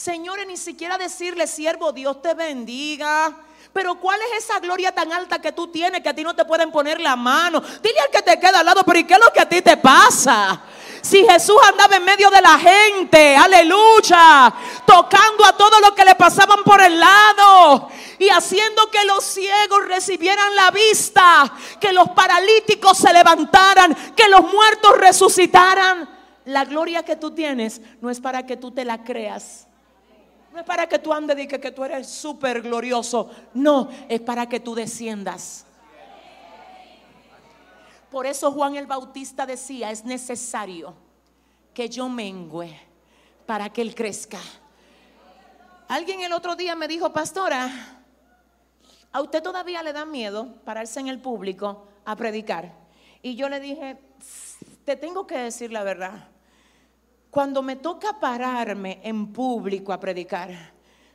Señores, 0.00 0.46
ni 0.46 0.56
siquiera 0.56 0.96
decirle, 0.96 1.46
siervo, 1.46 1.92
Dios 1.92 2.22
te 2.22 2.32
bendiga. 2.32 3.36
Pero 3.70 3.96
¿cuál 3.96 4.18
es 4.22 4.44
esa 4.44 4.58
gloria 4.58 4.92
tan 4.92 5.12
alta 5.12 5.42
que 5.42 5.52
tú 5.52 5.66
tienes 5.66 6.00
que 6.00 6.08
a 6.08 6.14
ti 6.14 6.24
no 6.24 6.34
te 6.34 6.46
pueden 6.46 6.72
poner 6.72 6.98
la 6.98 7.16
mano? 7.16 7.60
Dile 7.60 8.00
al 8.00 8.08
que 8.08 8.22
te 8.22 8.40
queda 8.40 8.60
al 8.60 8.64
lado, 8.64 8.82
pero 8.82 8.98
¿y 8.98 9.04
qué 9.04 9.12
es 9.12 9.20
lo 9.20 9.30
que 9.30 9.40
a 9.40 9.46
ti 9.46 9.60
te 9.60 9.76
pasa? 9.76 10.58
Si 11.02 11.22
Jesús 11.26 11.58
andaba 11.68 11.96
en 11.96 12.04
medio 12.04 12.30
de 12.30 12.40
la 12.40 12.58
gente, 12.58 13.36
aleluya, 13.36 14.50
tocando 14.86 15.44
a 15.44 15.54
todo 15.54 15.78
lo 15.80 15.94
que 15.94 16.06
le 16.06 16.14
pasaban 16.14 16.64
por 16.64 16.80
el 16.80 16.98
lado 16.98 17.90
y 18.18 18.30
haciendo 18.30 18.90
que 18.90 19.04
los 19.04 19.22
ciegos 19.22 19.86
recibieran 19.86 20.56
la 20.56 20.70
vista, 20.70 21.52
que 21.78 21.92
los 21.92 22.08
paralíticos 22.12 22.96
se 22.96 23.12
levantaran, 23.12 23.94
que 24.16 24.30
los 24.30 24.50
muertos 24.50 24.96
resucitaran. 24.96 26.08
La 26.46 26.64
gloria 26.64 27.04
que 27.04 27.16
tú 27.16 27.32
tienes 27.32 27.82
no 28.00 28.08
es 28.08 28.18
para 28.18 28.46
que 28.46 28.56
tú 28.56 28.70
te 28.70 28.86
la 28.86 29.04
creas. 29.04 29.66
No 30.52 30.60
es 30.60 30.64
para 30.64 30.88
que 30.88 30.98
tú 30.98 31.12
andes 31.12 31.38
y 31.38 31.46
que, 31.46 31.60
que 31.60 31.70
tú 31.70 31.84
eres 31.84 32.08
súper 32.08 32.62
glorioso. 32.62 33.30
No, 33.54 33.88
es 34.08 34.20
para 34.20 34.48
que 34.48 34.60
tú 34.60 34.74
desciendas. 34.74 35.64
Por 38.10 38.26
eso 38.26 38.50
Juan 38.50 38.74
el 38.74 38.86
Bautista 38.86 39.46
decía, 39.46 39.90
es 39.90 40.04
necesario 40.04 40.94
que 41.72 41.88
yo 41.88 42.08
mengüe 42.08 42.76
para 43.46 43.68
que 43.70 43.82
él 43.82 43.94
crezca. 43.94 44.40
Alguien 45.86 46.20
el 46.20 46.32
otro 46.32 46.56
día 46.56 46.74
me 46.74 46.88
dijo, 46.88 47.12
pastora, 47.12 47.70
¿a 49.12 49.20
usted 49.20 49.42
todavía 49.42 49.82
le 49.82 49.92
da 49.92 50.04
miedo 50.04 50.54
pararse 50.64 51.00
en 51.00 51.08
el 51.08 51.20
público 51.20 51.86
a 52.04 52.16
predicar? 52.16 52.72
Y 53.22 53.36
yo 53.36 53.48
le 53.48 53.60
dije, 53.60 53.98
te 54.84 54.96
tengo 54.96 55.26
que 55.26 55.38
decir 55.38 55.72
la 55.72 55.84
verdad. 55.84 56.28
Cuando 57.30 57.62
me 57.62 57.76
toca 57.76 58.18
pararme 58.18 59.00
en 59.04 59.32
público 59.32 59.92
a 59.92 60.00
predicar, 60.00 60.50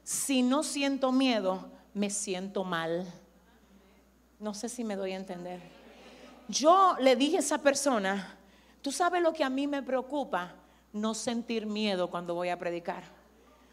si 0.01 0.41
no 0.41 0.63
siento 0.63 1.11
miedo, 1.11 1.69
me 1.93 2.09
siento 2.09 2.63
mal. 2.63 3.05
No 4.39 4.53
sé 4.53 4.69
si 4.69 4.83
me 4.83 4.95
doy 4.95 5.11
a 5.11 5.17
entender. 5.17 5.59
Yo 6.47 6.95
le 6.99 7.15
dije 7.15 7.37
a 7.37 7.39
esa 7.39 7.57
persona, 7.57 8.37
tú 8.81 8.91
sabes 8.91 9.21
lo 9.21 9.33
que 9.33 9.43
a 9.43 9.49
mí 9.49 9.67
me 9.67 9.83
preocupa, 9.83 10.53
no 10.93 11.13
sentir 11.13 11.65
miedo 11.65 12.09
cuando 12.09 12.33
voy 12.33 12.49
a 12.49 12.59
predicar. 12.59 13.03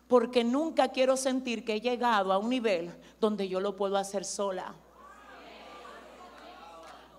Porque 0.09 0.43
nunca 0.43 0.89
quiero 0.89 1.17
sentir 1.17 1.65
que 1.65 1.75
he 1.75 1.81
llegado 1.81 2.33
a 2.33 2.39
un 2.39 2.51
nivel 2.51 2.91
donde 3.21 3.49
yo 3.49 3.61
lo 3.61 3.77
puedo 3.77 3.97
hacer 3.97 4.25
sola. 4.25 4.75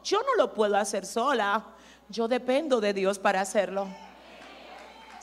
Yo 0.04 0.22
no 0.22 0.36
lo 0.36 0.54
puedo 0.54 0.76
hacer 0.76 1.06
sola. 1.06 1.66
Yo 2.10 2.28
dependo 2.28 2.82
de 2.82 2.94
Dios 2.94 3.20
para 3.20 3.40
hacerlo. 3.40 3.88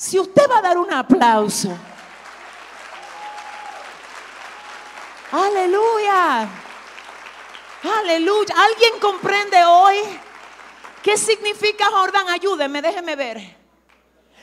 Si 0.01 0.19
usted 0.19 0.49
va 0.51 0.61
a 0.61 0.63
dar 0.63 0.79
un 0.79 0.91
aplauso. 0.91 1.77
Aleluya. 5.31 6.49
Aleluya. 7.99 8.55
¿Alguien 8.57 8.99
comprende 8.99 9.63
hoy 9.63 9.97
qué 11.03 11.19
significa 11.19 11.85
Jordán? 11.91 12.31
Ayúdeme, 12.31 12.81
déjeme 12.81 13.15
ver. 13.15 13.57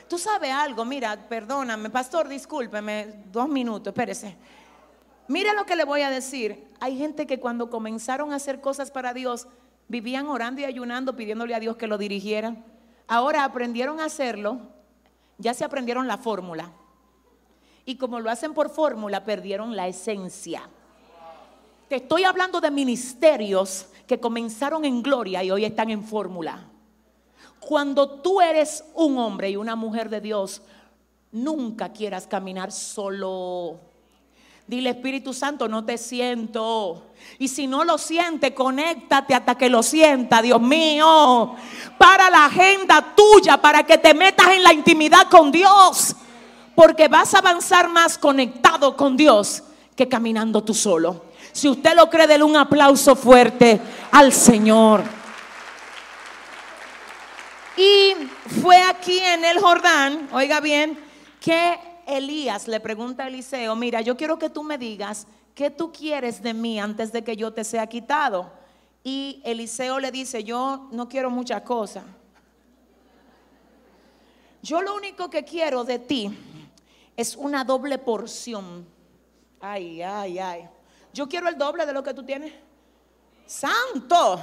Tú 0.07 0.19
sabes 0.19 0.51
algo, 0.51 0.85
mira, 0.85 1.27
perdóname, 1.27 1.89
pastor, 1.89 2.27
discúlpeme, 2.27 3.23
dos 3.31 3.49
minutos, 3.49 3.87
espérese. 3.87 4.37
Mira 5.27 5.53
lo 5.53 5.65
que 5.65 5.75
le 5.75 5.85
voy 5.85 6.01
a 6.03 6.11
decir. 6.11 6.67
Hay 6.79 6.99
gente 6.99 7.25
que 7.25 7.39
cuando 7.39 7.71
comenzaron 7.71 8.31
a 8.31 8.35
hacer 8.35 8.61
cosas 8.61 8.91
para 8.91 9.11
Dios, 9.11 9.47
vivían 9.87 10.27
orando 10.27 10.61
y 10.61 10.65
ayunando, 10.65 11.15
pidiéndole 11.15 11.55
a 11.55 11.59
Dios 11.59 11.77
que 11.77 11.87
lo 11.87 11.97
dirigiera. 11.97 12.55
Ahora 13.07 13.43
aprendieron 13.43 13.99
a 13.99 14.05
hacerlo 14.05 14.76
ya 15.37 15.53
se 15.53 15.63
aprendieron 15.63 16.07
la 16.07 16.17
fórmula. 16.17 16.71
Y 17.85 17.95
como 17.95 18.19
lo 18.19 18.29
hacen 18.29 18.53
por 18.53 18.69
fórmula, 18.69 19.23
perdieron 19.23 19.75
la 19.75 19.87
esencia. 19.87 20.69
Te 21.87 21.97
estoy 21.97 22.25
hablando 22.25 22.59
de 22.59 22.69
ministerios 22.69 23.87
que 24.05 24.19
comenzaron 24.19 24.83
en 24.83 25.01
gloria 25.01 25.43
y 25.43 25.51
hoy 25.51 25.63
están 25.63 25.89
en 25.89 26.03
fórmula. 26.03 26.69
Cuando 27.59 28.09
tú 28.21 28.41
eres 28.41 28.83
un 28.93 29.17
hombre 29.17 29.49
y 29.49 29.55
una 29.55 29.75
mujer 29.75 30.09
de 30.09 30.21
Dios, 30.21 30.61
nunca 31.31 31.93
quieras 31.93 32.27
caminar 32.27 32.71
solo. 32.71 33.79
Dile 34.67 34.89
Espíritu 34.89 35.33
Santo, 35.33 35.69
no 35.69 35.85
te 35.85 35.97
siento. 35.97 37.05
Y 37.39 37.47
si 37.47 37.67
no 37.67 37.85
lo 37.85 37.97
siente, 37.97 38.53
conéctate 38.53 39.33
hasta 39.33 39.55
que 39.55 39.69
lo 39.69 39.81
sienta, 39.81 40.41
Dios 40.41 40.61
mío. 40.61 41.55
Para 41.97 42.29
la 42.29 42.45
agenda 42.45 43.15
tuya, 43.15 43.57
para 43.57 43.83
que 43.83 43.97
te 43.97 44.13
metas 44.13 44.49
en 44.49 44.63
la 44.63 44.73
intimidad 44.73 45.29
con 45.29 45.53
Dios. 45.53 46.17
Porque 46.75 47.07
vas 47.07 47.33
a 47.33 47.39
avanzar 47.39 47.87
más 47.87 48.17
conectado 48.17 48.97
con 48.97 49.15
Dios 49.15 49.63
que 49.95 50.09
caminando 50.09 50.61
tú 50.61 50.73
solo. 50.73 51.23
Si 51.53 51.69
usted 51.69 51.95
lo 51.95 52.09
cree, 52.09 52.27
denle 52.27 52.43
un 52.43 52.57
aplauso 52.57 53.15
fuerte 53.15 53.79
al 54.11 54.33
Señor. 54.33 55.01
Y 57.77 58.13
fue 58.61 58.81
aquí 58.83 59.17
en 59.17 59.45
el 59.45 59.59
Jordán, 59.59 60.27
oiga 60.33 60.59
bien, 60.59 60.99
que 61.39 61.79
Elías 62.07 62.69
le 62.69 62.79
pregunta 62.79 63.25
a 63.25 63.27
Eliseo, 63.27 63.75
mira, 63.75 63.99
yo 63.99 64.15
quiero 64.15 64.39
que 64.39 64.49
tú 64.49 64.63
me 64.63 64.77
digas 64.77 65.27
qué 65.53 65.69
tú 65.69 65.91
quieres 65.91 66.41
de 66.41 66.53
mí 66.53 66.79
antes 66.79 67.11
de 67.11 67.23
que 67.23 67.35
yo 67.35 67.51
te 67.51 67.65
sea 67.65 67.85
quitado. 67.87 68.49
Y 69.03 69.41
Eliseo 69.43 69.99
le 69.99 70.09
dice, 70.09 70.43
yo 70.43 70.87
no 70.91 71.09
quiero 71.09 71.29
muchas 71.29 71.61
cosas. 71.63 72.05
Yo 74.61 74.81
lo 74.81 74.95
único 74.95 75.29
que 75.29 75.43
quiero 75.43 75.83
de 75.83 75.99
ti 75.99 76.31
es 77.15 77.35
una 77.35 77.63
doble 77.63 77.97
porción. 77.97 78.87
Ay, 79.59 80.01
ay, 80.01 80.39
ay. 80.39 80.69
Yo 81.13 81.27
quiero 81.27 81.49
el 81.49 81.57
doble 81.57 81.85
de 81.85 81.93
lo 81.93 82.03
que 82.03 82.13
tú 82.13 82.23
tienes. 82.23 82.53
Santo. 83.45 84.39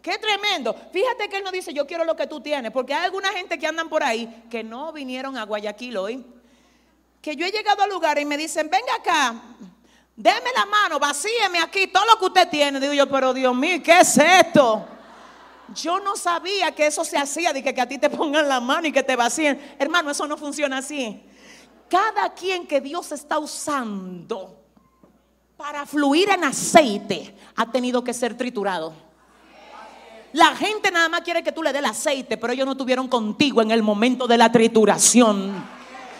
Qué 0.00 0.16
tremendo. 0.18 0.74
Fíjate 0.92 1.28
que 1.28 1.38
él 1.38 1.44
no 1.44 1.50
dice, 1.50 1.74
yo 1.74 1.86
quiero 1.86 2.04
lo 2.04 2.16
que 2.16 2.26
tú 2.26 2.40
tienes, 2.40 2.70
porque 2.70 2.94
hay 2.94 3.04
alguna 3.04 3.30
gente 3.30 3.58
que 3.58 3.66
andan 3.66 3.88
por 3.88 4.02
ahí 4.02 4.44
que 4.48 4.62
no 4.62 4.92
vinieron 4.92 5.36
a 5.36 5.44
Guayaquil 5.44 5.96
hoy. 5.96 6.24
Que 7.26 7.34
yo 7.34 7.44
he 7.44 7.50
llegado 7.50 7.82
al 7.82 7.90
lugar 7.90 8.20
y 8.20 8.24
me 8.24 8.36
dicen, 8.36 8.70
venga 8.70 8.94
acá, 8.94 9.34
déme 10.14 10.48
la 10.54 10.64
mano, 10.64 11.00
vacíeme 11.00 11.58
aquí 11.58 11.88
todo 11.88 12.04
lo 12.06 12.20
que 12.20 12.26
usted 12.26 12.48
tiene. 12.48 12.78
Digo 12.78 12.92
yo, 12.92 13.08
pero 13.08 13.34
Dios 13.34 13.52
mío, 13.52 13.80
¿qué 13.82 13.98
es 13.98 14.16
esto? 14.16 14.86
Yo 15.74 15.98
no 15.98 16.14
sabía 16.14 16.72
que 16.72 16.86
eso 16.86 17.04
se 17.04 17.18
hacía, 17.18 17.52
de 17.52 17.64
que, 17.64 17.74
que 17.74 17.80
a 17.80 17.88
ti 17.88 17.98
te 17.98 18.08
pongan 18.10 18.48
la 18.48 18.60
mano 18.60 18.86
y 18.86 18.92
que 18.92 19.02
te 19.02 19.16
vacíen. 19.16 19.60
Hermano, 19.76 20.12
eso 20.12 20.24
no 20.28 20.36
funciona 20.36 20.78
así. 20.78 21.20
Cada 21.90 22.32
quien 22.32 22.64
que 22.64 22.80
Dios 22.80 23.10
está 23.10 23.40
usando 23.40 24.60
para 25.56 25.84
fluir 25.84 26.30
en 26.30 26.44
aceite 26.44 27.34
ha 27.56 27.68
tenido 27.72 28.04
que 28.04 28.14
ser 28.14 28.36
triturado. 28.36 28.94
La 30.32 30.54
gente 30.54 30.92
nada 30.92 31.08
más 31.08 31.22
quiere 31.22 31.42
que 31.42 31.50
tú 31.50 31.64
le 31.64 31.72
des 31.72 31.80
el 31.80 31.86
aceite, 31.86 32.36
pero 32.36 32.52
ellos 32.52 32.66
no 32.66 32.72
estuvieron 32.72 33.08
contigo 33.08 33.62
en 33.62 33.72
el 33.72 33.82
momento 33.82 34.28
de 34.28 34.38
la 34.38 34.52
trituración. 34.52 35.74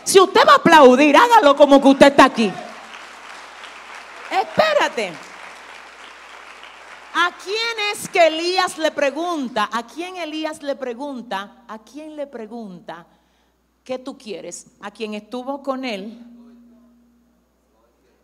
Si 0.06 0.20
usted 0.20 0.42
va 0.46 0.52
a 0.52 0.56
aplaudir, 0.56 1.16
hágalo 1.16 1.56
como 1.56 1.82
que 1.82 1.88
usted 1.88 2.06
está 2.06 2.26
aquí. 2.26 2.52
Espérate. 4.30 5.12
¿A 7.12 7.32
quién 7.42 7.90
es 7.92 8.08
que 8.08 8.28
Elías 8.28 8.78
le 8.78 8.92
pregunta? 8.92 9.68
¿A 9.72 9.84
quién 9.84 10.16
Elías 10.16 10.62
le 10.62 10.76
pregunta? 10.76 11.64
¿A 11.66 11.80
quién 11.80 12.14
le 12.14 12.28
pregunta? 12.28 13.04
¿Qué 13.82 13.98
tú 13.98 14.16
quieres? 14.16 14.68
¿A 14.80 14.92
quien 14.92 15.14
estuvo 15.14 15.60
con 15.60 15.84
él 15.84 16.16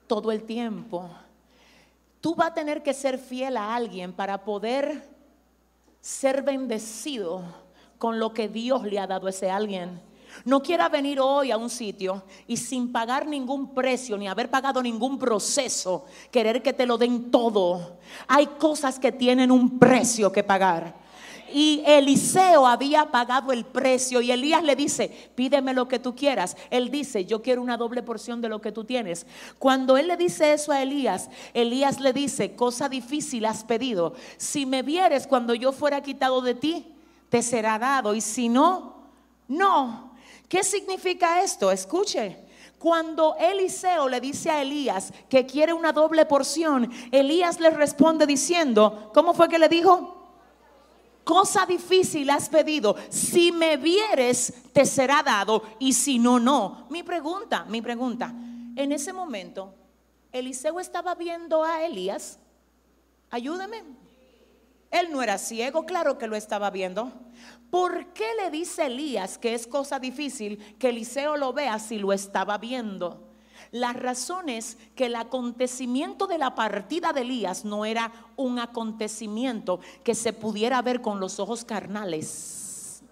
todo 0.07 0.31
el 0.31 0.45
tiempo? 0.45 1.11
Tú 2.21 2.37
vas 2.37 2.51
a 2.51 2.55
tener 2.55 2.85
que 2.85 2.95
ser 2.95 3.19
fiel 3.19 3.57
a 3.57 3.75
alguien 3.75 4.13
para 4.13 4.45
poder 4.45 5.03
ser 6.01 6.43
bendecido 6.43 7.43
con 7.99 8.21
lo 8.21 8.33
que 8.33 8.47
Dios 8.47 8.85
le 8.85 9.01
ha 9.01 9.09
dado 9.09 9.27
a 9.27 9.31
ese 9.31 9.51
alguien. 9.51 10.12
No 10.45 10.63
quiera 10.63 10.89
venir 10.89 11.21
hoy 11.21 11.51
a 11.51 11.57
un 11.57 11.71
sitio 11.71 12.25
y 12.47 12.57
sin 12.57 12.93
pagar 12.93 13.27
ningún 13.27 13.75
precio 13.75 14.17
ni 14.17 14.29
haber 14.29 14.51
pagado 14.51 14.83
ningún 14.83 15.19
proceso, 15.19 16.07
querer 16.31 16.63
que 16.63 16.73
te 16.73 16.87
lo 16.87 16.99
den 16.99 17.31
todo. 17.31 17.99
Hay 18.29 18.47
cosas 18.47 18.99
que 18.99 19.13
tienen 19.13 19.51
un 19.51 19.79
precio 19.79 20.33
que 20.33 20.43
pagar. 20.43 21.03
Y 21.53 21.83
Eliseo 21.87 22.67
había 22.67 23.11
pagado 23.11 23.53
el 23.53 23.65
precio 23.67 24.23
y 24.23 24.31
Elías 24.31 24.63
le 24.63 24.75
dice, 24.75 25.31
pídeme 25.35 25.75
lo 25.75 25.87
que 25.87 25.99
tú 25.99 26.17
quieras. 26.17 26.57
Él 26.71 26.91
dice, 26.91 27.27
yo 27.27 27.43
quiero 27.43 27.61
una 27.61 27.77
doble 27.77 28.03
porción 28.03 28.41
de 28.41 28.49
lo 28.49 28.61
que 28.63 28.73
tú 28.73 28.85
tienes. 28.85 29.27
Cuando 29.59 29.99
él 29.99 30.09
le 30.09 30.17
dice 30.17 30.55
eso 30.55 30.73
a 30.73 30.83
Elías, 30.83 31.29
Elías 31.53 32.01
le 32.01 32.15
dice, 32.15 32.57
cosa 32.57 32.89
difícil 32.89 33.45
has 33.45 33.65
pedido. 33.65 34.15
Si 34.39 34.65
me 34.65 34.83
vieres 34.83 35.27
cuando 35.27 35.55
yo 35.55 35.73
fuera 35.73 36.03
quitado 36.03 36.41
de 36.41 36.55
ti, 36.55 36.95
te 37.29 37.43
será 37.43 37.79
dado. 37.79 38.15
Y 38.15 38.23
si 38.23 38.49
no, 38.49 38.95
no. 39.47 40.12
¿Qué 40.53 40.63
significa 40.63 41.43
esto? 41.43 41.71
Escuche. 41.71 42.37
Cuando 42.79 43.35
Eliseo 43.37 44.07
le 44.07 44.21
dice 44.21 44.51
a 44.51 44.61
Elías 44.61 45.11
que 45.31 45.47
quiere 45.47 45.73
una 45.73 45.93
doble 45.93 46.27
porción, 46.27 46.93
Elías 47.11 47.59
le 47.59 47.71
responde 47.71 48.27
diciendo, 48.27 49.11
¿cómo 49.15 49.33
fue 49.33 49.49
que 49.49 49.59
le 49.59 49.71
dijo? 49.71 50.19
cosa 51.25 51.65
difícil 51.65 52.29
has 52.29 52.51
pedido. 52.51 52.97
Si 53.09 53.51
me 53.51 53.79
vieres, 53.79 54.53
te 54.75 54.85
será 54.85 55.23
dado. 55.23 55.63
Y 55.79 55.95
si 55.95 56.19
no, 56.19 56.39
no. 56.39 56.87
Mi 56.91 57.03
pregunta, 57.03 57.65
mi 57.65 57.81
pregunta. 57.81 58.35
En 58.77 58.93
ese 58.93 59.15
momento, 59.15 59.75
Eliseo 60.33 60.81
estaba 60.81 61.15
viendo 61.15 61.65
a 61.65 61.83
Elías. 61.83 62.39
Ayúdame. 63.31 63.85
Él 64.91 65.11
no 65.11 65.23
era 65.23 65.39
ciego, 65.39 65.87
claro 65.87 66.19
que 66.19 66.27
lo 66.27 66.37
estaba 66.37 66.69
viendo. 66.69 67.11
¿Por 67.73 68.09
qué 68.09 68.27
le 68.39 68.51
dice 68.51 68.85
Elías 68.85 69.39
que 69.39 69.55
es 69.55 69.67
cosa 69.67 69.99
difícil 69.99 70.59
que 70.79 70.91
Eliseo 70.91 71.39
lo 71.39 71.55
vea 71.55 71.79
si 71.79 71.99
lo 71.99 72.13
estaba 72.13 72.59
viendo? 72.59 73.19
La 73.71 73.95
razón 73.95 74.51
es 74.51 74.77
que 74.95 75.07
el 75.07 75.17
acontecimiento 75.17 76.27
de 76.27 76.37
la 76.37 76.55
partida 76.55 77.15
de 77.15 77.23
Elías 77.23 77.65
no 77.65 77.87
era 77.87 78.13
un 78.37 78.59
acontecimiento 78.59 79.81
que 80.05 80.15
se 80.15 80.35
pudiera 80.35 80.83
ver 80.83 81.01
con 81.01 81.19
los 81.19 81.41
ojos 81.41 81.65
carnales, 81.65 83.03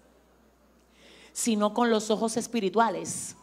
sino 1.33 1.73
con 1.73 1.89
los 1.89 2.11
ojos 2.11 2.37
espirituales. 2.37 3.35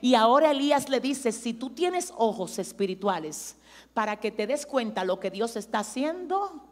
Y 0.00 0.14
ahora 0.14 0.52
Elías 0.52 0.88
le 0.88 1.00
dice, 1.00 1.32
si 1.32 1.52
tú 1.52 1.68
tienes 1.68 2.14
ojos 2.16 2.58
espirituales 2.58 3.56
para 3.92 4.18
que 4.18 4.30
te 4.30 4.46
des 4.46 4.64
cuenta 4.64 5.04
lo 5.04 5.20
que 5.20 5.30
Dios 5.30 5.54
está 5.56 5.80
haciendo, 5.80 6.62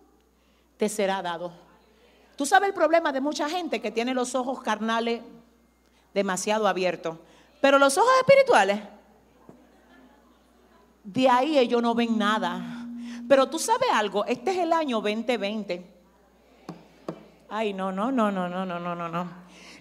te 0.79 0.89
será 0.89 1.21
dado. 1.21 1.70
Tú 2.41 2.47
sabes 2.47 2.69
el 2.71 2.75
problema 2.75 3.13
de 3.13 3.21
mucha 3.21 3.51
gente 3.51 3.83
que 3.83 3.91
tiene 3.91 4.15
los 4.15 4.35
ojos 4.35 4.63
carnales 4.63 5.21
demasiado 6.15 6.67
abiertos, 6.67 7.19
pero 7.61 7.79
los 7.79 7.99
ojos 7.99 8.11
espirituales 8.19 8.81
de 11.05 11.29
ahí 11.29 11.59
ellos 11.59 11.83
no 11.83 11.95
ven 11.95 12.17
nada. 12.17 12.87
Pero 13.29 13.51
tú 13.51 13.59
sabes 13.59 13.91
algo, 13.93 14.25
este 14.25 14.53
es 14.53 14.57
el 14.57 14.73
año 14.73 15.03
2020. 15.03 15.85
Ay, 17.51 17.75
no, 17.75 17.93
no, 17.93 18.11
no, 18.11 18.33
no, 18.33 18.49
no, 18.49 18.65
no, 18.65 18.81
no, 18.81 18.95
no, 18.95 19.09
no. 19.11 19.31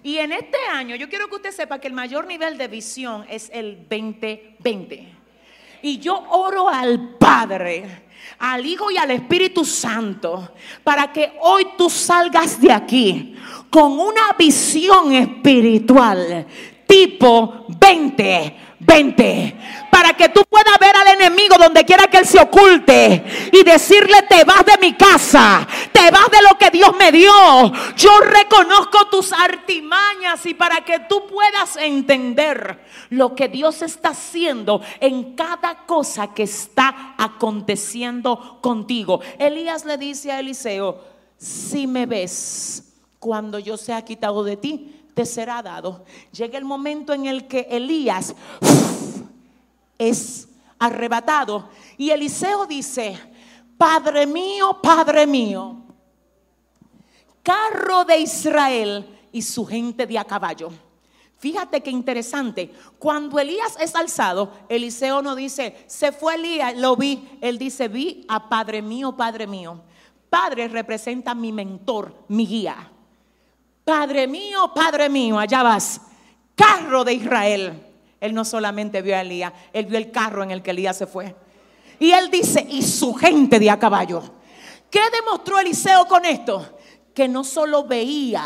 Y 0.03 0.17
en 0.17 0.33
este 0.33 0.57
año 0.69 0.97
yo 0.97 1.07
quiero 1.07 1.29
que 1.29 1.37
usted 1.37 1.51
sepa 1.51 1.79
que 1.79 1.87
el 1.87 1.93
mayor 1.93 2.27
nivel 2.27 2.57
de 2.57 2.67
visión 2.67 3.25
es 3.29 3.49
el 3.53 3.87
2020. 3.87 5.15
Y 5.81 5.99
yo 5.99 6.25
oro 6.29 6.67
al 6.67 7.15
Padre, 7.17 8.08
al 8.39 8.65
Hijo 8.65 8.89
y 8.91 8.97
al 8.97 9.11
Espíritu 9.11 9.65
Santo 9.65 10.53
para 10.83 11.11
que 11.11 11.33
hoy 11.41 11.67
tú 11.77 11.89
salgas 11.89 12.59
de 12.59 12.71
aquí 12.71 13.35
con 13.69 13.99
una 13.99 14.33
visión 14.37 15.11
espiritual 15.11 16.47
tipo 16.89 17.65
2020 17.67 19.55
para 19.91 20.13
que 20.13 20.29
tú 20.29 20.43
puedas 20.49 20.79
ver 20.79 20.95
al 20.95 21.21
enemigo 21.21 21.55
donde 21.59 21.85
quiera 21.85 22.07
que 22.07 22.17
él 22.17 22.25
se 22.25 22.39
oculte 22.39 23.23
y 23.51 23.63
decirle, 23.63 24.23
te 24.23 24.43
vas 24.43 24.65
de 24.65 24.77
mi 24.81 24.93
casa, 24.93 25.67
te 25.91 26.09
vas 26.09 26.31
de 26.31 26.41
lo 26.49 26.57
que 26.57 26.71
Dios 26.71 26.95
me 26.97 27.11
dio. 27.11 27.31
Yo 27.95 28.19
reconozco 28.21 29.07
tus 29.11 29.31
artimañas 29.33 30.43
y 30.45 30.55
para 30.55 30.83
que 30.83 31.01
tú 31.01 31.27
puedas 31.27 31.75
entender 31.77 32.83
lo 33.09 33.35
que 33.35 33.49
Dios 33.49 33.83
está 33.83 34.09
haciendo 34.09 34.81
en 34.99 35.35
cada 35.35 35.85
cosa 35.85 36.33
que 36.33 36.43
está 36.43 37.13
aconteciendo 37.17 38.59
contigo. 38.61 39.21
Elías 39.37 39.85
le 39.85 39.97
dice 39.97 40.31
a 40.31 40.39
Eliseo, 40.39 41.03
si 41.37 41.85
me 41.85 42.07
ves 42.07 42.95
cuando 43.19 43.59
yo 43.59 43.77
sea 43.77 44.03
quitado 44.03 44.43
de 44.43 44.57
ti, 44.57 44.98
será 45.25 45.61
dado. 45.61 46.05
Llega 46.31 46.57
el 46.57 46.65
momento 46.65 47.13
en 47.13 47.25
el 47.25 47.47
que 47.47 47.67
Elías 47.69 48.35
es 49.97 50.47
arrebatado. 50.77 51.69
Y 51.97 52.09
Eliseo 52.09 52.65
dice, 52.65 53.19
Padre 53.77 54.25
mío, 54.25 54.79
Padre 54.81 55.27
mío, 55.27 55.77
carro 57.43 58.05
de 58.05 58.19
Israel 58.19 59.19
y 59.31 59.41
su 59.41 59.65
gente 59.65 60.07
de 60.07 60.17
a 60.17 60.23
caballo. 60.23 60.71
Fíjate 61.37 61.81
qué 61.81 61.89
interesante. 61.89 62.73
Cuando 62.97 63.39
Elías 63.39 63.77
es 63.79 63.95
alzado, 63.95 64.51
Eliseo 64.67 65.21
no 65.21 65.35
dice, 65.35 65.85
se 65.87 66.11
fue 66.11 66.35
Elías, 66.35 66.75
lo 66.75 66.97
vi. 66.97 67.29
Él 67.39 67.57
dice, 67.57 67.87
vi 67.87 68.25
a 68.27 68.49
Padre 68.49 68.81
mío, 68.81 69.15
Padre 69.15 69.47
mío. 69.47 69.81
Padre 70.29 70.67
representa 70.67 71.33
mi 71.33 71.53
mentor, 71.53 72.13
mi 72.27 72.45
guía. 72.45 72.91
Padre 73.89 74.27
mío, 74.27 74.71
Padre 74.71 75.09
mío, 75.09 75.39
allá 75.39 75.63
vas. 75.63 75.99
Carro 76.53 77.03
de 77.03 77.13
Israel. 77.13 77.73
Él 78.21 78.35
no 78.35 78.45
solamente 78.45 79.01
vio 79.01 79.15
a 79.15 79.21
Elías, 79.21 79.51
él 79.73 79.87
vio 79.87 79.97
el 79.97 80.11
carro 80.11 80.43
en 80.43 80.51
el 80.51 80.61
que 80.61 80.69
Elías 80.69 80.95
se 80.95 81.07
fue. 81.07 81.35
Y 81.97 82.11
él 82.11 82.29
dice, 82.29 82.63
y 82.69 82.83
su 82.83 83.15
gente 83.15 83.57
de 83.57 83.67
a 83.67 83.79
caballo. 83.79 84.21
¿Qué 84.91 85.01
demostró 85.11 85.57
Eliseo 85.57 86.07
con 86.07 86.23
esto? 86.23 86.77
Que 87.15 87.27
no 87.27 87.43
solo 87.43 87.85
veía 87.85 88.45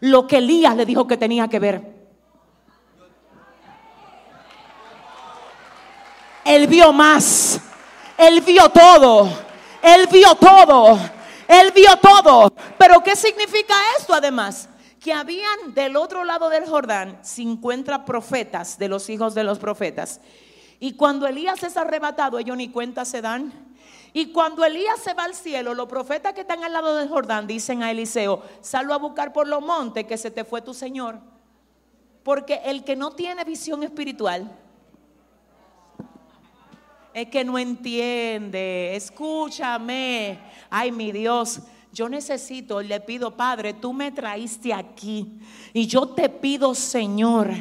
lo 0.00 0.26
que 0.26 0.38
Elías 0.38 0.74
le 0.74 0.84
dijo 0.84 1.06
que 1.06 1.18
tenía 1.18 1.46
que 1.46 1.60
ver. 1.60 1.94
Él 6.44 6.66
vio 6.66 6.92
más. 6.92 7.60
Él 8.18 8.40
vio 8.40 8.68
todo. 8.70 9.28
Él 9.80 10.08
vio 10.10 10.34
todo. 10.34 10.98
Él 11.48 11.72
vio 11.74 11.96
todo. 11.96 12.52
Pero 12.78 13.00
¿qué 13.02 13.16
significa 13.16 13.74
esto 13.98 14.14
además? 14.14 14.68
que 15.04 15.12
habían 15.12 15.74
del 15.74 15.96
otro 15.96 16.24
lado 16.24 16.48
del 16.48 16.64
Jordán 16.64 17.18
50 17.20 18.06
profetas 18.06 18.78
de 18.78 18.88
los 18.88 19.10
hijos 19.10 19.34
de 19.34 19.44
los 19.44 19.58
profetas. 19.58 20.18
Y 20.80 20.94
cuando 20.94 21.26
Elías 21.26 21.62
es 21.62 21.76
arrebatado, 21.76 22.38
ellos 22.38 22.56
ni 22.56 22.70
cuenta 22.70 23.04
se 23.04 23.20
dan. 23.20 23.52
Y 24.14 24.32
cuando 24.32 24.64
Elías 24.64 24.98
se 25.00 25.12
va 25.12 25.24
al 25.24 25.34
cielo, 25.34 25.74
los 25.74 25.88
profetas 25.88 26.32
que 26.32 26.40
están 26.40 26.64
al 26.64 26.72
lado 26.72 26.96
del 26.96 27.10
Jordán 27.10 27.46
dicen 27.46 27.82
a 27.82 27.90
Eliseo, 27.90 28.42
salvo 28.62 28.94
a 28.94 28.98
buscar 28.98 29.34
por 29.34 29.46
los 29.46 29.60
montes 29.60 30.06
que 30.06 30.16
se 30.16 30.30
te 30.30 30.42
fue 30.42 30.62
tu 30.62 30.72
Señor. 30.72 31.18
Porque 32.22 32.62
el 32.64 32.82
que 32.82 32.96
no 32.96 33.10
tiene 33.10 33.44
visión 33.44 33.82
espiritual, 33.82 34.50
Es 37.14 37.28
que 37.28 37.44
no 37.44 37.56
entiende. 37.56 38.96
Escúchame. 38.96 40.36
Ay, 40.68 40.90
mi 40.90 41.12
Dios. 41.12 41.60
Yo 41.94 42.08
necesito, 42.08 42.82
le 42.82 42.98
pido, 42.98 43.36
Padre, 43.36 43.72
tú 43.72 43.92
me 43.92 44.10
traíste 44.10 44.74
aquí. 44.74 45.28
Y 45.72 45.86
yo 45.86 46.08
te 46.08 46.28
pido, 46.28 46.74
Señor, 46.74 47.52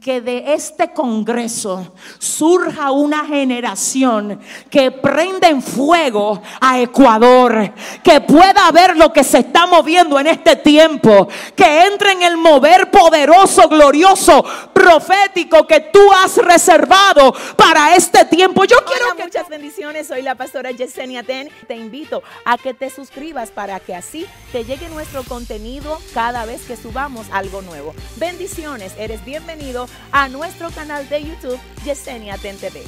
que 0.00 0.20
de 0.20 0.54
este 0.54 0.92
Congreso 0.92 1.92
surja 2.20 2.92
una 2.92 3.24
generación 3.24 4.38
que 4.70 4.92
prenda 4.92 5.48
en 5.48 5.60
fuego 5.60 6.40
a 6.60 6.80
Ecuador, 6.80 7.74
que 8.04 8.20
pueda 8.20 8.70
ver 8.70 8.96
lo 8.96 9.12
que 9.12 9.24
se 9.24 9.38
está 9.40 9.66
moviendo 9.66 10.20
en 10.20 10.28
este 10.28 10.54
tiempo, 10.54 11.26
que 11.56 11.86
entre 11.86 12.12
en 12.12 12.22
el 12.22 12.36
mover 12.36 12.92
poderoso, 12.92 13.68
glorioso, 13.68 14.44
profético 14.72 15.66
que 15.66 15.80
tú 15.80 16.00
has 16.12 16.36
reservado 16.36 17.34
para 17.56 17.96
este 17.96 18.24
tiempo. 18.26 18.64
Yo 18.64 18.76
quiero 18.84 19.06
Hola, 19.14 19.24
muchas 19.24 19.48
bendiciones. 19.48 20.06
Soy 20.06 20.22
la 20.22 20.36
pastora 20.36 20.70
Yesenia 20.70 21.24
Ten. 21.24 21.50
Te 21.66 21.74
invito 21.74 22.22
a 22.44 22.56
que 22.56 22.72
te 22.72 22.88
suscribas 22.88 23.50
para 23.50 23.79
que 23.86 23.94
así 23.94 24.26
te 24.52 24.64
llegue 24.64 24.88
nuestro 24.88 25.22
contenido 25.24 25.98
cada 26.14 26.44
vez 26.44 26.62
que 26.62 26.76
subamos 26.76 27.26
algo 27.32 27.62
nuevo. 27.62 27.94
Bendiciones. 28.16 28.94
Eres 28.98 29.24
bienvenido 29.24 29.88
a 30.12 30.28
nuestro 30.28 30.70
canal 30.70 31.08
de 31.08 31.24
YouTube 31.24 31.60
Yesenia 31.84 32.36
Ten 32.38 32.56
TV. 32.56 32.82